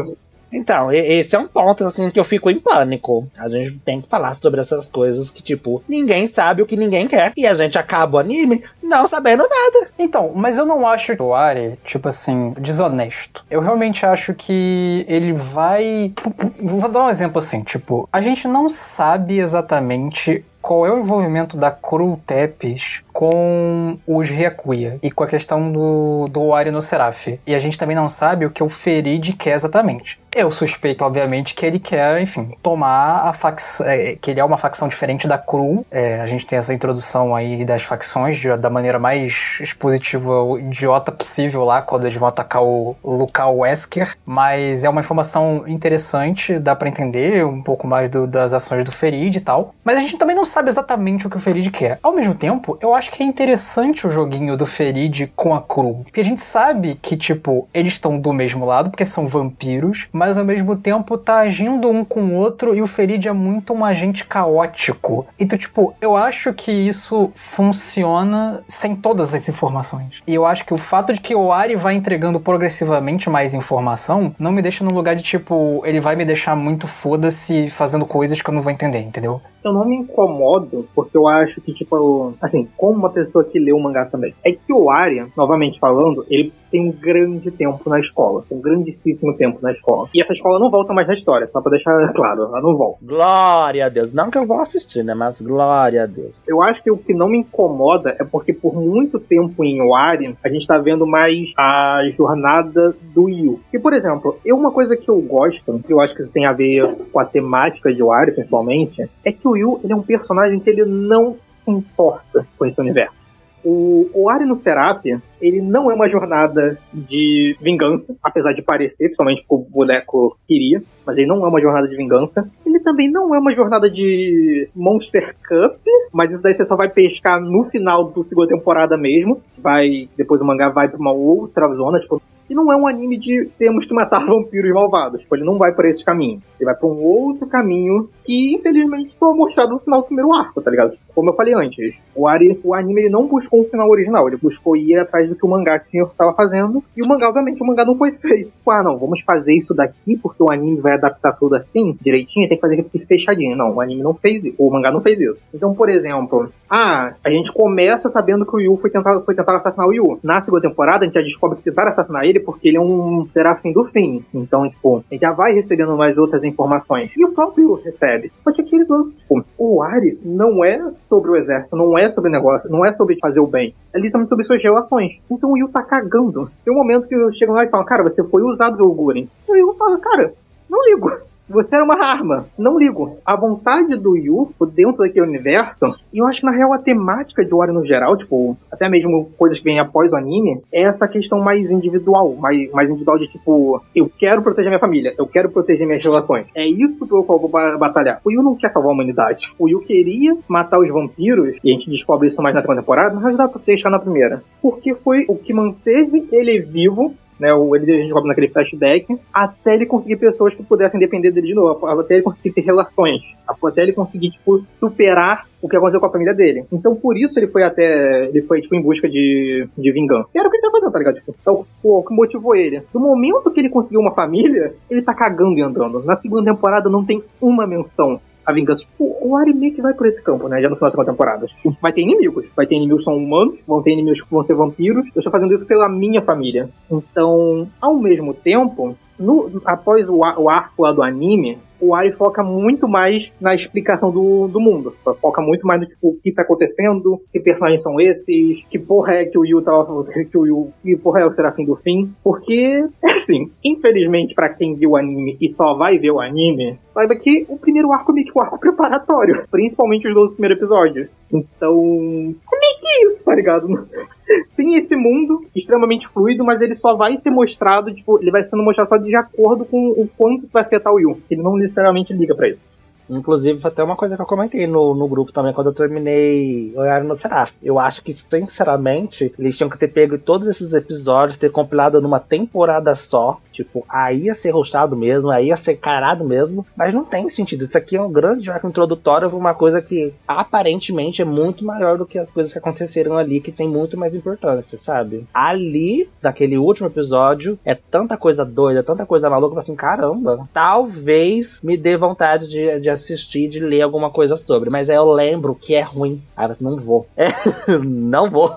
Então, 0.53 0.91
esse 0.93 1.37
é 1.37 1.39
um 1.39 1.47
ponto 1.47 1.85
assim 1.85 2.11
que 2.11 2.19
eu 2.19 2.25
fico 2.25 2.51
em 2.51 2.59
pânico. 2.59 3.29
A 3.39 3.49
gente 3.49 3.83
tem 3.83 4.01
que 4.01 4.09
falar 4.09 4.35
sobre 4.35 4.61
essas 4.61 4.87
coisas 4.87 5.31
que, 5.31 5.43
tipo, 5.43 5.83
ninguém 5.89 6.27
sabe 6.27 6.63
o 6.63 6.67
que 6.67 6.77
ninguém 6.77 7.07
quer. 7.07 7.33
E 7.37 7.47
a 7.47 7.55
gente 7.55 7.79
acaba 7.79 8.17
o 8.17 8.21
anime 8.21 8.63
não 8.83 9.07
sabendo 9.07 9.43
nada. 9.49 9.91
Então, 9.99 10.33
mas 10.35 10.59
eu 10.59 10.65
não 10.65 10.87
acho 10.87 11.13
o 11.23 11.35
Ari, 11.35 11.79
tipo 11.85 12.09
assim, 12.09 12.55
desonesto. 12.59 13.45
Eu 13.51 13.61
realmente 13.61 14.05
acho 14.05 14.35
que 14.35 15.05
ele 15.09 15.33
vai. 15.33 16.13
Vou 16.61 16.89
dar 16.89 17.05
um 17.05 17.11
exemplo 17.11 17.39
assim, 17.39 17.63
tipo, 17.63 18.09
a 18.13 18.21
gente 18.21 18.47
não 18.47 18.69
sabe 18.69 19.39
exatamente 19.39 20.45
qual 20.61 20.87
é 20.87 20.93
o 20.93 20.99
envolvimento 20.99 21.57
da 21.57 21.71
Cruel 21.71 22.21
Tepes 22.27 23.03
com 23.19 23.99
os 24.07 24.31
Ryakuya 24.31 24.99
e 25.03 25.11
com 25.11 25.25
a 25.25 25.27
questão 25.27 25.73
do, 25.73 26.29
do 26.29 26.45
Ori 26.45 26.71
no 26.71 26.81
Seraph. 26.81 27.27
E 27.45 27.55
a 27.55 27.59
gente 27.59 27.77
também 27.77 27.97
não 27.97 28.09
sabe 28.09 28.47
o 28.47 28.51
que 28.51 28.63
o 28.63 28.69
Ferid 28.69 29.33
quer 29.33 29.55
exatamente. 29.55 30.21
Eu 30.33 30.51
suspeito, 30.53 31.05
obviamente, 31.05 31.55
que 31.55 31.67
ele 31.67 31.81
quer, 31.81 32.21
enfim, 32.21 32.53
tomar 32.63 33.27
a 33.27 33.33
facção. 33.33 33.85
É, 33.87 34.15
que 34.15 34.31
ele 34.31 34.39
é 34.39 34.45
uma 34.45 34.57
facção 34.57 34.87
diferente 34.87 35.27
da 35.27 35.37
Cru. 35.37 35.85
É, 35.91 36.21
a 36.21 36.27
gente 36.27 36.47
tem 36.47 36.59
essa 36.59 36.73
introdução 36.73 37.35
aí 37.35 37.65
das 37.65 37.83
facções 37.83 38.37
de, 38.37 38.55
da 38.57 38.71
maneira 38.71 39.01
mais 39.01 39.59
expositiva, 39.61 40.31
idiota 40.61 41.11
possível 41.11 41.65
lá, 41.65 41.83
quando 41.83 42.05
eles 42.05 42.15
vão 42.15 42.29
atacar 42.29 42.63
o 42.63 42.95
Lucal 43.03 43.57
Wesker. 43.57 44.15
Mas 44.25 44.85
é 44.85 44.89
uma 44.89 45.01
informação 45.01 45.65
interessante, 45.67 46.59
dá 46.59 46.77
para 46.77 46.89
entender 46.89 47.45
um 47.45 47.63
pouco 47.63 47.87
mais 47.87 48.09
do, 48.09 48.27
das 48.27 48.53
ações 48.53 48.85
do 48.85 48.93
Ferid 48.93 49.39
e 49.39 49.41
tal. 49.41 49.75
Mas 49.83 49.97
a 49.97 50.01
gente 50.01 50.19
também 50.19 50.37
não 50.37 50.45
sabe 50.49 50.69
exatamente 50.69 51.27
o 51.27 51.31
que 51.31 51.37
o 51.37 51.41
Ferid 51.41 51.71
quer. 51.71 51.99
Ao 52.03 52.15
mesmo 52.15 52.35
tempo, 52.35 52.79
eu 52.81 52.95
acho 52.95 53.11
que 53.11 53.23
é 53.23 53.27
interessante 53.27 54.07
o 54.07 54.11
joguinho 54.11 54.57
do 54.57 54.67
Ferid 54.67 55.33
com 55.35 55.55
a 55.55 55.61
Cru. 55.61 56.03
Porque 56.05 56.21
a 56.21 56.25
gente 56.25 56.41
sabe 56.41 56.99
que, 57.01 57.17
tipo, 57.17 57.69
eles 57.73 57.95
estão 57.95 58.19
do 58.19 58.33
mesmo 58.33 58.65
lado, 58.65 58.91
porque 58.91 59.05
são 59.05 59.27
vampiros, 59.27 60.09
mas 60.13 60.39
ao 60.39 60.45
mesmo 60.45 60.77
tempo 60.77 61.17
tá 61.19 61.41
agindo 61.41 61.91
um 61.91 62.05
com 62.05 62.23
o 62.23 62.35
outro 62.35 62.75
e 62.75 62.83
o 62.83 62.87
Ferid 62.87 63.29
é 63.29 63.33
muito 63.33 63.73
um 63.73 63.85
agente 63.85 64.25
caótico. 64.25 65.27
Então, 65.39 65.59
tipo, 65.59 65.95
eu 66.01 66.17
acho 66.17 66.53
que 66.53 66.73
isso 66.73 67.31
funciona 67.35 68.63
sem 68.67 68.95
todas 68.95 69.35
as 69.35 69.49
informações. 69.49 70.23
E 70.27 70.35
eu 70.35 70.47
acho 70.47 70.65
que 70.65 70.75
o 70.75 70.79
fato 70.79 71.13
de 71.13 71.21
que 71.21 71.35
o 71.35 71.53
Ari 71.53 71.77
vai 71.77 71.95
entregando 71.95 72.41
progressivamente 72.41 73.31
mais 73.31 73.55
informação 73.55 74.35
não 74.39 74.53
me 74.53 74.63
deixa 74.63 74.85
no 74.85 74.93
lugar 74.93 75.15
de, 75.15 75.23
tipo, 75.23 75.83
ele 75.85 76.01
vai 76.01 76.17
me 76.17 76.25
deixar 76.25 76.57
muito 76.57 76.87
foda-se 76.87 77.71
fazendo 77.71 78.07
coisas 78.07 78.41
que 78.41 78.49
eu 78.49 78.55
não 78.55 78.61
vou 78.61 78.73
entender, 78.73 79.01
entendeu? 79.01 79.41
Eu 79.69 79.73
não 79.73 79.85
me 79.85 79.97
incomodo, 79.97 80.87
porque 80.95 81.17
eu 81.17 81.29
acho 81.29 81.61
que, 81.61 81.73
tipo, 81.73 82.35
assim, 82.41 82.69
como 82.77 82.99
uma 82.99 83.11
pessoa 83.11 83.45
que 83.45 83.59
lê 83.59 83.73
o 83.73 83.79
mangá 83.79 84.07
também, 84.07 84.35
é 84.45 84.53
que 84.53 84.73
o 84.73 84.91
Arya, 84.91 85.29
novamente 85.37 85.79
falando, 85.79 86.25
ele 86.31 86.53
tem 86.71 86.89
um 86.89 86.93
grande 86.93 87.51
tempo 87.51 87.89
na 87.89 87.99
escola. 87.99 88.45
Um 88.51 88.61
grandíssimo 88.61 89.37
tempo 89.37 89.59
na 89.63 89.73
escola. 89.73 90.09
E 90.15 90.23
essa 90.23 90.33
escola 90.33 90.59
não 90.59 90.71
volta 90.71 90.93
mais 90.93 91.09
na 91.09 91.15
história, 91.15 91.49
só 91.53 91.61
pra 91.61 91.71
deixar 91.71 91.97
claro, 92.15 92.45
ela 92.45 92.61
não 92.61 92.77
volta. 92.77 92.99
Glória 93.03 93.87
a 93.87 93.89
Deus. 93.89 94.13
Não 94.13 94.31
que 94.31 94.39
eu 94.39 94.47
vou 94.47 94.61
assistir, 94.61 95.03
né? 95.03 95.15
Mas 95.15 95.41
glória 95.41 96.05
a 96.05 96.07
Deus. 96.07 96.33
Eu 96.47 96.63
acho 96.63 96.83
que 96.83 96.91
o 96.91 96.97
que 96.97 97.15
não 97.15 97.29
me 97.29 97.39
incomoda 97.39 98.15
é 98.19 98.25
porque 98.25 98.53
por 98.53 98.75
muito 98.75 99.19
tempo 99.19 99.65
em 99.65 99.81
Wari, 99.81 100.37
a 100.45 100.49
gente 100.49 100.67
tá 100.67 100.79
vendo 100.79 101.07
mais 101.07 101.53
a 101.57 102.01
jornada 102.17 102.95
do 103.15 103.29
Yu. 103.29 103.61
E, 103.73 103.79
por 103.79 103.93
exemplo, 103.93 104.39
eu 104.45 104.59
uma 104.59 104.73
coisa 104.73 104.97
que 104.97 105.09
eu 105.09 105.21
gosto, 105.21 105.79
que 105.79 105.93
eu 105.93 106.01
acho 106.01 106.15
que 106.15 106.23
isso 106.23 106.33
tem 106.33 106.45
a 106.45 106.53
ver 106.53 106.95
com 107.13 107.21
a 107.21 107.25
temática 107.25 107.93
de 107.93 108.03
Wari, 108.03 108.33
principalmente, 108.33 109.09
é 109.25 109.33
que 109.33 109.47
o 109.47 109.57
Yu 109.57 109.81
ele 109.85 109.93
é 109.93 109.97
um 109.97 110.03
personagem 110.03 110.59
que 110.59 110.69
ele 110.69 110.85
não 110.85 111.37
se 111.65 111.71
importa 111.71 112.47
com 112.59 112.67
esse 112.67 112.81
universo. 112.81 113.17
O, 113.65 114.09
o 114.15 114.31
Ari 114.31 114.45
no 114.45 114.57
Serapia, 114.57 115.21
ele 115.41 115.61
não 115.61 115.91
é 115.91 115.95
uma 115.95 116.09
jornada 116.09 116.79
de 116.93 117.57
vingança, 117.61 118.17
apesar 118.23 118.53
de 118.53 118.63
parecer, 118.63 119.05
principalmente 119.05 119.41
que 119.41 119.47
o 119.49 119.59
boneco 119.59 120.37
queria, 120.47 120.83
mas 121.07 121.17
ele 121.17 121.27
não 121.27 121.45
é 121.45 121.49
uma 121.49 121.61
jornada 121.61 121.89
de 121.89 121.97
vingança. 121.97 122.49
Ele 122.65 122.81
também 122.81 123.11
não 123.11 123.35
é 123.35 123.39
uma 123.39 123.55
jornada 123.55 123.91
de 123.91 124.69
Monster 124.75 125.35
Cup, 125.49 125.79
mas 126.13 126.31
isso 126.31 126.43
daí 126.43 126.55
você 126.55 126.67
só 126.67 126.77
vai 126.77 126.89
pescar 126.89 127.41
no 127.41 127.65
final 127.65 128.05
do 128.05 128.25
segunda 128.25 128.49
temporada 128.49 128.97
mesmo. 128.97 129.41
Vai, 129.59 130.09
depois 130.17 130.41
o 130.41 130.45
mangá 130.45 130.69
vai 130.69 130.89
pra 130.89 130.99
uma 130.99 131.13
outra 131.13 131.69
zona, 131.75 132.01
tipo, 132.01 132.23
e 132.49 132.55
não 132.55 132.73
é 132.73 132.77
um 132.77 132.87
anime 132.87 133.19
de 133.19 133.49
temos 133.59 133.87
que 133.87 133.95
matar 133.95 134.25
vampiros 134.27 134.73
malvados. 134.73 135.21
Tipo, 135.21 135.37
ele 135.37 135.45
não 135.45 135.59
vai 135.59 135.73
por 135.73 135.85
esse 135.85 136.05
caminho. 136.05 136.41
Ele 136.59 136.65
vai 136.65 136.75
pra 136.75 136.89
um 136.89 137.03
outro 137.03 137.47
caminho 137.47 138.09
que, 138.25 138.55
infelizmente, 138.55 139.17
foi 139.19 139.35
mostrado 139.35 139.73
no 139.73 139.79
final 139.79 140.01
do 140.01 140.07
primeiro 140.07 140.35
arco, 140.35 140.61
tá 140.61 140.71
ligado? 140.71 140.97
Como 141.15 141.31
eu 141.31 141.35
falei 141.35 141.55
antes, 141.55 141.97
o, 142.15 142.29
Ari, 142.29 142.61
o 142.63 142.75
anime 142.75 143.03
ele 143.03 143.11
não 143.11 143.27
buscou 143.27 143.61
um 143.61 143.65
final 143.65 143.89
original, 143.89 144.29
ele 144.29 144.37
buscou 144.37 144.77
ir 144.77 144.99
atrás 144.99 145.29
do 145.29 145.35
que 145.35 145.45
o 145.45 145.49
mangá 145.49 145.79
que 145.79 145.99
estava 145.99 146.33
fazendo. 146.33 146.83
E 146.97 147.03
o 147.03 147.09
mangá, 147.09 147.29
obviamente, 147.29 147.63
o 147.63 147.67
mangá 147.67 147.85
não 147.85 147.97
foi 147.97 148.13
feito. 148.13 148.51
Tipo, 148.51 148.71
ah, 148.71 148.83
não, 148.83 148.99
vamos 148.99 149.21
fazer 149.23 149.55
isso 149.55 149.75
daqui 149.75 150.17
porque 150.17 150.43
o 150.43 150.51
anime 150.51 150.81
vai 150.81 150.95
adaptar 150.95 151.33
tudo 151.33 151.57
assim, 151.57 151.97
direitinho, 152.01 152.49
tem 152.49 152.57
que 152.57 152.61
fazer 152.61 152.81
aqui 152.81 152.99
fechadinho. 152.99 153.57
Não, 153.57 153.75
o 153.75 153.81
anime 153.81 154.03
não 154.03 154.15
fez 154.15 154.45
isso. 154.45 154.57
O 154.59 154.71
mangá 154.71 154.91
não 154.93 155.01
fez 155.01 155.19
isso. 155.19 155.43
Então, 155.53 155.75
por 155.75 155.89
exemplo, 155.89 156.51
ah, 156.71 157.15
a 157.25 157.31
gente 157.31 157.53
começa 157.53 158.11
sabendo 158.11 158.45
que 158.45 158.55
o 158.55 158.61
Yu 158.61 158.77
foi 158.77 158.91
tentar, 158.91 159.21
foi 159.21 159.35
tentar 159.35 159.57
assassinar 159.57 159.89
o 159.89 159.93
Yu. 159.93 160.21
Na 160.23 160.41
segunda 160.43 160.69
temporada, 160.69 161.05
a 161.05 161.07
gente 161.07 161.15
já 161.15 161.23
descobre 161.23 161.59
que 161.59 161.65
tentaram 161.65 161.91
assassinar 161.91 162.25
ele 162.25 162.38
porque 162.41 162.69
ele 162.69 162.77
é 162.77 162.81
um 162.81 163.27
serafim 163.33 163.73
do 163.73 163.85
fim. 163.87 164.25
Então, 164.35 164.69
tipo, 164.69 165.03
gente 165.11 165.21
já 165.21 165.33
vai 165.33 165.53
recebendo 165.53 165.97
mais 165.97 166.17
outras 166.17 166.43
informações. 166.45 167.13
E 167.17 167.25
o 167.25 167.33
próprio 167.33 167.75
recebe. 167.75 168.33
Só 168.43 168.53
que 168.53 168.63
aquele 168.63 168.85
lance, 168.89 169.17
tipo, 169.19 169.45
o 169.57 169.83
Ari 169.83 170.19
não 170.25 170.65
é 170.65 170.93
sobre 171.09 171.31
o 171.31 171.37
exército, 171.37 171.77
não 171.77 171.99
é 171.99 172.11
sobre 172.13 172.31
negócio, 172.31 172.71
não 172.71 172.85
é 172.85 172.93
sobre 172.93 173.19
fazer 173.21 173.41
o 173.41 173.47
bem. 173.47 173.75
É 173.95 173.99
literalmente 173.99 174.31
sobre 174.31 174.45
suas 174.45 174.63
relações. 174.63 175.19
Então 175.31 175.53
o 175.53 175.59
Yu 175.59 175.69
tá 175.69 175.83
cagando. 175.83 176.51
Tem 176.65 176.73
um 176.73 176.77
momento 176.77 177.09
que 177.09 177.33
chegam 177.33 177.55
lá 177.55 177.65
e 177.65 177.69
falam, 177.69 177.87
cara, 177.87 178.03
você 178.03 178.23
foi 178.25 178.43
usado 178.43 178.77
pelo 178.77 178.95
Guren. 178.95 179.27
E 179.49 179.53
o 179.53 179.57
Yu 179.57 179.75
fala, 179.75 179.99
cara, 180.01 180.33
não 180.69 180.85
ligo. 180.85 181.28
Você 181.49 181.75
era 181.75 181.85
uma 181.85 182.03
arma. 182.03 182.47
Não 182.59 182.79
ligo. 182.79 183.19
A 183.25 183.35
vontade 183.37 183.97
do 183.97 184.17
Yu, 184.17 184.53
dentro 184.75 184.99
daquele 184.99 185.27
universo, 185.27 185.97
e 186.13 186.19
eu 186.19 186.27
acho 186.27 186.45
na 186.45 186.53
real 186.53 186.73
a 186.73 186.79
temática 186.79 187.45
de 187.45 187.55
Ori 187.55 187.73
no 187.73 187.85
geral, 187.85 188.17
tipo, 188.17 188.57
até 188.71 188.89
mesmo 188.89 189.31
coisas 189.39 189.59
que 189.59 189.65
vêm 189.65 189.81
após 189.81 190.13
o 190.13 190.17
anime, 190.17 190.61
é 190.73 190.83
essa 190.83 191.09
questão 191.09 191.41
mais 191.41 191.71
individual, 191.71 192.35
mais, 192.37 192.71
mais 192.73 192.89
individual 192.89 193.19
de 193.19 193.29
tipo, 193.29 193.83
eu 193.95 194.11
quero 194.19 194.43
proteger 194.43 194.71
minha 194.71 194.79
família, 194.79 195.15
eu 195.19 195.27
quero 195.27 195.51
proteger 195.51 195.87
minhas 195.87 196.05
relações. 196.05 196.47
É 196.55 196.67
isso 196.67 197.07
pelo 197.07 197.25
qual 197.25 197.39
eu 197.39 197.49
vou 197.49 197.79
batalhar. 197.79 198.21
O 198.25 198.31
Yu 198.31 198.43
não 198.43 198.55
quer 198.55 198.73
salvar 198.73 198.91
a 198.91 198.95
humanidade. 198.95 199.51
O 199.59 199.69
Yu 199.69 199.81
queria 199.81 200.37
matar 200.49 200.79
os 200.79 200.89
vampiros, 200.89 201.57
e 201.65 201.71
a 201.71 201.75
gente 201.75 201.91
descobre 201.91 202.29
isso 202.29 202.43
mais 202.43 202.55
na 202.55 202.61
segunda 202.61 202.81
temporada, 202.81 203.19
mas 203.19 203.37
dá 203.37 203.49
pra 203.49 203.61
deixar 203.65 203.91
na 203.91 203.99
primeira. 203.99 204.43
Porque 204.61 204.95
foi 204.95 205.25
o 205.29 205.37
que 205.37 205.53
manteve 205.53 206.29
ele 206.31 206.61
vivo 206.61 207.15
né? 207.39 207.53
O, 207.55 207.75
ele 207.75 207.87
descobre 207.87 208.29
naquele 208.29 208.49
flashback, 208.49 209.07
até 209.33 209.75
ele 209.75 209.87
conseguir 209.87 210.17
pessoas 210.17 210.55
que 210.55 210.63
pudessem 210.63 210.99
depender 210.99 211.31
dele 211.31 211.49
de 211.49 211.55
novo, 211.55 211.87
até 211.87 212.15
ele 212.15 212.23
conseguir 212.23 212.53
ter 212.53 212.63
relações, 212.63 213.23
até 213.47 213.83
ele 213.83 213.93
conseguir, 213.93 214.31
tipo, 214.31 214.63
superar 214.81 215.47
o 215.61 215.69
que 215.69 215.77
aconteceu 215.77 216.01
com 216.01 216.07
a 216.07 216.13
família 216.13 216.35
dele. 216.35 216.65
Então, 216.73 216.95
por 216.95 217.17
isso 217.17 217.39
ele 217.39 217.49
foi 217.49 217.63
até. 217.63 218.27
Ele 218.27 218.43
foi, 218.43 218.61
tipo, 218.61 218.75
em 218.75 218.83
busca 218.83 219.09
de, 219.09 219.69
de 219.77 219.93
vingança. 219.93 220.29
E 220.35 220.39
era 220.39 220.49
o 220.49 220.51
que 220.51 220.57
ele 220.57 220.63
tava 220.63 220.73
fazendo, 220.73 220.93
tá 220.93 220.99
ligado? 220.99 221.15
Tipo, 221.17 221.35
então, 221.41 221.67
o 221.83 222.03
que 222.03 222.15
motivou 222.15 222.55
ele. 222.55 222.83
No 222.95 223.01
momento 223.01 223.51
que 223.51 223.61
ele 223.61 223.69
conseguiu 223.69 224.01
uma 224.01 224.15
família, 224.15 224.75
ele 224.91 225.03
tá 225.03 225.15
cagando 225.15 225.59
e 225.59 225.63
andando. 225.63 226.03
Na 226.05 226.17
segunda 226.17 226.53
temporada 226.53 226.89
não 226.89 227.05
tem 227.05 227.23
uma 227.41 227.67
menção 227.67 228.21
a 228.49 228.53
vingança. 228.53 228.81
Tipo, 228.81 229.15
o 229.21 229.37
Ari 229.37 229.53
meio 229.53 229.75
que 229.75 229.83
vai 229.83 229.93
por 229.93 230.07
esse 230.07 230.23
campo, 230.23 230.49
né? 230.49 230.63
Já 230.63 230.71
no 230.71 230.77
final 230.77 230.89
da 230.89 230.93
segunda 230.93 231.13
temporada. 231.13 231.47
Vai 231.83 231.93
ter 231.93 232.01
inimigos. 232.01 232.47
Vai 232.57 232.67
ter 232.67 232.77
inimigos 232.77 233.03
que 233.03 233.05
são 233.05 233.17
humanos, 233.19 233.59
vão 233.67 233.83
ter 233.83 233.93
inimigos 233.93 234.23
que 234.23 234.31
vão 234.31 234.43
ser 234.43 234.55
vampiros. 234.55 235.05
Eu 235.15 235.21
estou 235.21 235.31
fazendo 235.31 235.55
isso 235.55 235.67
pela 235.67 235.87
minha 235.87 236.23
família. 236.23 236.71
Então, 236.91 237.69
ao 237.79 237.99
mesmo 237.99 238.33
tempo, 238.33 238.97
no, 239.19 239.61
após 239.65 240.09
o, 240.09 240.17
o 240.17 240.49
arco 240.49 240.83
lá 240.83 240.93
do 240.93 241.03
anime, 241.03 241.59
o 241.81 241.95
Ari 241.95 242.13
foca 242.13 242.43
muito 242.43 242.89
mais 242.89 243.31
na 243.41 243.55
explicação 243.55 244.11
do, 244.11 244.49
do 244.49 244.61
mundo. 244.61 244.95
Foca 245.21 245.41
muito 245.41 245.67
mais 245.67 245.81
no 245.81 245.87
tipo, 245.87 246.09
o 246.09 246.17
que 246.21 246.33
tá 246.33 246.43
acontecendo, 246.43 247.21
que 247.33 247.41
personagens 247.41 247.83
são 247.83 248.01
esses, 248.01 248.65
que 248.69 248.79
porra 248.79 249.15
é 249.15 249.25
que 249.25 249.39
o 249.39 249.45
Yu 249.45 249.63
tava 249.63 250.05
que 250.05 250.39
o 250.39 250.47
Yu, 250.47 250.73
que 250.83 250.97
porra 250.97 251.21
é 251.21 251.27
o 251.27 251.33
Serafim 251.33 251.65
do 251.65 251.77
Fim. 251.77 252.11
Porque, 252.23 252.85
assim, 253.05 253.51
infelizmente 253.65 254.35
para 254.35 254.51
quem 254.51 254.75
viu 254.75 254.91
o 254.91 254.97
anime 254.97 255.37
e 255.41 255.51
só 255.51 255.75
vai 255.75 255.99
ver 255.99 256.11
o 256.11 256.21
anime, 256.21 256.79
saiba 256.93 257.15
que 257.17 257.47
o 257.49 257.59
primeiro 257.59 257.93
arco 257.93 258.13
é 258.13 258.15
meio 258.15 258.27
que 258.27 258.39
o 258.39 258.43
arco 258.43 258.59
preparatório. 258.59 259.45
Principalmente 259.51 260.09
os 260.09 260.15
dois 260.15 260.33
primeiros 260.33 260.59
episódios. 260.59 261.09
Então, 261.33 262.35
é 262.63 262.81
que 262.81 263.07
isso, 263.07 263.25
tá 263.25 263.35
ligado? 263.35 263.69
Tem 264.57 264.77
esse 264.77 264.97
mundo 264.97 265.45
extremamente 265.55 266.09
fluido, 266.09 266.45
mas 266.45 266.61
ele 266.61 266.75
só 266.75 266.95
vai 266.95 267.17
ser 267.19 267.31
mostrado, 267.31 267.95
tipo, 267.95 268.19
ele 268.21 268.31
vai 268.31 268.45
sendo 268.45 268.63
mostrado 268.63 268.89
só 268.89 268.97
de 268.97 269.15
acordo 269.15 269.65
com 269.65 269.91
o 269.91 270.09
quanto 270.17 270.49
vai 270.53 270.63
afetar 270.63 270.93
o 270.93 270.99
Yu. 270.99 271.21
Ele 271.31 271.43
não 271.43 271.57
necessariamente 271.57 272.13
liga 272.13 272.35
para 272.35 272.49
isso. 272.49 272.63
Inclusive, 273.09 273.61
até 273.63 273.83
uma 273.83 273.97
coisa 273.97 274.17
que 274.17 274.23
eu 274.23 274.27
comentei 274.27 274.67
no, 274.67 274.95
no 274.95 275.09
grupo 275.09 275.33
também 275.33 275.53
quando 275.53 275.69
eu 275.69 275.75
terminei 275.75 276.73
Olhar 276.77 277.03
no 277.03 277.17
Seraf. 277.17 277.53
Eu 277.63 277.79
acho 277.79 278.03
que, 278.03 278.15
sinceramente, 278.15 279.33
eles 279.39 279.57
tinham 279.57 279.71
que 279.71 279.79
ter 279.79 279.89
pego 279.89 280.19
todos 280.19 280.49
esses 280.49 280.73
episódios, 280.73 281.37
ter 281.37 281.51
compilado 281.51 282.01
numa 282.01 282.21
temporada 282.21 282.95
só. 282.95 283.41
Tipo, 283.53 283.85
aí 283.89 284.25
ia 284.25 284.35
ser 284.35 284.51
roxado 284.51 284.97
mesmo, 284.97 285.31
aí 285.31 285.49
ia 285.49 285.57
ser 285.57 285.77
carado 285.77 286.25
mesmo. 286.25 286.67
Mas 286.77 286.95
não 286.95 287.05
tem 287.05 287.29
sentido. 287.29 287.65
Isso 287.65 287.77
aqui 287.77 287.97
é 287.97 288.03
um 288.03 288.13
grande 288.13 288.51
arco 288.51 288.69
introdutório 288.69 289.29
pra 289.29 289.39
uma 289.39 289.55
coisa 289.55 289.83
que 289.83 290.15
aparentemente 290.27 291.23
é 291.23 291.25
muito 291.25 291.65
maior 291.65 291.99
do 291.99 292.07
que 292.07 292.19
as 292.19 292.31
coisas 292.31 292.53
que 292.53 292.59
aconteceram 292.59 293.17
ali, 293.17 293.41
que 293.41 293.53
tem 293.53 293.69
muito 293.69 293.97
mais 293.97 294.15
importância, 294.15 294.79
sabe? 294.79 295.27
Ali, 295.33 296.09
naquele 296.23 296.59
último 296.59 296.87
episódio, 296.89 297.59
é 297.65 297.75
tanta 297.75 298.17
coisa 298.17 298.45
doida, 298.45 298.83
tanta 298.83 299.07
coisa 299.07 299.31
maluca, 299.31 299.59
assim, 299.59 299.75
caramba. 299.75 300.49
Talvez 300.53 301.61
me 301.63 301.77
dê 301.77 301.97
vontade 301.97 302.49
de, 302.49 302.81
de 302.81 302.91
assistir, 302.99 303.49
de 303.49 303.61
ler 303.61 303.83
alguma 303.83 304.11
coisa 304.11 304.37
sobre. 304.37 304.71
Mas 304.71 304.89
aí 304.91 304.97
eu 304.97 305.11
lembro 305.11 305.55
que 305.55 305.75
é 305.75 305.81
ruim. 305.81 306.23
Ah, 306.37 306.55
não 306.61 306.79
vou. 306.79 307.07
É, 307.17 307.29
não 307.83 308.31
vou. 308.31 308.55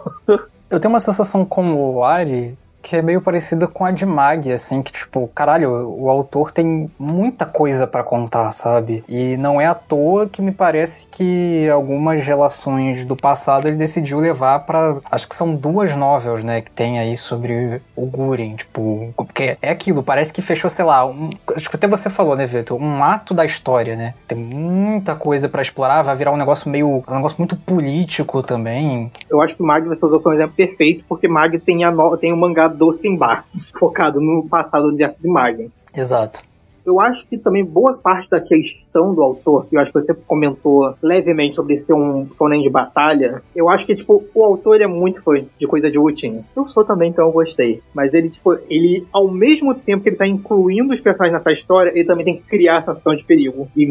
Eu 0.69 0.79
tenho 0.79 0.93
uma 0.93 0.99
sensação 0.99 1.43
como 1.43 1.95
o 1.95 2.03
Ari 2.03 2.57
que 2.81 2.95
é 2.95 3.01
meio 3.01 3.21
parecida 3.21 3.67
com 3.67 3.85
a 3.85 3.91
de 3.91 4.05
Mag, 4.05 4.51
assim, 4.51 4.81
que 4.81 4.91
tipo, 4.91 5.29
caralho, 5.33 5.71
o 5.71 6.09
autor 6.09 6.51
tem 6.51 6.89
muita 6.97 7.45
coisa 7.45 7.85
para 7.85 8.03
contar, 8.03 8.51
sabe? 8.51 9.03
E 9.07 9.37
não 9.37 9.59
é 9.59 9.65
à 9.65 9.73
toa 9.73 10.27
que 10.27 10.41
me 10.41 10.51
parece 10.51 11.07
que 11.09 11.69
algumas 11.69 12.25
relações 12.25 13.05
do 13.05 13.15
passado 13.15 13.67
ele 13.67 13.77
decidiu 13.77 14.19
levar 14.19 14.59
para 14.59 14.97
acho 15.11 15.27
que 15.27 15.35
são 15.35 15.55
duas 15.55 15.95
novels, 15.95 16.43
né, 16.43 16.61
que 16.61 16.71
tem 16.71 16.99
aí 16.99 17.15
sobre 17.15 17.81
o 17.95 18.05
Guren, 18.05 18.55
tipo, 18.55 19.13
porque 19.15 19.57
é 19.61 19.71
aquilo, 19.71 20.03
parece 20.03 20.33
que 20.33 20.41
fechou, 20.41 20.69
sei 20.69 20.85
lá, 20.85 21.05
um, 21.05 21.29
acho 21.55 21.69
que 21.69 21.75
até 21.75 21.87
você 21.87 22.09
falou, 22.09 22.35
né, 22.35 22.45
Vitor, 22.45 22.81
um 22.81 23.03
ato 23.03 23.33
da 23.33 23.45
história, 23.45 23.95
né? 23.95 24.13
Tem 24.27 24.37
muita 24.37 25.15
coisa 25.15 25.47
para 25.47 25.61
explorar, 25.61 26.01
vai 26.01 26.15
virar 26.15 26.31
um 26.31 26.37
negócio 26.37 26.69
meio, 26.69 27.03
um 27.07 27.15
negócio 27.15 27.37
muito 27.37 27.55
político 27.55 28.41
também. 28.41 29.11
Eu 29.29 29.41
acho 29.41 29.55
que 29.55 29.63
Mag 29.63 29.87
vai 29.87 29.95
ser 29.95 30.05
um 30.05 30.33
exemplo 30.33 30.53
perfeito, 30.55 31.03
porque 31.07 31.27
Mag 31.27 31.59
tem 31.59 31.83
a 31.83 31.91
tem 32.19 32.33
o 32.33 32.37
mangá 32.37 32.70
do 32.71 32.93
Simba, 32.93 33.43
focado 33.77 34.19
no 34.19 34.47
passado 34.47 34.91
de 34.95 35.03
Acid 35.03 35.25
Magnum. 35.25 35.69
Exato. 35.95 36.51
Eu 36.85 36.99
acho 36.99 37.25
que 37.27 37.37
também 37.37 37.63
boa 37.63 37.93
parte 37.93 38.29
da 38.29 38.39
questão 38.39 39.13
do 39.13 39.21
autor, 39.21 39.67
que 39.67 39.75
eu 39.75 39.79
acho 39.79 39.91
que 39.91 40.01
você 40.01 40.13
comentou 40.13 40.95
levemente 41.01 41.55
sobre 41.55 41.77
ser 41.77 41.93
um 41.93 42.27
shonen 42.35 42.63
de 42.63 42.69
batalha, 42.69 43.41
eu 43.55 43.69
acho 43.69 43.85
que, 43.85 43.95
tipo, 43.95 44.23
o 44.33 44.43
autor 44.43 44.81
é 44.81 44.87
muito 44.87 45.21
fã 45.21 45.33
de 45.59 45.67
coisa 45.67 45.91
de 45.91 45.97
lutinha. 45.97 46.43
Eu 46.55 46.67
sou 46.67 46.83
também, 46.83 47.09
então 47.09 47.25
eu 47.27 47.31
gostei. 47.31 47.81
Mas 47.93 48.13
ele, 48.13 48.29
tipo, 48.29 48.53
ele, 48.67 49.05
ao 49.13 49.27
mesmo 49.27 49.75
tempo 49.75 50.03
que 50.03 50.09
ele 50.09 50.15
tá 50.15 50.27
incluindo 50.27 50.93
os 50.93 50.99
personagens 50.99 51.37
nessa 51.37 51.51
história, 51.51 51.91
ele 51.91 52.05
também 52.05 52.25
tem 52.25 52.37
que 52.37 52.43
criar 52.43 52.79
a 52.79 52.81
sensação 52.81 53.15
de 53.15 53.23
perigo. 53.23 53.67
E 53.77 53.85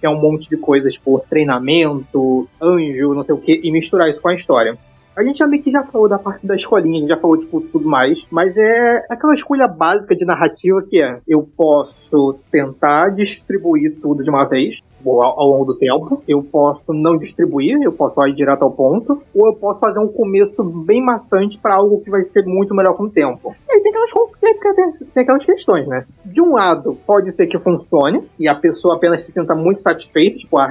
tem 0.00 0.10
um 0.10 0.20
monte 0.20 0.48
de 0.48 0.56
coisas, 0.56 0.94
tipo, 0.94 1.22
treinamento, 1.28 2.48
anjo, 2.60 3.14
não 3.14 3.24
sei 3.24 3.34
o 3.34 3.38
que, 3.38 3.60
e 3.62 3.70
misturar 3.70 4.08
isso 4.08 4.20
com 4.20 4.28
a 4.28 4.34
história. 4.34 4.78
A 5.16 5.24
gente 5.24 5.38
já 5.38 5.46
meio 5.46 5.62
que 5.62 5.70
já 5.70 5.82
falou 5.82 6.08
da 6.08 6.18
parte 6.18 6.46
da 6.46 6.54
escolinha, 6.54 6.98
a 6.98 7.00
gente 7.00 7.08
já 7.08 7.16
falou, 7.16 7.36
tipo, 7.36 7.60
tudo 7.60 7.88
mais, 7.88 8.18
mas 8.30 8.56
é 8.56 9.04
aquela 9.10 9.34
escolha 9.34 9.66
básica 9.66 10.14
de 10.14 10.24
narrativa 10.24 10.82
que 10.88 11.02
é, 11.02 11.20
eu 11.26 11.42
posso 11.56 12.38
tentar 12.50 13.10
distribuir 13.10 13.98
tudo 14.00 14.22
de 14.22 14.30
uma 14.30 14.44
vez, 14.44 14.78
ao, 15.04 15.40
ao 15.40 15.48
longo 15.48 15.64
do 15.64 15.78
tempo. 15.78 16.22
Eu 16.26 16.42
posso 16.42 16.92
não 16.92 17.16
distribuir, 17.16 17.78
eu 17.82 17.92
posso 17.92 18.20
ir 18.26 18.34
direto 18.34 18.62
ao 18.62 18.70
ponto, 18.70 19.22
ou 19.34 19.46
eu 19.48 19.54
posso 19.54 19.80
fazer 19.80 19.98
um 19.98 20.08
começo 20.08 20.62
bem 20.64 21.02
maçante 21.02 21.58
para 21.58 21.76
algo 21.76 22.00
que 22.00 22.10
vai 22.10 22.24
ser 22.24 22.44
muito 22.44 22.74
melhor 22.74 22.94
com 22.96 23.04
o 23.04 23.10
tempo. 23.10 23.54
E 23.68 23.72
aí 23.72 23.82
tem 23.82 23.92
aquelas, 23.92 24.98
tem 25.14 25.22
aquelas 25.22 25.44
questões, 25.44 25.86
né? 25.86 26.04
De 26.24 26.40
um 26.40 26.52
lado, 26.52 26.96
pode 27.06 27.30
ser 27.32 27.46
que 27.46 27.58
funcione 27.58 28.22
e 28.38 28.48
a 28.48 28.54
pessoa 28.54 28.96
apenas 28.96 29.22
se 29.22 29.32
sinta 29.32 29.54
muito 29.54 29.80
satisfeita, 29.80 30.38
tipo, 30.38 30.58
a, 30.58 30.70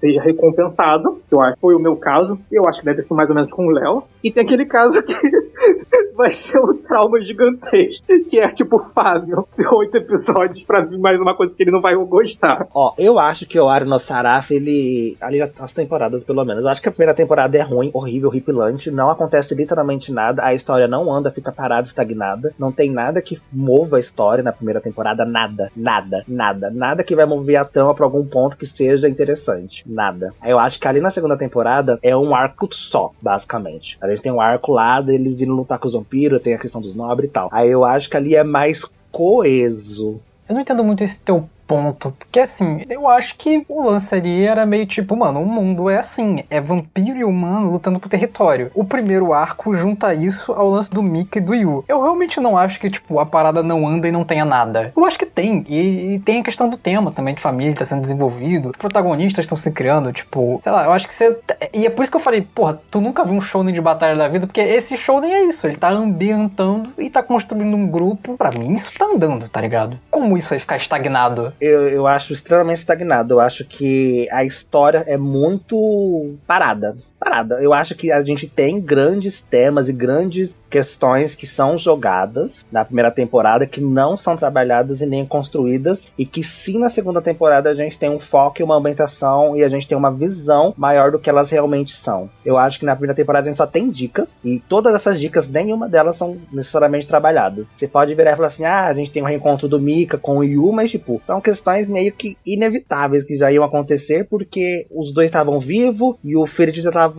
seja 0.00 0.22
recompensado, 0.22 1.20
que 1.28 1.34
eu 1.34 1.40
acho 1.40 1.54
que 1.54 1.60
foi 1.60 1.74
o 1.74 1.80
meu 1.80 1.96
caso, 1.96 2.38
eu 2.50 2.66
acho 2.68 2.80
que 2.80 2.86
deve 2.86 3.02
ser 3.02 3.14
mais 3.14 3.28
ou 3.28 3.34
menos 3.34 3.50
com 3.50 3.66
o 3.66 3.70
Léo. 3.70 4.04
E 4.22 4.30
tem 4.30 4.44
aquele 4.44 4.66
caso 4.66 5.02
que 5.02 5.14
vai 6.14 6.30
ser 6.30 6.58
um 6.58 6.74
trauma 6.76 7.20
gigantesco, 7.20 8.04
que 8.30 8.38
é 8.38 8.48
tipo 8.48 8.78
Fábio, 8.94 9.46
oito 9.72 9.96
episódios 9.96 10.62
pra 10.64 10.80
vir 10.80 10.98
mais 10.98 11.20
uma 11.20 11.34
coisa 11.34 11.54
que 11.54 11.62
ele 11.62 11.70
não 11.70 11.80
vai 11.80 11.94
gostar. 11.94 12.66
Ó, 12.74 12.94
eu 12.98 13.18
acho 13.18 13.46
que 13.46 13.58
o 13.64 13.68
Ari 13.68 13.84
no 13.84 13.98
Saraf, 13.98 14.50
ele. 14.50 15.16
Ali 15.20 15.40
as 15.40 15.72
temporadas, 15.72 16.24
pelo 16.24 16.44
menos. 16.44 16.64
Eu 16.64 16.70
acho 16.70 16.82
que 16.82 16.88
a 16.88 16.92
primeira 16.92 17.14
temporada 17.14 17.56
é 17.56 17.62
ruim, 17.62 17.90
horrível, 17.92 18.28
horripilante. 18.28 18.90
Não 18.90 19.10
acontece 19.10 19.54
literalmente 19.54 20.12
nada. 20.12 20.44
A 20.44 20.54
história 20.54 20.88
não 20.88 21.12
anda, 21.12 21.30
fica 21.30 21.52
parada, 21.52 21.86
estagnada. 21.86 22.54
Não 22.58 22.70
tem 22.70 22.90
nada 22.90 23.20
que 23.20 23.40
mova 23.52 23.96
a 23.96 24.00
história 24.00 24.42
na 24.42 24.52
primeira 24.52 24.80
temporada. 24.80 25.24
Nada, 25.24 25.70
nada, 25.74 26.24
nada. 26.28 26.70
Nada 26.70 27.04
que 27.04 27.16
vai 27.16 27.26
mover 27.26 27.56
a 27.56 27.64
trama 27.64 27.94
pra 27.94 28.04
algum 28.04 28.24
ponto 28.24 28.56
que 28.56 28.66
seja 28.66 29.08
interessante. 29.08 29.84
Nada. 29.86 30.32
Eu 30.44 30.58
acho 30.58 30.78
que 30.78 30.88
ali 30.88 31.00
na 31.00 31.10
segunda 31.10 31.36
temporada 31.36 31.98
é 32.02 32.16
um 32.16 32.34
arco 32.34 32.68
só, 32.74 33.12
basicamente. 33.20 33.98
A 34.02 34.08
gente 34.08 34.22
tem 34.22 34.32
um 34.32 34.40
arco 34.40 34.72
lá 34.72 35.00
deles 35.00 35.40
indo 35.40 35.54
lutar 35.54 35.78
com 35.78 35.88
os 35.88 35.94
vampiros, 35.94 36.40
tem 36.40 36.54
a 36.54 36.58
questão 36.58 36.80
dos 36.80 36.94
nobres 36.94 37.28
e 37.28 37.32
tal. 37.32 37.48
Aí 37.52 37.70
eu 37.70 37.84
acho 37.84 38.10
que 38.10 38.16
ali 38.16 38.34
é 38.34 38.44
mais 38.44 38.84
coeso. 39.10 40.20
Eu 40.48 40.54
não 40.54 40.60
entendo 40.60 40.84
muito 40.84 41.02
esse 41.02 41.22
teu 41.22 41.48
ponto. 41.66 42.12
Porque 42.18 42.40
assim, 42.40 42.84
eu 42.88 43.08
acho 43.08 43.36
que 43.36 43.64
o 43.68 43.82
lance 43.88 44.14
ali 44.14 44.46
era 44.46 44.66
meio 44.66 44.86
tipo, 44.86 45.16
mano, 45.16 45.40
o 45.40 45.46
mundo 45.46 45.88
é 45.90 45.98
assim, 45.98 46.44
é 46.50 46.60
vampiro 46.60 47.18
e 47.18 47.24
humano 47.24 47.70
lutando 47.70 47.98
por 47.98 48.08
território. 48.08 48.70
O 48.74 48.84
primeiro 48.84 49.32
arco 49.32 49.74
junta 49.74 50.14
isso 50.14 50.52
ao 50.52 50.68
lance 50.68 50.90
do 50.90 51.02
Mickey 51.02 51.38
e 51.38 51.42
do 51.42 51.54
Yu. 51.54 51.84
Eu 51.88 52.02
realmente 52.02 52.40
não 52.40 52.56
acho 52.56 52.78
que, 52.78 52.90
tipo, 52.90 53.18
a 53.18 53.26
parada 53.26 53.62
não 53.62 53.86
anda 53.86 54.08
e 54.08 54.12
não 54.12 54.24
tenha 54.24 54.44
nada. 54.44 54.92
Eu 54.96 55.04
acho 55.04 55.18
que 55.18 55.26
tem. 55.26 55.64
E, 55.68 56.14
e 56.14 56.18
tem 56.20 56.40
a 56.40 56.44
questão 56.44 56.68
do 56.68 56.76
tema 56.76 57.10
também, 57.10 57.34
de 57.34 57.40
família 57.40 57.74
tá 57.74 57.84
sendo 57.84 58.02
desenvolvido. 58.02 58.70
Os 58.70 58.76
protagonistas 58.76 59.44
estão 59.44 59.56
se 59.56 59.70
criando, 59.72 60.12
tipo, 60.12 60.60
sei 60.62 60.72
lá, 60.72 60.84
eu 60.84 60.92
acho 60.92 61.08
que 61.08 61.14
você. 61.14 61.38
E 61.72 61.86
é 61.86 61.90
por 61.90 62.02
isso 62.02 62.12
que 62.12 62.16
eu 62.16 62.20
falei, 62.20 62.42
porra, 62.42 62.80
tu 62.90 63.00
nunca 63.00 63.24
viu 63.24 63.34
um 63.34 63.40
show 63.40 63.64
de 63.64 63.80
batalha 63.80 64.16
da 64.16 64.28
vida, 64.28 64.46
porque 64.46 64.60
esse 64.60 64.96
show 64.96 65.20
nem 65.20 65.32
é 65.32 65.44
isso. 65.44 65.66
Ele 65.66 65.76
tá 65.76 65.90
ambientando 65.90 66.90
e 66.98 67.08
tá 67.08 67.22
construindo 67.22 67.74
um 67.74 67.86
grupo. 67.86 68.36
Para 68.36 68.50
mim, 68.50 68.72
isso 68.72 68.92
tá 68.98 69.06
andando, 69.06 69.48
tá 69.48 69.60
ligado? 69.60 69.98
Como 70.10 70.36
isso 70.36 70.50
vai 70.50 70.58
ficar 70.58 70.76
estagnado? 70.76 71.53
Eu, 71.60 71.88
eu 71.88 72.06
acho 72.06 72.32
extremamente 72.32 72.78
estagnado. 72.78 73.34
Eu 73.34 73.40
acho 73.40 73.64
que 73.64 74.28
a 74.30 74.44
história 74.44 75.04
é 75.06 75.16
muito 75.16 76.36
parada 76.46 76.96
parada. 77.24 77.62
Eu 77.62 77.72
acho 77.72 77.94
que 77.94 78.12
a 78.12 78.22
gente 78.22 78.46
tem 78.46 78.78
grandes 78.78 79.40
temas 79.40 79.88
e 79.88 79.92
grandes 79.92 80.54
questões 80.68 81.34
que 81.34 81.46
são 81.46 81.78
jogadas 81.78 82.64
na 82.70 82.84
primeira 82.84 83.10
temporada 83.10 83.66
que 83.66 83.80
não 83.80 84.18
são 84.18 84.36
trabalhadas 84.36 85.00
e 85.00 85.06
nem 85.06 85.24
construídas 85.24 86.08
e 86.18 86.26
que 86.26 86.42
sim 86.42 86.78
na 86.78 86.90
segunda 86.90 87.22
temporada 87.22 87.70
a 87.70 87.74
gente 87.74 87.98
tem 87.98 88.10
um 88.10 88.18
foco 88.18 88.60
e 88.60 88.64
uma 88.64 88.76
ambientação 88.76 89.56
e 89.56 89.62
a 89.62 89.68
gente 89.68 89.86
tem 89.86 89.96
uma 89.96 90.10
visão 90.10 90.74
maior 90.76 91.12
do 91.12 91.18
que 91.18 91.30
elas 91.30 91.48
realmente 91.48 91.92
são. 91.92 92.28
Eu 92.44 92.58
acho 92.58 92.78
que 92.78 92.84
na 92.84 92.94
primeira 92.94 93.14
temporada 93.14 93.46
a 93.46 93.50
gente 93.50 93.56
só 93.56 93.66
tem 93.66 93.88
dicas 93.88 94.36
e 94.44 94.60
todas 94.68 94.94
essas 94.94 95.18
dicas, 95.18 95.48
nenhuma 95.48 95.88
delas 95.88 96.16
são 96.16 96.36
necessariamente 96.52 97.06
trabalhadas. 97.06 97.70
Você 97.74 97.86
pode 97.88 98.14
virar 98.14 98.32
e 98.32 98.36
falar 98.36 98.48
assim, 98.48 98.64
ah, 98.64 98.86
a 98.86 98.94
gente 98.94 99.12
tem 99.12 99.22
um 99.22 99.26
reencontro 99.26 99.68
do 99.68 99.80
Mika 99.80 100.18
com 100.18 100.38
o 100.38 100.44
Yu, 100.44 100.72
mas 100.72 100.90
tipo, 100.90 101.22
são 101.26 101.40
questões 101.40 101.88
meio 101.88 102.12
que 102.12 102.36
inevitáveis 102.44 103.22
que 103.22 103.36
já 103.36 103.50
iam 103.50 103.64
acontecer 103.64 104.26
porque 104.28 104.86
os 104.90 105.12
dois 105.12 105.28
estavam 105.28 105.60
vivos 105.60 106.16
e 106.22 106.36
o 106.36 106.46
Ferit 106.46 106.82
já 106.82 106.88
estava 106.88 107.13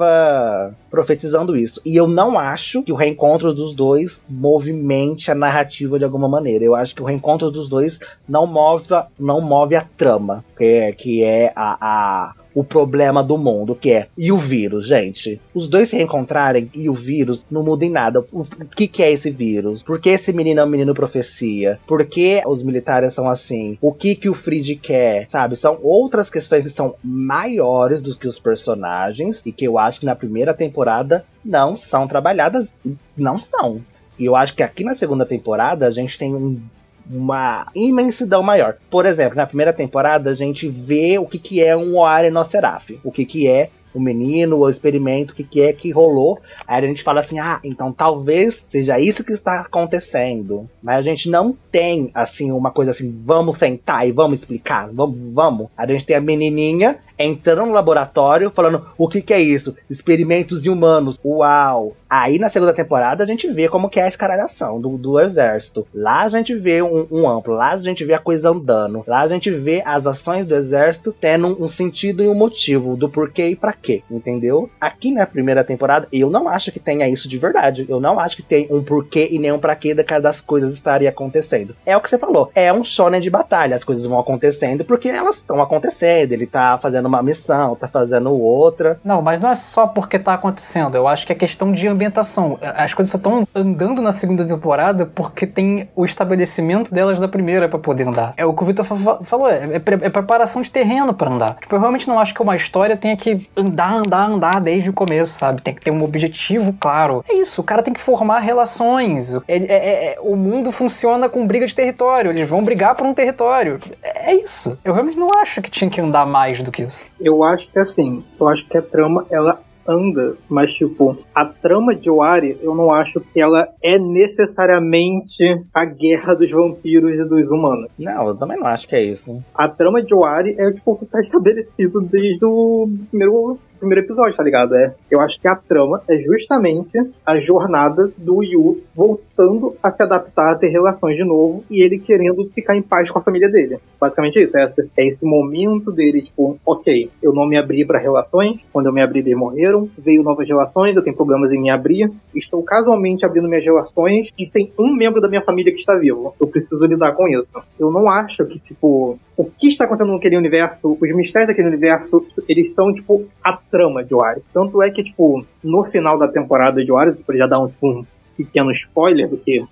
profetizando 0.90 1.56
isso. 1.56 1.82
E 1.86 1.96
eu 1.96 2.08
não 2.08 2.38
acho 2.38 2.84
que 2.84 2.92
o 2.92 2.96
reencontro 2.96 3.54
dos 3.54 3.74
dois 3.74 4.22
movimente 4.30 5.32
a 5.32 5.36
narrativa 5.36 5.98
de 5.98 6.06
alguma 6.06 6.28
maneira. 6.28 6.64
Eu 6.64 6.76
acho 6.76 6.96
que 6.96 7.02
o 7.02 7.06
reencontro 7.06 7.52
dos 7.52 7.70
dois 7.70 8.00
não 8.28 8.46
move, 8.46 8.86
não 9.20 9.42
move 9.42 9.76
a 9.76 9.82
trama, 9.82 10.44
que 10.58 10.64
é, 10.64 10.92
que 10.92 11.24
é 11.24 11.52
a, 11.56 11.78
a 11.80 12.45
o 12.56 12.64
problema 12.64 13.22
do 13.22 13.38
mundo, 13.38 13.76
que 13.76 13.92
é 13.92 14.08
e 14.18 14.32
o 14.32 14.38
vírus, 14.38 14.88
gente. 14.88 15.42
Os 15.54 15.68
dois 15.68 15.90
se 15.90 15.98
reencontrarem 15.98 16.72
e 16.74 16.90
o 16.90 16.94
vírus 16.94 17.46
não 17.52 17.62
muda 17.62 17.84
em 17.84 17.90
nada. 17.90 18.26
O 18.32 18.46
que, 18.76 18.88
que 18.88 19.04
é 19.04 19.12
esse 19.12 19.30
vírus? 19.30 19.84
Por 19.84 20.00
que 20.00 20.10
esse 20.10 20.32
menino 20.32 20.62
é 20.62 20.64
um 20.64 20.70
menino 20.70 20.94
profecia? 20.94 21.78
Por 21.86 22.06
que 22.06 22.42
os 22.48 22.64
militares 22.64 23.14
são 23.14 23.30
assim? 23.30 23.78
O 23.82 23.92
que 23.92 24.16
que 24.16 24.30
o 24.30 24.34
Fried 24.34 24.78
quer? 24.78 25.30
Sabe? 25.30 25.58
São 25.58 25.78
outras 25.84 26.30
questões 26.30 26.64
que 26.64 26.70
são 26.70 26.96
maiores 27.04 28.02
do 28.02 28.16
que 28.16 28.28
os 28.28 28.40
personagens 28.40 29.42
e 29.46 29.52
que 29.52 29.66
eu 29.66 29.78
acho 29.78 30.00
que 30.00 30.06
na 30.06 30.16
primeira 30.16 30.54
temporada 30.54 31.26
não 31.44 31.78
são 31.78 32.08
trabalhadas. 32.08 32.74
Não 33.18 33.40
são. 33.40 33.82
E 34.18 34.26
eu 34.26 34.36
acho 34.36 34.56
que 34.56 34.64
aqui 34.64 34.84
na 34.84 34.96
segunda 34.96 35.26
temporada 35.26 35.86
a 35.86 35.92
gente 35.92 36.18
tem 36.18 36.34
um 36.34 36.62
uma 37.10 37.68
imensidão 37.76 38.42
maior. 38.42 38.78
Por 38.90 39.06
exemplo, 39.06 39.36
na 39.36 39.46
primeira 39.46 39.74
temporada 39.74 40.32
a 40.32 40.34
gente 40.34 40.68
vê 40.68 41.18
o 41.18 41.26
que, 41.26 41.40
que 41.40 41.64
é 41.64 41.76
um 41.76 41.98
Oare 41.98 42.30
Noceraf, 42.30 43.00
o 43.04 43.12
que, 43.12 43.26
que 43.26 43.48
é 43.48 43.70
o 43.96 44.00
menino, 44.00 44.58
o 44.58 44.70
experimento, 44.70 45.32
o 45.32 45.36
que, 45.36 45.44
que 45.44 45.62
é 45.62 45.72
que 45.72 45.90
rolou. 45.90 46.40
Aí 46.68 46.84
a 46.84 46.88
gente 46.88 47.02
fala 47.02 47.22
assim: 47.22 47.40
ah, 47.40 47.60
então 47.64 47.94
talvez 47.94 48.66
seja 48.68 49.00
isso 49.00 49.24
que 49.24 49.32
está 49.32 49.62
acontecendo. 49.62 50.70
Mas 50.84 50.98
a 50.98 51.02
gente 51.02 51.30
não 51.30 51.58
tem, 51.72 52.12
assim, 52.14 52.52
uma 52.52 52.72
coisa 52.72 52.92
assim, 52.92 53.22
vamos 53.26 53.58
sentar 53.58 54.08
e 54.08 54.12
vamos 54.12 54.40
explicar, 54.40 54.92
vamos, 54.92 55.18
vamos. 55.34 55.68
Aí 55.78 55.88
a 55.88 55.92
gente 55.92 56.06
tem 56.06 56.18
a 56.18 56.22
menininha 56.22 57.00
entrando 57.18 57.66
no 57.66 57.74
laboratório 57.74 58.52
falando 58.52 58.86
o 58.98 59.08
que, 59.08 59.22
que 59.22 59.34
é 59.34 59.42
isso? 59.42 59.76
Experimentos 59.90 60.66
humanos. 60.66 61.20
Uau! 61.24 61.96
Aí 62.10 62.40
na 62.40 62.50
segunda 62.50 62.74
temporada 62.74 63.24
a 63.24 63.28
gente 63.28 63.48
vê 63.48 63.68
como 63.68 63.90
que 63.90 64.00
é 64.00 64.04
a 64.04 64.08
escaralhação 64.08 64.80
do, 64.80 64.98
do 64.98 65.20
exército. 65.20 65.88
Lá 65.94 66.22
a 66.22 66.30
gente 66.30 66.56
vê 66.56 66.82
um, 66.82 67.08
um, 67.12 67.30
amplo, 67.30 67.56
lá 67.56 67.72
a 67.72 67.78
gente 67.78 68.06
vê 68.06 68.14
a 68.14 68.20
coisa 68.20 68.50
andando. 68.50 69.04
Lá 69.08 69.22
a 69.22 69.28
gente 69.28 69.50
vê 69.52 69.82
as 69.86 70.06
ações 70.06 70.46
do 70.46 70.56
exército 70.56 71.14
tendo 71.20 71.48
um, 71.48 71.66
um 71.66 71.70
sentido 71.70 72.24
e 72.24 72.28
um 72.28 72.36
motivo 72.36 72.96
do 72.96 73.10
porquê 73.10 73.50
e 73.50 73.56
para 73.56 73.74
quê, 73.74 74.04
entendeu? 74.10 74.70
Aqui 74.80 75.12
na 75.12 75.26
primeira 75.26 75.64
temporada 75.64 76.08
eu 76.12 76.30
não 76.30 76.48
acho 76.48 76.72
que 76.72 76.80
tenha 76.80 77.10
isso 77.10 77.28
de 77.28 77.38
verdade. 77.38 77.86
Eu 77.90 78.00
não 78.00 78.20
acho 78.20 78.38
que 78.38 78.44
tem 78.44 78.68
um 78.70 78.84
porquê 78.84 79.28
e 79.32 79.40
nem 79.40 79.52
um 79.52 79.60
pra 79.60 79.76
quê 79.76 79.94
das 79.94 80.42
coisas 80.42 80.74
estarem 80.74 81.08
acontecendo. 81.08 81.76
É 81.86 81.98
o 81.98 82.02
que 82.02 82.10
você 82.10 82.18
falou, 82.18 82.52
é 82.56 82.72
um 82.72 82.84
shonen 82.84 83.20
de 83.20 83.30
batalha. 83.30 83.76
As 83.76 83.84
coisas 83.84 84.06
vão 84.06 84.20
acontecendo 84.20 84.86
porque 84.86 85.10
elas 85.10 85.38
estão 85.38 85.62
acontecendo. 85.62 86.32
Ele 86.32 86.46
tá 86.46 86.78
fazendo 86.78 87.05
uma 87.08 87.24
missão, 87.24 87.76
tá 87.76 87.88
fazendo 87.88 88.32
outra. 88.32 89.00
Não, 89.04 89.22
mas 89.22 89.40
não 89.40 89.50
é 89.50 89.56
só 89.56 89.88
porque 89.88 90.20
tá 90.20 90.34
acontecendo. 90.34 90.96
Eu 90.96 91.08
acho 91.08 91.26
que 91.26 91.32
é 91.32 91.36
questão 91.36 91.72
de 91.72 91.88
ambientação. 91.88 92.58
As 92.62 92.94
coisas 92.94 93.12
só 93.12 93.18
estão 93.18 93.48
andando 93.54 94.02
na 94.02 94.12
segunda 94.12 94.46
temporada 94.46 95.06
porque 95.06 95.46
tem 95.46 95.90
o 95.96 96.06
estabelecimento 96.06 96.94
delas 96.94 97.20
da 97.20 97.28
primeira 97.28 97.68
para 97.70 97.80
poder 97.80 98.08
andar. 98.08 98.34
É 98.38 98.46
o 98.46 98.54
que 98.54 98.64
o 98.64 98.66
Victor 98.66 98.86
falou, 98.86 99.50
é, 99.50 99.76
é, 99.76 99.76
é 99.76 100.10
preparação 100.10 100.62
de 100.62 100.72
terreno 100.72 101.14
para 101.14 101.32
andar. 101.32 101.58
Tipo, 101.62 101.76
eu 101.76 101.80
realmente 101.80 102.08
não 102.08 102.20
acho 102.20 102.34
que 102.34 102.42
uma 102.42 102.56
história 102.56 102.98
tenha 102.98 103.16
que 103.16 103.48
andar, 103.56 103.94
andar, 103.94 104.30
andar 104.30 104.62
desde 104.62 104.90
o 104.90 104.94
começo, 104.94 105.38
sabe? 105.38 105.62
Tem 105.62 105.74
que 105.74 105.82
ter 105.82 105.92
um 105.92 106.04
objetivo 106.04 106.74
claro. 106.80 107.24
É 107.28 107.34
isso, 107.36 107.62
o 107.62 107.64
cara 107.64 107.84
tem 107.84 107.94
que 107.94 108.02
formar 108.02 108.40
relações. 108.40 109.36
É, 109.48 109.58
é, 109.58 110.14
é, 110.14 110.18
o 110.22 110.36
mundo 110.36 110.72
funciona 110.72 111.30
com 111.30 111.46
briga 111.46 111.66
de 111.66 111.76
território. 111.76 112.32
Eles 112.32 112.50
vão 112.50 112.64
brigar 112.64 112.96
por 112.96 113.06
um 113.06 113.14
território. 113.14 113.80
É, 114.02 114.32
é 114.32 114.36
isso. 114.36 114.78
Eu 114.84 114.94
realmente 114.94 115.18
não 115.18 115.30
acho 115.38 115.62
que 115.62 115.70
tinha 115.70 115.90
que 115.90 116.02
andar 116.02 116.26
mais 116.26 116.62
do 116.62 116.72
que 116.72 116.84
isso. 116.84 116.95
Eu 117.20 117.44
acho 117.44 117.72
que 117.72 117.80
assim, 117.80 118.24
eu 118.40 118.48
acho 118.48 118.68
que 118.68 118.78
a 118.78 118.82
trama, 118.82 119.26
ela 119.30 119.62
anda, 119.88 120.36
mas 120.50 120.72
tipo, 120.74 121.16
a 121.34 121.46
trama 121.46 121.96
de 121.96 122.10
Wari, 122.10 122.58
eu 122.62 122.74
não 122.74 122.92
acho 122.92 123.20
que 123.20 123.40
ela 123.40 123.68
é 123.84 124.00
necessariamente 124.00 125.44
a 125.74 125.86
guerra 125.86 126.34
dos 126.34 126.50
vampiros 126.50 127.14
e 127.14 127.24
dos 127.24 127.50
humanos. 127.50 127.90
Não, 128.00 128.28
eu 128.28 128.36
também 128.36 128.58
não 128.58 128.68
acho 128.68 128.88
que 128.88 128.96
é 128.96 129.04
isso. 129.04 129.44
A 129.54 129.68
trama 129.68 130.02
de 130.02 130.14
Wari 130.14 130.56
é 130.58 130.72
tipo 130.72 130.94
o 130.94 130.98
que 130.98 131.06
tá 131.06 131.20
estabelecido 131.20 132.02
desde 132.02 132.44
o 132.44 132.90
primeiro 133.10 133.60
primeiro 133.80 134.06
episódio, 134.06 134.36
tá 134.36 134.44
ligado? 134.44 134.76
É, 134.76 134.94
eu 135.10 135.22
acho 135.22 135.40
que 135.40 135.48
a 135.48 135.56
trama 135.56 136.02
é 136.10 136.18
justamente 136.18 136.98
a 137.26 137.40
jornada 137.40 138.12
do 138.18 138.44
Yu 138.44 138.82
voltando 138.96 139.76
a 139.82 139.92
se 139.92 140.04
adaptar, 140.04 140.54
a 140.54 140.56
ter 140.56 140.70
relações 140.70 141.16
de 141.16 141.24
novo 141.24 141.64
e 141.70 141.84
ele 141.84 142.00
querendo 142.00 142.50
ficar 142.54 142.76
em 142.76 142.82
paz 142.82 143.10
com 143.10 143.20
a 143.20 143.24
família 143.24 143.50
dele. 143.50 143.78
Basicamente 144.00 144.42
isso. 144.42 144.58
É 144.58 144.66
é 144.98 145.08
esse 145.08 145.26
momento 145.26 145.92
dele, 145.92 146.24
tipo, 146.24 146.58
ok, 146.66 147.10
eu 147.22 147.34
não 147.34 147.46
me 147.46 147.58
abri 147.58 147.86
para 147.86 148.00
relações, 148.00 148.60
quando 148.72 148.88
eu 148.88 148.94
me 148.94 149.02
abri, 149.02 149.20
eles 149.20 149.38
morreram, 149.38 149.90
veio 149.98 150.24
novas 150.24 150.48
relações, 150.48 150.96
eu 150.96 151.04
tenho 151.04 151.16
problemas 151.16 151.52
em 151.52 151.62
me 151.62 151.70
abrir, 151.70 152.12
estou 152.34 152.64
casualmente 152.64 153.26
abrindo 153.26 153.48
minhas 153.48 153.64
relações 153.64 154.30
e 154.38 154.48
tem 154.48 154.72
um 154.78 154.94
membro 154.94 155.22
da 155.22 155.28
minha 155.28 155.42
família 155.42 155.72
que 155.72 155.80
está 155.80 155.96
vivo. 155.96 156.36
Eu 156.40 156.48
preciso 156.48 156.84
lidar 156.86 157.14
com 157.14 157.28
isso. 157.28 157.48
Eu 157.80 157.92
não 157.92 158.10
acho 158.10 158.46
que, 158.46 158.60
tipo, 158.60 159.20
o 159.38 159.46
que 159.46 159.68
está 159.68 159.86
acontecendo 159.86 160.14
naquele 160.14 160.38
universo, 160.38 160.98
os 161.00 161.16
mistérios 161.16 161.50
daquele 161.50 161.68
universo, 161.68 162.26
eles 162.48 162.74
são, 162.74 162.94
tipo, 162.94 163.26
a 163.44 163.54
trama 163.54 164.04
de 164.04 164.14
Warriors. 164.14 164.46
Tanto 164.54 164.82
é 164.82 164.90
que, 164.90 165.04
tipo, 165.04 165.46
no 165.64 165.84
final 165.86 166.18
da 166.18 166.28
temporada 166.28 166.84
de 166.84 166.92
Warriors, 166.92 167.20
para 167.20 167.38
já 167.38 167.48
dar 167.48 167.60
um, 167.60 167.70
um 167.84 168.06
pequeno 168.38 168.72
spoiler 168.72 169.30
do 169.30 169.38
que 169.38 169.64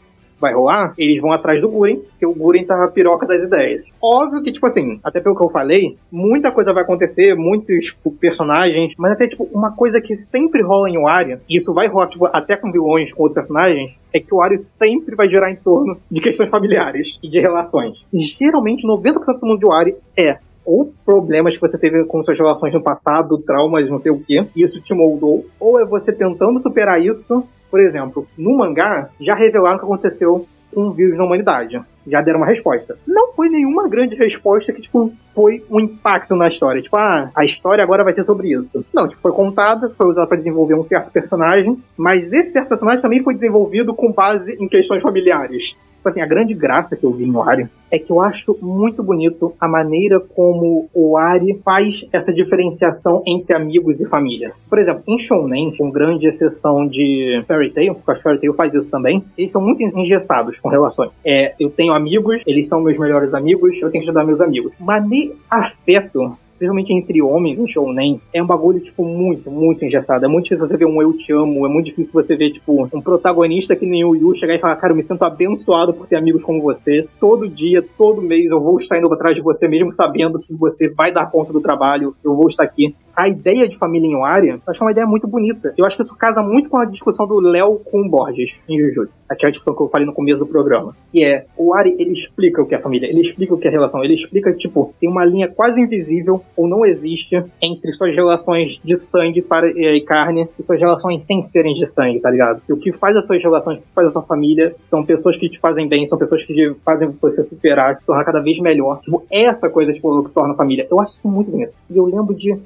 vai 0.44 0.54
rolar, 0.54 0.94
eles 0.98 1.22
vão 1.22 1.32
atrás 1.32 1.62
do 1.62 1.70
Guren, 1.70 2.00
porque 2.00 2.26
o 2.26 2.34
Guren 2.34 2.66
tá 2.66 2.84
a 2.84 2.88
piroca 2.88 3.26
das 3.26 3.42
ideias. 3.42 3.86
Óbvio 4.02 4.44
que, 4.44 4.52
tipo 4.52 4.66
assim, 4.68 5.00
até 5.04 5.22
pelo 5.22 5.36
que 5.36 5.44
eu 5.44 5.50
falei, 5.50 5.98
muita 6.12 6.52
coisa 6.52 6.74
vai 6.74 6.84
acontecer, 6.84 7.34
muitos 7.34 7.86
tipo, 7.86 8.12
personagens, 8.12 8.94
mas 8.98 9.14
até, 9.14 9.28
tipo, 9.28 9.48
uma 9.54 9.72
coisa 9.72 10.02
que 10.02 10.16
sempre 10.16 10.62
rola 10.62 10.90
em 10.90 11.02
Wario, 11.02 11.40
e 11.50 11.58
isso 11.58 11.74
vai 11.74 11.88
rolar, 11.88 12.10
tipo, 12.10 12.26
até 12.28 12.58
com 12.58 12.72
vilões, 12.72 13.14
com 13.14 13.24
outros 13.24 13.42
personagens, 13.42 13.94
é 14.14 14.20
que 14.20 14.34
o 14.34 14.38
Wario 14.38 14.60
sempre 14.60 15.16
vai 15.16 15.30
girar 15.30 15.50
em 15.50 15.56
torno 15.56 15.98
de 16.12 16.22
questões 16.22 16.50
familiares 16.50 17.08
e 17.24 17.30
de 17.30 17.40
relações. 17.40 17.98
Geralmente, 18.38 18.86
90% 18.86 19.40
do 19.40 19.48
mundo 19.48 19.60
de 19.60 19.66
Wario 19.66 19.96
é 20.18 20.38
ou 20.66 20.94
problemas 21.06 21.56
que 21.56 21.62
você 21.62 21.78
teve 21.78 22.04
com 22.06 22.24
suas 22.24 22.38
relações 22.38 22.74
no 22.74 22.82
passado, 22.82 23.38
traumas, 23.40 23.90
não 23.90 24.00
sei 24.00 24.12
o 24.12 24.20
que, 24.20 24.46
e 24.56 24.64
isso 24.64 24.82
te 24.82 24.94
moldou, 24.94 25.46
ou 25.60 25.80
é 25.80 25.86
você 25.86 26.12
tentando 26.12 26.62
superar 26.62 27.02
isso. 27.02 27.44
Por 27.70 27.80
exemplo, 27.80 28.28
no 28.38 28.56
mangá, 28.56 29.10
já 29.20 29.34
revelaram 29.34 29.78
o 29.78 29.80
que 29.80 29.86
aconteceu 29.86 30.46
com 30.74 30.88
o 30.88 30.92
vírus 30.92 31.18
na 31.18 31.24
humanidade. 31.24 31.80
Já 32.06 32.22
deram 32.22 32.40
uma 32.40 32.48
resposta. 32.48 32.98
Não 33.08 33.32
foi 33.34 33.48
nenhuma 33.48 33.88
grande 33.88 34.16
resposta 34.16 34.74
que, 34.74 34.82
tipo, 34.82 35.12
foi 35.34 35.64
um 35.70 35.80
impacto 35.80 36.36
na 36.36 36.48
história. 36.48 36.82
Tipo, 36.82 36.98
ah, 36.98 37.32
a 37.36 37.46
história 37.46 37.84
agora 37.84 38.04
vai 38.04 38.14
ser 38.14 38.24
sobre 38.24 38.54
isso. 38.54 38.84
Não, 38.94 39.08
tipo, 39.08 39.22
foi 39.22 39.32
contada, 39.32 39.90
foi 39.90 40.08
usada 40.08 40.28
para 40.28 40.38
desenvolver 40.38 40.76
um 40.76 40.84
certo 40.84 41.12
personagem, 41.12 41.82
mas 41.96 42.32
esse 42.34 42.52
certo 42.52 42.70
personagem 42.70 43.02
também 43.02 43.24
foi 43.24 43.36
desenvolvido 43.36 43.94
com 43.94 44.12
base 44.12 44.58
em 44.60 44.68
questões 44.68 45.02
familiares. 45.02 45.76
Tipo 46.04 46.10
assim, 46.10 46.22
a 46.22 46.28
grande 46.28 46.54
graça 46.54 46.98
que 46.98 47.06
eu 47.06 47.14
vi 47.14 47.26
no 47.26 47.42
Ari 47.42 47.66
é 47.90 47.98
que 47.98 48.12
eu 48.12 48.22
acho 48.22 48.58
muito 48.62 49.02
bonito 49.02 49.54
a 49.58 49.70
maneira 49.70 50.20
como 50.20 50.90
o 50.94 51.16
Ari 51.16 51.62
faz 51.64 52.06
essa 52.12 52.34
diferenciação 52.34 53.24
entre 53.26 53.56
amigos 53.56 54.02
e 54.02 54.06
família. 54.06 54.52
Por 54.70 54.80
exemplo, 54.80 55.02
em 55.08 55.18
Shounen, 55.18 55.74
com 55.78 55.90
grande 55.90 56.28
exceção 56.28 56.86
de 56.86 57.42
Fairy 57.48 57.72
Tail, 57.72 57.96
porque 57.96 58.12
a 58.12 58.22
Fairy 58.22 58.42
Tail 58.42 58.54
faz 58.54 58.74
isso 58.74 58.92
também, 58.92 59.24
eles 59.38 59.54
são 59.54 59.62
muito 59.62 59.82
engessados 59.82 60.60
com 60.60 60.68
relações. 60.68 61.12
É, 61.26 61.54
eu 61.58 61.70
tenho 61.70 61.94
amigos, 61.94 62.42
eles 62.46 62.68
são 62.68 62.82
meus 62.82 63.00
melhores 63.00 63.34
amigos, 63.34 63.74
eu 63.76 63.90
tenho 63.90 64.04
que 64.04 64.10
ajudar 64.10 64.26
meus 64.26 64.42
amigos. 64.42 64.74
Mas 64.82 65.08
de 65.08 65.32
afeto 65.50 66.38
principalmente 66.64 66.94
entre 66.94 67.22
homens 67.22 67.60
em 67.60 67.68
shounen, 67.68 68.22
é 68.34 68.42
um 68.42 68.48
bagulho, 68.48 68.80
tipo, 68.80 69.04
muito, 69.06 69.52
muito 69.52 69.84
engessado. 69.84 70.26
É 70.26 70.28
muito 70.30 70.46
difícil 70.46 70.66
você 70.66 70.78
ver 70.78 70.86
um 70.86 71.02
eu 71.02 71.12
te 71.14 71.34
amo, 71.34 71.66
é 71.66 71.70
muito 71.70 71.88
difícil 71.88 72.14
você 72.14 72.36
ver, 72.36 72.52
tipo, 72.52 72.88
um 72.94 73.02
protagonista 73.02 73.76
que 73.76 73.86
nem 73.86 74.06
o 74.06 74.16
Yu 74.16 74.34
chegar 74.36 74.56
e 74.56 74.60
falar, 74.60 74.78
cara, 74.78 74.94
eu 74.94 74.98
me 74.98 75.04
sinto 75.04 75.24
abençoado 75.24 75.94
por 75.94 76.08
ter 76.08 76.16
amigos 76.16 76.44
como 76.44 76.62
você. 76.62 77.08
Todo 77.20 77.50
dia, 77.50 77.86
todo 77.98 78.22
mês 78.22 78.50
eu 78.50 78.62
vou 78.62 78.80
estar 78.80 78.98
indo 78.98 79.12
atrás 79.14 79.36
de 79.36 79.42
você, 79.42 79.68
mesmo 79.68 79.92
sabendo 79.92 80.40
que 80.40 80.54
você 80.54 80.88
vai 80.88 81.12
dar 81.12 81.30
conta 81.30 81.52
do 81.52 81.60
trabalho, 81.60 82.16
eu 82.24 82.34
vou 82.36 82.48
estar 82.48 82.64
aqui. 82.64 82.96
A 83.16 83.30
ideia 83.30 83.68
de 83.68 83.78
família 83.78 84.08
em 84.08 84.16
Waria, 84.16 84.54
eu 84.54 84.62
acho 84.68 84.84
uma 84.84 84.92
ideia 84.92 85.06
muito 85.06 85.28
bonita. 85.28 85.74
Eu 85.78 85.86
acho 85.86 85.98
que 85.98 86.04
isso 86.04 86.16
casa 86.16 86.42
muito 86.42 86.70
com 86.70 86.78
a 86.78 86.86
discussão 86.86 87.28
do 87.28 87.40
Léo 87.40 87.80
com 87.86 88.02
o 88.02 88.10
Borges 88.10 88.52
em 88.68 88.80
Jujutsu. 88.80 89.20
Aquela 89.30 89.52
discussão 89.52 89.76
que 89.76 89.84
eu 89.84 89.90
falei 89.90 90.08
no 90.08 90.14
começo 90.14 90.40
do 90.40 90.48
programa. 90.48 90.96
E 91.14 91.24
é, 91.24 91.46
o 91.56 91.70
Waria, 91.70 91.96
ele 92.00 92.14
explica 92.14 92.62
o 92.62 92.66
que 92.66 92.74
é 92.74 92.80
família, 92.80 93.08
ele 93.08 93.22
explica 93.22 93.54
o 93.54 93.58
que 93.58 93.68
é 93.68 93.72
relação, 93.72 94.04
ele 94.04 94.16
explica, 94.16 94.52
tipo, 94.54 94.94
tem 95.00 95.10
uma 95.10 95.24
linha 95.26 95.48
quase 95.48 95.80
invisível 95.80 96.42
ou 96.58 96.68
não 96.68 96.86
existe 96.86 97.44
entre 97.62 97.94
suas 97.94 98.16
relações 98.16 98.80
de 98.84 98.98
sangue 98.98 99.42
para, 99.42 99.70
e 99.70 100.02
carne 100.02 100.48
e 100.60 100.64
suas 100.64 100.80
relações 100.80 101.24
sem 101.24 101.44
serem 101.44 101.76
de 101.76 101.86
sangue, 101.88 102.20
tá 102.20 102.32
ligado? 102.32 102.62
E 102.68 102.74
o 102.74 102.78
que 102.78 102.92
faz 102.94 103.16
as 103.16 103.28
suas 103.28 103.42
relações, 103.42 103.78
o 103.78 103.82
que 103.82 103.94
faz 103.94 104.08
a 104.08 104.12
sua 104.12 104.24
família, 104.24 104.76
são 104.90 105.06
pessoas 105.06 105.38
que 105.38 105.50
te 105.50 105.60
fazem 105.60 105.88
bem, 105.88 106.08
são 106.08 106.18
pessoas 106.18 106.44
que 106.44 106.54
te 106.54 106.74
fazem 106.84 107.10
você 107.22 107.44
superar, 107.44 107.98
te 107.98 108.06
tornar 108.06 108.24
cada 108.24 108.40
vez 108.40 108.60
melhor. 108.60 109.02
Tipo, 109.02 109.24
essa 109.32 109.70
coisa, 109.70 109.94
tipo, 109.94 110.24
que 110.24 110.32
torna 110.32 110.56
família. 110.56 110.88
Eu 110.90 111.00
acho 111.00 111.14
isso 111.18 111.28
muito 111.28 111.52
bonito. 111.52 111.74
E 111.90 111.98
eu 111.98 112.06
lembro 112.06 112.34
de 112.34 112.58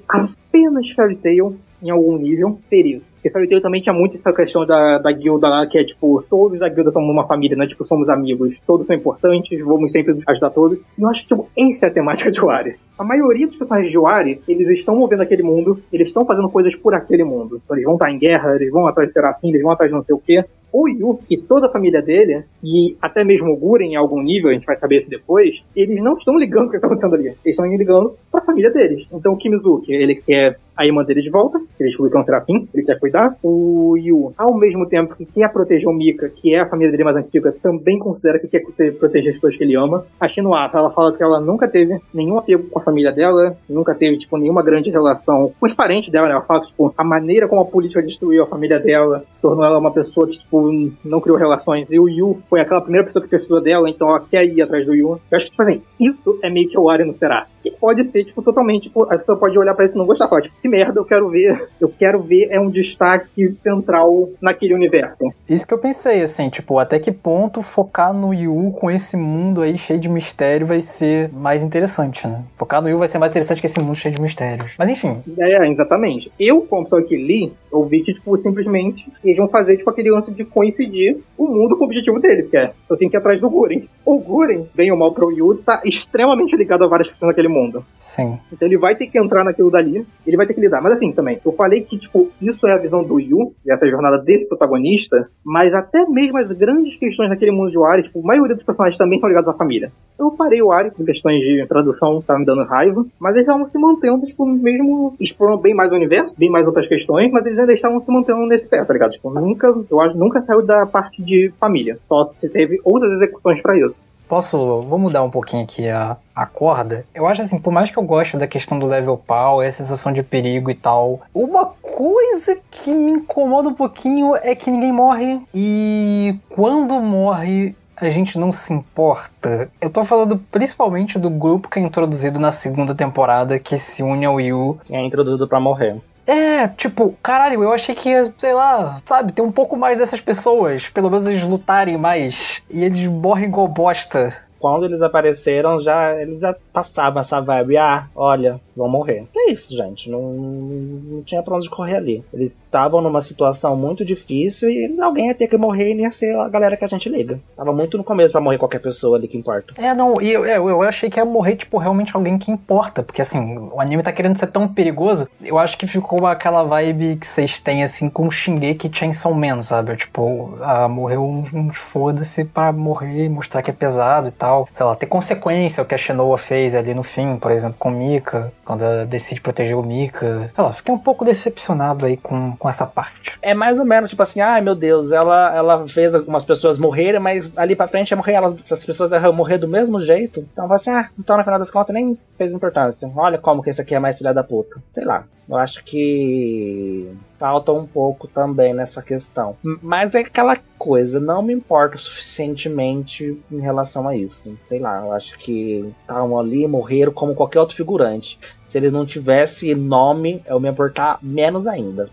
apenas 0.57 0.89
Fairy 0.91 1.15
Tail, 1.17 1.55
em 1.81 1.89
algum 1.89 2.17
nível, 2.17 2.57
isso. 2.71 3.05
Porque 3.13 3.29
Fairy 3.29 3.47
Tail 3.47 3.61
também 3.61 3.81
tinha 3.81 3.93
muito 3.93 4.15
essa 4.15 4.33
questão 4.33 4.65
da, 4.65 4.97
da 4.97 5.11
guilda 5.11 5.47
lá, 5.47 5.67
que 5.67 5.77
é 5.77 5.83
tipo, 5.83 6.23
todos 6.29 6.59
da 6.59 6.69
guilda 6.69 6.91
somos 6.91 7.09
uma 7.09 7.27
família, 7.27 7.55
né? 7.55 7.67
Tipo, 7.67 7.85
somos 7.85 8.09
amigos, 8.09 8.55
todos 8.65 8.87
são 8.87 8.95
importantes, 8.95 9.59
vamos 9.63 9.91
sempre 9.91 10.19
ajudar 10.27 10.49
todos. 10.49 10.79
E 10.97 11.01
eu 11.01 11.09
acho 11.09 11.21
que, 11.21 11.27
tipo, 11.27 11.47
essa 11.57 11.85
é 11.85 11.89
a 11.89 11.93
temática 11.93 12.31
de 12.31 12.39
Wari. 12.39 12.75
A 12.97 13.03
maioria 13.03 13.47
dos 13.47 13.57
personagens 13.57 13.91
de 13.91 13.97
Wari, 13.97 14.41
eles 14.47 14.67
estão 14.79 14.95
movendo 14.95 15.21
aquele 15.21 15.43
mundo, 15.43 15.79
eles 15.93 16.07
estão 16.07 16.25
fazendo 16.25 16.49
coisas 16.49 16.75
por 16.75 16.95
aquele 16.95 17.23
mundo. 17.23 17.61
Então, 17.63 17.75
eles 17.75 17.85
vão 17.85 17.95
estar 17.95 18.11
em 18.11 18.17
guerra, 18.17 18.55
eles 18.55 18.71
vão 18.71 18.87
atrás 18.87 19.09
de 19.09 19.13
Serafim, 19.13 19.49
eles 19.49 19.61
vão 19.61 19.71
atrás 19.71 19.91
de 19.91 19.97
não 19.97 20.03
sei 20.03 20.15
o 20.15 20.19
quê. 20.19 20.43
O 20.77 20.87
Yu 20.87 21.19
e 21.27 21.37
toda 21.37 21.65
a 21.65 21.71
família 21.71 22.03
dele, 22.03 22.43
e 22.63 22.95
até 23.01 23.23
mesmo 23.23 23.51
o 23.51 23.57
Guren 23.57 23.93
em 23.93 23.95
algum 23.95 24.21
nível, 24.21 24.51
a 24.51 24.53
gente 24.53 24.67
vai 24.67 24.77
saber 24.77 24.97
isso 24.97 25.09
depois, 25.09 25.59
eles 25.75 25.99
não 26.03 26.15
estão 26.15 26.37
ligando 26.37 26.67
o 26.67 26.69
que 26.69 26.75
está 26.75 26.85
acontecendo 26.85 27.15
ali. 27.15 27.29
Eles 27.29 27.45
estão 27.45 27.65
ligando 27.65 28.13
para 28.31 28.41
a 28.41 28.45
família 28.45 28.69
deles. 28.69 29.07
Então 29.11 29.33
o 29.33 29.37
Kimizuki, 29.37 29.91
ele 29.91 30.13
quer 30.13 30.59
a 30.77 30.85
irmã 30.85 31.03
dele 31.03 31.23
de 31.23 31.29
volta, 31.31 31.59
ele 31.79 31.89
descobriu 31.89 32.19
um 32.19 32.23
serafim, 32.23 32.69
ele 32.71 32.85
quer 32.85 32.99
cuidar. 32.99 33.35
O 33.41 33.97
Yu, 33.97 34.31
ao 34.37 34.55
mesmo 34.55 34.87
tempo 34.87 35.15
que 35.15 35.25
quer 35.25 35.51
proteger 35.51 35.89
o 35.89 35.93
Mika, 35.93 36.29
que 36.29 36.53
é 36.53 36.59
a 36.59 36.69
família 36.69 36.91
dele 36.91 37.03
mais 37.03 37.17
antiga, 37.17 37.51
também 37.51 37.97
considera 37.97 38.37
que 38.37 38.47
quer 38.47 38.61
proteger 38.99 39.29
as 39.29 39.35
pessoas 39.35 39.57
que 39.57 39.63
ele 39.63 39.75
ama. 39.75 40.05
A 40.19 40.27
Shinuata, 40.27 40.77
ela 40.77 40.91
fala 40.91 41.17
que 41.17 41.23
ela 41.23 41.41
nunca 41.41 41.67
teve 41.67 41.99
nenhum 42.13 42.37
apego 42.37 42.69
com 42.69 42.79
a 42.79 42.83
família 42.83 43.11
dela, 43.11 43.57
nunca 43.67 43.95
teve, 43.95 44.19
tipo, 44.19 44.37
nenhuma 44.37 44.61
grande 44.61 44.91
relação 44.91 45.51
com 45.59 45.65
os 45.65 45.73
parentes 45.73 46.11
dela, 46.11 46.27
né? 46.27 46.33
Ela 46.33 46.41
fala 46.41 46.61
que, 46.61 46.67
tipo, 46.67 46.93
a 46.95 47.03
maneira 47.03 47.47
como 47.47 47.61
a 47.61 47.65
política 47.65 48.03
destruiu 48.03 48.43
a 48.43 48.47
família 48.47 48.79
dela 48.79 49.23
tornou 49.41 49.65
ela 49.65 49.79
uma 49.79 49.91
pessoa 49.91 50.27
que, 50.27 50.37
tipo, 50.37 50.66
Não 51.03 51.21
criou 51.21 51.37
relações 51.37 51.91
e 51.91 51.99
o 51.99 52.07
Yu 52.07 52.41
foi 52.49 52.61
aquela 52.61 52.81
primeira 52.81 53.05
pessoa 53.05 53.23
que 53.23 53.29
precisou 53.29 53.61
dela, 53.61 53.89
então 53.89 54.09
ela 54.09 54.19
quer 54.19 54.45
ir 54.45 54.61
atrás 54.61 54.85
do 54.85 54.95
Yu. 54.95 55.19
Eu 55.31 55.37
acho 55.37 55.45
que, 55.45 55.51
tipo 55.51 55.61
assim, 55.63 55.81
isso 55.99 56.39
é 56.43 56.49
meio 56.49 56.69
que 56.69 56.77
o 56.77 56.89
Ari 56.89 57.03
no 57.03 57.13
Será. 57.13 57.47
E 57.63 57.71
pode 57.71 58.05
ser, 58.07 58.25
tipo, 58.25 58.41
totalmente, 58.41 58.83
tipo, 58.83 59.03
a 59.03 59.17
pessoa 59.17 59.37
pode 59.37 59.57
olhar 59.57 59.73
pra 59.73 59.85
isso 59.85 59.95
e 59.95 59.97
não 59.97 60.05
gostar, 60.05 60.27
falar, 60.27 60.41
tipo, 60.41 60.55
que 60.61 60.67
merda, 60.67 60.99
eu 60.99 61.05
quero 61.05 61.29
ver, 61.29 61.69
eu 61.79 61.89
quero 61.89 62.21
ver 62.21 62.47
é 62.49 62.59
um 62.59 62.69
destaque 62.69 63.55
central 63.63 64.29
naquele 64.41 64.73
universo. 64.73 65.31
Isso 65.49 65.67
que 65.67 65.73
eu 65.73 65.77
pensei, 65.77 66.21
assim, 66.21 66.49
tipo, 66.49 66.79
até 66.79 66.99
que 66.99 67.11
ponto 67.11 67.61
focar 67.61 68.13
no 68.13 68.33
Yu 68.33 68.71
com 68.71 68.89
esse 68.89 69.17
mundo 69.17 69.61
aí 69.61 69.77
cheio 69.77 69.99
de 69.99 70.09
mistério 70.09 70.65
vai 70.65 70.81
ser 70.81 71.31
mais 71.33 71.63
interessante, 71.63 72.27
né? 72.27 72.43
Focar 72.55 72.81
no 72.81 72.89
Yu 72.89 72.97
vai 72.97 73.07
ser 73.07 73.19
mais 73.19 73.31
interessante 73.31 73.59
que 73.59 73.67
esse 73.67 73.79
mundo 73.79 73.95
cheio 73.95 74.13
de 74.13 74.21
mistérios. 74.21 74.75
Mas 74.77 74.89
enfim. 74.89 75.13
É, 75.37 75.67
exatamente. 75.69 76.31
Eu, 76.39 76.61
como 76.61 76.83
pessoa 76.83 77.03
que 77.03 77.15
li, 77.15 77.51
eu 77.71 77.83
vi 77.85 78.01
que, 78.01 78.13
tipo, 78.13 78.37
simplesmente 78.37 79.11
eles 79.23 79.37
vão 79.37 79.47
fazer, 79.47 79.77
tipo, 79.77 79.89
aquele 79.89 80.11
lance 80.11 80.31
de 80.31 80.43
coincidir 80.43 81.17
o 81.37 81.47
mundo 81.47 81.77
com 81.77 81.83
o 81.83 81.87
objetivo 81.87 82.19
dele, 82.19 82.43
que 82.43 82.57
é, 82.57 82.71
eu 82.89 82.97
tenho 82.97 83.09
que 83.11 83.17
ir 83.17 83.19
atrás 83.19 83.39
do 83.39 83.49
Guren. 83.49 83.83
O 84.05 84.19
Guren, 84.19 84.65
bem 84.73 84.91
ou 84.91 84.97
mal 84.97 85.11
pro 85.11 85.31
Yu, 85.31 85.55
tá 85.57 85.81
extremamente 85.85 86.55
ligado 86.55 86.83
a 86.83 86.87
várias 86.87 87.09
pessoas 87.09 87.31
naquele 87.47 87.53
mundo. 87.53 87.85
Sim. 87.97 88.37
Então 88.51 88.67
ele 88.67 88.77
vai 88.77 88.95
ter 88.95 89.07
que 89.07 89.17
entrar 89.17 89.43
naquilo 89.43 89.71
dali, 89.71 90.05
ele 90.25 90.37
vai 90.37 90.45
ter 90.45 90.53
que 90.53 90.61
lidar. 90.61 90.81
Mas 90.81 90.93
assim, 90.93 91.11
também, 91.11 91.39
eu 91.43 91.51
falei 91.53 91.81
que, 91.81 91.97
tipo, 91.97 92.29
isso 92.41 92.67
é 92.67 92.73
a 92.73 92.77
visão 92.77 93.03
do 93.03 93.19
Yu, 93.19 93.53
essa 93.67 93.87
jornada 93.87 94.17
desse 94.19 94.47
protagonista, 94.47 95.29
mas 95.43 95.73
até 95.73 96.05
mesmo 96.07 96.37
as 96.37 96.51
grandes 96.51 96.97
questões 96.97 97.29
naquele 97.29 97.51
mundo 97.51 97.71
de 97.71 97.77
Wari, 97.77 98.03
tipo, 98.03 98.19
a 98.19 98.27
maioria 98.27 98.55
dos 98.55 98.65
personagens 98.65 98.97
também 98.97 99.19
são 99.19 99.29
ligados 99.29 99.49
à 99.49 99.53
família. 99.53 99.91
Eu 100.19 100.31
parei 100.31 100.61
o 100.61 100.71
Ari 100.71 100.91
por 100.91 101.05
questões 101.05 101.39
de 101.39 101.65
tradução, 101.67 102.21
tá 102.21 102.37
me 102.37 102.45
dando 102.45 102.63
raiva, 102.63 103.05
mas 103.19 103.35
eles 103.35 103.47
estavam 103.47 103.67
se 103.69 103.77
mantendo, 103.77 104.25
tipo, 104.25 104.45
mesmo 104.45 105.15
explorando 105.19 105.61
bem 105.61 105.75
mais 105.75 105.91
o 105.91 105.95
universo, 105.95 106.37
bem 106.37 106.49
mais 106.49 106.65
outras 106.65 106.87
questões, 106.87 107.31
mas 107.31 107.45
eles 107.45 107.59
ainda 107.59 107.73
estavam 107.73 108.01
se 108.01 108.11
mantendo 108.11 108.45
nesse 108.47 108.67
pé, 108.67 108.83
tá 108.83 108.93
ligado? 108.93 109.11
Tipo, 109.11 109.29
nunca, 109.29 109.67
eu 109.89 110.01
acho, 110.01 110.17
nunca 110.17 110.41
saiu 110.41 110.65
da 110.65 110.85
parte 110.85 111.21
de 111.21 111.51
família. 111.59 111.99
Só 112.07 112.33
se 112.39 112.49
teve 112.49 112.79
outras 112.83 113.11
execuções 113.13 113.61
pra 113.61 113.77
isso. 113.77 114.01
Posso, 114.27 114.81
vou 114.81 114.99
mudar 114.99 115.23
um 115.23 115.29
pouquinho 115.29 115.63
aqui 115.63 115.87
a, 115.89 116.17
a 116.35 116.45
corda. 116.45 117.05
Eu 117.13 117.25
acho 117.27 117.41
assim, 117.41 117.59
por 117.59 117.71
mais 117.71 117.89
que 117.89 117.97
eu 117.97 118.03
goste 118.03 118.37
da 118.37 118.47
questão 118.47 118.77
do 118.77 118.85
level 118.85 119.17
power, 119.17 119.67
a 119.67 119.71
sensação 119.71 120.11
de 120.11 120.21
perigo 120.21 120.69
e 120.69 120.75
tal, 120.75 121.21
uma 121.33 121.65
coisa 121.65 122.59
que 122.69 122.91
me 122.91 123.11
incomoda 123.11 123.69
um 123.69 123.73
pouquinho 123.73 124.35
é 124.35 124.53
que 124.53 124.69
ninguém 124.69 124.91
morre 124.91 125.41
e 125.53 126.37
quando 126.49 126.99
morre 127.01 127.75
a 127.95 128.09
gente 128.09 128.37
não 128.37 128.51
se 128.51 128.71
importa. 128.71 129.71
Eu 129.81 129.89
tô 129.89 130.03
falando 130.03 130.37
principalmente 130.51 131.17
do 131.17 131.29
grupo 131.29 131.67
que 131.67 131.79
é 131.79 131.81
introduzido 131.81 132.39
na 132.39 132.51
segunda 132.51 132.93
temporada 132.93 133.57
que 133.57 133.77
se 133.77 134.03
une 134.03 134.25
ao 134.25 134.39
Yu. 134.39 134.79
É 134.89 135.03
introduzido 135.03 135.47
pra 135.47 135.59
morrer. 135.59 135.99
É, 136.27 136.67
tipo, 136.67 137.17
caralho, 137.23 137.63
eu 137.63 137.71
achei 137.71 137.95
que 137.95 138.09
ia, 138.09 138.33
sei 138.37 138.53
lá, 138.53 139.01
sabe, 139.05 139.31
ter 139.31 139.41
um 139.41 139.51
pouco 139.51 139.77
mais 139.77 139.97
dessas 139.97 140.19
pessoas. 140.19 140.89
Pelo 140.89 141.09
menos 141.09 141.25
eles 141.25 141.41
lutarem 141.41 141.97
mais. 141.97 142.61
E 142.69 142.83
eles 142.83 143.07
morrem 143.07 143.45
igual 143.45 143.67
bosta. 143.69 144.45
Quando 144.59 144.85
eles 144.85 145.01
apareceram, 145.01 145.79
já 145.79 146.19
eles 146.21 146.41
já 146.41 146.55
passavam 146.73 147.21
essa 147.21 147.39
vibe. 147.39 147.77
Ah, 147.77 148.07
olha, 148.15 148.59
vão 148.75 148.89
morrer. 148.89 149.25
É 149.35 149.51
isso, 149.51 149.75
gente. 149.75 150.09
Não, 150.09 150.21
não 150.21 151.23
tinha 151.23 151.41
pra 151.41 151.55
onde 151.55 151.69
correr 151.69 151.95
ali. 151.95 152.23
Eles 152.33 152.51
estavam 152.51 153.01
numa 153.01 153.21
situação 153.21 153.75
muito 153.75 154.05
difícil 154.05 154.69
e 154.69 154.99
alguém 155.01 155.27
ia 155.27 155.35
ter 155.35 155.47
que 155.47 155.57
morrer 155.57 155.91
e 155.91 155.95
nem 155.95 156.05
ia 156.05 156.11
ser 156.11 156.35
a 156.35 156.49
galera 156.49 156.77
que 156.77 156.85
a 156.85 156.87
gente 156.87 157.09
liga. 157.09 157.39
Tava 157.55 157.73
muito 157.73 157.97
no 157.97 158.03
começo 158.03 158.31
pra 158.31 158.41
morrer 158.41 158.57
qualquer 158.57 158.79
pessoa 158.79 159.17
ali 159.17 159.27
que 159.27 159.37
importa. 159.37 159.73
É, 159.77 159.93
não, 159.93 160.21
e 160.21 160.31
eu, 160.31 160.45
eu, 160.45 160.69
eu 160.69 160.81
achei 160.83 161.09
que 161.09 161.19
ia 161.19 161.25
morrer, 161.25 161.55
tipo, 161.55 161.77
realmente 161.77 162.15
alguém 162.15 162.37
que 162.37 162.51
importa. 162.51 163.03
Porque, 163.03 163.21
assim, 163.21 163.57
o 163.57 163.79
anime 163.79 164.03
tá 164.03 164.11
querendo 164.11 164.37
ser 164.37 164.47
tão 164.47 164.67
perigoso. 164.67 165.27
Eu 165.41 165.57
acho 165.57 165.77
que 165.77 165.87
ficou 165.87 166.25
aquela 166.25 166.63
vibe 166.63 167.17
que 167.17 167.27
vocês 167.27 167.59
têm, 167.59 167.83
assim, 167.83 168.09
com 168.09 168.29
Shingeki 168.29 168.87
e 168.87 168.95
Chainsaw 168.95 169.33
Man, 169.33 169.61
sabe? 169.61 169.95
Tipo, 169.95 170.57
ah, 170.61 170.87
morreu 170.87 171.23
uns, 171.23 171.53
uns 171.53 171.77
foda-se 171.77 172.45
pra 172.45 172.71
morrer 172.71 173.29
mostrar 173.29 173.61
que 173.61 173.71
é 173.71 173.73
pesado 173.73 174.29
e 174.29 174.31
tal. 174.31 174.46
Sei 174.73 174.85
lá, 174.85 174.95
ter 174.95 175.05
consequência 175.05 175.83
o 175.83 175.85
que 175.85 175.95
a 175.95 175.97
Shinoa 175.97 176.37
fez 176.37 176.75
ali 176.75 176.93
no 176.93 177.03
fim, 177.03 177.37
por 177.37 177.51
exemplo, 177.51 177.75
com 177.77 177.89
Mika, 177.89 178.51
quando 178.63 178.83
ela 178.83 179.05
decide 179.05 179.41
proteger 179.41 179.75
o 179.75 179.83
Mika. 179.83 180.51
Sei 180.53 180.63
lá, 180.63 180.73
fiquei 180.73 180.93
um 180.93 180.99
pouco 180.99 181.25
decepcionado 181.25 182.05
aí 182.05 182.17
com, 182.17 182.55
com 182.57 182.69
essa 182.69 182.85
parte. 182.85 183.37
É 183.41 183.53
mais 183.53 183.79
ou 183.79 183.85
menos 183.85 184.09
tipo 184.09 184.23
assim, 184.23 184.41
ai 184.41 184.61
meu 184.61 184.75
Deus, 184.75 185.11
ela, 185.11 185.55
ela 185.55 185.87
fez 185.87 186.13
algumas 186.13 186.43
pessoas 186.45 186.77
morrerem, 186.77 187.19
mas 187.19 187.51
ali 187.57 187.75
pra 187.75 187.87
frente 187.87 188.11
ia 188.11 188.17
morrer, 188.17 188.33
elas, 188.33 188.55
essas 188.63 188.85
pessoas 188.85 189.11
iam 189.11 189.33
morrer 189.33 189.57
do 189.57 189.67
mesmo 189.67 189.99
jeito. 189.99 190.47
Então 190.51 190.71
assim, 190.71 190.91
ah, 190.91 191.09
então 191.17 191.37
no 191.37 191.43
final 191.43 191.59
das 191.59 191.71
contas 191.71 191.93
nem 191.93 192.17
fez 192.37 192.51
importância. 192.51 193.11
Olha 193.15 193.37
como 193.37 193.63
que 193.63 193.69
esse 193.69 193.81
aqui 193.81 193.95
é 193.95 193.99
mais 193.99 194.17
filha 194.17 194.33
da 194.33 194.43
puta. 194.43 194.81
Sei 194.91 195.03
lá, 195.03 195.23
eu 195.49 195.55
acho 195.55 195.83
que 195.83 197.09
falta 197.37 197.71
um 197.71 197.85
pouco 197.85 198.27
também 198.27 198.73
nessa 198.73 199.01
questão. 199.01 199.55
Mas 199.81 200.15
é 200.15 200.19
aquela 200.19 200.57
coisa, 200.77 201.19
não 201.19 201.41
me 201.41 201.53
importa 201.53 201.97
suficientemente 201.97 203.39
em 203.51 203.59
relação 203.59 204.07
a 204.07 204.15
isso. 204.15 204.57
Sei 204.63 204.79
lá, 204.79 205.01
eu 205.05 205.11
acho 205.11 205.37
que 205.39 205.93
estavam 206.01 206.39
ali, 206.39 206.67
morreram 206.67 207.11
como 207.11 207.35
qualquer 207.35 207.59
outro 207.59 207.75
figurante. 207.75 208.39
Se 208.67 208.77
eles 208.77 208.91
não 208.91 209.05
tivessem 209.05 209.75
nome, 209.75 210.43
eu 210.45 210.59
me 210.59 210.69
importar 210.69 211.19
menos 211.21 211.67
ainda 211.67 212.09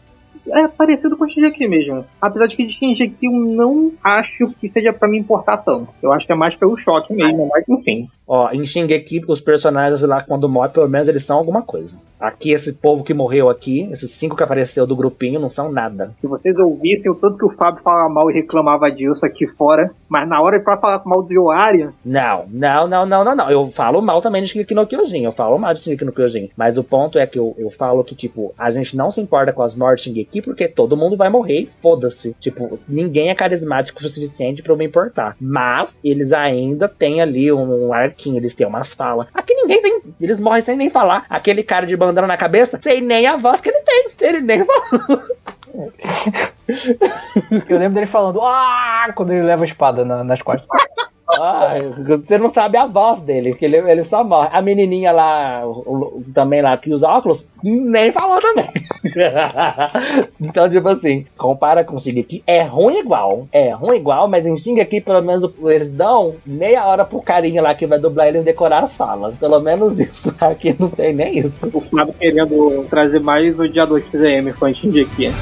é 0.50 0.68
parecido 0.68 1.16
com 1.16 1.24
o 1.24 1.28
Shingeki 1.28 1.66
mesmo. 1.66 2.04
Apesar 2.20 2.46
de 2.46 2.56
que 2.56 2.66
de 2.66 2.72
Shingeki 2.72 3.26
eu 3.26 3.32
não 3.32 3.92
acho 4.02 4.48
que 4.60 4.68
seja 4.68 4.92
para 4.92 5.08
me 5.08 5.18
importar 5.18 5.58
tanto. 5.58 5.88
Eu 6.02 6.12
acho 6.12 6.26
que 6.26 6.32
é 6.32 6.36
mais 6.36 6.54
pelo 6.56 6.76
choque 6.76 7.14
mesmo, 7.14 7.48
mas 7.50 7.64
enfim. 7.68 8.06
Ó, 8.26 8.50
em 8.50 8.64
Shingeki, 8.64 9.22
os 9.28 9.40
personagens 9.40 10.02
lá, 10.02 10.22
quando 10.22 10.48
morrem, 10.48 10.72
pelo 10.72 10.88
menos 10.88 11.08
eles 11.08 11.24
são 11.24 11.38
alguma 11.38 11.62
coisa. 11.62 12.00
Aqui, 12.24 12.52
esse 12.52 12.72
povo 12.72 13.04
que 13.04 13.12
morreu 13.12 13.50
aqui, 13.50 13.88
esses 13.90 14.10
cinco 14.10 14.36
que 14.36 14.42
apareceu 14.42 14.86
do 14.86 14.96
grupinho, 14.96 15.38
não 15.38 15.50
são 15.50 15.70
nada. 15.70 16.12
Se 16.20 16.26
vocês 16.26 16.56
ouvissem 16.58 17.12
o 17.12 17.14
tanto 17.14 17.36
que 17.36 17.44
o 17.44 17.50
Fábio 17.50 17.82
falava 17.82 18.08
mal 18.08 18.30
e 18.30 18.34
reclamava 18.34 18.90
disso 18.90 19.26
aqui 19.26 19.46
fora, 19.46 19.90
mas 20.08 20.28
na 20.28 20.40
hora 20.40 20.58
pra 20.60 20.76
falar 20.76 21.02
mal 21.04 21.22
do 21.22 21.32
Yoaria... 21.32 21.92
Não, 22.04 22.46
não, 22.48 22.86
não, 22.86 23.04
não, 23.04 23.24
não, 23.24 23.36
não. 23.36 23.50
Eu 23.50 23.66
falo 23.66 24.00
mal 24.00 24.20
também 24.20 24.42
de 24.42 24.48
Shingeki 24.48 24.74
no 24.74 24.86
Kyojin, 24.86 25.24
eu 25.24 25.32
falo 25.32 25.58
mal 25.58 25.74
de 25.74 25.80
Shingeki 25.80 26.04
no 26.04 26.12
Kyojin. 26.12 26.50
Mas 26.56 26.78
o 26.78 26.84
ponto 26.84 27.18
é 27.18 27.26
que 27.26 27.38
eu, 27.38 27.54
eu 27.58 27.70
falo 27.70 28.02
que, 28.02 28.14
tipo, 28.14 28.54
a 28.58 28.70
gente 28.70 28.96
não 28.96 29.10
se 29.10 29.20
importa 29.20 29.52
com 29.52 29.62
as 29.62 29.74
mortes 29.74 30.04
de 30.04 30.10
Shingeki 30.10 30.42
porque 30.42 30.66
todo 30.66 30.96
mundo 30.96 31.16
vai 31.16 31.28
morrer 31.28 31.68
foda-se. 31.82 32.34
Tipo, 32.40 32.78
ninguém 32.88 33.28
é 33.28 33.34
carismático 33.34 34.00
o 34.00 34.08
suficiente 34.08 34.62
pra 34.62 34.72
eu 34.72 34.76
me 34.76 34.86
importar. 34.86 35.36
Mas 35.40 35.96
eles 36.02 36.32
ainda 36.32 36.88
têm 36.88 37.20
ali 37.20 37.52
um, 37.52 37.88
um 37.88 37.92
arquinho, 37.92 38.38
eles 38.38 38.54
têm 38.54 38.66
umas 38.66 38.94
falas. 38.94 39.26
Aqui 39.34 39.54
ninguém 39.54 39.82
tem. 39.82 40.02
Eles 40.20 40.40
morrem 40.40 40.62
sem 40.62 40.76
nem 40.76 40.90
falar. 40.90 41.26
Aquele 41.28 41.62
cara 41.62 41.86
de 41.86 41.96
bandana 42.14 42.28
na 42.28 42.36
cabeça, 42.36 42.78
sem 42.80 43.00
nem 43.00 43.26
a 43.26 43.36
voz 43.36 43.60
que 43.60 43.68
ele 43.68 43.80
tem. 43.80 44.06
Ele 44.20 44.40
nem 44.40 44.64
falou. 44.64 45.22
Eu 47.68 47.78
lembro 47.78 47.94
dele 47.94 48.06
falando, 48.06 48.40
ah, 48.40 49.12
quando 49.14 49.32
ele 49.32 49.42
leva 49.42 49.64
a 49.64 49.66
espada 49.66 50.04
na, 50.04 50.22
nas 50.22 50.40
costas. 50.40 50.68
Ah, 51.40 51.74
você 52.06 52.38
não 52.38 52.50
sabe 52.50 52.76
a 52.76 52.86
voz 52.86 53.20
dele, 53.20 53.52
que 53.52 53.64
ele, 53.64 53.76
ele 53.76 54.04
só 54.04 54.22
morre. 54.24 54.48
A 54.52 54.62
menininha 54.62 55.12
lá, 55.12 55.66
o, 55.66 55.70
o, 55.70 56.24
também 56.34 56.62
lá, 56.62 56.76
que 56.76 56.92
usa 56.92 57.08
óculos, 57.08 57.46
nem 57.62 58.12
falou 58.12 58.40
também. 58.40 58.66
então, 60.40 60.68
tipo 60.68 60.88
assim, 60.88 61.26
compara 61.36 61.84
com 61.84 61.98
Shingeki, 61.98 62.42
é 62.46 62.62
ruim 62.62 62.98
igual. 62.98 63.48
É 63.52 63.70
ruim 63.70 63.96
igual, 63.96 64.28
mas 64.28 64.46
em 64.46 64.56
Shingeki, 64.56 65.00
pelo 65.00 65.22
menos, 65.22 65.50
eles 65.64 65.88
dão 65.88 66.36
meia 66.44 66.86
hora 66.86 67.04
pro 67.04 67.22
carinha 67.22 67.62
lá 67.62 67.74
que 67.74 67.86
vai 67.86 67.98
dublar 67.98 68.28
eles 68.28 68.44
decorar 68.44 68.84
as 68.84 68.96
falas. 68.96 69.34
Pelo 69.36 69.60
menos 69.60 69.98
isso. 69.98 70.34
Aqui 70.40 70.76
não 70.78 70.88
tem 70.88 71.14
nem 71.14 71.38
isso. 71.38 71.70
O 71.72 71.80
Flávio 71.80 72.14
querendo 72.14 72.86
trazer 72.88 73.20
mais 73.20 73.58
o 73.58 73.68
dia 73.68 73.86
2 73.86 74.04
XM, 74.04 74.52
foi 74.56 74.74
Shingeki. 74.74 75.32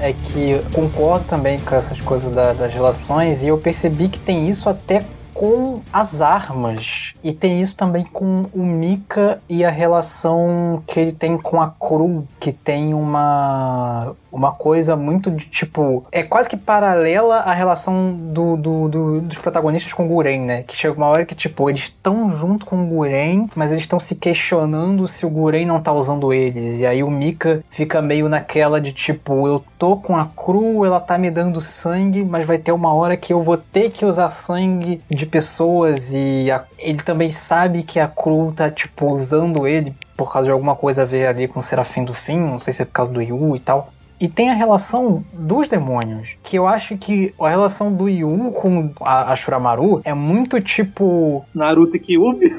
É 0.00 0.12
que 0.12 0.60
concordo 0.74 1.24
também 1.26 1.58
com 1.58 1.74
essas 1.74 2.00
coisas 2.00 2.32
da, 2.32 2.52
das 2.52 2.72
relações 2.72 3.42
e 3.42 3.48
eu 3.48 3.58
percebi 3.58 4.08
que 4.08 4.18
tem 4.18 4.48
isso 4.48 4.68
até 4.68 5.04
com 5.40 5.80
as 5.90 6.20
armas. 6.20 7.14
E 7.24 7.32
tem 7.32 7.62
isso 7.62 7.74
também 7.74 8.04
com 8.04 8.44
o 8.52 8.62
Mika 8.62 9.40
e 9.48 9.64
a 9.64 9.70
relação 9.70 10.82
que 10.86 11.00
ele 11.00 11.12
tem 11.12 11.38
com 11.38 11.62
a 11.62 11.70
Cru, 11.70 12.28
que 12.38 12.52
tem 12.52 12.92
uma 12.92 14.14
uma 14.32 14.52
coisa 14.52 14.96
muito 14.96 15.30
de 15.30 15.46
tipo. 15.46 16.04
É 16.12 16.22
quase 16.22 16.48
que 16.48 16.56
paralela 16.56 17.36
à 17.36 17.52
relação 17.52 18.12
do, 18.12 18.56
do, 18.56 18.88
do 18.88 19.20
dos 19.20 19.38
protagonistas 19.38 19.92
com 19.92 20.04
o 20.04 20.08
Guren, 20.08 20.40
né? 20.40 20.62
Que 20.62 20.76
chega 20.76 20.94
uma 20.94 21.06
hora 21.06 21.24
que, 21.24 21.34
tipo, 21.34 21.68
eles 21.68 21.82
estão 21.82 22.28
junto 22.30 22.64
com 22.64 22.82
o 22.82 22.86
Guren, 22.86 23.48
mas 23.54 23.70
eles 23.70 23.82
estão 23.82 23.98
se 23.98 24.14
questionando 24.14 25.06
se 25.06 25.26
o 25.26 25.30
Guren 25.30 25.66
não 25.66 25.80
tá 25.80 25.92
usando 25.92 26.32
eles. 26.32 26.80
E 26.80 26.86
aí 26.86 27.02
o 27.02 27.10
Mika 27.10 27.62
fica 27.68 28.00
meio 28.00 28.28
naquela 28.28 28.80
de 28.80 28.92
tipo, 28.92 29.46
eu 29.46 29.62
tô 29.78 29.96
com 29.96 30.16
a 30.16 30.26
Cru, 30.26 30.84
ela 30.84 31.00
tá 31.00 31.18
me 31.18 31.30
dando 31.30 31.60
sangue, 31.60 32.24
mas 32.24 32.46
vai 32.46 32.58
ter 32.58 32.72
uma 32.72 32.92
hora 32.92 33.16
que 33.16 33.32
eu 33.32 33.42
vou 33.42 33.56
ter 33.56 33.90
que 33.90 34.04
usar 34.04 34.30
sangue 34.30 35.02
de 35.10 35.26
pessoas. 35.30 36.12
E 36.12 36.50
a, 36.50 36.64
ele 36.78 37.02
também 37.02 37.30
sabe 37.30 37.82
que 37.82 37.98
a 37.98 38.08
Cru 38.08 38.52
tá, 38.54 38.70
tipo, 38.70 39.06
usando 39.10 39.66
ele 39.66 39.94
por 40.16 40.30
causa 40.30 40.46
de 40.46 40.52
alguma 40.52 40.76
coisa 40.76 41.02
a 41.02 41.04
ver 41.06 41.26
ali 41.26 41.48
com 41.48 41.58
o 41.58 41.62
Serafim 41.62 42.04
do 42.04 42.12
Fim, 42.12 42.38
não 42.38 42.58
sei 42.58 42.74
se 42.74 42.82
é 42.82 42.84
por 42.84 42.92
causa 42.92 43.10
do 43.10 43.22
Yu 43.22 43.56
e 43.56 43.60
tal. 43.60 43.90
E 44.20 44.28
tem 44.28 44.50
a 44.50 44.54
relação 44.54 45.24
dos 45.32 45.66
demônios, 45.66 46.36
que 46.42 46.56
eu 46.56 46.68
acho 46.68 46.98
que 46.98 47.32
a 47.40 47.48
relação 47.48 47.90
do 47.90 48.06
Yu 48.06 48.52
com 48.52 48.92
a, 49.00 49.32
a 49.32 49.36
Shuramaru 49.36 50.02
é 50.04 50.12
muito 50.12 50.60
tipo. 50.60 51.42
Naruto 51.54 51.96
e 51.96 52.00
Kyuubi? 52.00 52.54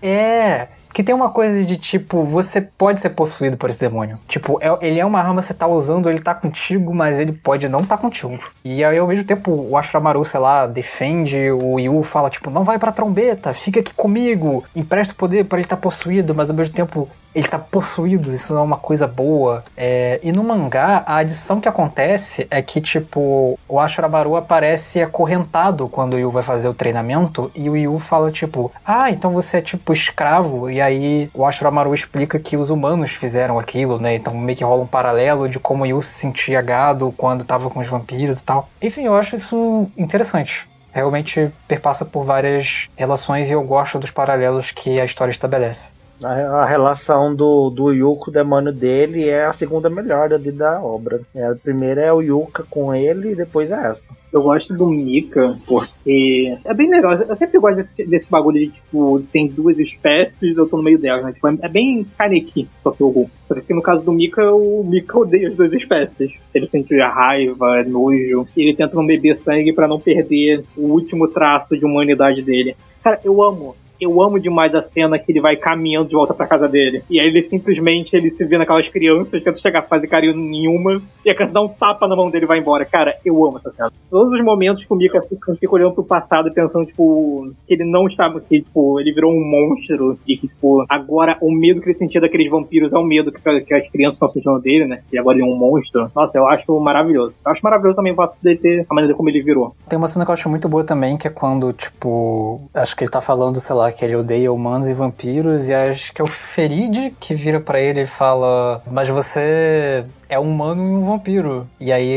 É. 0.00 0.68
Que 0.92 1.02
tem 1.02 1.14
uma 1.14 1.30
coisa 1.30 1.64
de 1.64 1.76
tipo, 1.76 2.22
você 2.22 2.60
pode 2.60 3.00
ser 3.00 3.10
possuído 3.10 3.56
por 3.56 3.70
esse 3.70 3.80
demônio. 3.80 4.18
Tipo, 4.28 4.58
é, 4.60 4.86
ele 4.86 5.00
é 5.00 5.04
uma 5.04 5.18
arma, 5.18 5.40
você 5.40 5.54
tá 5.54 5.66
usando, 5.66 6.08
ele 6.08 6.20
tá 6.20 6.34
contigo, 6.34 6.94
mas 6.94 7.18
ele 7.18 7.32
pode 7.32 7.68
não 7.68 7.82
tá 7.82 7.96
contigo. 7.96 8.38
E 8.64 8.84
aí, 8.84 8.98
ao 8.98 9.08
mesmo 9.08 9.24
tempo, 9.24 9.50
o 9.50 9.76
Ashramaru, 9.76 10.24
sei 10.24 10.40
lá, 10.40 10.66
defende, 10.66 11.50
o 11.50 11.78
Yu 11.78 12.02
fala, 12.02 12.28
tipo, 12.28 12.50
não 12.50 12.64
vai 12.64 12.78
pra 12.78 12.92
trombeta, 12.92 13.52
fica 13.54 13.80
aqui 13.80 13.94
comigo, 13.94 14.64
empresta 14.76 15.12
o 15.14 15.16
poder 15.16 15.44
para 15.44 15.58
ele 15.58 15.66
tá 15.68 15.76
possuído, 15.76 16.34
mas 16.34 16.50
ao 16.50 16.56
mesmo 16.56 16.74
tempo 16.74 17.08
ele 17.34 17.48
tá 17.48 17.58
possuído, 17.58 18.32
isso 18.32 18.52
não 18.52 18.60
é 18.60 18.64
uma 18.64 18.76
coisa 18.76 19.06
boa. 19.06 19.64
É, 19.76 20.20
e 20.22 20.32
no 20.32 20.44
mangá, 20.44 21.02
a 21.06 21.16
adição 21.16 21.60
que 21.60 21.68
acontece 21.68 22.46
é 22.50 22.60
que, 22.60 22.80
tipo, 22.80 23.58
o 23.68 23.80
Ashurabaru 23.80 24.36
aparece 24.36 25.00
acorrentado 25.00 25.88
quando 25.88 26.14
o 26.14 26.18
Yu 26.18 26.30
vai 26.30 26.42
fazer 26.42 26.68
o 26.68 26.74
treinamento, 26.74 27.50
e 27.54 27.68
o 27.70 27.76
Yu 27.76 27.98
fala, 27.98 28.30
tipo, 28.30 28.70
ah, 28.84 29.10
então 29.10 29.32
você 29.32 29.58
é 29.58 29.62
tipo 29.62 29.92
escravo, 29.92 30.70
e 30.70 30.80
aí 30.80 31.30
o 31.34 31.46
Ashuramaru 31.46 31.94
explica 31.94 32.38
que 32.38 32.56
os 32.56 32.70
humanos 32.70 33.12
fizeram 33.12 33.58
aquilo, 33.58 33.98
né? 33.98 34.14
Então 34.14 34.34
meio 34.34 34.56
que 34.56 34.64
rola 34.64 34.82
um 34.82 34.86
paralelo 34.86 35.48
de 35.48 35.58
como 35.58 35.84
o 35.84 35.86
Yu 35.86 36.02
se 36.02 36.12
sentia 36.12 36.60
gado 36.60 37.12
quando 37.16 37.44
tava 37.44 37.70
com 37.70 37.80
os 37.80 37.88
vampiros 37.88 38.40
e 38.40 38.44
tal. 38.44 38.68
Enfim, 38.80 39.04
eu 39.04 39.14
acho 39.14 39.36
isso 39.36 39.86
interessante 39.96 40.70
realmente 40.92 41.50
perpassa 41.66 42.04
por 42.04 42.22
várias 42.22 42.90
relações 42.94 43.48
e 43.48 43.52
eu 43.52 43.62
gosto 43.62 43.98
dos 43.98 44.10
paralelos 44.10 44.70
que 44.70 45.00
a 45.00 45.04
história 45.04 45.30
estabelece. 45.30 45.92
A, 46.22 46.62
a 46.62 46.64
relação 46.64 47.34
do, 47.34 47.70
do 47.70 47.92
Yuko, 47.92 48.30
o 48.30 48.32
demônio 48.32 48.72
dele, 48.72 49.28
é 49.28 49.44
a 49.44 49.52
segunda 49.52 49.88
melhor 49.88 50.32
ali 50.32 50.52
da 50.52 50.80
obra. 50.82 51.20
É, 51.34 51.46
a 51.46 51.54
primeira 51.54 52.00
é 52.00 52.12
o 52.12 52.20
Yuka 52.20 52.64
com 52.68 52.94
ele 52.94 53.32
e 53.32 53.36
depois 53.36 53.70
é 53.70 53.90
essa. 53.90 54.04
Eu 54.32 54.42
gosto 54.42 54.72
do 54.72 54.86
Mika 54.86 55.54
porque 55.66 56.56
é 56.64 56.74
bem 56.74 56.88
legal. 56.88 57.12
Eu 57.12 57.36
sempre 57.36 57.58
gosto 57.58 57.76
desse, 57.76 58.04
desse 58.06 58.30
bagulho 58.30 58.60
de, 58.60 58.68
tipo, 58.70 59.22
tem 59.30 59.46
duas 59.46 59.78
espécies, 59.78 60.56
eu 60.56 60.66
tô 60.66 60.78
no 60.78 60.82
meio 60.82 60.98
delas, 60.98 61.24
né? 61.24 61.32
Tipo, 61.32 61.48
é, 61.48 61.58
é 61.60 61.68
bem 61.68 62.06
Kaneki, 62.16 62.66
só 62.82 62.90
que 62.90 63.02
eu 63.02 63.30
Porque 63.46 63.74
no 63.74 63.82
caso 63.82 64.02
do 64.02 64.12
Mika, 64.12 64.50
o 64.52 64.82
Mika 64.84 65.18
odeia 65.18 65.48
as 65.48 65.54
duas 65.54 65.72
espécies. 65.72 66.32
Ele 66.54 66.66
sente 66.68 66.98
raiva, 66.98 67.82
nojo, 67.84 68.48
e 68.56 68.62
ele 68.62 68.76
tenta 68.76 68.96
não 68.96 69.04
beber 69.04 69.36
sangue 69.36 69.72
para 69.72 69.86
não 69.86 70.00
perder 70.00 70.64
o 70.76 70.86
último 70.86 71.28
traço 71.28 71.76
de 71.76 71.84
humanidade 71.84 72.42
dele. 72.42 72.74
Cara, 73.02 73.20
eu 73.24 73.42
amo 73.42 73.76
eu 74.02 74.22
amo 74.22 74.38
demais 74.38 74.74
a 74.74 74.82
cena 74.82 75.18
que 75.18 75.30
ele 75.30 75.40
vai 75.40 75.56
caminhando 75.56 76.08
de 76.08 76.14
volta 76.14 76.34
pra 76.34 76.46
casa 76.46 76.68
dele. 76.68 77.02
E 77.08 77.20
aí 77.20 77.28
ele 77.28 77.42
simplesmente 77.42 78.14
ele 78.14 78.30
se 78.30 78.44
vê 78.44 78.58
naquelas 78.58 78.88
crianças, 78.88 79.42
tenta 79.42 79.56
chegar 79.56 79.80
a 79.80 79.82
fazer 79.82 80.08
carinho 80.08 80.36
nenhuma, 80.36 81.00
e 81.24 81.30
a 81.30 81.34
criança 81.34 81.52
dá 81.52 81.60
um 81.60 81.68
tapa 81.68 82.08
na 82.08 82.16
mão 82.16 82.30
dele 82.30 82.44
e 82.44 82.48
vai 82.48 82.58
embora. 82.58 82.84
Cara, 82.84 83.16
eu 83.24 83.44
amo 83.44 83.58
essa 83.58 83.70
cena. 83.70 83.92
Todos 84.10 84.32
os 84.32 84.44
momentos 84.44 84.84
que 84.84 84.92
o 84.92 84.96
Mika 84.96 85.22
fica, 85.22 85.54
fica 85.54 85.74
olhando 85.74 85.94
pro 85.94 86.04
passado 86.04 86.48
e 86.48 86.52
pensando, 86.52 86.86
tipo, 86.86 87.52
que 87.66 87.74
ele 87.74 87.84
não 87.84 88.06
estava 88.06 88.38
aqui, 88.38 88.62
tipo, 88.62 89.00
ele 89.00 89.12
virou 89.12 89.32
um 89.32 89.44
monstro. 89.44 90.18
E 90.26 90.36
que, 90.36 90.48
tipo, 90.48 90.84
agora 90.88 91.36
o 91.40 91.50
medo 91.50 91.80
que 91.80 91.90
ele 91.90 91.98
sentia 91.98 92.20
daqueles 92.20 92.50
vampiros 92.50 92.92
é 92.92 92.98
o 92.98 93.04
medo 93.04 93.32
que, 93.32 93.60
que 93.60 93.74
as 93.74 93.88
crianças 93.90 94.16
estão 94.16 94.30
sentindo 94.30 94.58
dele, 94.60 94.86
né? 94.86 95.02
E 95.12 95.18
agora 95.18 95.38
ele 95.38 95.46
é 95.46 95.50
um 95.50 95.56
monstro. 95.56 96.10
Nossa, 96.14 96.38
eu 96.38 96.46
acho 96.46 96.78
maravilhoso. 96.80 97.34
Eu 97.44 97.52
acho 97.52 97.62
maravilhoso 97.62 97.96
também 97.96 98.12
o 98.12 98.16
fato 98.16 98.36
dele 98.42 98.58
ter 98.58 98.86
a 98.88 98.94
maneira 98.94 99.16
como 99.16 99.28
ele 99.28 99.42
virou. 99.42 99.74
Tem 99.88 99.98
uma 99.98 100.08
cena 100.08 100.24
que 100.24 100.30
eu 100.30 100.34
acho 100.34 100.48
muito 100.48 100.68
boa 100.68 100.84
também, 100.84 101.16
que 101.16 101.28
é 101.28 101.30
quando, 101.30 101.72
tipo, 101.72 102.60
acho 102.74 102.96
que 102.96 103.04
ele 103.04 103.10
tá 103.10 103.20
falando, 103.20 103.60
sei 103.60 103.76
lá, 103.76 103.91
que 103.92 104.04
ele 104.04 104.16
odeia 104.16 104.52
humanos 104.52 104.88
e 104.88 104.94
vampiros, 104.94 105.68
e 105.68 105.74
acho 105.74 106.12
que 106.12 106.20
é 106.20 106.24
o 106.24 106.28
Ferid 106.28 107.14
que 107.20 107.34
vira 107.34 107.60
para 107.60 107.80
ele 107.80 108.02
e 108.02 108.06
fala: 108.06 108.82
Mas 108.90 109.08
você 109.08 110.04
é 110.32 110.38
um 110.38 110.50
humano 110.50 110.82
e 110.82 110.94
um 110.96 111.04
vampiro. 111.04 111.66
E 111.78 111.92
aí 111.92 112.08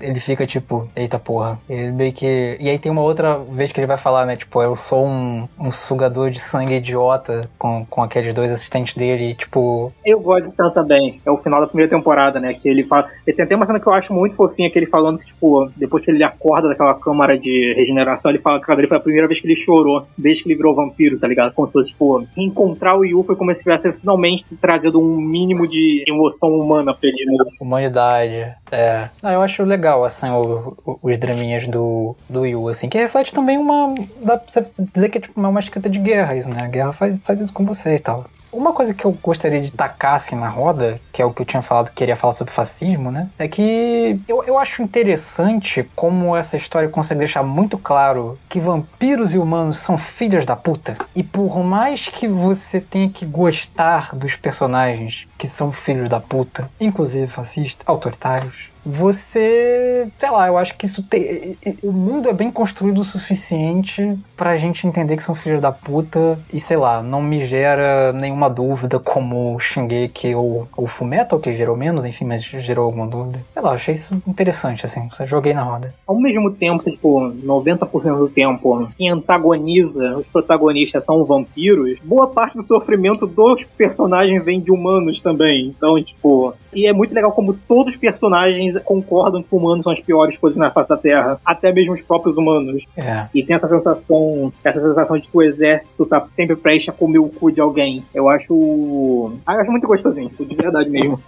ele 0.00 0.20
fica 0.20 0.44
tipo, 0.44 0.88
eita 0.96 1.18
porra. 1.18 1.58
Ele 1.68 1.92
meio 1.92 2.12
que. 2.12 2.56
E 2.58 2.68
aí 2.68 2.78
tem 2.78 2.90
uma 2.90 3.02
outra 3.02 3.38
vez 3.38 3.70
que 3.70 3.78
ele 3.78 3.86
vai 3.86 3.96
falar, 3.96 4.26
né? 4.26 4.36
Tipo, 4.36 4.60
eu 4.60 4.74
sou 4.74 5.06
um, 5.06 5.48
um 5.58 5.70
sugador 5.70 6.30
de 6.30 6.40
sangue 6.40 6.74
idiota 6.74 7.48
com, 7.56 7.86
com 7.88 8.02
aqueles 8.02 8.34
dois 8.34 8.50
assistentes 8.50 8.94
dele, 8.94 9.30
e, 9.30 9.34
tipo. 9.34 9.92
Eu 10.04 10.20
gosto 10.20 10.50
cena 10.50 10.70
também. 10.72 11.20
É 11.24 11.30
o 11.30 11.38
final 11.38 11.60
da 11.60 11.68
primeira 11.68 11.88
temporada, 11.88 12.40
né? 12.40 12.54
Que 12.54 12.68
ele 12.68 12.82
fala. 12.84 13.08
Ele 13.24 13.36
tem 13.36 13.44
até 13.44 13.54
uma 13.54 13.66
cena 13.66 13.78
que 13.78 13.86
eu 13.86 13.94
acho 13.94 14.12
muito 14.12 14.34
fofinha, 14.34 14.68
que 14.68 14.78
ele 14.78 14.86
falando 14.86 15.18
que, 15.18 15.26
tipo, 15.26 15.70
depois 15.76 16.04
que 16.04 16.10
ele 16.10 16.24
acorda 16.24 16.68
daquela 16.68 16.94
câmara 16.94 17.38
de 17.38 17.74
regeneração, 17.76 18.32
ele 18.32 18.40
fala 18.40 18.58
que 18.58 18.66
foi 18.66 18.96
a 18.96 19.00
primeira 19.00 19.28
vez 19.28 19.40
que 19.40 19.46
ele 19.46 19.56
chorou, 19.56 20.06
desde 20.18 20.42
que 20.42 20.48
ele 20.48 20.56
virou 20.56 20.74
vampiro, 20.74 21.20
tá 21.20 21.28
ligado? 21.28 21.52
Como 21.54 21.68
se 21.68 21.72
fosse, 21.72 21.90
tipo, 21.90 22.26
encontrar 22.36 22.98
o 22.98 23.04
Yu 23.04 23.22
foi 23.22 23.36
como 23.36 23.54
se 23.54 23.62
tivesse 23.62 23.92
finalmente 23.92 24.44
trazendo 24.60 25.00
um 25.00 25.20
mínimo 25.20 25.68
de 25.68 26.04
emoção 26.08 26.48
humana 26.58 26.92
pra 26.92 27.08
ele. 27.08 27.24
Né? 27.26 27.44
Humanidade. 27.60 28.54
É. 28.72 29.10
Não, 29.22 29.30
eu 29.30 29.42
acho 29.42 29.62
legal, 29.62 30.02
assim, 30.02 30.30
o, 30.30 30.76
o, 30.84 30.98
os 31.02 31.18
draminhas 31.18 31.66
do, 31.66 32.16
do 32.28 32.46
Yu, 32.46 32.68
assim, 32.68 32.88
que 32.88 32.98
reflete 32.98 33.34
também 33.34 33.58
uma. 33.58 33.94
Dá 34.22 34.38
pra 34.38 34.50
você 34.50 34.66
dizer 34.94 35.10
que 35.10 35.18
é 35.18 35.20
tipo 35.20 35.38
uma 35.38 35.60
escrita 35.60 35.90
de 35.90 35.98
guerras, 35.98 36.46
né? 36.46 36.62
A 36.62 36.68
guerra 36.68 36.92
faz, 36.92 37.18
faz 37.22 37.40
isso 37.40 37.52
com 37.52 37.64
você 37.64 37.96
e 37.96 38.00
tal. 38.00 38.24
Uma 38.52 38.72
coisa 38.72 38.92
que 38.92 39.04
eu 39.04 39.12
gostaria 39.22 39.60
de 39.60 39.72
tacar 39.72 40.14
assim 40.14 40.34
na 40.34 40.48
roda, 40.48 41.00
que 41.12 41.22
é 41.22 41.24
o 41.24 41.32
que 41.32 41.42
eu 41.42 41.46
tinha 41.46 41.62
falado, 41.62 41.88
que 41.88 41.96
queria 41.96 42.16
falar 42.16 42.32
sobre 42.32 42.52
fascismo, 42.52 43.10
né? 43.10 43.28
É 43.38 43.46
que 43.46 44.20
eu, 44.26 44.42
eu 44.44 44.58
acho 44.58 44.82
interessante 44.82 45.88
como 45.94 46.36
essa 46.36 46.56
história 46.56 46.88
consegue 46.88 47.18
deixar 47.20 47.42
muito 47.42 47.78
claro 47.78 48.38
que 48.48 48.58
vampiros 48.58 49.34
e 49.34 49.38
humanos 49.38 49.78
são 49.78 49.96
filhas 49.96 50.44
da 50.44 50.56
puta. 50.56 50.96
E 51.14 51.22
por 51.22 51.62
mais 51.62 52.08
que 52.08 52.26
você 52.26 52.80
tenha 52.80 53.08
que 53.08 53.24
gostar 53.24 54.14
dos 54.14 54.34
personagens 54.34 55.28
que 55.38 55.46
são 55.46 55.70
filhos 55.70 56.08
da 56.08 56.18
puta, 56.18 56.68
inclusive 56.80 57.28
fascistas, 57.28 57.86
autoritários, 57.86 58.69
você, 58.84 60.08
sei 60.18 60.30
lá, 60.30 60.46
eu 60.48 60.56
acho 60.56 60.76
que 60.76 60.86
isso 60.86 61.02
tem. 61.02 61.56
O 61.82 61.92
mundo 61.92 62.28
é 62.28 62.32
bem 62.32 62.50
construído 62.50 62.98
o 62.98 63.04
suficiente 63.04 64.18
pra 64.36 64.56
gente 64.56 64.86
entender 64.86 65.16
que 65.16 65.22
são 65.22 65.34
filhos 65.34 65.60
da 65.60 65.72
puta 65.72 66.38
e, 66.52 66.58
sei 66.58 66.76
lá, 66.76 67.02
não 67.02 67.22
me 67.22 67.44
gera 67.44 68.12
nenhuma 68.12 68.48
dúvida 68.48 68.98
como 68.98 69.58
Shingeki 69.58 70.34
ou 70.34 70.68
o 70.76 70.86
Fullmetal, 70.86 71.38
que 71.38 71.52
gerou 71.52 71.76
menos, 71.76 72.04
enfim, 72.04 72.24
mas 72.24 72.42
gerou 72.42 72.86
alguma 72.86 73.06
dúvida. 73.06 73.40
Sei 73.52 73.62
lá, 73.62 73.72
achei 73.72 73.94
isso 73.94 74.20
interessante, 74.26 74.84
assim, 74.84 75.08
joguei 75.26 75.52
na 75.52 75.62
roda. 75.62 75.94
Ao 76.06 76.18
mesmo 76.18 76.50
tempo, 76.50 76.90
tipo, 76.90 77.20
90% 77.20 78.18
do 78.18 78.28
tempo, 78.28 78.88
quem 78.96 79.10
antagoniza 79.10 80.16
os 80.16 80.26
protagonistas 80.26 81.04
são 81.04 81.24
vampiros, 81.24 81.98
boa 82.02 82.28
parte 82.28 82.56
do 82.56 82.62
sofrimento 82.62 83.26
dos 83.26 83.64
personagens 83.76 84.44
vem 84.44 84.60
de 84.60 84.70
humanos 84.70 85.20
também. 85.20 85.66
Então, 85.66 86.02
tipo, 86.02 86.54
e 86.72 86.86
é 86.86 86.92
muito 86.92 87.14
legal 87.14 87.32
como 87.32 87.54
todos 87.54 87.94
os 87.94 88.00
personagens 88.00 88.80
concordam 88.84 89.42
que 89.42 89.54
humanos 89.54 89.84
são 89.84 89.92
as 89.92 90.00
piores 90.00 90.36
coisas 90.38 90.58
na 90.58 90.70
face 90.70 90.88
da 90.88 90.96
Terra, 90.96 91.40
até 91.44 91.72
mesmo 91.72 91.94
os 91.94 92.02
próprios 92.02 92.36
humanos. 92.36 92.84
É. 92.96 93.26
E 93.34 93.42
tem 93.42 93.56
essa 93.56 93.68
sensação, 93.68 94.52
essa 94.64 94.80
sensação 94.80 95.16
de 95.16 95.28
que 95.28 95.36
o 95.36 95.42
exército 95.42 96.06
tá 96.06 96.26
sempre 96.36 96.56
prestes 96.56 96.88
a 96.88 96.92
comer 96.92 97.18
o 97.18 97.28
cu 97.28 97.50
de 97.50 97.60
alguém. 97.60 98.04
Eu 98.14 98.28
acho. 98.28 99.32
Ah, 99.46 99.54
eu 99.54 99.60
acho 99.60 99.70
muito 99.70 99.86
gostosinho, 99.86 100.30
de 100.38 100.56
verdade 100.56 100.90
mesmo. 100.90 101.20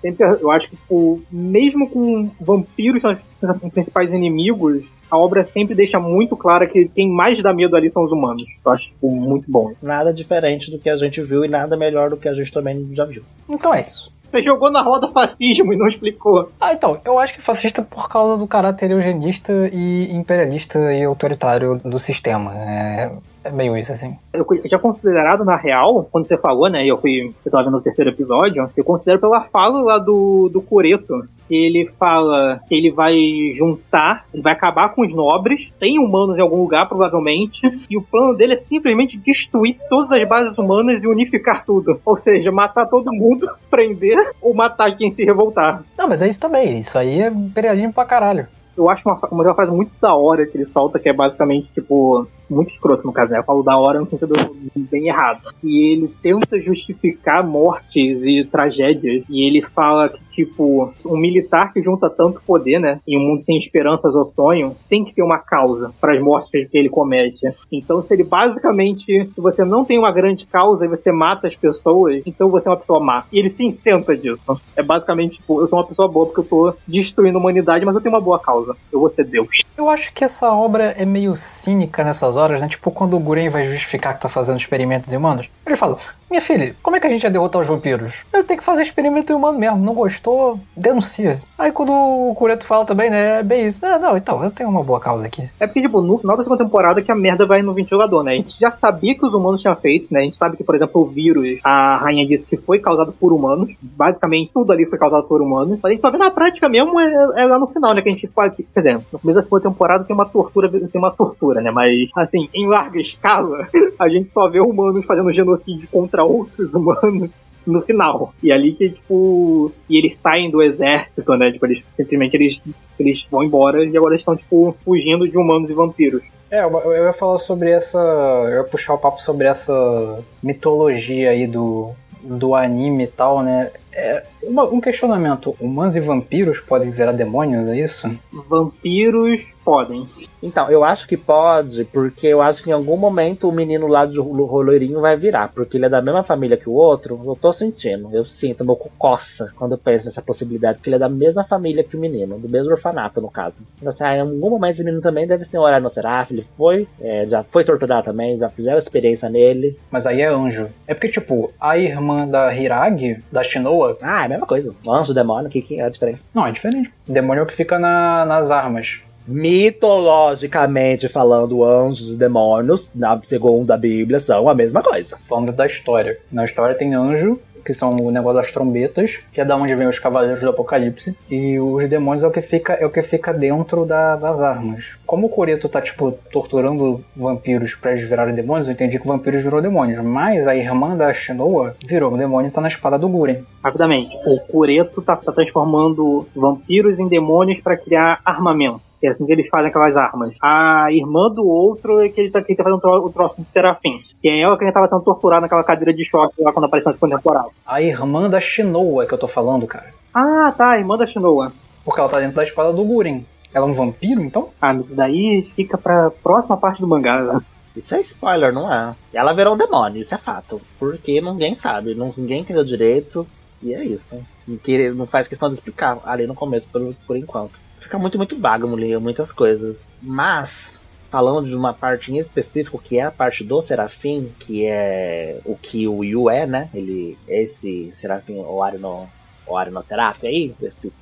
Sempre, 0.00 0.26
eu 0.40 0.50
acho 0.50 0.70
que, 0.70 0.76
tipo, 0.76 1.20
mesmo 1.30 1.88
com 1.90 2.30
vampiros 2.40 3.02
são 3.02 3.12
os 3.12 3.72
principais 3.72 4.12
inimigos, 4.12 4.84
a 5.10 5.16
obra 5.16 5.44
sempre 5.44 5.74
deixa 5.74 5.98
muito 5.98 6.36
clara 6.36 6.66
que 6.66 6.88
quem 6.94 7.10
mais 7.10 7.42
dá 7.42 7.52
medo 7.52 7.76
ali 7.76 7.90
são 7.90 8.04
os 8.04 8.12
humanos. 8.12 8.44
Eu 8.64 8.72
acho 8.72 8.84
tipo, 8.84 9.10
muito 9.10 9.50
bom. 9.50 9.72
Nada 9.82 10.12
diferente 10.12 10.70
do 10.70 10.78
que 10.78 10.90
a 10.90 10.96
gente 10.96 11.22
viu 11.22 11.44
e 11.44 11.48
nada 11.48 11.76
melhor 11.76 12.10
do 12.10 12.16
que 12.16 12.28
a 12.28 12.34
gente 12.34 12.52
também 12.52 12.88
já 12.92 13.04
viu. 13.04 13.22
Então 13.48 13.72
é 13.72 13.86
isso. 13.86 14.12
Você 14.30 14.42
jogou 14.42 14.70
na 14.70 14.82
roda 14.82 15.08
fascismo 15.08 15.72
e 15.72 15.76
não 15.76 15.88
explicou. 15.88 16.50
Ah, 16.60 16.72
então, 16.72 17.00
eu 17.04 17.18
acho 17.18 17.32
que 17.32 17.40
fascista 17.40 17.82
por 17.82 18.08
causa 18.08 18.36
do 18.36 18.46
caráter 18.46 18.90
eugenista 18.90 19.52
e 19.72 20.12
imperialista 20.12 20.92
e 20.92 21.02
autoritário 21.04 21.80
do 21.84 21.98
sistema. 21.98 22.54
É, 22.54 23.10
É 23.48 23.50
meio 23.50 23.74
isso, 23.78 23.90
assim. 23.90 24.14
Eu 24.30 24.44
tinha 24.60 24.78
considerado, 24.78 25.42
na 25.42 25.56
real, 25.56 26.06
quando 26.12 26.28
você 26.28 26.36
falou, 26.36 26.68
né? 26.68 26.84
e 26.84 26.88
Eu 26.88 26.98
fui. 26.98 27.34
Eu 27.44 27.50
tava 27.50 27.64
vendo 27.64 27.78
o 27.78 27.80
terceiro 27.80 28.10
episódio, 28.10 28.68
eu 28.76 28.84
considero 28.84 29.18
pela 29.18 29.40
fala 29.44 29.80
lá 29.80 29.98
do, 29.98 30.50
do 30.52 30.60
Cureto. 30.60 31.26
Que 31.48 31.54
ele 31.56 31.90
fala 31.98 32.60
que 32.68 32.74
ele 32.74 32.90
vai 32.90 33.16
juntar, 33.56 34.26
ele 34.34 34.42
vai 34.42 34.52
acabar 34.52 34.90
com 34.90 35.00
os 35.00 35.14
nobres, 35.14 35.72
tem 35.80 35.98
humanos 35.98 36.36
em 36.36 36.42
algum 36.42 36.60
lugar, 36.60 36.86
provavelmente, 36.86 37.58
e 37.88 37.96
o 37.96 38.02
plano 38.02 38.34
dele 38.34 38.52
é 38.52 38.60
simplesmente 38.60 39.16
destruir 39.16 39.78
todas 39.88 40.12
as 40.12 40.28
bases 40.28 40.58
humanas 40.58 41.02
e 41.02 41.06
unificar 41.06 41.64
tudo. 41.64 41.98
Ou 42.04 42.18
seja, 42.18 42.52
matar 42.52 42.84
todo 42.84 43.10
mundo, 43.10 43.48
prender 43.70 44.32
ou 44.42 44.52
matar 44.52 44.94
quem 44.94 45.10
se 45.10 45.24
revoltar. 45.24 45.82
Não, 45.96 46.06
mas 46.06 46.20
é 46.20 46.28
isso 46.28 46.38
também. 46.38 46.78
Isso 46.78 46.98
aí 46.98 47.22
é 47.22 47.28
imperialismo 47.28 47.94
pra 47.94 48.04
caralho. 48.04 48.46
Eu 48.76 48.90
acho 48.90 49.02
uma, 49.08 49.18
uma 49.32 49.54
frase 49.54 49.72
muito 49.72 49.92
da 50.00 50.14
hora 50.14 50.46
que 50.46 50.56
ele 50.56 50.66
solta, 50.66 50.98
que 50.98 51.08
é 51.08 51.12
basicamente, 51.14 51.68
tipo, 51.72 52.28
muito 52.48 52.70
escroto 52.70 53.06
no 53.06 53.12
caso, 53.12 53.32
né? 53.32 53.38
Eu 53.38 53.44
falo 53.44 53.62
da 53.62 53.76
hora 53.76 54.00
no 54.00 54.06
sentido 54.06 54.34
bem 54.76 55.08
errado. 55.08 55.42
E 55.62 55.92
ele 55.92 56.08
tenta 56.22 56.60
justificar 56.60 57.46
mortes 57.46 58.22
e 58.22 58.44
tragédias. 58.44 59.24
E 59.28 59.46
ele 59.46 59.62
fala 59.62 60.08
que, 60.08 60.20
tipo, 60.34 60.92
um 61.04 61.16
militar 61.16 61.72
que 61.72 61.82
junta 61.82 62.08
tanto 62.08 62.40
poder, 62.46 62.78
né? 62.78 63.00
Em 63.06 63.18
um 63.18 63.28
mundo 63.28 63.42
sem 63.42 63.58
esperanças 63.58 64.14
ou 64.14 64.32
sonho, 64.34 64.76
tem 64.88 65.04
que 65.04 65.14
ter 65.14 65.22
uma 65.22 65.38
causa 65.38 65.92
para 66.00 66.14
as 66.14 66.22
mortes 66.22 66.68
que 66.70 66.78
ele 66.78 66.88
comete. 66.88 67.40
Então, 67.70 68.02
se 68.04 68.14
ele 68.14 68.24
basicamente, 68.24 69.26
se 69.26 69.40
você 69.40 69.64
não 69.64 69.84
tem 69.84 69.98
uma 69.98 70.12
grande 70.12 70.46
causa 70.46 70.84
e 70.84 70.88
você 70.88 71.12
mata 71.12 71.48
as 71.48 71.56
pessoas, 71.56 72.22
então 72.26 72.50
você 72.50 72.68
é 72.68 72.70
uma 72.70 72.78
pessoa 72.78 73.00
má. 73.00 73.24
E 73.32 73.38
ele 73.38 73.50
se 73.50 73.64
isenta 73.64 74.16
disso. 74.16 74.60
É 74.76 74.82
basicamente, 74.82 75.36
tipo, 75.36 75.60
eu 75.60 75.68
sou 75.68 75.78
uma 75.78 75.86
pessoa 75.86 76.08
boa 76.08 76.26
porque 76.26 76.40
eu 76.40 76.44
tô 76.44 76.74
destruindo 76.86 77.38
a 77.38 77.40
humanidade, 77.40 77.84
mas 77.84 77.94
eu 77.94 78.00
tenho 78.00 78.14
uma 78.14 78.20
boa 78.20 78.38
causa. 78.38 78.76
Eu 78.92 79.00
vou 79.00 79.10
ser 79.10 79.24
Deus. 79.24 79.48
Eu 79.76 79.88
acho 79.88 80.12
que 80.12 80.24
essa 80.24 80.52
obra 80.52 80.94
é 80.96 81.04
meio 81.04 81.36
cínica 81.36 82.02
nessas 82.02 82.36
horas, 82.38 82.60
né? 82.60 82.68
Tipo, 82.68 82.90
quando 82.90 83.14
o 83.14 83.20
Guren 83.20 83.48
vai 83.48 83.64
justificar 83.64 84.14
que 84.14 84.22
tá 84.22 84.28
fazendo 84.28 84.58
experimentos 84.58 85.12
em 85.12 85.16
humanos, 85.16 85.50
ele 85.66 85.76
fala: 85.76 85.98
Minha 86.30 86.42
filha, 86.42 86.74
como 86.82 86.94
é 86.94 87.00
que 87.00 87.06
a 87.06 87.10
gente 87.10 87.22
ia 87.22 87.30
derrotar 87.30 87.62
os 87.62 87.68
vampiros? 87.68 88.22
Eu 88.32 88.44
tenho 88.44 88.58
que 88.58 88.64
fazer 88.64 88.82
experimento 88.82 89.34
humano 89.34 89.58
mesmo, 89.58 89.78
não 89.78 89.94
gostou, 89.94 90.60
denuncia. 90.76 91.40
Aí 91.58 91.72
quando 91.72 91.90
o 91.90 92.34
Cureto 92.34 92.66
fala 92.66 92.84
também, 92.84 93.08
né? 93.08 93.40
É 93.40 93.42
bem 93.42 93.66
isso. 93.66 93.84
Ah, 93.84 93.98
não, 93.98 94.16
então, 94.16 94.44
eu 94.44 94.50
tenho 94.50 94.68
uma 94.68 94.84
boa 94.84 95.00
causa 95.00 95.26
aqui. 95.26 95.48
É 95.58 95.66
porque, 95.66 95.80
tipo, 95.80 96.02
no 96.02 96.18
final 96.18 96.36
da 96.36 96.42
segunda 96.42 96.62
temporada 96.62 97.00
que 97.00 97.10
a 97.10 97.14
merda 97.14 97.46
vai 97.46 97.62
no 97.62 97.72
ventilador, 97.72 98.22
né? 98.22 98.32
A 98.32 98.34
gente 98.36 98.60
já 98.60 98.70
sabia 98.72 99.14
que 99.14 99.24
os 99.24 99.32
humanos 99.32 99.62
tinham 99.62 99.74
feito, 99.74 100.12
né? 100.12 100.20
A 100.20 100.22
gente 100.24 100.36
sabe 100.36 100.56
que, 100.56 100.64
por 100.64 100.74
exemplo, 100.74 101.00
o 101.00 101.06
vírus, 101.06 101.58
a 101.64 101.96
rainha 101.96 102.26
disse 102.26 102.46
que 102.46 102.58
foi 102.58 102.78
causado 102.78 103.12
por 103.12 103.32
humanos. 103.32 103.70
Basicamente, 103.80 104.52
tudo 104.52 104.70
ali 104.70 104.84
foi 104.84 104.98
causado 104.98 105.26
por 105.26 105.40
humanos. 105.40 105.78
Mas 105.82 105.90
a 105.90 105.94
gente 105.94 106.00
só 106.02 106.10
vê 106.10 106.18
na 106.18 106.30
prática 106.30 106.68
mesmo 106.68 107.00
é, 107.00 107.12
é 107.38 107.44
lá 107.46 107.58
no 107.58 107.66
final, 107.68 107.94
né? 107.94 108.02
Que 108.02 108.10
a 108.10 108.12
gente 108.12 108.28
faz. 108.28 108.54
Quer 108.54 108.80
dizer, 108.80 109.00
no 109.12 109.18
começo 109.18 109.36
da 109.36 109.42
segunda 109.42 109.62
temporada 109.62 110.04
tem 110.04 110.14
uma 110.14 110.26
tortura, 110.26 110.68
tem 110.68 110.88
uma 110.94 111.10
tortura, 111.10 111.62
né? 111.62 111.70
Mas, 111.70 112.10
assim, 112.16 112.48
em 112.54 112.68
larga 112.68 113.00
escala, 113.00 113.66
a 113.98 114.08
gente 114.08 114.30
só 114.32 114.48
vê 114.48 114.60
humanos 114.60 115.06
fazendo 115.06 115.32
genocídio 115.32 115.88
contra 115.90 116.17
outros 116.24 116.72
humanos 116.74 117.30
no 117.66 117.82
final. 117.82 118.32
E 118.42 118.50
ali 118.50 118.72
que, 118.72 118.90
tipo. 118.90 119.70
E 119.88 119.98
eles 119.98 120.16
saem 120.22 120.50
do 120.50 120.62
exército, 120.62 121.36
né? 121.36 121.52
Tipo, 121.52 121.66
eles 121.66 121.84
simplesmente 121.96 122.34
eles, 122.36 122.60
eles 122.98 123.24
vão 123.30 123.42
embora 123.44 123.84
e 123.84 123.96
agora 123.96 124.16
estão, 124.16 124.36
tipo, 124.36 124.74
fugindo 124.84 125.28
de 125.28 125.36
humanos 125.36 125.68
e 125.70 125.74
vampiros. 125.74 126.22
É, 126.50 126.62
eu 126.64 126.70
eu 126.92 127.04
ia 127.04 127.12
falar 127.12 127.38
sobre 127.38 127.70
essa. 127.70 127.98
Eu 127.98 128.58
ia 128.58 128.64
puxar 128.64 128.94
o 128.94 128.98
papo 128.98 129.20
sobre 129.20 129.46
essa 129.46 130.24
mitologia 130.42 131.28
aí 131.30 131.46
do, 131.46 131.90
do 132.22 132.54
anime 132.54 133.04
e 133.04 133.08
tal, 133.08 133.42
né? 133.42 133.70
É, 133.92 134.22
uma- 134.44 134.64
um 134.64 134.80
questionamento: 134.80 135.54
humanos 135.60 135.94
e 135.94 136.00
vampiros 136.00 136.60
podem 136.60 136.90
virar 136.90 137.12
demônios, 137.12 137.68
é 137.68 137.78
isso? 137.78 138.10
Vampiros 138.48 139.42
podem. 139.68 140.08
Então, 140.42 140.70
eu 140.70 140.82
acho 140.82 141.06
que 141.06 141.16
pode, 141.16 141.84
porque 141.84 142.26
eu 142.28 142.40
acho 142.40 142.62
que 142.62 142.70
em 142.70 142.72
algum 142.72 142.96
momento 142.96 143.48
o 143.48 143.52
menino 143.52 143.86
lá 143.86 144.06
de 144.06 144.18
ro- 144.18 144.44
roloirinho 144.46 145.00
vai 145.00 145.16
virar, 145.16 145.48
porque 145.52 145.76
ele 145.76 145.84
é 145.86 145.88
da 145.88 146.00
mesma 146.00 146.22
família 146.24 146.56
que 146.56 146.68
o 146.70 146.72
outro. 146.72 147.20
Eu 147.26 147.36
tô 147.36 147.52
sentindo, 147.52 148.08
eu 148.12 148.24
sinto, 148.24 148.64
meu 148.64 148.76
cu 148.76 148.90
coça 148.96 149.52
quando 149.56 149.72
eu 149.72 149.78
penso 149.78 150.04
nessa 150.06 150.22
possibilidade, 150.22 150.78
porque 150.78 150.88
ele 150.88 150.96
é 150.96 150.98
da 151.00 151.08
mesma 151.08 151.44
família 151.44 151.84
que 151.84 151.96
o 151.96 152.00
menino, 152.00 152.38
do 152.38 152.48
mesmo 152.48 152.70
orfanato, 152.70 153.20
no 153.20 153.30
caso. 153.30 153.62
Então, 153.76 153.88
assim, 153.88 154.04
ah, 154.04 154.16
em 154.16 154.20
algum 154.20 154.48
momento 154.50 154.74
esse 154.74 154.84
menino 154.84 155.02
também 155.02 155.26
deve 155.26 155.44
ser 155.44 155.58
um 155.58 155.62
horário 155.62 155.82
no 155.84 155.90
Seraf, 155.90 156.30
ele 156.32 156.46
foi, 156.56 156.86
é, 157.00 157.26
já 157.26 157.42
foi 157.42 157.64
torturado 157.64 158.04
também, 158.04 158.38
já 158.38 158.48
fizeram 158.48 158.78
experiência 158.78 159.28
nele. 159.28 159.76
Mas 159.90 160.06
aí 160.06 160.20
é 160.22 160.28
anjo. 160.28 160.68
É 160.86 160.94
porque, 160.94 161.08
tipo, 161.10 161.52
a 161.60 161.76
irmã 161.76 162.26
da 162.26 162.54
Hiragi, 162.54 163.22
da 163.30 163.42
Shinoa, 163.42 163.96
Ah, 164.00 164.22
é 164.22 164.26
a 164.26 164.28
mesma 164.28 164.46
coisa. 164.46 164.74
Anjo, 164.88 165.12
demônio, 165.12 165.48
o 165.48 165.50
que, 165.50 165.60
que 165.60 165.80
é 165.80 165.84
a 165.84 165.88
diferença? 165.90 166.24
não, 166.32 166.46
é 166.46 166.52
diferente. 166.52 166.90
O 167.08 167.12
demônio 167.12 167.40
é 167.40 167.44
o 167.44 167.46
que 167.46 167.52
fica 167.54 167.78
na- 167.78 168.24
nas 168.24 168.50
armas. 168.50 169.02
Mitologicamente 169.28 171.08
falando, 171.08 171.62
anjos 171.64 172.12
e 172.12 172.16
demônios, 172.16 172.90
na, 172.94 173.20
segundo 173.24 173.70
a 173.70 173.76
Bíblia, 173.76 174.18
são 174.20 174.48
a 174.48 174.54
mesma 174.54 174.82
coisa. 174.82 175.18
Falando 175.28 175.52
da 175.52 175.66
história. 175.66 176.18
Na 176.32 176.44
história 176.44 176.74
tem 176.74 176.94
anjo, 176.94 177.38
que 177.64 177.74
são 177.74 177.96
o 177.96 178.10
negócio 178.10 178.36
das 178.40 178.50
trombetas, 178.50 179.18
que 179.30 179.40
é 179.40 179.44
da 179.44 179.54
onde 179.54 179.74
vem 179.74 179.86
os 179.86 179.98
cavaleiros 179.98 180.40
do 180.40 180.48
apocalipse. 180.48 181.14
E 181.30 181.60
os 181.60 181.86
demônios 181.88 182.22
é 182.22 182.26
o 182.26 182.30
que 182.30 182.40
fica, 182.40 182.72
é 182.74 182.86
o 182.86 182.90
que 182.90 183.02
fica 183.02 183.30
dentro 183.34 183.84
da- 183.84 184.16
das 184.16 184.40
armas. 184.40 184.96
Como 185.04 185.26
o 185.26 185.30
Coreto 185.30 185.68
tá, 185.68 185.80
tipo, 185.82 186.12
torturando 186.32 187.04
vampiros 187.14 187.74
pra 187.74 187.92
eles 187.92 188.08
virarem 188.08 188.34
demônios, 188.34 188.68
eu 188.68 188.72
entendi 188.72 188.98
que 188.98 189.06
vampiros 189.06 189.42
virou 189.42 189.60
demônios. 189.60 189.98
Mas 190.02 190.46
a 190.46 190.56
irmã 190.56 190.96
da 190.96 191.12
Shinoa 191.12 191.74
virou 191.86 192.14
um 192.14 192.16
demônio 192.16 192.48
e 192.48 192.52
tá 192.52 192.60
na 192.62 192.68
espada 192.68 192.98
do 192.98 193.08
Guren. 193.08 193.42
Rapidamente, 193.62 194.16
o 194.26 194.40
Cureto 194.46 195.02
tá, 195.02 195.14
tá 195.16 195.30
transformando 195.32 196.26
vampiros 196.34 196.98
em 196.98 197.06
demônios 197.08 197.60
pra 197.60 197.76
criar 197.76 198.20
armamento. 198.24 198.80
É 199.02 199.08
assim 199.08 199.24
que 199.26 199.32
eles 199.32 199.46
fazem 199.48 199.68
aquelas 199.68 199.96
armas. 199.96 200.34
A 200.42 200.90
irmã 200.92 201.30
do 201.30 201.46
outro 201.46 202.00
é 202.00 202.08
que 202.08 202.20
ele 202.20 202.30
tá, 202.30 202.42
que 202.42 202.52
ele 202.52 202.56
tá 202.56 202.64
fazendo 202.64 202.78
o 202.78 202.80
tro- 202.80 203.06
o 203.06 203.10
troço 203.10 203.40
de 203.42 203.50
Serafim. 203.52 203.98
Que 204.20 204.28
é 204.28 204.40
ela 204.40 204.58
que 204.58 204.72
tava 204.72 204.88
sendo 204.88 205.02
torturada 205.02 205.42
naquela 205.42 205.62
cadeira 205.62 205.94
de 205.94 206.04
choque 206.04 206.34
lá 206.42 206.52
quando 206.52 206.64
apareceu 206.64 206.90
na 206.90 206.94
segunda 206.94 207.16
temporada. 207.16 207.48
A 207.66 207.80
irmã 207.80 208.28
da 208.28 208.40
Shinoa 208.40 209.06
que 209.06 209.14
eu 209.14 209.18
tô 209.18 209.28
falando, 209.28 209.66
cara. 209.66 209.92
Ah, 210.12 210.52
tá, 210.56 210.70
a 210.70 210.78
irmã 210.78 210.96
da 210.96 211.06
Shinoa. 211.06 211.52
Porque 211.84 212.00
ela 212.00 212.08
tá 212.08 212.18
dentro 212.18 212.36
da 212.36 212.42
espada 212.42 212.72
do 212.72 212.84
Guren. 212.84 213.22
Ela 213.54 213.66
é 213.66 213.68
um 213.68 213.72
vampiro, 213.72 214.20
então? 214.20 214.48
Ah, 214.60 214.74
mas 214.74 214.86
daí 214.94 215.48
fica 215.56 215.78
pra 215.78 216.10
próxima 216.10 216.56
parte 216.56 216.80
do 216.80 216.86
mangá. 216.88 217.22
né? 217.22 217.40
Isso 217.76 217.94
é 217.94 218.00
spoiler, 218.00 218.52
não 218.52 218.70
é? 218.72 218.94
Ela 219.14 219.32
virou 219.32 219.54
um 219.54 219.56
demônio, 219.56 220.00
isso 220.00 220.14
é 220.14 220.18
fato. 220.18 220.60
Porque 220.78 221.20
ninguém 221.20 221.54
sabe, 221.54 221.94
não, 221.94 222.12
ninguém 222.18 222.40
entendeu 222.40 222.64
direito. 222.64 223.26
E 223.62 223.72
é 223.72 223.82
isso. 223.84 224.20
Não, 224.46 224.56
que- 224.56 224.90
não 224.90 225.06
faz 225.06 225.26
questão 225.28 225.48
de 225.48 225.54
explicar 225.54 225.98
ali 226.04 226.26
no 226.26 226.34
começo, 226.34 226.66
por, 226.72 226.94
por 227.06 227.16
enquanto. 227.16 227.58
Fica 227.80 227.98
muito, 227.98 228.18
muito 228.18 228.38
vago 228.38 228.74
livro, 228.76 229.00
muitas 229.00 229.32
coisas. 229.32 229.88
Mas, 230.02 230.80
falando 231.10 231.48
de 231.48 231.54
uma 231.54 231.72
parte 231.72 232.12
em 232.12 232.18
específico, 232.18 232.78
que 232.78 232.98
é 232.98 233.02
a 233.02 233.10
parte 233.10 233.44
do 233.44 233.60
Serafim, 233.62 234.32
que 234.38 234.66
é 234.66 235.40
o 235.44 235.56
que 235.56 235.86
o 235.86 236.04
Yu 236.04 236.28
é, 236.28 236.46
né? 236.46 236.70
Ele, 236.74 237.16
esse 237.26 237.92
Serafim, 237.94 238.36
o 238.38 238.62
Arino, 238.62 239.08
o 239.46 239.56
Arino 239.56 239.82
Seraf 239.82 240.26
aí, 240.26 240.54
esse, 240.60 240.92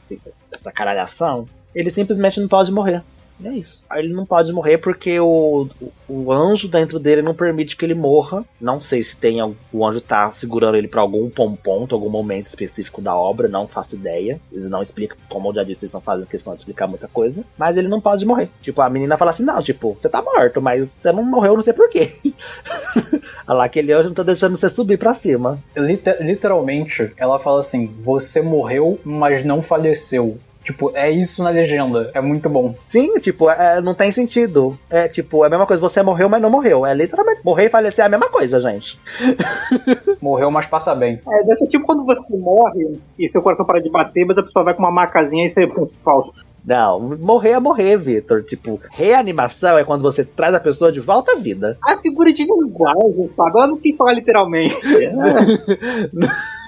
essa 0.52 0.72
caralhação, 0.72 1.46
ele 1.74 1.90
simplesmente 1.90 2.40
não 2.40 2.48
pode 2.48 2.70
morrer. 2.72 3.02
E 3.38 3.46
é 3.46 3.52
isso. 3.52 3.84
Ele 3.92 4.12
não 4.12 4.24
pode 4.24 4.52
morrer 4.52 4.78
porque 4.78 5.20
o, 5.20 5.68
o, 6.08 6.32
anjo 6.32 6.68
dentro 6.68 6.98
dele 6.98 7.22
não 7.22 7.34
permite 7.34 7.76
que 7.76 7.84
ele 7.84 7.94
morra. 7.94 8.44
Não 8.60 8.80
sei 8.80 9.02
se 9.02 9.16
tem 9.16 9.42
o 9.42 9.86
anjo 9.86 10.00
tá 10.00 10.30
segurando 10.30 10.76
ele 10.76 10.88
pra 10.88 11.02
algum 11.02 11.28
ponto, 11.56 11.94
algum 11.94 12.08
momento 12.08 12.46
específico 12.46 13.02
da 13.02 13.14
obra, 13.14 13.48
não 13.48 13.68
faço 13.68 13.94
ideia. 13.94 14.40
Eles 14.50 14.68
não 14.68 14.80
explicam, 14.80 15.16
como 15.28 15.50
eu 15.50 15.54
já 15.54 15.64
disse, 15.64 15.84
eles 15.84 15.92
não 15.92 16.00
fazem 16.00 16.24
questão 16.26 16.54
de 16.54 16.60
explicar 16.60 16.86
muita 16.86 17.08
coisa. 17.08 17.44
Mas 17.58 17.76
ele 17.76 17.88
não 17.88 18.00
pode 18.00 18.24
morrer. 18.24 18.48
Tipo, 18.62 18.80
a 18.80 18.88
menina 18.88 19.18
fala 19.18 19.30
assim: 19.30 19.44
não, 19.44 19.62
tipo, 19.62 19.96
você 20.00 20.08
tá 20.08 20.22
morto, 20.22 20.62
mas 20.62 20.92
você 21.02 21.12
não 21.12 21.22
morreu, 21.22 21.56
não 21.56 21.62
sei 21.62 21.72
porquê. 21.72 22.10
Olha 23.46 23.58
lá, 23.58 23.64
aquele 23.64 23.92
anjo 23.92 24.08
não 24.08 24.14
tá 24.14 24.22
deixando 24.22 24.56
você 24.56 24.68
subir 24.68 24.98
pra 24.98 25.14
cima. 25.14 25.62
Liter- 25.76 26.22
literalmente, 26.22 27.12
ela 27.16 27.38
fala 27.38 27.60
assim: 27.60 27.94
Você 27.98 28.40
morreu, 28.40 28.98
mas 29.04 29.44
não 29.44 29.60
faleceu. 29.60 30.38
Tipo, 30.66 30.90
é 30.96 31.08
isso 31.08 31.44
na 31.44 31.50
legenda. 31.50 32.10
É 32.12 32.20
muito 32.20 32.48
bom. 32.50 32.74
Sim, 32.88 33.14
tipo, 33.20 33.48
é, 33.48 33.80
não 33.80 33.94
tem 33.94 34.10
sentido. 34.10 34.76
É 34.90 35.06
tipo, 35.06 35.44
é 35.44 35.46
a 35.46 35.50
mesma 35.50 35.64
coisa, 35.64 35.80
você 35.80 36.02
morreu, 36.02 36.28
mas 36.28 36.42
não 36.42 36.50
morreu. 36.50 36.84
É 36.84 36.92
literalmente, 36.92 37.40
morrer 37.44 37.66
e 37.66 37.70
falecer 37.70 38.02
é 38.02 38.08
a 38.08 38.10
mesma 38.10 38.28
coisa, 38.28 38.58
gente. 38.58 38.98
Morreu, 40.20 40.50
mas 40.50 40.66
passa 40.66 40.92
bem. 40.92 41.20
É, 41.24 41.44
deve 41.44 41.58
ser 41.58 41.68
tipo 41.68 41.86
quando 41.86 42.04
você 42.04 42.36
morre 42.36 42.98
e 43.16 43.28
seu 43.28 43.40
coração 43.40 43.64
para 43.64 43.80
de 43.80 43.88
bater, 43.88 44.26
mas 44.26 44.36
a 44.36 44.42
pessoa 44.42 44.64
vai 44.64 44.74
com 44.74 44.82
uma 44.82 44.90
macazinha 44.90 45.46
e 45.46 45.50
você 45.50 45.68
falso. 46.02 46.32
Não, 46.64 46.98
morrer 47.20 47.50
é 47.50 47.60
morrer, 47.60 47.96
Vitor. 47.96 48.42
Tipo, 48.42 48.80
reanimação 48.90 49.78
é 49.78 49.84
quando 49.84 50.02
você 50.02 50.24
traz 50.24 50.52
a 50.52 50.58
pessoa 50.58 50.90
de 50.90 50.98
volta 50.98 51.32
à 51.32 51.36
vida. 51.36 51.78
A 51.86 51.96
figura 51.98 52.32
de 52.32 52.42
linguagem, 52.42 53.30
sabe? 53.36 53.50
Ela 53.56 53.66
não 53.68 53.78
sei 53.78 53.94
falar 53.94 54.14
literalmente. 54.14 54.74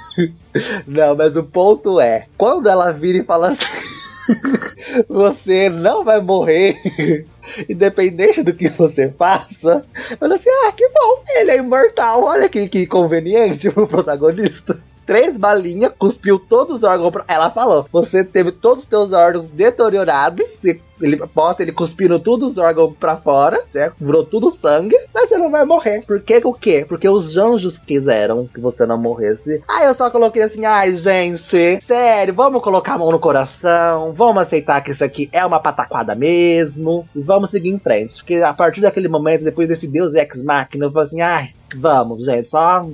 Não, 0.86 1.14
mas 1.14 1.36
o 1.36 1.44
ponto 1.44 2.00
é, 2.00 2.26
quando 2.36 2.68
ela 2.68 2.92
vira 2.92 3.18
e 3.18 3.24
fala 3.24 3.50
assim. 3.50 3.98
Você 5.08 5.68
não 5.68 6.04
vai 6.04 6.20
morrer, 6.20 6.76
independente 7.68 8.42
do 8.42 8.52
que 8.52 8.68
você 8.68 9.08
faça. 9.08 9.84
Fala 10.18 10.34
assim: 10.34 10.50
ah, 10.64 10.72
que 10.72 10.88
bom, 10.88 11.22
ele 11.28 11.50
é 11.50 11.56
imortal. 11.56 12.24
Olha 12.24 12.48
que, 12.48 12.68
que 12.68 12.86
conveniente 12.86 13.70
pro 13.70 13.86
protagonista. 13.86 14.82
Três 15.06 15.38
balinhas, 15.38 15.92
cuspiu 15.98 16.38
todos 16.38 16.76
os 16.76 16.82
órgãos. 16.84 17.12
Ela 17.26 17.50
falou: 17.50 17.88
você 17.90 18.22
teve 18.22 18.52
todos 18.52 18.84
os 18.84 18.88
seus 18.88 19.12
órgãos 19.12 19.48
deteriorados, 19.48 20.46
você 20.46 20.80
ele 21.00 21.16
posta 21.16 21.62
ele 21.62 21.72
cuspindo 21.72 22.18
todos 22.18 22.52
os 22.52 22.58
órgãos 22.58 22.94
pra 22.98 23.16
fora, 23.16 23.60
certo? 23.70 23.96
Virou 24.00 24.24
tudo 24.24 24.50
sangue, 24.50 24.96
mas 25.14 25.28
você 25.28 25.38
não 25.38 25.50
vai 25.50 25.64
morrer. 25.64 26.02
Por 26.06 26.20
que 26.20 26.40
o 26.44 26.52
quê? 26.52 26.84
Porque 26.88 27.08
os 27.08 27.36
anjos 27.36 27.78
quiseram 27.78 28.46
que 28.46 28.60
você 28.60 28.86
não 28.86 28.98
morresse. 28.98 29.62
Aí 29.68 29.86
eu 29.86 29.94
só 29.94 30.10
coloquei 30.10 30.42
assim, 30.42 30.64
ai, 30.64 30.96
gente, 30.96 31.80
sério, 31.80 32.34
vamos 32.34 32.62
colocar 32.62 32.94
a 32.94 32.98
mão 32.98 33.10
no 33.10 33.18
coração, 33.18 34.12
vamos 34.14 34.42
aceitar 34.42 34.80
que 34.82 34.90
isso 34.90 35.04
aqui 35.04 35.28
é 35.32 35.44
uma 35.44 35.60
pataquada 35.60 36.14
mesmo, 36.14 37.08
e 37.14 37.20
vamos 37.20 37.50
seguir 37.50 37.70
em 37.70 37.78
frente. 37.78 38.16
Porque 38.16 38.36
a 38.36 38.52
partir 38.52 38.80
daquele 38.80 39.08
momento, 39.08 39.44
depois 39.44 39.68
desse 39.68 39.86
Deus 39.86 40.14
Ex 40.14 40.42
Machina, 40.42 40.86
eu 40.86 40.92
falei 40.92 41.06
assim, 41.06 41.20
ai, 41.20 41.52
Vamos, 41.76 42.24
gente, 42.24 42.48
só 42.48 42.88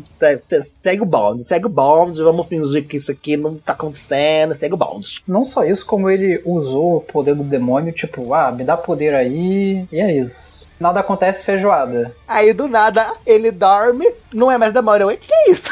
segue 0.82 1.02
o 1.02 1.06
bonde, 1.06 1.44
segue 1.44 1.66
o 1.66 1.68
bonde, 1.68 2.20
vamos 2.22 2.46
fingir 2.46 2.86
que 2.86 2.96
isso 2.96 3.12
aqui 3.12 3.36
não 3.36 3.56
tá 3.56 3.72
acontecendo, 3.72 4.54
segue 4.54 4.74
o 4.74 4.76
bonde. 4.76 5.22
Não 5.28 5.44
só 5.44 5.64
isso, 5.64 5.86
como 5.86 6.10
ele 6.10 6.42
usou 6.44 6.96
o 6.96 7.00
poder 7.00 7.36
do 7.36 7.44
demônio, 7.44 7.93
tipo, 7.94 8.34
ah, 8.34 8.52
me 8.52 8.64
dá 8.64 8.76
poder 8.76 9.14
aí, 9.14 9.86
e 9.90 10.00
é 10.00 10.12
isso. 10.12 10.64
Nada 10.78 11.00
acontece 11.00 11.44
feijoada. 11.44 12.14
Aí 12.26 12.52
do 12.52 12.68
nada 12.68 13.14
ele 13.24 13.50
dorme, 13.50 14.06
não 14.32 14.50
é 14.50 14.58
mais 14.58 14.72
demônio. 14.72 15.08
O 15.08 15.16
que 15.16 15.32
é 15.32 15.50
isso? 15.50 15.70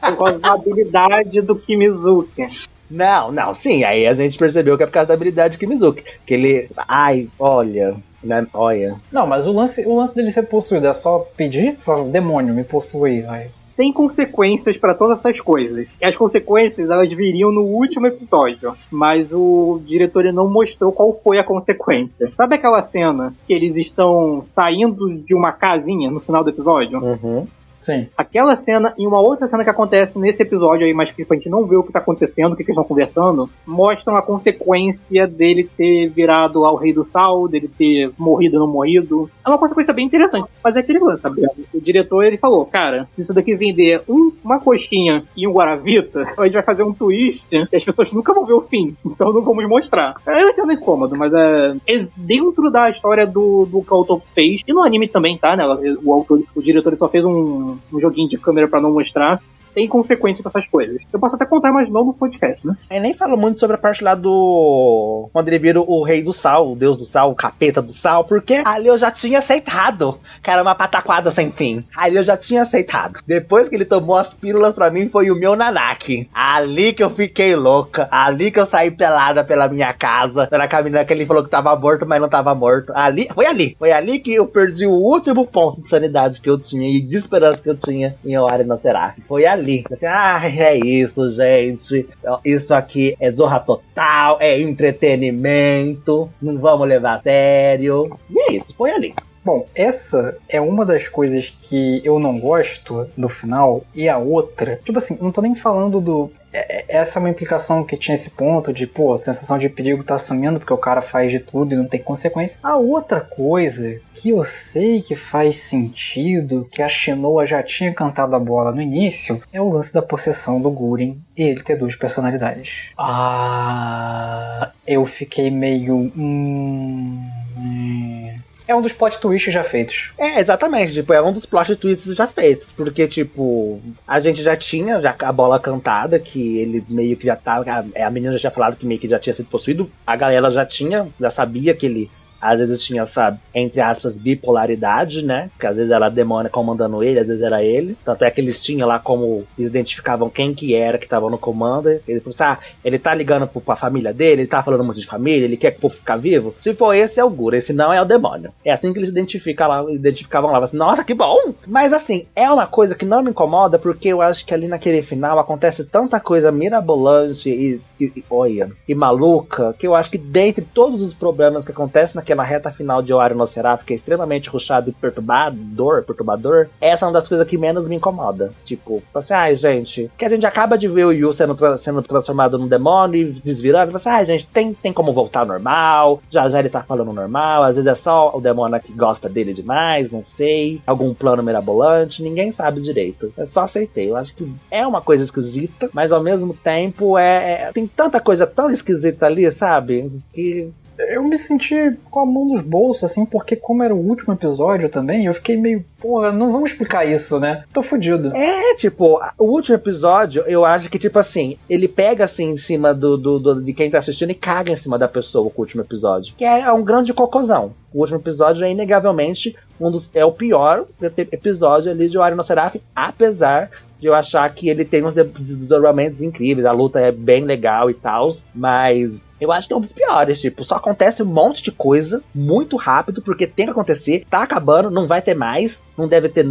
Por 0.00 0.16
causa 0.16 0.38
da 0.38 0.52
habilidade 0.52 1.40
do 1.40 1.56
Kimizuki. 1.56 2.42
Não, 2.90 3.32
não, 3.32 3.52
sim, 3.52 3.82
aí 3.82 4.06
a 4.06 4.12
gente 4.12 4.38
percebeu 4.38 4.76
que 4.76 4.84
é 4.84 4.86
por 4.86 4.92
causa 4.92 5.08
da 5.08 5.14
habilidade 5.14 5.56
do 5.56 5.60
Kimizuki. 5.60 6.04
Que 6.24 6.34
ele. 6.34 6.70
Ai, 6.76 7.28
olha. 7.38 7.96
Né? 8.22 8.46
Olha. 8.54 8.96
Não, 9.12 9.26
mas 9.26 9.46
o 9.46 9.52
lance, 9.52 9.84
o 9.86 9.96
lance 9.96 10.14
dele 10.14 10.30
ser 10.30 10.44
possuído 10.44 10.86
é 10.86 10.92
só 10.92 11.18
pedir? 11.36 11.76
Só 11.80 12.04
demônio, 12.04 12.54
me 12.54 12.64
possui. 12.64 13.24
Ai. 13.26 13.50
Tem 13.76 13.92
consequências 13.92 14.76
pra 14.76 14.94
todas 14.94 15.18
essas 15.18 15.40
coisas. 15.40 15.88
E 16.00 16.04
as 16.04 16.16
consequências 16.16 16.88
elas 16.88 17.08
viriam 17.10 17.50
no 17.50 17.62
último 17.62 18.06
episódio, 18.06 18.72
mas 18.90 19.32
o 19.32 19.80
diretor 19.84 20.24
não 20.32 20.48
mostrou 20.48 20.92
qual 20.92 21.18
foi 21.22 21.38
a 21.38 21.44
consequência. 21.44 22.28
Sabe 22.36 22.54
aquela 22.56 22.82
cena 22.82 23.34
que 23.46 23.52
eles 23.52 23.76
estão 23.76 24.44
saindo 24.54 25.12
de 25.18 25.34
uma 25.34 25.52
casinha 25.52 26.10
no 26.10 26.20
final 26.20 26.44
do 26.44 26.50
episódio? 26.50 26.98
Uhum. 26.98 27.46
Sim. 27.84 28.08
Aquela 28.16 28.56
cena 28.56 28.94
e 28.96 29.06
uma 29.06 29.20
outra 29.20 29.46
cena 29.46 29.62
que 29.62 29.68
acontece 29.68 30.18
nesse 30.18 30.42
episódio 30.42 30.86
aí, 30.86 30.94
mas 30.94 31.12
que 31.12 31.26
a 31.28 31.34
gente 31.34 31.50
não 31.50 31.66
vê 31.66 31.76
o 31.76 31.82
que 31.82 31.92
tá 31.92 31.98
acontecendo, 31.98 32.54
o 32.54 32.56
que, 32.56 32.64
que 32.64 32.70
eles 32.70 32.80
estão 32.80 32.88
conversando, 32.88 33.50
mostram 33.66 34.16
a 34.16 34.22
consequência 34.22 35.26
dele 35.26 35.68
ter 35.76 36.08
virado 36.08 36.64
ao 36.64 36.76
rei 36.76 36.94
do 36.94 37.04
sal, 37.04 37.46
dele 37.46 37.68
ter 37.68 38.10
morrido 38.18 38.54
ou 38.56 38.66
não 38.66 38.72
morrido. 38.72 39.28
É 39.44 39.50
uma 39.50 39.58
consequência 39.58 39.92
bem 39.92 40.06
interessante, 40.06 40.48
mas 40.62 40.74
é 40.74 40.78
aquele 40.78 40.98
lance, 40.98 41.20
sabe? 41.20 41.42
O 41.74 41.80
diretor 41.80 42.24
ele 42.24 42.38
falou, 42.38 42.64
cara, 42.64 43.04
se 43.10 43.20
isso 43.20 43.34
daqui 43.34 43.54
vender 43.54 44.00
um, 44.08 44.32
uma 44.42 44.58
coxinha 44.58 45.22
e 45.36 45.46
um 45.46 45.52
guaravita, 45.52 46.22
a 46.38 46.44
gente 46.44 46.54
vai 46.54 46.62
fazer 46.62 46.84
um 46.84 46.94
twist 46.94 47.48
e 47.52 47.76
as 47.76 47.84
pessoas 47.84 48.10
nunca 48.12 48.32
vão 48.32 48.46
ver 48.46 48.54
o 48.54 48.62
fim, 48.62 48.96
então 49.04 49.30
não 49.30 49.42
vamos 49.42 49.68
mostrar. 49.68 50.14
Eu 50.26 50.48
entendo 50.48 50.72
incômodo, 50.72 51.14
mas 51.16 51.34
é, 51.34 51.76
é 51.86 52.02
dentro 52.16 52.70
da 52.70 52.88
história 52.88 53.26
do, 53.26 53.66
do 53.66 53.82
que 53.82 53.92
o 53.92 53.96
autor 53.96 54.22
fez, 54.34 54.62
e 54.66 54.72
no 54.72 54.82
anime 54.82 55.06
também, 55.06 55.36
tá, 55.36 55.54
né? 55.54 55.64
O 56.02 56.14
autor, 56.14 56.40
o 56.56 56.62
diretor 56.62 56.90
ele 56.90 56.98
só 56.98 57.08
fez 57.08 57.26
um, 57.26 57.73
um 57.92 58.00
joguinho 58.00 58.28
de 58.28 58.38
câmera 58.38 58.68
pra 58.68 58.80
não 58.80 58.92
mostrar. 58.92 59.40
Tem 59.74 59.88
consequência 59.88 60.42
pra 60.42 60.50
essas 60.50 60.70
coisas. 60.70 61.00
Eu 61.12 61.18
posso 61.18 61.36
até 61.36 61.44
contar, 61.44 61.72
mas 61.72 61.90
não 61.90 62.04
no 62.04 62.14
podcast, 62.14 62.64
né? 62.66 62.76
Ele 62.90 63.00
nem 63.00 63.14
falou 63.14 63.36
muito 63.36 63.58
sobre 63.58 63.76
a 63.76 63.78
parte 63.78 64.04
lá 64.04 64.14
do. 64.14 65.28
Quando 65.32 65.48
ele 65.48 65.58
vira 65.58 65.80
o 65.80 66.02
rei 66.02 66.22
do 66.22 66.32
sal, 66.32 66.72
o 66.72 66.76
deus 66.76 66.96
do 66.96 67.04
sal, 67.04 67.30
o 67.30 67.34
capeta 67.34 67.82
do 67.82 67.92
sal, 67.92 68.24
porque 68.24 68.62
ali 68.64 68.86
eu 68.86 68.96
já 68.96 69.10
tinha 69.10 69.38
aceitado. 69.38 70.18
Cara, 70.42 70.62
uma 70.62 70.74
pataquada 70.74 71.30
sem 71.30 71.50
fim. 71.50 71.84
Ali 71.96 72.16
eu 72.16 72.24
já 72.24 72.36
tinha 72.36 72.62
aceitado. 72.62 73.20
Depois 73.26 73.68
que 73.68 73.74
ele 73.74 73.84
tomou 73.84 74.16
as 74.16 74.32
pílulas 74.34 74.74
pra 74.74 74.90
mim, 74.90 75.08
foi 75.08 75.30
o 75.30 75.36
meu 75.36 75.56
Nanaki. 75.56 76.28
Ali 76.32 76.92
que 76.92 77.02
eu 77.02 77.10
fiquei 77.10 77.56
louca. 77.56 78.08
Ali 78.10 78.50
que 78.50 78.60
eu 78.60 78.66
saí 78.66 78.90
pelada 78.90 79.42
pela 79.42 79.68
minha 79.68 79.92
casa. 79.92 80.48
Na 80.50 80.68
caminhada 80.68 81.04
que 81.04 81.12
ele 81.12 81.26
falou 81.26 81.42
que 81.42 81.50
tava 81.50 81.74
morto, 81.76 82.06
mas 82.06 82.20
não 82.20 82.28
tava 82.28 82.54
morto. 82.54 82.92
Ali, 82.94 83.28
foi 83.34 83.46
ali. 83.46 83.74
Foi 83.78 83.90
ali 83.90 84.18
que 84.18 84.34
eu 84.34 84.46
perdi 84.46 84.86
o 84.86 84.92
último 84.92 85.46
ponto 85.46 85.80
de 85.80 85.88
sanidade 85.88 86.40
que 86.40 86.48
eu 86.48 86.58
tinha 86.58 86.88
e 86.88 87.00
de 87.00 87.16
esperança 87.16 87.60
que 87.60 87.68
eu 87.68 87.76
tinha 87.76 88.14
em 88.24 88.36
Oari 88.38 88.64
Seraph. 88.78 89.16
Foi 89.26 89.46
ali. 89.46 89.63
Assim, 89.90 90.06
ah, 90.06 90.40
é 90.44 90.76
isso, 90.76 91.30
gente. 91.30 92.06
Isso 92.44 92.74
aqui 92.74 93.16
é 93.20 93.30
zorra 93.30 93.60
total, 93.60 94.38
é 94.40 94.60
entretenimento. 94.60 96.30
Não 96.40 96.58
vamos 96.58 96.88
levar 96.88 97.18
a 97.18 97.22
sério. 97.22 98.16
E 98.30 98.38
é 98.40 98.52
isso, 98.52 98.74
foi 98.76 98.90
ali. 98.90 99.14
Bom, 99.44 99.66
essa 99.74 100.38
é 100.48 100.58
uma 100.58 100.86
das 100.86 101.06
coisas 101.06 101.50
que 101.50 102.00
eu 102.02 102.18
não 102.18 102.40
gosto 102.40 103.06
no 103.14 103.28
final, 103.28 103.84
e 103.94 104.08
a 104.08 104.16
outra, 104.16 104.80
tipo 104.82 104.96
assim, 104.96 105.18
não 105.20 105.30
tô 105.30 105.42
nem 105.42 105.54
falando 105.54 106.00
do. 106.00 106.30
É- 106.54 106.78
é- 106.78 106.84
Essa 106.96 107.18
é 107.18 107.20
uma 107.20 107.28
implicação 107.28 107.82
que 107.84 107.96
tinha 107.96 108.14
esse 108.14 108.30
ponto 108.30 108.72
de, 108.72 108.86
pô, 108.86 109.12
a 109.12 109.16
sensação 109.16 109.58
de 109.58 109.68
perigo 109.68 110.04
tá 110.04 110.18
sumindo 110.18 110.58
porque 110.60 110.72
o 110.72 110.78
cara 110.78 111.02
faz 111.02 111.30
de 111.32 111.40
tudo 111.40 111.74
e 111.74 111.76
não 111.76 111.86
tem 111.86 112.00
consequência. 112.00 112.58
A 112.62 112.76
outra 112.76 113.20
coisa 113.20 114.00
que 114.14 114.30
eu 114.30 114.42
sei 114.42 115.00
que 115.00 115.14
faz 115.16 115.56
sentido, 115.56 116.66
que 116.70 116.80
a 116.82 116.88
Shinoa 116.88 117.44
já 117.44 117.62
tinha 117.62 117.92
cantado 117.92 118.36
a 118.36 118.38
bola 118.38 118.70
no 118.72 118.80
início, 118.80 119.42
é 119.52 119.60
o 119.60 119.68
lance 119.68 119.92
da 119.92 120.00
possessão 120.02 120.60
do 120.60 120.70
Guren 120.70 121.16
e 121.36 121.42
ele 121.42 121.62
ter 121.62 121.76
duas 121.76 121.96
personalidades. 121.96 122.90
Ah. 122.96 124.70
Eu 124.86 125.04
fiquei 125.06 125.50
meio. 125.50 126.12
Hum, 126.16 127.28
hum. 127.56 128.33
É 128.66 128.74
um 128.74 128.80
dos 128.80 128.92
plot 128.92 129.18
twists 129.18 129.52
já 129.52 129.62
feitos. 129.62 130.12
É, 130.16 130.40
exatamente, 130.40 130.94
tipo, 130.94 131.12
é 131.12 131.20
um 131.20 131.32
dos 131.32 131.44
plot 131.44 131.76
twists 131.76 132.14
já 132.14 132.26
feitos, 132.26 132.72
porque, 132.72 133.06
tipo, 133.06 133.80
a 134.06 134.20
gente 134.20 134.42
já 134.42 134.56
tinha 134.56 135.00
já 135.00 135.14
a 135.18 135.32
bola 135.32 135.60
cantada, 135.60 136.18
que 136.18 136.58
ele 136.58 136.84
meio 136.88 137.16
que 137.16 137.26
já 137.26 137.36
tava, 137.36 137.64
a, 137.70 138.06
a 138.06 138.10
menina 138.10 138.32
já 138.32 138.38
tinha 138.38 138.50
falado 138.50 138.76
que 138.76 138.86
meio 138.86 138.98
que 138.98 139.08
já 139.08 139.18
tinha 139.18 139.34
sido 139.34 139.48
possuído, 139.48 139.90
a 140.06 140.16
galera 140.16 140.50
já 140.50 140.64
tinha, 140.64 141.06
já 141.20 141.30
sabia 141.30 141.74
que 141.74 141.84
ele 141.84 142.10
às 142.44 142.58
vezes 142.58 142.84
tinha 142.84 143.02
essa, 143.02 143.38
entre 143.54 143.80
aspas, 143.80 144.18
bipolaridade, 144.18 145.22
né? 145.22 145.50
Que 145.58 145.66
às 145.66 145.76
vezes 145.76 145.90
era 145.90 146.06
a 146.06 146.10
demônia 146.10 146.50
comandando 146.50 147.02
ele, 147.02 147.18
às 147.18 147.26
vezes 147.26 147.42
era 147.42 147.64
ele. 147.64 147.96
Tanto 148.04 148.22
é 148.22 148.30
que 148.30 148.38
eles 148.38 148.60
tinham 148.60 148.86
lá 148.86 148.98
como 148.98 149.46
eles 149.58 149.70
identificavam 149.70 150.28
quem 150.28 150.52
que 150.52 150.74
era 150.74 150.98
que 150.98 151.08
tava 151.08 151.30
no 151.30 151.38
comando. 151.38 151.88
Ele 152.06 152.22
assim, 152.26 152.36
ah, 152.40 152.58
ele 152.84 152.98
tá 152.98 153.14
ligando 153.14 153.46
pro, 153.46 153.62
pra 153.62 153.76
família 153.76 154.12
dele, 154.12 154.42
ele 154.42 154.48
tá 154.48 154.62
falando 154.62 154.84
muito 154.84 155.00
de 155.00 155.06
família, 155.06 155.46
ele 155.46 155.56
quer 155.56 155.70
que 155.70 155.78
o 155.78 155.80
povo 155.80 155.94
ficar 155.94 156.18
vivo. 156.18 156.54
Se 156.60 156.74
for 156.74 156.92
esse, 156.92 157.18
é 157.18 157.24
o 157.24 157.30
Gura, 157.30 157.56
esse 157.56 157.72
não 157.72 157.90
é 157.90 158.02
o 158.02 158.04
demônio. 158.04 158.52
É 158.62 158.70
assim 158.70 158.92
que 158.92 158.98
eles 158.98 159.08
identificam 159.08 159.66
lá, 159.66 159.90
identificavam 159.90 160.50
lá. 160.50 160.58
Assim, 160.58 160.76
Nossa, 160.76 161.02
que 161.02 161.14
bom! 161.14 161.54
Mas 161.66 161.94
assim, 161.94 162.26
é 162.36 162.50
uma 162.50 162.66
coisa 162.66 162.94
que 162.94 163.06
não 163.06 163.22
me 163.22 163.30
incomoda, 163.30 163.78
porque 163.78 164.08
eu 164.08 164.20
acho 164.20 164.44
que 164.44 164.52
ali 164.52 164.68
naquele 164.68 165.02
final 165.02 165.38
acontece 165.38 165.84
tanta 165.84 166.20
coisa 166.20 166.52
mirabolante 166.52 167.48
e, 167.48 167.80
e, 167.98 168.12
e 168.16 168.24
olha, 168.28 168.70
e 168.86 168.94
maluca, 168.94 169.74
que 169.78 169.86
eu 169.86 169.94
acho 169.94 170.10
que 170.10 170.18
dentre 170.18 170.62
todos 170.62 171.02
os 171.02 171.14
problemas 171.14 171.64
que 171.64 171.72
acontecem 171.72 172.16
naquela 172.16 172.33
reta 172.42 172.70
final 172.72 173.00
de 173.02 173.12
Oário 173.12 173.36
no 173.36 173.46
Seraph, 173.46 173.84
que 173.84 173.92
é 173.92 173.96
extremamente 173.96 174.48
ruchado 174.50 174.90
e 174.90 174.92
perturbador, 174.92 176.02
perturbador, 176.02 176.68
essa 176.80 177.04
é 177.04 177.06
uma 177.08 177.12
das 177.14 177.28
coisas 177.28 177.46
que 177.46 177.58
menos 177.58 177.86
me 177.88 177.96
incomoda. 177.96 178.52
Tipo, 178.64 179.02
assim, 179.14 179.34
ai, 179.34 179.56
gente, 179.56 180.10
que 180.18 180.24
a 180.24 180.28
gente 180.28 180.46
acaba 180.46 180.76
de 180.78 180.88
ver 180.88 181.04
o 181.04 181.12
Yu 181.12 181.32
sendo, 181.32 181.54
tra- 181.54 181.78
sendo 181.78 182.02
transformado 182.02 182.58
num 182.58 182.66
demônio 182.68 183.20
e 183.28 183.32
desvirando, 183.32 183.96
assim, 183.96 184.08
ai, 184.08 184.24
gente, 184.26 184.46
tem, 184.48 184.72
tem 184.74 184.92
como 184.92 185.12
voltar 185.12 185.40
ao 185.40 185.46
normal, 185.46 186.20
já 186.30 186.48
já 186.48 186.58
ele 186.58 186.68
tá 186.68 186.82
falando 186.82 187.12
normal, 187.12 187.62
às 187.64 187.76
vezes 187.76 187.90
é 187.90 187.94
só 187.94 188.32
o 188.34 188.40
demônio 188.40 188.80
que 188.80 188.92
gosta 188.92 189.28
dele 189.28 189.52
demais, 189.52 190.10
não 190.10 190.22
sei, 190.22 190.80
algum 190.86 191.12
plano 191.14 191.42
mirabolante, 191.42 192.22
ninguém 192.22 192.52
sabe 192.52 192.80
direito. 192.80 193.32
Eu 193.36 193.46
só 193.46 193.62
aceitei, 193.62 194.10
eu 194.10 194.16
acho 194.16 194.34
que 194.34 194.50
é 194.70 194.86
uma 194.86 195.00
coisa 195.00 195.24
esquisita, 195.24 195.88
mas 195.92 196.12
ao 196.12 196.22
mesmo 196.22 196.54
tempo 196.54 197.18
é, 197.18 197.62
é- 197.68 197.72
tem 197.72 197.86
tanta 197.86 198.20
coisa 198.20 198.46
tão 198.46 198.68
esquisita 198.70 199.26
ali, 199.26 199.50
sabe? 199.50 200.22
Que 200.32 200.72
Eu 200.98 201.22
me 201.24 201.36
senti 201.36 201.96
com 202.10 202.20
a 202.20 202.26
mão 202.26 202.46
nos 202.46 202.62
bolsos, 202.62 203.04
assim, 203.04 203.24
porque 203.26 203.56
como 203.56 203.82
era 203.82 203.94
o 203.94 203.98
último 203.98 204.32
episódio 204.32 204.88
também, 204.88 205.26
eu 205.26 205.34
fiquei 205.34 205.56
meio, 205.56 205.84
porra, 206.00 206.30
não 206.32 206.50
vamos 206.50 206.70
explicar 206.70 207.04
isso, 207.04 207.38
né? 207.40 207.64
Tô 207.72 207.82
fudido. 207.82 208.34
É, 208.34 208.74
tipo, 208.76 209.20
o 209.38 209.44
último 209.44 209.74
episódio, 209.76 210.44
eu 210.46 210.64
acho 210.64 210.88
que, 210.88 210.98
tipo 210.98 211.18
assim, 211.18 211.56
ele 211.68 211.88
pega 211.88 212.24
assim 212.24 212.50
em 212.50 212.56
cima 212.56 212.94
do, 212.94 213.16
do- 213.16 213.38
do- 213.38 213.62
de 213.62 213.72
quem 213.72 213.90
tá 213.90 213.98
assistindo 213.98 214.30
e 214.30 214.34
caga 214.34 214.70
em 214.72 214.76
cima 214.76 214.98
da 214.98 215.08
pessoa 215.08 215.50
com 215.50 215.60
o 215.60 215.64
último 215.64 215.82
episódio. 215.82 216.34
Que 216.36 216.44
é 216.44 216.70
um 216.72 216.82
grande 216.84 217.12
cocôzão. 217.12 217.72
O 217.92 218.00
último 218.00 218.18
episódio 218.18 218.64
é 218.64 218.70
inegavelmente 218.70 219.56
um 219.80 219.90
dos. 219.90 220.10
É 220.14 220.24
o 220.24 220.32
pior 220.32 220.84
episódio 221.32 221.90
ali 221.90 222.08
de 222.08 222.16
Wario 222.18 222.36
no 222.36 222.42
Seraph, 222.44 222.76
apesar 222.94 223.70
de 224.04 224.08
eu 224.08 224.14
achar 224.14 224.46
que 224.52 224.68
ele 224.68 224.84
tem 224.84 225.02
uns 225.02 225.14
de- 225.14 225.24
desdobramentos 225.24 226.20
incríveis, 226.20 226.66
a 226.66 226.72
luta 226.72 227.00
é 227.00 227.10
bem 227.10 227.42
legal 227.42 227.88
e 227.88 227.94
tal, 227.94 228.36
mas 228.54 229.26
eu 229.40 229.50
acho 229.50 229.66
que 229.66 229.72
é 229.72 229.76
um 229.78 229.80
dos 229.80 229.94
piores, 229.94 230.42
tipo, 230.42 230.62
só 230.62 230.74
acontece 230.74 231.22
um 231.22 231.26
monte 231.26 231.62
de 231.62 231.72
coisa 231.72 232.22
muito 232.34 232.76
rápido, 232.76 233.22
porque 233.22 233.46
tem 233.46 233.64
que 233.64 233.72
acontecer, 233.72 234.26
tá 234.28 234.42
acabando, 234.42 234.90
não 234.90 235.06
vai 235.06 235.22
ter 235.22 235.32
mais, 235.32 235.80
não 235.96 236.06
deve 236.06 236.28
ter 236.28 236.44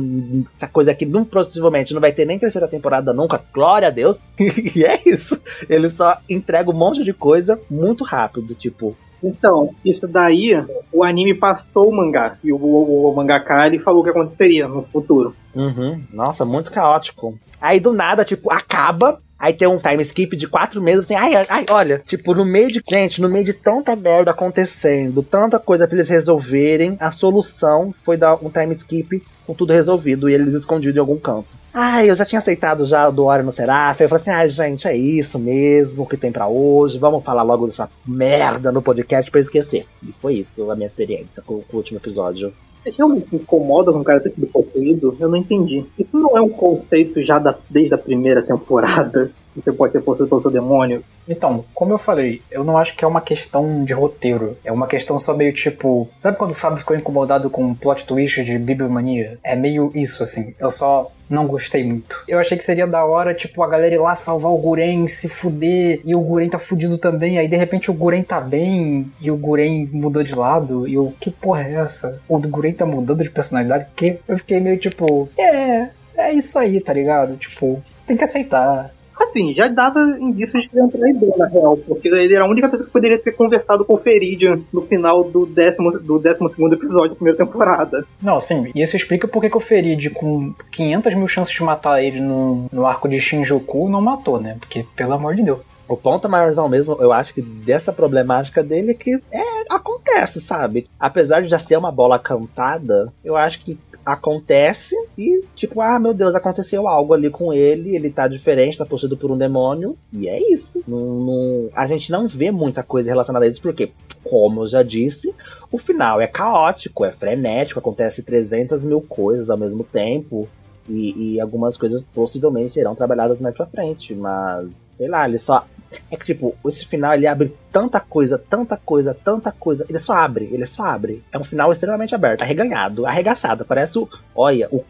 essa 0.57 0.67
coisa 0.67 0.89
aqui, 0.89 1.05
não, 1.05 1.23
possivelmente 1.23 1.93
não 1.93 2.01
vai 2.01 2.11
ter 2.11 2.25
nem 2.25 2.39
terceira 2.39 2.67
temporada 2.67 3.13
nunca, 3.13 3.39
glória 3.53 3.87
a 3.87 3.91
Deus, 3.91 4.19
e 4.75 4.83
é 4.83 4.99
isso, 5.05 5.39
ele 5.69 5.91
só 5.91 6.17
entrega 6.27 6.71
um 6.71 6.73
monte 6.73 7.03
de 7.03 7.13
coisa 7.13 7.59
muito 7.69 8.03
rápido, 8.03 8.55
tipo, 8.55 8.97
Então, 9.23 9.73
isso 9.85 10.07
daí, 10.07 10.51
o 10.91 11.03
anime 11.03 11.33
passou 11.33 11.89
o 11.89 11.95
mangá. 11.95 12.37
E 12.43 12.51
o, 12.51 12.57
o, 12.57 13.09
o 13.09 13.15
mangaka 13.15 13.65
ele 13.65 13.79
falou 13.79 14.01
o 14.01 14.03
que 14.03 14.09
aconteceria 14.09 14.67
no 14.67 14.83
futuro. 14.83 15.33
Uhum. 15.55 16.03
Nossa, 16.11 16.43
muito 16.43 16.71
caótico. 16.71 17.39
Aí 17.61 17.79
do 17.79 17.93
nada, 17.93 18.25
tipo, 18.25 18.51
acaba. 18.51 19.19
Aí 19.39 19.53
tem 19.53 19.67
um 19.67 19.77
time 19.77 20.01
skip 20.03 20.35
de 20.35 20.47
quatro 20.47 20.81
meses, 20.81 21.01
assim, 21.01 21.15
ai, 21.15 21.33
ai, 21.49 21.65
olha, 21.69 22.01
tipo, 22.05 22.33
no 22.33 22.45
meio 22.45 22.69
de. 22.69 22.81
Gente, 22.87 23.21
no 23.21 23.27
meio 23.27 23.43
de 23.43 23.51
tanta 23.51 23.93
merda 23.95 24.31
acontecendo, 24.31 25.21
tanta 25.21 25.59
coisa 25.59 25.85
pra 25.85 25.97
eles 25.97 26.07
resolverem, 26.07 26.95
a 26.99 27.11
solução 27.11 27.93
foi 28.05 28.15
dar 28.15 28.35
um 28.35 28.49
time 28.49 28.73
skip 28.73 29.21
com 29.45 29.53
tudo 29.53 29.73
resolvido 29.73 30.29
e 30.29 30.33
eles 30.33 30.53
escondidos 30.53 30.95
em 30.95 30.99
algum 30.99 31.17
campo. 31.17 31.47
Ai, 31.75 32.07
eu 32.07 32.15
já 32.15 32.23
tinha 32.23 32.37
aceitado 32.37 32.85
já 32.85 33.09
do 33.09 33.25
Ori 33.25 33.41
no 33.41 33.51
Seraph. 33.51 33.99
Eu 33.99 34.07
falei 34.07 34.21
assim, 34.21 34.29
ai, 34.29 34.47
gente, 34.47 34.87
é 34.87 34.95
isso 34.95 35.39
mesmo 35.39 36.07
que 36.07 36.15
tem 36.15 36.31
pra 36.31 36.47
hoje. 36.47 36.99
Vamos 36.99 37.23
falar 37.23 37.41
logo 37.41 37.65
dessa 37.65 37.89
merda 38.05 38.71
no 38.71 38.79
podcast 38.79 39.31
pra 39.31 39.39
eu 39.39 39.43
esquecer. 39.43 39.87
E 40.03 40.13
foi 40.21 40.35
isso 40.35 40.69
a 40.69 40.75
minha 40.75 40.85
experiência 40.85 41.41
com, 41.41 41.61
com 41.61 41.73
o 41.73 41.77
último 41.77 41.97
episódio. 41.97 42.53
Você 42.83 42.91
realmente 42.91 43.29
se 43.29 43.37
incomoda 43.37 43.91
com 43.91 43.99
o 43.99 44.03
cara 44.03 44.19
ter 44.19 44.31
sido 44.31 44.45
possuído? 44.47 45.17
Eu 45.19 45.29
não 45.29 45.37
entendi. 45.37 45.83
Isso 45.97 46.15
não 46.15 46.37
é 46.37 46.41
um 46.41 46.49
conceito 46.49 47.21
já 47.23 47.39
da, 47.39 47.57
desde 47.69 47.95
a 47.95 47.97
primeira 47.97 48.43
temporada? 48.43 49.31
Você 49.55 49.71
pode 49.71 49.93
ser 49.93 50.01
possuído 50.01 50.29
pelo 50.29 50.41
seu 50.41 50.51
demônio? 50.51 51.03
Então, 51.27 51.63
como 51.73 51.93
eu 51.93 51.97
falei, 51.97 52.41
eu 52.51 52.63
não 52.63 52.77
acho 52.77 52.95
que 52.95 53.05
é 53.05 53.07
uma 53.07 53.21
questão 53.21 53.85
de 53.85 53.93
roteiro. 53.93 54.57
É 54.65 54.71
uma 54.71 54.87
questão 54.87 55.17
só 55.17 55.33
meio 55.33 55.53
tipo. 55.53 56.09
Sabe 56.19 56.37
quando 56.37 56.51
o 56.51 56.55
Fábio 56.55 56.79
ficou 56.79 56.95
incomodado 56.95 57.49
com 57.49 57.63
um 57.63 57.73
plot 57.73 58.05
twist 58.05 58.43
de 58.43 58.59
Bibliomania? 58.59 59.39
É 59.43 59.55
meio 59.55 59.91
isso, 59.95 60.21
assim. 60.21 60.53
Eu 60.59 60.69
só 60.69 61.09
não 61.33 61.47
gostei 61.47 61.83
muito. 61.83 62.23
Eu 62.27 62.39
achei 62.39 62.57
que 62.57 62.63
seria 62.63 62.87
da 62.87 63.03
hora, 63.03 63.33
tipo, 63.33 63.61
a 63.63 63.67
galera 63.67 63.95
ir 63.95 63.99
lá 63.99 64.15
salvar 64.15 64.51
o 64.51 64.57
Guren, 64.57 65.07
se 65.07 65.27
fuder, 65.27 66.01
e 66.05 66.15
o 66.15 66.21
Guren 66.21 66.47
tá 66.47 66.59
fudido 66.59 66.97
também. 66.97 67.37
Aí 67.37 67.47
de 67.47 67.57
repente 67.57 67.89
o 67.89 67.93
Guren 67.93 68.23
tá 68.23 68.39
bem 68.39 69.11
e 69.21 69.31
o 69.31 69.37
Guren 69.37 69.89
mudou 69.91 70.23
de 70.23 70.35
lado. 70.35 70.87
E 70.87 70.93
eu, 70.93 71.13
que 71.19 71.31
porra 71.31 71.63
é 71.63 71.73
essa? 71.73 72.21
O 72.27 72.39
Guren 72.39 72.73
tá 72.73 72.85
mudando 72.85 73.23
de 73.23 73.29
personalidade? 73.29 73.87
Que 73.95 74.19
eu 74.27 74.37
fiquei 74.37 74.59
meio 74.59 74.77
tipo, 74.77 75.29
é, 75.37 75.89
é 76.15 76.33
isso 76.33 76.57
aí, 76.57 76.79
tá 76.79 76.93
ligado? 76.93 77.35
Tipo, 77.37 77.83
tem 78.05 78.15
que 78.15 78.23
aceitar. 78.23 78.93
Assim, 79.19 79.53
já 79.53 79.67
dava 79.67 79.99
indícios 80.19 80.63
de 80.63 80.69
que 80.69 80.75
ele 80.75 80.81
era 80.81 80.87
um 80.87 80.89
traidor, 80.89 81.37
na 81.37 81.47
real, 81.47 81.77
porque 81.77 82.07
ele 82.07 82.33
era 82.33 82.43
a 82.43 82.49
única 82.49 82.69
pessoa 82.69 82.85
que 82.85 82.93
poderia 82.93 83.19
ter 83.19 83.31
conversado 83.31 83.85
com 83.85 83.93
o 83.93 83.97
Feridian 83.97 84.61
no 84.71 84.81
final 84.81 85.23
do 85.23 85.45
décimo, 85.45 85.91
do 85.91 86.19
décimo 86.19 86.49
segundo 86.49 86.73
episódio 86.73 87.09
da 87.09 87.15
primeira 87.15 87.37
temporada. 87.37 88.05
Não, 88.21 88.39
sim, 88.39 88.71
e 88.73 88.81
isso 88.81 88.95
explica 88.95 89.27
por 89.27 89.41
que 89.41 89.55
o 89.55 89.59
Ferid, 89.59 90.09
com 90.11 90.53
500 90.71 91.15
mil 91.15 91.27
chances 91.27 91.53
de 91.53 91.63
matar 91.63 92.01
ele 92.03 92.19
no, 92.19 92.67
no 92.71 92.85
arco 92.85 93.07
de 93.07 93.19
Shinjuku, 93.19 93.89
não 93.89 94.01
matou, 94.01 94.39
né? 94.39 94.57
Porque, 94.59 94.85
pelo 94.95 95.13
amor 95.13 95.35
de 95.35 95.43
Deus. 95.43 95.59
O 95.87 95.97
ponto 95.97 96.29
maiorzão 96.29 96.69
mesmo, 96.69 96.97
eu 96.99 97.11
acho 97.11 97.33
que 97.33 97.41
dessa 97.41 97.91
problemática 97.91 98.63
dele 98.63 98.91
é 98.91 98.93
que 98.93 99.15
é, 99.31 99.43
acontece, 99.69 100.39
sabe? 100.39 100.87
Apesar 100.99 101.41
de 101.41 101.49
já 101.49 101.59
ser 101.59 101.77
uma 101.77 101.91
bola 101.91 102.17
cantada, 102.17 103.11
eu 103.23 103.35
acho 103.35 103.63
que 103.63 103.77
acontece 104.05 104.95
e, 105.17 105.43
tipo, 105.55 105.81
ah, 105.81 105.99
meu 105.99 106.13
Deus, 106.13 106.35
aconteceu 106.35 106.87
algo 106.87 107.13
ali 107.13 107.29
com 107.29 107.53
ele, 107.53 107.95
ele 107.95 108.09
tá 108.09 108.27
diferente, 108.27 108.77
tá 108.77 108.85
possuído 108.85 109.17
por 109.17 109.31
um 109.31 109.37
demônio, 109.37 109.97
e 110.11 110.27
é 110.27 110.39
isso. 110.51 110.83
Não, 110.87 110.99
não- 110.99 111.69
a 111.73 111.87
gente 111.87 112.11
não 112.11 112.27
vê 112.27 112.51
muita 112.51 112.83
coisa 112.83 113.09
relacionada 113.09 113.45
a 113.45 113.47
isso, 113.47 113.61
porque, 113.61 113.91
como 114.23 114.63
eu 114.63 114.67
já 114.67 114.83
disse, 114.83 115.33
o 115.71 115.77
final 115.77 116.19
é 116.21 116.27
caótico, 116.27 117.05
é 117.05 117.11
frenético, 117.11 117.79
acontece 117.79 118.23
300 118.23 118.83
mil 118.83 119.01
coisas 119.01 119.49
ao 119.49 119.57
mesmo 119.57 119.83
tempo. 119.83 120.47
E, 120.89 121.35
e 121.35 121.39
algumas 121.39 121.77
coisas 121.77 122.03
possivelmente 122.13 122.73
serão 122.73 122.93
trabalhadas 122.93 123.39
mais 123.39 123.55
pra 123.55 123.65
frente, 123.65 124.13
mas 124.13 124.85
sei 124.97 125.07
lá, 125.07 125.25
ele 125.25 125.39
só. 125.39 125.65
É 126.11 126.17
que 126.17 126.25
tipo, 126.25 126.53
esse 126.65 126.85
final 126.85 127.13
ele 127.13 127.25
abre 127.25 127.53
tanta 127.73 127.99
coisa, 127.99 128.37
tanta 128.37 128.77
coisa, 128.77 129.13
tanta 129.13 129.51
coisa. 129.51 129.85
Ele 129.89 129.97
só 129.99 130.13
abre, 130.13 130.47
ele 130.51 130.65
só 130.65 130.83
abre. 130.83 131.23
É 131.31 131.37
um 131.37 131.43
final 131.43 131.71
extremamente 131.73 132.13
aberto, 132.13 132.43
arreganhado, 132.43 133.05
arregaçado. 133.05 133.65
Parece 133.65 133.97
o. 133.97 134.07
Olha, 134.35 134.69
o. 134.71 134.83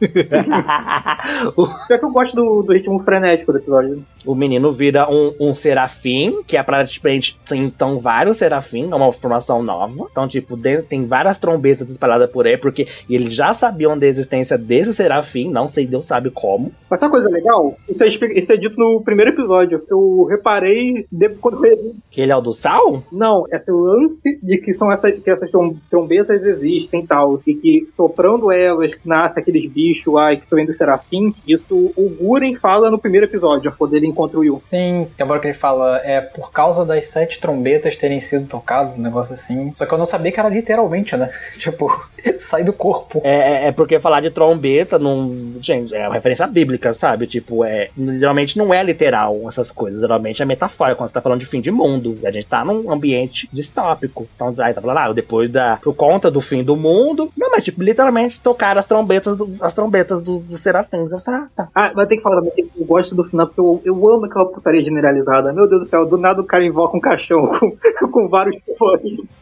o, 1.56 1.66
Pior 1.86 1.98
que 1.98 2.04
eu 2.04 2.10
gosto 2.10 2.36
do, 2.36 2.62
do 2.62 2.72
ritmo 2.72 3.02
frenético 3.02 3.52
do 3.52 3.58
episódio. 3.58 4.04
o 4.24 4.34
menino 4.34 4.72
vira 4.72 5.10
um, 5.10 5.34
um 5.40 5.54
serafim, 5.54 6.42
que 6.46 6.56
é 6.56 6.62
praticamente 6.62 7.38
então 7.52 7.98
vários 7.98 8.36
serafim, 8.38 8.88
é 8.90 8.94
uma 8.94 9.12
formação 9.12 9.62
nova. 9.62 10.06
Então, 10.10 10.28
tipo, 10.28 10.56
de- 10.56 10.82
tem 10.82 11.04
várias 11.06 11.38
trombetas 11.38 11.90
espalhadas 11.90 12.30
por 12.30 12.46
aí, 12.46 12.56
porque 12.56 12.86
eles 13.10 13.34
já 13.34 13.52
sabiam 13.54 13.98
da 13.98 14.06
existência 14.06 14.56
desse 14.56 14.92
serafim, 14.92 15.50
não 15.50 15.68
sei, 15.68 15.86
Deus 15.86 16.04
sabe 16.06 16.30
como. 16.30 16.72
Mas 16.88 17.02
uma 17.02 17.10
coisa 17.10 17.28
legal? 17.28 17.76
Isso 17.88 18.04
é, 18.04 18.08
isso 18.08 18.52
é 18.52 18.56
dito 18.56 18.78
no 18.78 19.02
primeiro 19.02 19.32
episódio. 19.32 19.82
Eu 19.88 20.24
reparei 20.30 21.06
depois, 21.10 21.38
quando 21.40 21.64
eu 21.66 21.94
Que 22.10 22.20
ele 22.22 22.32
é 22.32 22.36
o 22.36 22.40
do 22.40 22.52
sal? 22.52 23.02
Não, 23.12 23.44
esse 23.52 23.70
lance 23.70 24.38
de 24.42 24.58
que 24.58 24.72
são 24.74 24.90
essas, 24.90 25.18
que 25.20 25.30
essas 25.30 25.50
trom- 25.50 25.74
trombetas 25.90 26.42
existem 26.42 27.02
e 27.02 27.06
tal, 27.06 27.40
e 27.46 27.54
que 27.54 27.88
soprando 27.96 28.50
elas 28.50 28.92
nasce 29.04 29.38
aqueles 29.38 29.70
bichos 29.70 30.12
lá 30.12 30.32
e 30.32 30.38
que 30.38 30.54
vem 30.54 30.64
do 30.66 30.74
serafim, 30.74 31.34
isso 31.46 31.92
o 31.96 32.08
Guren 32.20 32.56
fala 32.56 32.90
no 32.90 32.98
primeiro 32.98 33.26
episódio, 33.26 33.72
quando 33.78 33.94
ele 33.94 34.06
encontra 34.06 34.38
o 34.38 34.40
Will. 34.40 34.62
Sim, 34.68 35.06
tem 35.16 35.24
uma 35.24 35.32
hora 35.34 35.40
que 35.40 35.48
ele 35.48 35.54
fala, 35.54 35.98
é 36.02 36.20
por 36.20 36.50
causa 36.50 36.84
das 36.84 37.04
sete 37.06 37.38
trombetas 37.40 37.96
terem 37.96 38.20
sido 38.20 38.46
tocadas, 38.48 38.96
um 38.98 39.02
negócio 39.02 39.34
assim. 39.34 39.70
Só 39.74 39.84
que 39.84 39.92
eu 39.92 39.98
não 39.98 40.06
sabia 40.06 40.32
que 40.32 40.40
era 40.40 40.48
literalmente, 40.48 41.16
né? 41.16 41.30
tipo, 41.58 41.88
sai 42.38 42.64
do 42.64 42.72
corpo. 42.72 43.20
É, 43.22 43.64
é- 43.64 43.66
é 43.68 43.72
porque 43.72 44.00
falar 44.00 44.20
de 44.20 44.30
trombeta, 44.30 44.98
não, 44.98 45.54
gente, 45.60 45.94
é 45.94 46.06
uma 46.08 46.14
referência 46.14 46.46
bíblica, 46.46 46.94
sabe? 46.94 47.26
Tipo, 47.26 47.64
é, 47.64 47.90
geralmente 48.18 48.56
não 48.56 48.72
é 48.72 48.82
literal 48.82 49.36
essas 49.46 49.70
coisas, 49.70 50.00
geralmente 50.00 50.40
é 50.42 50.44
metafórico, 50.46 50.98
quando 50.98 51.08
você 51.08 51.14
tá 51.14 51.20
falando 51.20 51.40
de 51.40 51.46
fim 51.46 51.60
de 51.60 51.70
mundo, 51.70 51.97
e 52.20 52.26
a 52.26 52.30
gente 52.30 52.46
tá 52.46 52.64
num 52.64 52.90
ambiente 52.92 53.48
distópico. 53.52 54.26
Então, 54.34 54.54
aí 54.58 54.72
tá 54.74 54.80
falando, 54.80 54.98
ah, 54.98 55.12
depois 55.12 55.50
da, 55.50 55.78
por 55.82 55.94
conta 55.94 56.30
do 56.30 56.40
fim 56.40 56.62
do 56.64 56.76
mundo, 56.76 57.30
não, 57.36 57.50
mas 57.50 57.64
tipo, 57.64 57.82
literalmente 57.82 58.40
tocar 58.40 58.76
as 58.78 58.86
trombetas, 58.86 59.36
do- 59.36 59.50
as 59.60 59.74
trombetas 59.74 60.20
dos 60.22 60.40
dos 60.40 60.60
serafins. 60.60 61.10
Eu, 61.12 61.18
ah, 61.26 61.46
tá. 61.54 61.68
Ah, 61.74 61.92
mas 61.94 62.08
tem 62.08 62.16
que 62.18 62.22
falar 62.22 62.36
também 62.42 62.52
que 62.66 62.80
eu 62.80 62.86
gosto 62.86 63.14
do 63.14 63.24
final, 63.24 63.46
porque 63.46 63.60
eu, 63.60 63.80
eu 63.84 64.10
amo 64.14 64.24
aquela 64.26 64.46
putaria 64.46 64.82
generalizada. 64.84 65.52
Meu 65.52 65.68
Deus 65.68 65.82
do 65.82 65.86
céu, 65.86 66.06
do 66.06 66.16
nada 66.16 66.40
o 66.40 66.44
cara 66.44 66.64
invoca 66.64 66.96
um 66.96 67.00
caixão 67.00 67.46
com, 68.00 68.08
com 68.10 68.28
vários 68.28 68.56
fãs. 68.78 69.00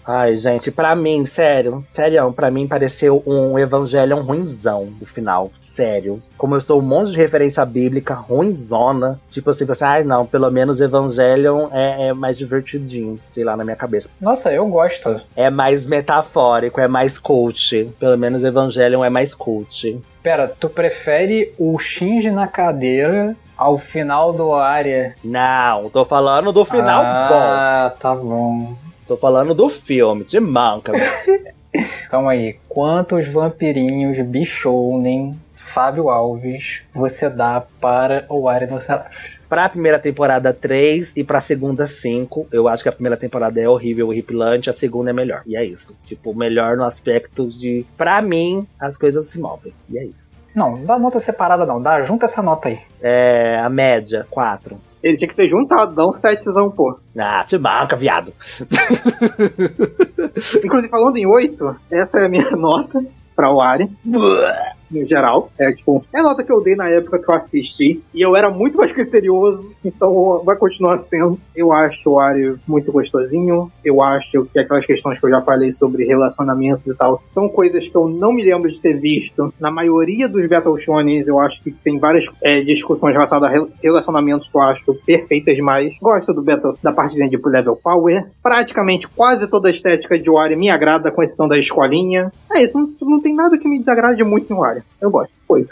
Ai, 0.09 0.37
gente, 0.37 0.71
pra 0.71 0.95
mim, 0.95 1.27
sério, 1.27 1.85
sério, 1.93 2.33
pra 2.33 2.51
mim 2.51 2.67
pareceu 2.69 3.23
um 3.27 3.59
Evangelion 3.59 4.21
ruinzão 4.23 4.89
no 5.01 5.07
final, 5.07 5.51
sério. 5.61 6.21
Como 6.39 6.55
eu 6.55 6.61
sou 6.61 6.79
um 6.81 6.85
monte 6.85 7.11
de 7.11 7.17
referência 7.19 7.65
bíblica 7.65 8.15
ruinzona, 8.15 9.21
tipo 9.29 9.51
assim, 9.51 9.65
você, 9.67 9.83
ai 9.85 10.05
não, 10.05 10.25
pelo 10.25 10.51
menos 10.51 10.81
Evangelion 10.81 11.69
é, 11.73 12.09
é 12.09 12.13
mais 12.13 12.39
divertidinho, 12.47 13.21
sei 13.29 13.45
lá, 13.45 13.57
na 13.57 13.65
minha 13.65 13.77
cabeça. 13.77 14.09
Nossa, 14.21 14.53
eu 14.53 14.67
gosto. 14.67 15.21
É 15.35 15.51
mais 15.51 15.87
metafórico, 15.87 16.81
é 16.81 16.89
mais 16.89 17.19
coach. 17.19 17.91
Pelo 17.99 18.17
menos 18.17 18.45
Evangelion 18.45 19.05
é 19.05 19.11
mais 19.11 19.35
coach. 19.35 20.01
Pera, 20.23 20.49
tu 20.49 20.69
prefere 20.69 21.53
o 21.59 21.79
Shinji 21.79 22.31
na 22.31 22.47
cadeira 22.47 23.37
ao 23.57 23.77
final 23.77 24.33
do 24.33 24.55
área? 24.55 25.15
Não, 25.23 25.89
tô 25.91 26.05
falando 26.05 26.53
do 26.53 26.65
final 26.65 27.03
bom. 27.03 27.35
ah, 27.35 27.95
tá 27.99 28.15
bom. 28.15 28.75
Tô 29.07 29.17
falando 29.17 29.55
do 29.55 29.69
filme, 29.69 30.25
de 30.25 30.41
manca. 30.41 30.93
Calma 32.11 32.33
aí. 32.33 32.57
Quantos 32.69 33.29
vampirinhos 33.29 34.21
bichounem 34.23 35.39
Fábio 35.57 36.11
Alves 36.11 36.83
você 36.95 37.29
dá 37.29 37.63
para 37.81 38.27
o 38.29 38.49
área 38.49 38.67
do 38.67 38.79
Seraph? 38.79 39.39
Pra 39.49 39.69
primeira 39.69 39.99
temporada 39.99 40.53
3 40.53 41.13
e 41.17 41.25
pra 41.25 41.41
segunda 41.41 41.87
5, 41.87 42.49
eu 42.53 42.69
acho 42.69 42.83
que 42.83 42.89
a 42.89 42.93
primeira 42.93 43.17
temporada 43.17 43.61
é 43.61 43.69
horrível, 43.69 44.09
horripilante, 44.09 44.71
a 44.71 44.73
segunda 44.73 45.11
é 45.11 45.13
melhor. 45.13 45.43
E 45.47 45.57
é 45.57 45.65
isso. 45.65 45.97
Tipo, 46.07 46.35
melhor 46.35 46.77
no 46.77 46.85
aspecto 46.85 47.49
de. 47.49 47.85
Pra 47.97 48.21
mim, 48.21 48.67
as 48.81 48.97
coisas 48.97 49.27
se 49.27 49.41
movem. 49.41 49.73
E 49.89 49.99
é 49.99 50.05
isso. 50.05 50.31
Não, 50.55 50.85
dá 50.85 50.99
nota 50.99 51.21
separada 51.21 51.67
não. 51.67 51.83
Dá, 51.83 52.01
junta 52.03 52.27
essa 52.27 52.43
nota 52.43 52.69
aí. 52.69 52.79
É. 53.03 53.61
A 53.63 53.69
média, 53.69 54.27
4. 54.31 54.79
Ele 55.03 55.17
tinha 55.17 55.29
que 55.29 55.37
ter 55.37 55.49
juntado, 55.49 55.95
dá 55.95 56.07
um 56.07 56.17
setzão, 56.19 56.71
pô. 56.71 56.99
Ah, 57.17 57.45
te 57.45 57.57
marca, 57.59 57.95
viado. 57.95 58.33
Inclusive, 60.65 60.89
falando 60.89 61.17
em 61.17 61.27
8, 61.27 61.77
essa 61.91 62.19
é 62.19 62.27
a 62.27 62.29
minha 62.29 62.51
nota 62.57 63.05
pra 63.35 63.53
o 63.53 63.61
Ari. 63.61 63.91
No 64.91 65.05
geral. 65.07 65.51
É 65.59 65.73
tipo, 65.73 66.03
é 66.15 66.21
a 66.21 66.23
nota 66.23 66.43
que 66.45 66.53
eu 66.53 66.63
dei 66.63 66.75
na 66.77 66.89
época 66.89 67.19
que 67.19 67.31
eu 67.31 67.35
assisti. 67.35 68.03
E 68.15 68.21
eu 68.23 68.37
era 68.37 68.51
muito 68.51 68.77
mais 68.79 68.93
criterioso, 68.95 69.73
então 69.85 70.43
vai 70.45 70.57
continuar 70.57 70.99
sendo. 71.01 71.39
Eu 71.55 71.73
acho 71.73 72.11
o 72.11 72.19
Ario 72.19 72.59
muito 72.67 72.93
gostosinho. 72.93 73.71
Eu 73.85 74.03
acho 74.03 74.31
que 74.51 74.59
aquelas 74.59 74.85
questões 74.87 75.19
que 75.19 75.27
eu 75.27 75.31
já 75.31 75.41
falei 75.43 75.73
sobre 75.73 76.05
relacionamentos 76.05 76.87
e 76.87 76.95
tal 76.97 77.23
são 77.35 77.49
coisas 77.49 77.87
que 77.89 77.97
eu 77.97 78.09
não 78.09 78.33
me 78.33 78.45
lembro 78.45 78.71
de 78.71 78.79
ter 78.81 78.95
visto. 78.99 79.53
Na 79.61 79.71
maioria 79.71 80.29
dos 80.29 80.47
Battle 80.49 80.79
Shonens, 80.81 81.27
eu 81.27 81.39
acho 81.41 81.63
que 81.63 81.71
tem 81.71 81.99
várias 81.99 82.27
é, 82.43 82.61
discussões 82.63 83.13
relacionadas 83.13 83.51
a 83.51 83.53
rel- 83.53 83.69
relacionamentos 83.83 84.49
que 84.49 84.57
eu 84.57 84.61
acho 84.63 84.95
perfeitas 85.07 85.55
demais. 85.57 85.95
Gosto 86.01 86.33
do 86.33 86.43
Battle, 86.43 86.75
da 86.83 86.93
partezinha 86.93 87.29
de 87.29 87.37
level 87.45 87.77
power. 87.77 88.27
Praticamente 88.43 89.07
quase 89.09 89.49
toda 89.49 89.69
a 89.69 89.71
estética 89.71 90.19
de 90.19 90.31
Wario 90.31 90.59
me 90.59 90.71
agrada, 90.71 91.11
com 91.11 91.23
exceção 91.23 91.49
da 91.49 91.59
escolinha. 91.59 92.31
É 92.53 92.63
isso, 92.63 92.77
não, 92.79 92.91
não 93.09 93.21
tem 93.21 93.35
nada 93.35 93.59
que 93.59 93.69
me 93.69 93.79
desagrade 93.79 94.23
muito 94.25 94.53
em 94.53 94.57
Wario. 94.77 94.85
Eu 95.01 95.11
gosto. 95.11 95.33
Coisa. 95.47 95.69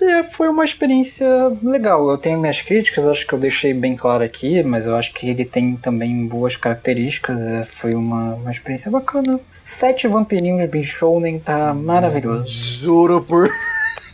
É, 0.00 0.22
foi 0.22 0.48
uma 0.48 0.64
experiência 0.64 1.26
legal. 1.62 2.08
Eu 2.08 2.18
tenho 2.18 2.38
minhas 2.38 2.60
críticas, 2.60 3.06
acho 3.06 3.26
que 3.26 3.32
eu 3.32 3.38
deixei 3.38 3.74
bem 3.74 3.96
claro 3.96 4.22
aqui, 4.22 4.62
mas 4.62 4.86
eu 4.86 4.94
acho 4.94 5.12
que 5.12 5.28
ele 5.28 5.44
tem 5.44 5.76
também 5.76 6.26
boas 6.26 6.56
características. 6.56 7.40
é, 7.40 7.64
foi 7.64 7.94
uma, 7.94 8.34
uma 8.34 8.50
experiência 8.50 8.90
bacana. 8.90 9.40
Sete 9.64 10.06
vampirinhos 10.06 10.70
Bichounen 10.70 11.38
tá 11.40 11.74
maravilhoso. 11.74 12.46
Juro 12.48 13.22
por. 13.22 13.50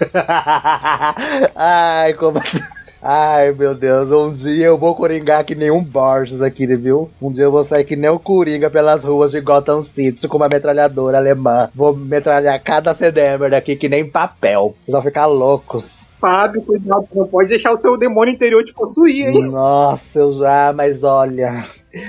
Ai, 1.54 2.14
como 2.14 2.38
assim? 2.38 2.58
Ai, 3.06 3.52
meu 3.52 3.74
Deus, 3.74 4.10
um 4.10 4.32
dia 4.32 4.64
eu 4.64 4.78
vou 4.78 4.94
coringar 4.94 5.44
que 5.44 5.54
nem 5.54 5.70
um 5.70 5.84
Borges 5.84 6.40
aqui, 6.40 6.66
viu? 6.66 7.10
Um 7.20 7.30
dia 7.30 7.44
eu 7.44 7.52
vou 7.52 7.62
sair 7.62 7.84
que 7.84 7.94
nem 7.96 8.08
o 8.08 8.18
Coringa 8.18 8.70
pelas 8.70 9.04
ruas 9.04 9.32
de 9.32 9.42
Gotham 9.42 9.82
City 9.82 10.26
com 10.26 10.38
uma 10.38 10.48
metralhadora 10.48 11.18
alemã. 11.18 11.68
Vou 11.74 11.94
metralhar 11.94 12.58
cada 12.62 12.94
CDM 12.94 13.50
daqui 13.50 13.76
que 13.76 13.90
nem 13.90 14.08
papel. 14.08 14.74
Vocês 14.86 14.92
vão 14.94 15.02
ficar 15.02 15.26
loucos. 15.26 16.06
Fábio, 16.18 16.62
cuidado, 16.62 17.06
não 17.14 17.26
pode 17.28 17.50
deixar 17.50 17.72
o 17.72 17.76
seu 17.76 17.98
demônio 17.98 18.32
interior 18.32 18.64
te 18.64 18.72
possuir, 18.72 19.26
hein? 19.28 19.50
Nossa, 19.50 20.20
eu 20.20 20.32
já, 20.32 20.72
mas 20.74 21.02
olha. 21.02 21.62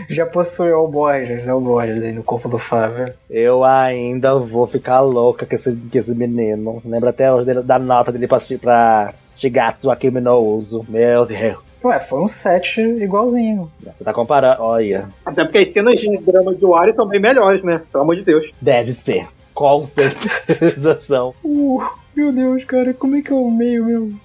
Já 0.09 0.25
possuiu 0.25 0.77
o 0.77 0.87
Borges, 0.87 1.45
né? 1.45 1.53
O 1.53 1.59
Borges 1.59 2.01
aí 2.01 2.13
no 2.13 2.23
corpo 2.23 2.47
do 2.47 2.57
Fábio. 2.57 3.13
Eu 3.29 3.65
ainda 3.65 4.39
vou 4.39 4.65
ficar 4.65 5.01
louca 5.01 5.45
com 5.45 5.53
esse, 5.53 5.69
com 5.73 5.97
esse 5.97 6.15
menino. 6.15 6.81
Lembra 6.85 7.09
até 7.09 7.29
hoje 7.33 7.45
dele- 7.45 7.63
da 7.63 7.77
nota 7.77 8.13
dele 8.13 8.27
pra, 8.27 8.39
pra 8.61 9.13
Shigatsu 9.35 9.91
Akimi 9.91 10.21
no 10.21 10.37
Uso. 10.37 10.85
Meu 10.87 11.25
Deus. 11.25 11.57
Ué, 11.83 11.99
foi 11.99 12.19
um 12.19 12.27
set 12.27 12.81
igualzinho. 12.81 13.71
Você 13.83 14.03
tá 14.03 14.11
comparando. 14.11 14.63
Olha. 14.63 15.09
Até 15.23 15.43
porque 15.43 15.59
as 15.59 15.69
cenas 15.69 15.99
de 15.99 16.17
drama 16.17 16.55
de 16.55 16.65
Wario 16.65 16.95
são 16.95 17.07
bem 17.07 17.21
melhores, 17.21 17.63
né? 17.63 17.81
Pelo 17.91 18.03
amor 18.03 18.15
de 18.15 18.23
Deus. 18.23 18.51
Deve 18.59 18.93
ser. 18.93 19.27
Com 19.53 19.85
certeza 19.85 20.99
são. 20.99 21.33
Uh, 21.43 21.81
meu 22.15 22.31
Deus, 22.33 22.63
cara, 22.63 22.93
como 22.93 23.17
é 23.17 23.21
que 23.21 23.31
é 23.31 23.35
o 23.35 23.51
meio 23.51 23.85
mesmo? 23.85 24.19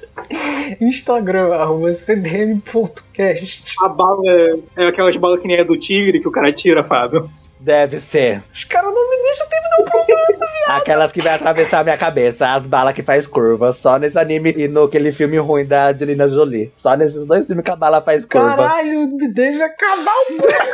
Instagram, 0.80 1.54
arroba 1.54 1.92
CDM.cast. 1.92 3.74
A 3.82 3.88
bala 3.88 4.22
é, 4.26 4.54
é 4.76 4.86
aquelas 4.88 5.16
balas 5.16 5.40
que 5.40 5.48
nem 5.48 5.58
é 5.58 5.64
do 5.64 5.78
tigre 5.78 6.20
que 6.20 6.28
o 6.28 6.32
cara 6.32 6.52
tira, 6.52 6.84
Fábio. 6.84 7.28
Deve 7.60 7.98
ser. 7.98 8.42
Os 8.52 8.64
caras 8.64 8.92
não 8.92 9.10
me 9.10 9.22
deixam 9.22 9.46
terminar 9.48 9.76
o 9.80 9.84
programa. 9.84 10.48
Aquelas 10.68 11.12
que 11.12 11.20
vai 11.20 11.34
atravessar 11.34 11.82
minha 11.82 11.96
cabeça. 11.96 12.48
As 12.48 12.66
balas 12.66 12.94
que 12.94 13.02
faz 13.02 13.26
curva. 13.26 13.72
Só 13.72 13.98
nesse 13.98 14.18
anime 14.18 14.52
e 14.56 14.68
no 14.68 14.84
aquele 14.84 15.10
filme 15.12 15.38
ruim 15.38 15.64
da 15.66 15.88
Angelina 15.88 16.28
Jolie. 16.28 16.70
Só 16.74 16.94
nesses 16.94 17.24
dois 17.24 17.46
filmes 17.46 17.64
que 17.64 17.70
a 17.70 17.76
bala 17.76 18.00
faz 18.00 18.24
curva. 18.24 18.56
Caralho, 18.56 19.08
me 19.08 19.28
deixa 19.28 19.64
acabar 19.64 20.12
o 20.22 20.36
programa, 20.36 20.68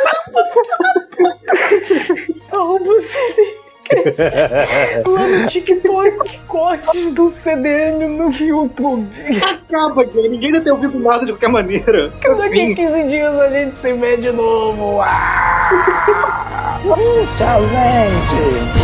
filho 1.15 1.29
da 1.31 1.35
puta. 1.41 2.57
Arroba 2.57 3.01
CDMcast. 3.01 3.55
Lá 3.55 3.64
no 5.07 5.47
TikTok, 5.49 6.39
cortes 6.47 7.13
do 7.15 7.29
CDM 7.29 8.09
no 8.09 8.31
YouTube. 8.33 9.09
Acaba, 9.43 10.05
Gui. 10.05 10.29
Ninguém 10.29 10.53
deve 10.53 10.65
ter 10.65 10.73
ouvido 10.73 10.99
nada 10.99 11.25
de 11.27 11.33
qualquer 11.33 11.49
maneira. 11.49 12.13
Que 12.21 12.29
daqui 12.29 12.61
a 12.61 12.65
Enfim. 12.65 12.75
15 12.75 13.09
dias 13.09 13.39
a 13.41 13.51
gente 13.51 13.79
se 13.79 13.93
vê 13.93 14.17
de 14.17 14.33
novo. 14.33 15.01
Ah! 15.01 16.81
Tchau, 17.37 17.63
gente. 17.63 18.84